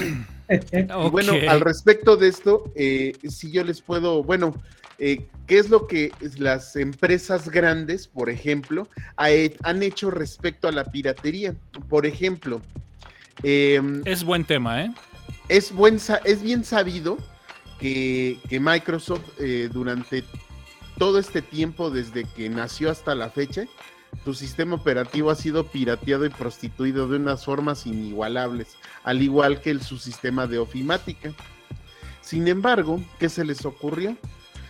bueno, 1.10 1.32
al 1.48 1.60
respecto 1.60 2.16
de 2.16 2.28
esto, 2.28 2.72
eh, 2.74 3.12
si 3.28 3.50
yo 3.50 3.64
les 3.64 3.80
puedo, 3.80 4.22
bueno, 4.22 4.54
eh, 4.98 5.26
¿qué 5.46 5.58
es 5.58 5.70
lo 5.70 5.86
que 5.86 6.12
las 6.38 6.76
empresas 6.76 7.48
grandes, 7.48 8.06
por 8.06 8.28
ejemplo, 8.28 8.88
han 9.16 9.82
hecho 9.82 10.10
respecto 10.10 10.68
a 10.68 10.72
la 10.72 10.84
piratería? 10.84 11.54
Por 11.88 12.06
ejemplo, 12.06 12.60
em, 13.42 14.02
es 14.04 14.24
buen 14.24 14.44
tema, 14.44 14.84
¿eh? 14.84 14.92
Es, 15.48 15.72
buen, 15.72 15.98
es 16.24 16.42
bien 16.42 16.64
sabido 16.64 17.16
que, 17.80 18.60
Microsoft 18.60 19.24
eh, 19.38 19.68
durante 19.72 20.24
todo 20.98 21.18
este 21.18 21.42
tiempo 21.42 21.90
desde 21.90 22.24
que 22.24 22.48
nació 22.50 22.90
hasta 22.90 23.14
la 23.14 23.30
fecha, 23.30 23.64
tu 24.24 24.34
sistema 24.34 24.74
operativo 24.74 25.30
ha 25.30 25.34
sido 25.34 25.66
pirateado 25.66 26.26
y 26.26 26.30
prostituido 26.30 27.08
de 27.08 27.16
unas 27.16 27.44
formas 27.44 27.86
inigualables, 27.86 28.76
al 29.02 29.22
igual 29.22 29.60
que 29.60 29.70
el, 29.70 29.82
su 29.82 29.98
sistema 29.98 30.46
de 30.46 30.58
ofimática. 30.58 31.32
Sin 32.20 32.48
embargo, 32.48 33.00
¿qué 33.18 33.28
se 33.28 33.44
les 33.44 33.64
ocurrió? 33.64 34.16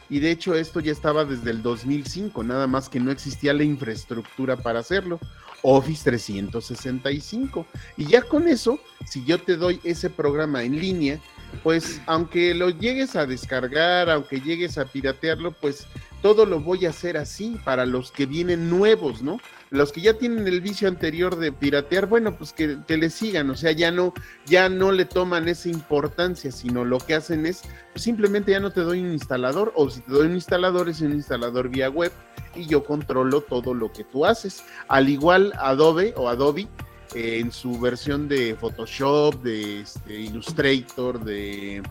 Y 0.08 0.20
de 0.20 0.30
hecho 0.30 0.54
esto 0.54 0.80
ya 0.80 0.92
estaba 0.92 1.24
desde 1.24 1.50
el 1.50 1.62
2005, 1.62 2.42
nada 2.44 2.66
más 2.66 2.88
que 2.88 3.00
no 3.00 3.10
existía 3.10 3.52
la 3.52 3.64
infraestructura 3.64 4.56
para 4.56 4.80
hacerlo. 4.80 5.18
Office 5.62 6.02
365. 6.04 7.66
Y 7.96 8.06
ya 8.06 8.22
con 8.22 8.48
eso, 8.48 8.78
si 9.06 9.24
yo 9.24 9.38
te 9.38 9.56
doy 9.56 9.80
ese 9.84 10.10
programa 10.10 10.62
en 10.62 10.80
línea, 10.80 11.20
pues 11.62 12.00
aunque 12.06 12.54
lo 12.54 12.70
llegues 12.70 13.16
a 13.16 13.26
descargar, 13.26 14.10
aunque 14.10 14.40
llegues 14.40 14.78
a 14.78 14.84
piratearlo, 14.84 15.52
pues 15.52 15.86
todo 16.22 16.44
lo 16.44 16.60
voy 16.60 16.86
a 16.86 16.90
hacer 16.90 17.16
así 17.16 17.58
para 17.64 17.86
los 17.86 18.10
que 18.10 18.26
vienen 18.26 18.68
nuevos, 18.68 19.22
¿no? 19.22 19.38
Los 19.70 19.92
que 19.92 20.00
ya 20.00 20.14
tienen 20.14 20.46
el 20.48 20.60
vicio 20.60 20.88
anterior 20.88 21.36
de 21.36 21.52
piratear, 21.52 22.06
bueno, 22.06 22.36
pues 22.36 22.52
que, 22.52 22.78
le 22.88 23.10
sigan, 23.10 23.48
o 23.50 23.56
sea, 23.56 23.70
ya 23.72 23.92
no, 23.92 24.12
ya 24.44 24.68
no 24.68 24.90
le 24.90 25.04
toman 25.04 25.48
esa 25.48 25.68
importancia, 25.68 26.50
sino 26.50 26.84
lo 26.84 26.98
que 26.98 27.14
hacen 27.14 27.46
es 27.46 27.62
pues 27.92 28.02
simplemente 28.02 28.50
ya 28.50 28.60
no 28.60 28.72
te 28.72 28.80
doy 28.80 29.00
un 29.00 29.12
instalador, 29.12 29.72
o 29.76 29.88
si 29.88 30.00
te 30.00 30.12
doy 30.12 30.26
un 30.26 30.34
instalador, 30.34 30.88
es 30.88 31.00
un 31.00 31.12
instalador 31.12 31.68
vía 31.68 31.88
web 31.88 32.12
y 32.54 32.66
yo 32.66 32.84
controlo 32.84 33.42
todo 33.42 33.74
lo 33.74 33.92
que 33.92 34.04
tú 34.04 34.26
haces. 34.26 34.64
Al 34.88 35.08
igual 35.08 35.52
Adobe 35.58 36.14
o 36.16 36.28
Adobe 36.28 36.68
en 37.14 37.50
su 37.52 37.78
versión 37.78 38.28
de 38.28 38.54
Photoshop, 38.54 39.42
de 39.42 39.80
este, 39.80 40.20
Illustrator, 40.20 41.22
de 41.22 41.82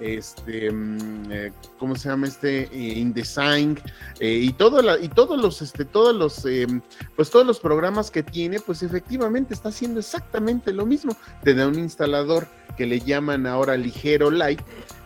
este, 0.00 0.70
mm, 0.70 1.32
eh, 1.32 1.52
¿cómo 1.78 1.96
se 1.96 2.08
llama 2.08 2.28
este? 2.28 2.64
Eh, 2.64 2.98
InDesign 2.98 3.80
eh, 4.20 4.30
y 4.30 4.52
todo 4.52 4.80
y 5.02 5.08
todos 5.08 5.40
los, 5.40 5.60
este, 5.62 5.84
todos 5.84 6.14
los, 6.14 6.44
pues 7.16 7.30
todos 7.30 7.46
los 7.46 7.58
programas 7.60 8.10
que 8.10 8.22
tiene, 8.22 8.60
pues 8.60 8.82
efectivamente 8.82 9.54
está 9.54 9.70
haciendo 9.70 10.00
exactamente 10.00 10.72
lo 10.72 10.86
mismo. 10.86 11.16
Te 11.42 11.54
da 11.54 11.66
un 11.66 11.78
instalador 11.78 12.46
que 12.76 12.86
le 12.86 13.00
llaman 13.00 13.46
ahora 13.46 13.76
ligero 13.76 14.30
light, 14.30 14.60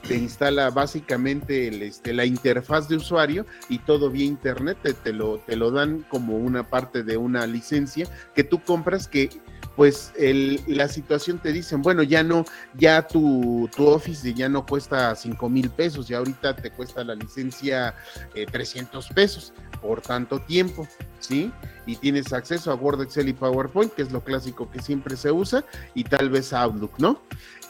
te 0.07 0.17
instala 0.17 0.69
básicamente 0.71 1.69
el, 1.69 1.83
este, 1.83 2.13
la 2.13 2.27
interfaz 2.27 2.89
de 2.89 2.97
usuario 2.97 3.47
y 3.71 3.79
todo 3.79 4.11
vía 4.11 4.27
internet 4.27 4.77
te, 5.03 5.13
lo, 5.13 5.39
te 5.39 5.57
lo 5.57 5.71
dan 5.71 6.05
como 6.11 6.37
una 6.37 6.69
parte 6.69 7.03
de 7.03 7.17
una 7.17 7.47
licencia 7.47 8.07
que 8.35 8.45
tú 8.45 8.63
compras 8.63 9.09
que 9.09 9.31
pues 9.77 10.13
el, 10.17 10.63
la 10.67 10.89
situación 10.89 11.39
te 11.39 11.53
dicen, 11.53 11.83
bueno, 11.83 12.03
ya 12.03 12.23
no, 12.23 12.45
ya 12.75 13.07
tu, 13.07 13.69
tu 13.75 13.87
Office 13.87 14.33
ya 14.35 14.49
no 14.49 14.67
cuesta 14.67 15.15
5 15.15 15.49
mil 15.49 15.71
pesos, 15.71 16.09
ya 16.09 16.19
ahorita 16.19 16.57
te 16.57 16.71
cuesta 16.71 17.03
la 17.05 17.15
licencia 17.15 17.95
300 18.35 19.05
eh, 19.11 19.15
pesos 19.15 19.53
por 19.81 20.01
tanto 20.01 20.41
tiempo, 20.41 20.87
¿sí? 21.21 21.51
Y 21.87 21.97
tienes 21.97 22.33
acceso 22.33 22.71
a 22.71 22.75
Word, 22.75 23.03
Excel 23.03 23.29
y 23.29 23.33
PowerPoint, 23.33 23.93
que 23.93 24.03
es 24.03 24.13
lo 24.13 24.23
clásico 24.23 24.71
que 24.71 24.81
siempre 24.81 25.17
se 25.17 25.33
usa, 25.33 25.65
y 25.95 26.05
tal 26.05 26.31
vez 26.31 26.53
Outlook, 26.53 26.99
¿no? 26.99 27.21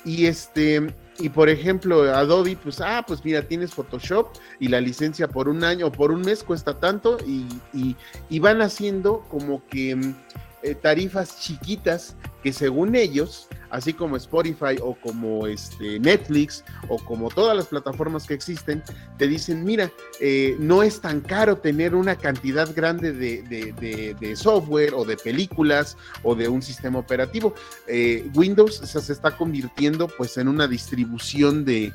Y 0.04 0.26
este, 0.26 0.94
y 1.18 1.28
por 1.28 1.48
ejemplo, 1.48 2.02
Adobe, 2.02 2.56
pues, 2.56 2.80
ah, 2.80 3.04
pues 3.06 3.24
mira, 3.24 3.42
tienes 3.46 3.72
Photoshop 3.72 4.28
y 4.58 4.68
la 4.68 4.80
licencia 4.80 5.28
por 5.28 5.48
un 5.48 5.62
año 5.62 5.86
o 5.86 5.92
por 5.92 6.10
un 6.10 6.22
mes 6.22 6.42
cuesta 6.42 6.78
tanto, 6.80 7.18
y, 7.26 7.46
y, 7.72 7.96
y 8.28 8.38
van 8.40 8.60
haciendo 8.60 9.20
como 9.30 9.64
que 9.66 10.14
eh, 10.62 10.74
tarifas 10.74 11.40
chiquitas 11.40 12.16
que 12.42 12.52
según 12.52 12.94
ellos, 12.96 13.48
así 13.70 13.92
como 13.92 14.16
Spotify 14.16 14.76
o 14.80 14.94
como 14.94 15.46
este, 15.46 15.98
Netflix 16.00 16.64
o 16.88 16.98
como 16.98 17.30
todas 17.30 17.56
las 17.56 17.66
plataformas 17.66 18.26
que 18.26 18.34
existen, 18.34 18.82
te 19.16 19.28
dicen, 19.28 19.64
mira, 19.64 19.90
eh, 20.20 20.56
no 20.58 20.82
es 20.82 21.00
tan 21.00 21.20
caro 21.20 21.58
tener 21.58 21.94
una 21.94 22.16
cantidad 22.16 22.72
grande 22.74 23.12
de, 23.12 24.36
software 24.36 24.94
o 24.94 25.04
de 25.04 25.16
películas 25.16 25.96
o 26.22 26.34
de 26.34 26.48
un 26.48 26.62
sistema 26.62 26.98
operativo. 26.98 27.54
Eh, 27.86 28.28
Windows 28.34 28.76
se 28.76 29.12
está 29.12 29.36
convirtiendo 29.36 30.08
pues 30.08 30.36
en 30.36 30.48
una 30.48 30.66
distribución 30.66 31.64
de, 31.64 31.92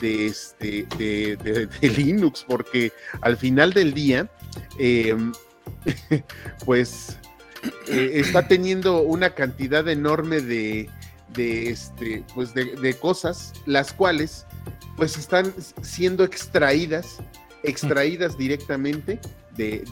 de, 0.00 0.26
este, 0.26 0.86
de, 0.98 1.68
Linux, 1.96 2.44
porque 2.46 2.92
al 3.20 3.36
final 3.36 3.72
del 3.72 3.94
día, 3.94 4.28
pues 6.64 7.18
eh, 7.88 8.12
está 8.14 8.46
teniendo 8.48 9.02
una 9.02 9.30
cantidad 9.30 9.88
enorme 9.88 10.40
de, 10.40 10.88
este, 11.36 12.24
pues 12.34 12.54
de, 12.54 12.94
cosas, 12.98 13.52
las 13.66 13.92
cuales 13.92 14.46
pues 14.96 15.18
están 15.18 15.52
siendo 15.82 16.24
extraídas, 16.24 17.18
extraídas 17.62 18.38
directamente 18.38 19.20
de, 19.56 19.84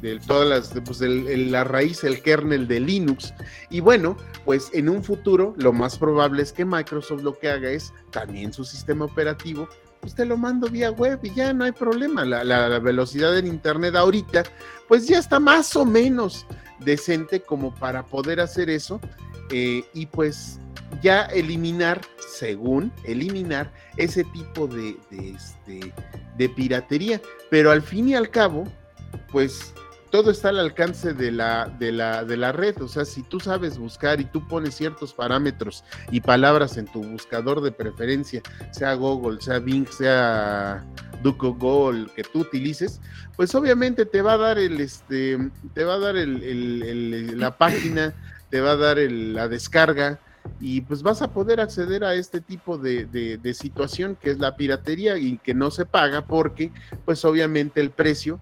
de, 0.00 0.20
todas 0.26 0.48
las, 0.48 0.80
pues 0.84 1.00
la 1.00 1.64
raíz, 1.64 2.04
el 2.04 2.22
kernel 2.22 2.66
de 2.68 2.80
Linux. 2.80 3.32
Y 3.70 3.80
bueno, 3.80 4.16
pues 4.44 4.70
en 4.72 4.88
un 4.88 5.02
futuro 5.02 5.54
lo 5.56 5.72
más 5.72 5.98
probable 5.98 6.42
es 6.42 6.52
que 6.52 6.64
Microsoft 6.64 7.22
lo 7.22 7.38
que 7.38 7.48
haga 7.48 7.70
es 7.70 7.92
también 8.10 8.52
su 8.52 8.64
sistema 8.64 9.04
operativo 9.04 9.68
pues 10.04 10.14
te 10.14 10.26
lo 10.26 10.36
mando 10.36 10.68
vía 10.68 10.90
web 10.90 11.18
y 11.22 11.32
ya 11.32 11.54
no 11.54 11.64
hay 11.64 11.72
problema. 11.72 12.26
La, 12.26 12.44
la, 12.44 12.78
velocidad 12.78 13.38
en 13.38 13.46
internet 13.46 13.96
ahorita, 13.96 14.42
pues 14.86 15.08
ya 15.08 15.18
está 15.18 15.40
más 15.40 15.74
o 15.76 15.86
menos 15.86 16.44
decente 16.84 17.40
como 17.40 17.74
para 17.74 18.04
poder 18.04 18.40
hacer 18.40 18.70
eso 18.70 19.00
eh, 19.50 19.84
y 19.92 20.06
pues 20.06 20.58
ya 21.02 21.22
eliminar, 21.26 22.00
según 22.28 22.92
eliminar 23.04 23.72
ese 23.96 24.24
tipo 24.24 24.66
de, 24.66 24.96
de, 25.10 25.30
este, 25.30 25.92
de 26.36 26.48
piratería. 26.48 27.20
Pero 27.50 27.70
al 27.70 27.82
fin 27.82 28.08
y 28.08 28.14
al 28.14 28.30
cabo, 28.30 28.64
pues 29.30 29.74
todo 30.14 30.30
está 30.30 30.50
al 30.50 30.60
alcance 30.60 31.12
de 31.12 31.32
la, 31.32 31.68
de, 31.80 31.90
la, 31.90 32.22
de 32.24 32.36
la 32.36 32.52
red. 32.52 32.80
O 32.80 32.86
sea, 32.86 33.04
si 33.04 33.24
tú 33.24 33.40
sabes 33.40 33.78
buscar 33.78 34.20
y 34.20 34.24
tú 34.24 34.46
pones 34.46 34.76
ciertos 34.76 35.12
parámetros 35.12 35.82
y 36.12 36.20
palabras 36.20 36.76
en 36.76 36.86
tu 36.86 37.02
buscador 37.02 37.60
de 37.60 37.72
preferencia, 37.72 38.40
sea 38.70 38.94
Google, 38.94 39.40
sea 39.40 39.58
Bing, 39.58 39.88
sea 39.88 40.86
el 41.24 42.10
que 42.14 42.22
tú 42.22 42.42
utilices, 42.42 43.00
pues 43.34 43.56
obviamente 43.56 44.06
te 44.06 44.22
va 44.22 44.34
a 44.34 44.36
dar 44.36 44.56
el, 44.56 44.80
este, 44.80 45.50
te 45.74 45.82
va 45.82 45.94
a 45.94 45.98
dar 45.98 46.16
el, 46.16 47.36
la 47.36 47.58
página, 47.58 48.14
te 48.50 48.60
va 48.60 48.70
a 48.72 48.76
dar 48.76 48.98
la 48.98 49.48
descarga 49.48 50.20
y 50.60 50.82
pues 50.82 51.02
vas 51.02 51.22
a 51.22 51.32
poder 51.32 51.60
acceder 51.60 52.04
a 52.04 52.14
este 52.14 52.40
tipo 52.40 52.78
de, 52.78 53.06
de, 53.06 53.54
situación 53.54 54.16
que 54.20 54.30
es 54.30 54.38
la 54.38 54.56
piratería 54.56 55.18
y 55.18 55.38
que 55.38 55.54
no 55.54 55.70
se 55.70 55.86
paga 55.86 56.26
porque 56.26 56.70
pues 57.04 57.24
obviamente 57.24 57.80
el 57.80 57.90
precio 57.90 58.40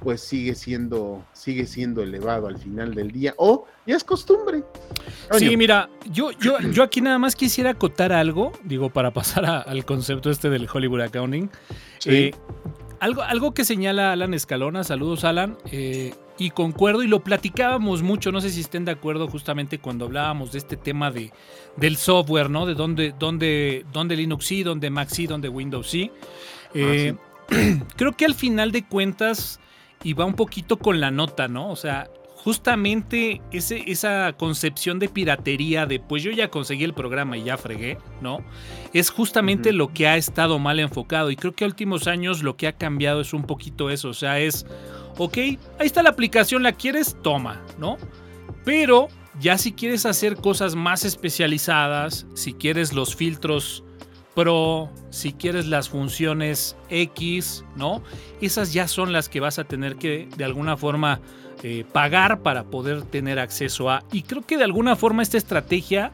pues 0.00 0.20
sigue 0.20 0.54
siendo 0.54 1.24
sigue 1.32 1.66
siendo 1.66 2.02
elevado 2.02 2.46
al 2.46 2.58
final 2.58 2.94
del 2.94 3.10
día 3.10 3.34
o 3.36 3.66
ya 3.86 3.96
es 3.96 4.04
costumbre. 4.04 4.62
Sí, 5.38 5.56
mira, 5.56 5.88
yo, 6.10 6.30
yo, 6.32 6.60
yo 6.60 6.82
aquí 6.82 7.00
nada 7.00 7.18
más 7.18 7.34
quisiera 7.34 7.70
acotar 7.70 8.12
algo, 8.12 8.52
digo, 8.64 8.90
para 8.90 9.10
pasar 9.14 9.46
al 9.46 9.84
concepto 9.84 10.30
este 10.30 10.50
del 10.50 10.68
Hollywood 10.72 11.00
Accounting. 11.00 11.50
Eh, 12.04 12.32
algo, 13.00 13.22
algo 13.22 13.54
que 13.54 13.64
señala 13.64 14.12
Alan 14.12 14.34
Escalona, 14.34 14.84
saludos 14.84 15.24
Alan, 15.24 15.56
eh, 15.72 16.12
y 16.38 16.50
concuerdo, 16.50 17.02
y 17.02 17.08
lo 17.08 17.20
platicábamos 17.20 18.02
mucho, 18.02 18.30
no 18.30 18.40
sé 18.40 18.50
si 18.50 18.60
estén 18.60 18.84
de 18.84 18.92
acuerdo 18.92 19.26
justamente 19.26 19.78
cuando 19.78 20.04
hablábamos 20.04 20.52
de 20.52 20.58
este 20.58 20.76
tema 20.76 21.10
de, 21.10 21.32
del 21.76 21.96
software, 21.96 22.48
¿no? 22.48 22.64
De 22.64 22.74
dónde, 22.74 23.12
dónde, 23.18 23.84
dónde 23.92 24.16
Linux 24.16 24.46
sí, 24.46 24.62
dónde 24.62 24.88
Mac 24.88 25.08
sí, 25.10 25.26
dónde 25.26 25.48
Windows 25.48 25.88
sí. 25.88 26.12
Eh, 26.74 27.14
ah, 27.50 27.54
creo 27.96 28.12
que 28.12 28.24
al 28.24 28.34
final 28.34 28.70
de 28.70 28.86
cuentas, 28.86 29.58
y 30.04 30.12
va 30.12 30.24
un 30.24 30.34
poquito 30.34 30.78
con 30.78 31.00
la 31.00 31.10
nota, 31.10 31.48
¿no? 31.48 31.70
O 31.70 31.76
sea, 31.76 32.08
justamente 32.48 33.42
ese, 33.50 33.82
esa 33.90 34.32
concepción 34.32 35.00
de 35.00 35.08
piratería 35.08 35.86
de 35.86 35.98
pues 35.98 36.22
yo 36.22 36.30
ya 36.30 36.48
conseguí 36.48 36.84
el 36.84 36.94
programa 36.94 37.36
y 37.36 37.42
ya 37.42 37.56
fregué, 37.56 37.98
¿no? 38.22 38.44
Es 38.94 39.10
justamente 39.10 39.72
lo 39.72 39.92
que 39.92 40.06
ha 40.06 40.16
estado 40.16 40.60
mal 40.60 40.78
enfocado 40.78 41.32
y 41.32 41.36
creo 41.36 41.52
que 41.52 41.64
a 41.64 41.66
últimos 41.66 42.06
años 42.06 42.44
lo 42.44 42.56
que 42.56 42.68
ha 42.68 42.72
cambiado 42.72 43.20
es 43.20 43.34
un 43.34 43.42
poquito 43.42 43.90
eso, 43.90 44.10
o 44.10 44.14
sea, 44.14 44.38
es, 44.38 44.66
ok, 45.18 45.36
ahí 45.36 45.58
está 45.80 46.02
la 46.02 46.10
aplicación, 46.10 46.62
la 46.62 46.72
quieres, 46.72 47.16
toma, 47.22 47.60
¿no? 47.78 47.98
Pero 48.64 49.08
ya 49.40 49.58
si 49.58 49.72
quieres 49.72 50.06
hacer 50.06 50.36
cosas 50.36 50.74
más 50.74 51.04
especializadas, 51.04 52.26
si 52.34 52.54
quieres 52.54 52.92
los 52.92 53.14
filtros 53.14 53.84
Pro, 54.34 54.88
si 55.10 55.32
quieres 55.32 55.66
las 55.66 55.88
funciones 55.88 56.76
X, 56.90 57.64
¿no? 57.74 58.04
Esas 58.40 58.72
ya 58.72 58.86
son 58.86 59.12
las 59.12 59.28
que 59.28 59.40
vas 59.40 59.58
a 59.58 59.64
tener 59.64 59.96
que 59.96 60.28
de 60.36 60.44
alguna 60.44 60.76
forma 60.76 61.20
eh, 61.64 61.84
pagar 61.92 62.40
para 62.40 62.62
poder 62.62 63.02
tener 63.02 63.40
acceso 63.40 63.90
a. 63.90 64.04
Y 64.12 64.22
creo 64.22 64.42
que 64.42 64.56
de 64.56 64.62
alguna 64.62 64.94
forma 64.94 65.24
esta 65.24 65.38
estrategia 65.38 66.12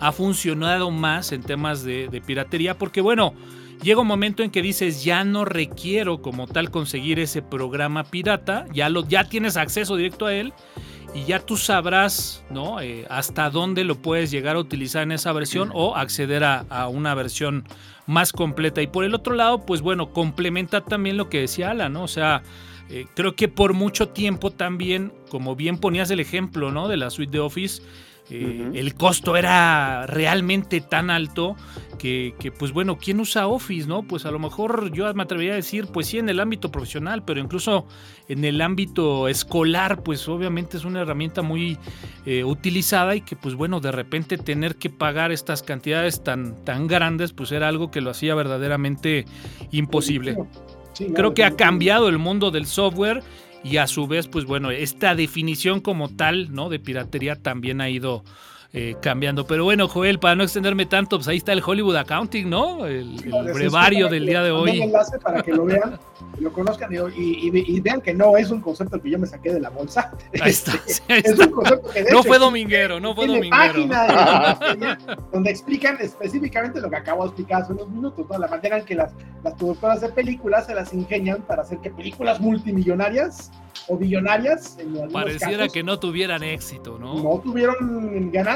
ha 0.00 0.10
funcionado 0.12 0.90
más 0.90 1.32
en 1.32 1.42
temas 1.42 1.82
de, 1.82 2.22
piratería 2.26 2.78
porque 2.78 3.02
bueno, 3.02 3.34
llega 3.82 4.00
un 4.00 4.06
momento 4.06 4.42
en 4.42 4.50
que 4.50 4.62
dices 4.62 5.04
ya 5.04 5.24
no 5.24 5.44
requiero 5.44 6.22
como 6.22 6.46
tal 6.46 6.70
conseguir 6.70 7.18
ese 7.18 7.42
programa 7.42 8.04
pirata, 8.04 8.66
ya, 8.72 8.88
lo, 8.88 9.06
ya 9.06 9.24
tienes 9.24 9.56
acceso 9.56 9.96
directo 9.96 10.26
a 10.26 10.34
él 10.34 10.52
y 11.14 11.24
ya 11.24 11.40
tú 11.40 11.56
sabrás, 11.56 12.44
¿no? 12.50 12.80
Eh, 12.80 13.06
hasta 13.08 13.48
dónde 13.48 13.84
lo 13.84 13.96
puedes 13.96 14.30
llegar 14.30 14.56
a 14.56 14.58
utilizar 14.58 15.02
en 15.02 15.12
esa 15.12 15.32
versión 15.32 15.70
o 15.72 15.96
acceder 15.96 16.44
a, 16.44 16.88
una 16.88 17.14
versión 17.14 17.64
más 18.06 18.32
completa. 18.32 18.82
Y 18.82 18.86
por 18.86 19.04
el 19.04 19.14
otro 19.14 19.34
lado, 19.34 19.64
pues 19.64 19.80
bueno, 19.80 20.12
complementa 20.12 20.82
también 20.82 21.16
lo 21.16 21.30
que 21.30 21.40
decía 21.40 21.70
Alan, 21.70 21.94
¿no? 21.94 22.02
O 22.02 22.08
sea, 22.08 22.42
eh, 22.90 23.06
creo 23.14 23.34
que 23.34 23.48
por 23.48 23.72
mucho 23.72 24.10
tiempo 24.10 24.50
también, 24.50 25.12
como 25.30 25.56
bien 25.56 25.78
ponías 25.78 26.10
el 26.10 26.20
ejemplo, 26.20 26.70
¿no? 26.70 26.86
De 26.86 26.98
la 26.98 27.08
suite 27.08 27.32
de 27.32 27.40
Office, 27.40 27.82
eh, 28.30 28.70
el 28.74 28.94
costo 28.94 29.36
era 29.36 30.06
realmente 30.06 30.80
tan 30.80 31.10
alto 31.10 31.56
que, 31.98 32.52
pues 32.56 32.72
bueno, 32.72 32.98
¿quién 32.98 33.20
usa 33.20 33.48
Office, 33.48 33.88
no? 33.88 34.02
Pues 34.02 34.26
a 34.26 34.30
lo 34.30 34.38
mejor 34.38 34.92
yo 34.92 35.12
me 35.14 35.22
atrevería 35.24 35.52
a 35.52 35.56
decir, 35.56 35.86
pues 35.92 36.06
sí, 36.06 36.18
en 36.18 36.28
el 36.28 36.38
ámbito 36.40 36.70
profesional, 36.70 37.24
pero 37.24 37.40
incluso 37.40 37.86
en 38.28 38.44
el 38.44 38.60
ámbito 38.60 39.28
escolar, 39.28 40.02
pues 40.02 40.28
obviamente 40.28 40.76
es 40.76 40.84
una 40.84 41.00
herramienta 41.00 41.42
muy 41.42 41.78
eh, 42.24 42.44
utilizada 42.44 43.16
y 43.16 43.22
que 43.22 43.34
pues 43.34 43.54
bueno, 43.54 43.80
de 43.80 43.92
repente 43.92 44.38
tener 44.38 44.76
que 44.76 44.90
pagar 44.90 45.32
estas 45.32 45.62
cantidades 45.62 46.22
tan, 46.22 46.64
tan 46.64 46.86
grandes, 46.86 47.32
pues 47.32 47.50
era 47.50 47.68
algo 47.68 47.90
que 47.90 48.00
lo 48.00 48.10
hacía 48.10 48.34
verdaderamente 48.34 49.24
imposible. 49.72 50.36
Creo 51.14 51.34
que 51.34 51.44
ha 51.44 51.56
cambiado 51.56 52.08
el 52.08 52.18
mundo 52.18 52.50
del 52.50 52.66
software 52.66 53.22
y 53.66 53.78
a 53.78 53.86
su 53.86 54.06
vez, 54.06 54.28
pues 54.28 54.44
bueno, 54.44 54.70
esta 54.70 55.14
definición 55.14 55.80
como 55.80 56.08
tal, 56.08 56.54
¿no? 56.54 56.68
De 56.68 56.78
piratería 56.78 57.34
también 57.36 57.80
ha 57.80 57.88
ido 57.88 58.22
eh, 58.72 58.96
cambiando. 59.00 59.46
Pero 59.46 59.64
bueno, 59.64 59.88
Joel, 59.88 60.18
para 60.18 60.34
no 60.34 60.42
extenderme 60.42 60.86
tanto, 60.86 61.16
pues 61.16 61.28
ahí 61.28 61.38
está 61.38 61.52
el 61.52 61.62
Hollywood 61.64 61.96
Accounting, 61.96 62.48
¿no? 62.48 62.86
El, 62.86 63.16
brevario 63.54 64.08
del 64.08 64.26
día 64.26 64.42
de 64.42 64.50
hoy. 64.50 64.78
Un 64.78 64.82
enlace 64.84 65.18
para 65.18 65.42
que 65.42 65.52
lo 65.52 65.64
vean, 65.64 65.98
lo 66.40 66.52
conozcan 66.52 66.90
y, 66.92 67.80
vean 67.80 68.00
que 68.00 68.12
no 68.12 68.36
es 68.36 68.50
un 68.50 68.60
concepto 68.60 69.00
que 69.00 69.10
yo 69.10 69.18
me 69.18 69.26
saqué 69.26 69.52
de 69.52 69.60
la 69.60 69.70
bolsa. 69.70 70.12
Ahí 70.40 70.50
está. 70.50 70.72
Es 70.86 71.38
un 71.38 71.50
concepto 71.50 71.90
que 71.90 72.04
no 72.10 72.22
fue 72.22 72.38
dominguero, 72.38 73.00
no 73.00 73.14
fue 73.14 73.26
dominguero. 73.26 73.88
página 73.88 74.58
donde 75.32 75.50
explican 75.50 75.96
específicamente 76.00 76.80
lo 76.80 76.90
que 76.90 76.96
acabo 76.96 77.22
de 77.22 77.28
explicar 77.28 77.62
hace 77.62 77.72
unos 77.72 77.88
minutos, 77.88 78.26
¿no? 78.28 78.38
La 78.38 78.48
manera 78.48 78.78
en 78.78 78.84
que 78.84 78.94
las, 78.94 79.12
las 79.44 79.54
productoras 79.54 80.00
de 80.00 80.08
películas 80.08 80.66
se 80.66 80.74
las 80.74 80.92
ingenian 80.92 81.42
para 81.42 81.62
hacer 81.62 81.78
que 81.78 81.90
películas 81.90 82.40
multimillonarias 82.40 83.50
o 83.88 83.96
billonarias. 83.96 84.76
Pareciera 85.12 85.68
que 85.68 85.82
no 85.82 85.98
tuvieran 85.98 86.42
éxito, 86.42 86.98
¿no? 86.98 87.22
No 87.22 87.40
tuvieron 87.40 88.30
ganancias. 88.32 88.55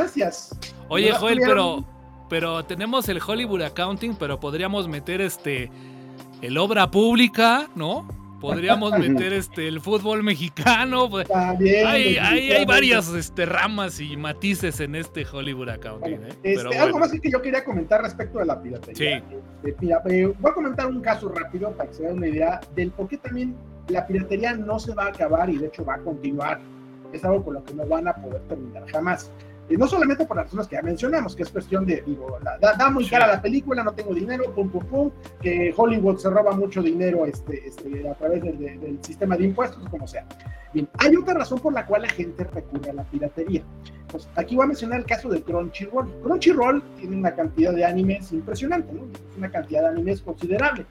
Oye, 0.89 1.12
Joel, 1.12 1.40
pero, 1.44 1.85
pero 2.28 2.64
tenemos 2.64 3.09
el 3.09 3.20
Hollywood 3.24 3.62
Accounting, 3.62 4.16
pero 4.16 4.40
podríamos 4.40 4.89
meter 4.89 5.20
este 5.20 5.70
el 6.43 6.56
obra 6.59 6.90
pública, 6.90 7.68
¿no? 7.74 8.09
Podríamos 8.40 8.93
meter 8.98 9.32
este 9.32 9.68
el 9.68 9.81
fútbol 9.81 10.22
mexicano. 10.22 11.09
Pues, 11.10 11.28
También, 11.28 11.86
hay, 11.86 12.16
hay, 12.16 12.64
varias 12.64 13.09
este, 13.09 13.44
ramas 13.47 14.01
y 14.01 14.16
matices 14.16 14.81
en 14.81 14.94
este 14.94 15.27
Hollywood 15.31 15.68
Accounting. 15.68 16.24
¿eh? 16.24 16.28
Este, 16.43 16.78
algo 16.78 16.98
más 16.98 17.12
que 17.12 17.31
yo 17.31 17.43
quería 17.43 17.62
comentar 17.62 18.02
respecto 18.02 18.39
de 18.39 18.47
la 18.47 18.60
piratería. 18.60 19.22
Sí. 19.28 19.36
Este, 19.62 20.27
voy 20.27 20.51
a 20.51 20.55
comentar 20.55 20.86
un 20.86 21.01
caso 21.01 21.28
rápido 21.28 21.70
para 21.72 21.90
que 21.90 21.97
se 21.97 22.02
den 22.05 22.16
una 22.16 22.28
idea 22.28 22.60
del 22.74 22.90
por 22.93 23.09
qué 23.09 23.18
también 23.18 23.55
la 23.89 24.06
piratería 24.06 24.55
no 24.55 24.78
se 24.78 24.94
va 24.94 25.05
a 25.05 25.09
acabar 25.09 25.51
y 25.51 25.59
de 25.59 25.66
hecho 25.66 25.85
va 25.85 25.94
a 25.94 25.98
continuar. 25.98 26.60
Es 27.12 27.24
algo 27.24 27.44
con 27.44 27.55
lo 27.55 27.64
que 27.64 27.74
no 27.74 27.86
van 27.86 28.09
a 28.09 28.14
poder 28.14 28.40
terminar 28.43 28.89
jamás. 28.90 29.31
Y 29.70 29.76
no 29.76 29.86
solamente 29.86 30.26
por 30.26 30.36
las 30.36 30.47
razones 30.47 30.66
que 30.66 30.74
ya 30.74 30.82
mencionamos, 30.82 31.36
que 31.36 31.44
es 31.44 31.48
cuestión 31.48 31.86
de, 31.86 32.02
digo, 32.05 32.38
da, 32.60 32.90
muy 32.90 33.09
cara 33.09 33.28
la 33.28 33.40
película, 33.40 33.84
no 33.84 33.92
tengo 33.92 34.12
dinero, 34.12 34.52
pum, 34.52 34.68
pum, 34.68 34.84
pum, 34.84 35.10
que 35.40 35.72
Hollywood 35.74 36.18
se 36.18 36.28
roba 36.28 36.51
mucho 36.51 36.82
dinero 36.82 37.24
este, 37.24 37.68
este, 37.68 38.09
a 38.09 38.14
través 38.14 38.42
del, 38.42 38.98
sistema 39.01 39.36
de 39.36 39.44
impuestos, 39.44 39.88
como 39.88 40.09
sea. 40.09 40.26
Bien, 40.74 40.88
hay 40.98 41.14
otra 41.14 41.34
razón 41.34 41.60
por 41.60 41.72
la 41.72 41.86
cual 41.86 42.02
la 42.02 42.09
gente 42.09 42.42
recurre 42.42 42.90
a 42.90 42.94
la 42.94 43.05
piratería. 43.05 43.62
Pues 44.09 44.28
aquí 44.34 44.56
voy 44.56 44.64
a 44.64 44.68
mencionar 44.68 44.98
el 44.98 45.06
caso 45.06 45.28
de 45.28 45.40
Crunchyroll. 45.40 46.10
Crunchyroll 46.24 46.82
tiene 46.98 47.16
una 47.16 47.32
cantidad 47.32 47.72
de 47.72 47.84
animes 47.84 48.32
impresionante, 48.32 48.92
¿no? 48.92 49.02
Una 49.38 49.52
cantidad 49.52 49.82
de 49.82 49.88
animes 49.88 50.20
considerable. 50.20 50.84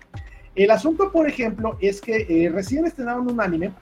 El 0.56 0.72
asunto, 0.72 1.12
por 1.12 1.28
ejemplo, 1.28 1.78
es 1.82 2.00
que 2.00 2.26
eh, 2.30 2.50
recién 2.50 2.86
estrenaron 2.86 3.30
un 3.30 3.42
anime 3.42 3.74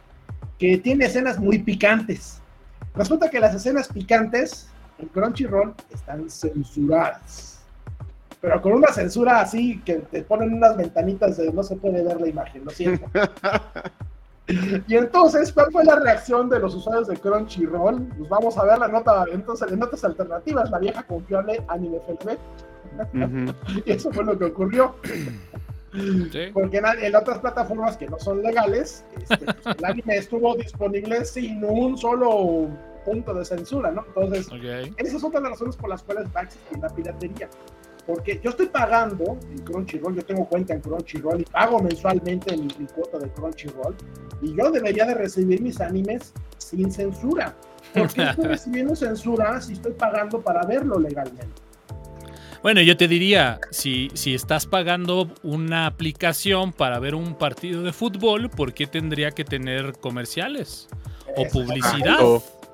que 0.58 0.80
tiene 0.80 1.06
escenas 1.06 1.38
muy 1.38 1.60
picantes. 1.60 2.42
Resulta 2.96 3.30
que 3.30 3.40
las 3.40 3.54
escenas 3.54 3.90
picantes 3.90 4.70
en 5.00 5.08
Crunchyroll 5.08 5.74
están 5.94 6.30
censuradas. 6.30 7.60
Pero 8.40 8.62
con 8.62 8.74
una 8.74 8.90
censura 8.90 9.42
así 9.42 9.82
que 9.82 9.96
te 9.96 10.22
ponen 10.24 10.54
unas 10.54 10.78
ventanitas 10.78 11.38
de 11.38 11.52
no 11.52 11.64
se 11.64 11.76
puede 11.76 12.04
ver 12.04 12.22
la 12.22 12.28
imagen, 12.28 12.66
lo 12.66 12.72
siento. 12.72 13.06
y 14.88 14.96
entonces, 14.96 15.52
¿cuál 15.52 15.72
fue 15.72 15.84
la 15.84 15.96
reacción 15.96 16.48
de 16.50 16.60
los 16.60 16.76
usuarios 16.76 17.08
de 17.08 17.18
Crunchyroll? 17.18 18.08
Pues 18.18 18.30
vamos 18.30 18.58
a 18.58 18.64
ver 18.64 18.78
la 18.78 18.88
nota, 18.88 19.26
entonces, 19.32 19.72
en 19.72 19.80
notas 19.80 20.04
alternativas, 20.04 20.70
la 20.70 20.80
vieja 20.80 21.04
confiable 21.04 21.64
Anime 21.68 22.00
FLB. 22.06 22.38
y 23.86 23.92
eso 23.92 24.12
fue 24.12 24.24
lo 24.24 24.38
que 24.38 24.46
ocurrió. 24.46 24.96
Porque 26.54 26.78
en, 26.78 27.16
otras 27.16 27.40
plataformas 27.40 27.98
que 27.98 28.08
no 28.08 28.20
son 28.20 28.44
legales, 28.44 29.04
este, 29.20 29.46
pues, 29.46 29.78
el 29.78 29.86
anime 29.86 30.18
estuvo 30.18 30.56
disponible 30.56 31.26
sin 31.26 31.64
un 31.64 31.98
solo 31.98 32.68
punto 33.08 33.34
de 33.34 33.46
censura, 33.46 33.90
¿no? 33.90 34.04
Entonces, 34.06 34.50
esas 34.98 35.22
son 35.22 35.32
las 35.32 35.44
razones 35.44 35.78
por 35.78 35.90
las 35.90 36.04
cuales 36.04 36.28
va 36.36 36.42
a 36.42 36.44
existir 36.44 36.78
la 36.78 36.90
piratería. 36.90 37.50
Porque 38.06 38.42
yo 38.44 38.50
estoy 38.50 38.66
pagando 38.66 39.38
en 39.50 39.60
Crunchyroll, 39.60 40.16
yo 40.16 40.26
tengo 40.26 40.46
cuenta 40.46 40.74
en 40.74 40.82
Crunchyroll 40.82 41.40
y 41.42 41.46
pago 41.46 41.80
mensualmente 41.80 42.58
mi, 42.58 42.68
mi 42.78 42.86
cuota 42.88 43.18
de 43.18 43.30
Crunchyroll 43.30 43.96
y 44.42 44.56
yo 44.58 44.72
debería 44.72 45.06
de 45.06 45.14
recibir 45.14 45.62
mis 45.62 45.80
animes 45.80 46.34
sin 46.58 46.92
censura. 46.92 47.56
¿Por 47.94 48.12
qué 48.12 48.24
estoy 48.24 48.46
recibiendo 48.56 48.94
censura 48.94 49.62
si 49.62 49.74
estoy 49.74 49.94
pagando 49.94 50.42
para 50.42 50.66
verlo 50.66 51.00
legalmente? 51.00 51.62
Bueno, 52.62 52.82
yo 52.82 52.98
te 52.98 53.08
diría, 53.08 53.60
si, 53.72 54.10
si 54.16 54.34
estás 54.34 54.66
pagando 54.66 55.34
una 55.44 55.86
aplicación 55.86 56.74
para 56.74 57.00
ver 57.00 57.16
un 57.16 57.36
partido 57.36 57.84
de 57.84 57.94
fútbol, 57.94 58.50
¿por 58.50 58.74
qué 58.74 58.86
tendría 58.86 59.32
que 59.32 59.46
tener 59.46 59.94
comerciales 59.94 60.90
o 61.38 61.46
publicidad? 61.48 62.20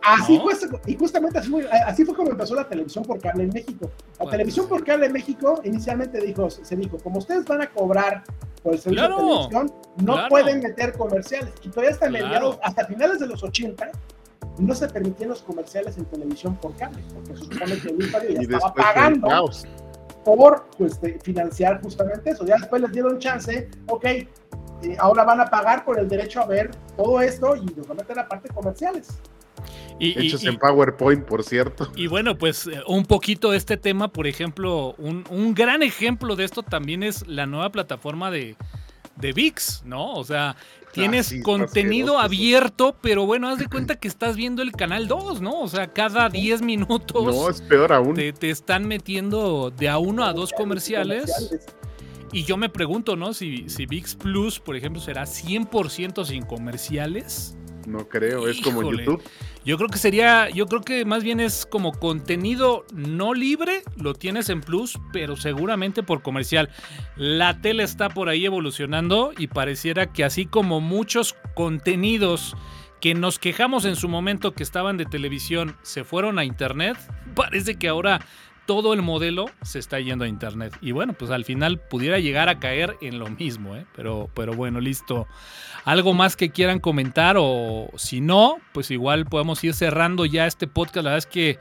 Así 0.05 0.39
fue, 0.39 0.53
y 0.85 0.97
justamente 0.97 1.39
así 1.39 2.05
fue, 2.05 2.15
como 2.15 2.31
empezó 2.31 2.55
la 2.55 2.67
televisión 2.67 3.05
por 3.05 3.19
cable 3.19 3.43
en 3.43 3.49
México. 3.49 3.89
La 4.19 4.30
televisión 4.30 4.67
por 4.67 4.84
cable 4.84 5.05
en 5.05 5.13
México 5.13 5.61
inicialmente 5.63 6.19
dijo, 6.19 6.49
se 6.49 6.75
dijo, 6.75 6.97
como 6.97 7.19
ustedes 7.19 7.45
van 7.45 7.61
a 7.61 7.69
cobrar 7.69 8.23
por 8.61 8.73
el 8.73 8.80
servicio 8.80 9.09
de 9.09 9.15
televisión, 9.15 9.73
no 10.03 10.27
pueden 10.27 10.59
meter 10.59 10.93
comerciales. 10.97 11.53
Y 11.63 11.69
todavía 11.69 11.91
hasta 11.91 12.09
mediados, 12.09 12.59
hasta 12.61 12.85
finales 12.85 13.19
de 13.19 13.27
los 13.27 13.43
80, 13.43 13.91
no 14.59 14.75
se 14.75 14.88
permitían 14.88 15.30
los 15.30 15.41
comerciales 15.41 15.97
en 15.97 16.05
televisión 16.05 16.55
por 16.57 16.75
cable, 16.75 17.01
porque 17.13 17.38
se 17.38 17.45
supone 17.45 17.77
que 17.80 17.89
el 17.89 18.35
ya 18.35 18.41
estaba 18.41 18.73
pagando 18.73 19.49
por 20.23 20.65
pues, 20.77 20.99
financiar 21.21 21.81
justamente 21.81 22.31
eso. 22.31 22.45
Ya 22.45 22.55
después 22.57 22.81
les 22.81 22.91
dieron 22.91 23.19
chance, 23.19 23.69
ok, 23.88 24.05
eh, 24.05 24.27
ahora 24.99 25.23
van 25.23 25.41
a 25.41 25.45
pagar 25.45 25.85
por 25.85 25.99
el 25.99 26.07
derecho 26.07 26.41
a 26.41 26.45
ver 26.45 26.71
todo 26.95 27.21
esto 27.21 27.55
y 27.55 27.65
nos 27.65 27.88
van 27.88 27.99
a 27.99 28.01
meter 28.01 28.17
la 28.17 28.27
parte 28.27 28.49
comerciales. 28.49 29.09
Y, 29.99 30.19
Hechos 30.19 30.44
en 30.45 30.57
PowerPoint, 30.57 31.23
por 31.26 31.44
cierto. 31.44 31.91
Y 31.95 32.07
bueno, 32.07 32.38
pues 32.38 32.68
eh, 32.68 32.81
un 32.88 33.06
poquito 33.06 33.52
de 33.52 33.57
este 33.57 33.77
tema, 33.77 34.10
por 34.10 34.27
ejemplo, 34.27 34.95
un, 34.98 35.23
un 35.30 35.53
gran 35.53 35.84
ejemplo 35.84 36.35
de 36.35 36.45
esto 36.45 36.64
también 36.64 37.03
es 37.03 37.27
la 37.27 37.45
nueva 37.45 37.72
plataforma 37.72 38.31
de, 38.31 38.56
de 39.15 39.34
VIX, 39.34 39.84
¿no? 39.85 40.14
O 40.14 40.23
sea, 40.23 40.56
tienes 40.91 41.31
ah, 41.31 41.35
contenido 41.44 42.19
abierto, 42.19 42.95
pero 43.02 43.26
bueno, 43.26 43.49
haz 43.49 43.60
de 43.60 43.68
cuenta 43.69 43.95
que 43.95 44.07
estás 44.07 44.35
viendo 44.35 44.61
el 44.61 44.72
canal 44.72 45.07
2, 45.07 45.41
¿no? 45.41 45.61
O 45.61 45.68
sea, 45.68 45.88
cada 45.88 46.30
10 46.30 46.61
minutos. 46.61 47.35
No, 47.35 47.49
es 47.49 47.61
peor 47.61 47.94
aún. 47.94 48.15
Te, 48.15 48.49
están 48.49 48.88
metiendo 48.88 49.72
de 49.72 49.90
a 49.90 49.98
uno 49.98 50.23
a 50.23 50.34
dos 50.34 50.52
comerciales. 50.53 51.31
Y 52.31 52.45
yo 52.45 52.57
me 52.57 52.68
pregunto, 52.68 53.15
¿no? 53.15 53.34
Si, 53.34 53.69
si 53.69 53.85
VIX 53.85 54.15
Plus, 54.15 54.60
por 54.60 54.76
ejemplo, 54.76 54.99
será 54.99 55.23
100% 55.23 56.26
sin 56.26 56.44
comerciales. 56.44 57.56
No 57.88 58.07
creo, 58.07 58.47
es 58.47 58.61
como 58.61 58.84
YouTube. 58.84 59.22
Yo 59.65 59.77
creo 59.77 59.89
que 59.89 59.97
sería, 59.97 60.49
yo 60.49 60.65
creo 60.65 60.81
que 60.81 61.05
más 61.05 61.23
bien 61.23 61.39
es 61.39 61.65
como 61.65 61.93
contenido 61.93 62.85
no 62.93 63.34
libre, 63.34 63.84
lo 63.97 64.14
tienes 64.14 64.49
en 64.49 64.61
Plus, 64.61 64.99
pero 65.14 65.38
seguramente 65.38 66.03
por 66.03 66.22
comercial. 66.22 66.69
La 67.15 67.61
tele 67.61 67.84
está 67.84 68.10
por 68.10 68.27
ahí 68.30 68.45
evolucionando 68.45 69.31
y 69.38 69.47
pareciera 69.47 70.11
que 70.11 70.23
así 70.23 70.45
como 70.45 70.81
muchos 70.81 71.35
contenidos 71.55 72.55
que 72.99 73.14
nos 73.15 73.38
quejamos 73.39 73.85
en 73.85 73.95
su 73.95 74.07
momento 74.07 74.53
que 74.53 74.64
estaban 74.64 74.97
de 74.97 75.05
televisión 75.05 75.76
se 75.81 76.03
fueron 76.03 76.39
a 76.39 76.45
internet, 76.45 76.97
parece 77.35 77.76
que 77.76 77.89
ahora 77.89 78.26
todo 78.65 78.94
el 78.94 79.02
modelo 79.02 79.45
se 79.61 79.80
está 79.80 79.99
yendo 79.99 80.26
a 80.26 80.27
internet. 80.27 80.77
Y 80.81 80.91
bueno, 80.91 81.14
pues 81.14 81.31
al 81.31 81.45
final 81.45 81.80
pudiera 81.80 82.19
llegar 82.19 82.49
a 82.49 82.60
caer 82.60 82.98
en 83.02 83.19
lo 83.19 83.30
mismo, 83.30 83.76
¿eh? 83.76 83.85
pero, 83.95 84.30
pero 84.34 84.53
bueno, 84.53 84.80
listo. 84.80 85.27
¿Algo 85.85 86.14
más 86.14 86.35
que 86.35 86.49
quieran 86.49 86.80
comentar? 86.80 87.35
O 87.38 87.90
si 87.95 88.22
no, 88.22 88.57
pues 88.72 88.90
igual 88.91 89.26
podemos 89.26 89.64
ir 89.64 89.73
cerrando 89.73 90.26
ya 90.26 90.48
este 90.48 90.68
podcast. 90.68 91.03
La 91.03 91.11
verdad 91.11 91.18
es 91.18 91.26
que 91.26 91.60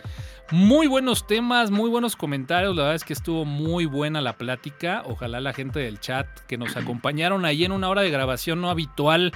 muy 0.53 0.87
buenos 0.87 1.27
temas, 1.27 1.71
muy 1.71 1.91
buenos 1.91 2.15
comentarios. 2.15 2.77
La 2.77 2.83
verdad 2.83 2.97
es 2.97 3.05
que 3.05 3.15
estuvo 3.15 3.45
muy 3.45 3.87
buena 3.87 4.21
la 4.21 4.37
plática. 4.37 5.03
Ojalá 5.07 5.41
la 5.41 5.53
gente 5.53 5.81
del 5.81 5.99
chat 5.99 6.27
que 6.47 6.59
nos 6.59 6.77
acompañaron 6.77 7.45
ahí 7.45 7.65
en 7.65 7.73
una 7.73 7.89
hora 7.89 8.03
de 8.03 8.11
grabación 8.11 8.61
no 8.61 8.71
habitual 8.71 9.33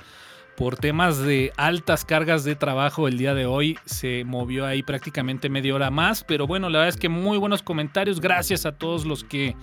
por 0.57 0.77
temas 0.77 1.19
de 1.19 1.53
altas 1.57 2.05
cargas 2.05 2.45
de 2.45 2.57
trabajo 2.57 3.09
el 3.09 3.19
día 3.19 3.35
de 3.35 3.47
hoy 3.47 3.79
se 3.85 4.25
movió 4.25 4.67
ahí 4.67 4.83
prácticamente 4.83 5.49
media 5.49 5.75
hora 5.75 5.91
más, 5.91 6.25
pero 6.25 6.47
bueno, 6.47 6.71
la 6.71 6.79
verdad 6.79 6.95
es 6.95 7.01
que 7.01 7.09
muy 7.09 7.39
buenos 7.39 7.63
comentarios, 7.63 8.21
gracias 8.21 8.65
a 8.67 8.73
todos 8.73 9.05
los 9.05 9.23
que 9.23 9.55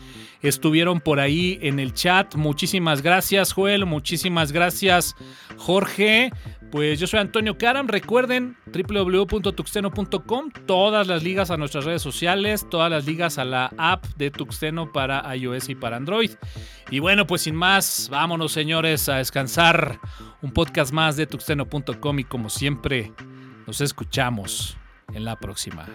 estuvieron 0.41 1.01
por 1.01 1.19
ahí 1.19 1.57
en 1.61 1.79
el 1.79 1.93
chat, 1.93 2.35
muchísimas 2.35 3.01
gracias 3.01 3.53
Joel, 3.53 3.85
muchísimas 3.85 4.51
gracias 4.51 5.15
Jorge, 5.57 6.31
pues 6.73 6.99
yo 6.99 7.05
soy 7.05 7.19
Antonio 7.19 7.55
Karam. 7.55 7.87
Recuerden 7.87 8.57
www.tuxteno.com, 8.65 10.49
todas 10.65 11.05
las 11.05 11.21
ligas 11.21 11.51
a 11.51 11.57
nuestras 11.57 11.85
redes 11.85 12.01
sociales, 12.01 12.67
todas 12.67 12.89
las 12.89 13.05
ligas 13.05 13.37
a 13.37 13.45
la 13.45 13.71
app 13.77 14.03
de 14.17 14.31
Tuxteno 14.31 14.91
para 14.91 15.35
iOS 15.35 15.69
y 15.69 15.75
para 15.75 15.97
Android. 15.97 16.31
Y 16.89 16.97
bueno, 16.97 17.27
pues 17.27 17.43
sin 17.43 17.53
más, 17.53 18.07
vámonos 18.09 18.53
señores 18.53 19.07
a 19.07 19.17
descansar. 19.17 19.99
Un 20.41 20.51
podcast 20.51 20.91
más 20.91 21.15
de 21.15 21.27
tuxteno.com 21.27 22.19
y 22.19 22.23
como 22.23 22.49
siempre, 22.49 23.13
nos 23.67 23.79
escuchamos 23.79 24.75
en 25.13 25.25
la 25.25 25.35
próxima. 25.35 25.85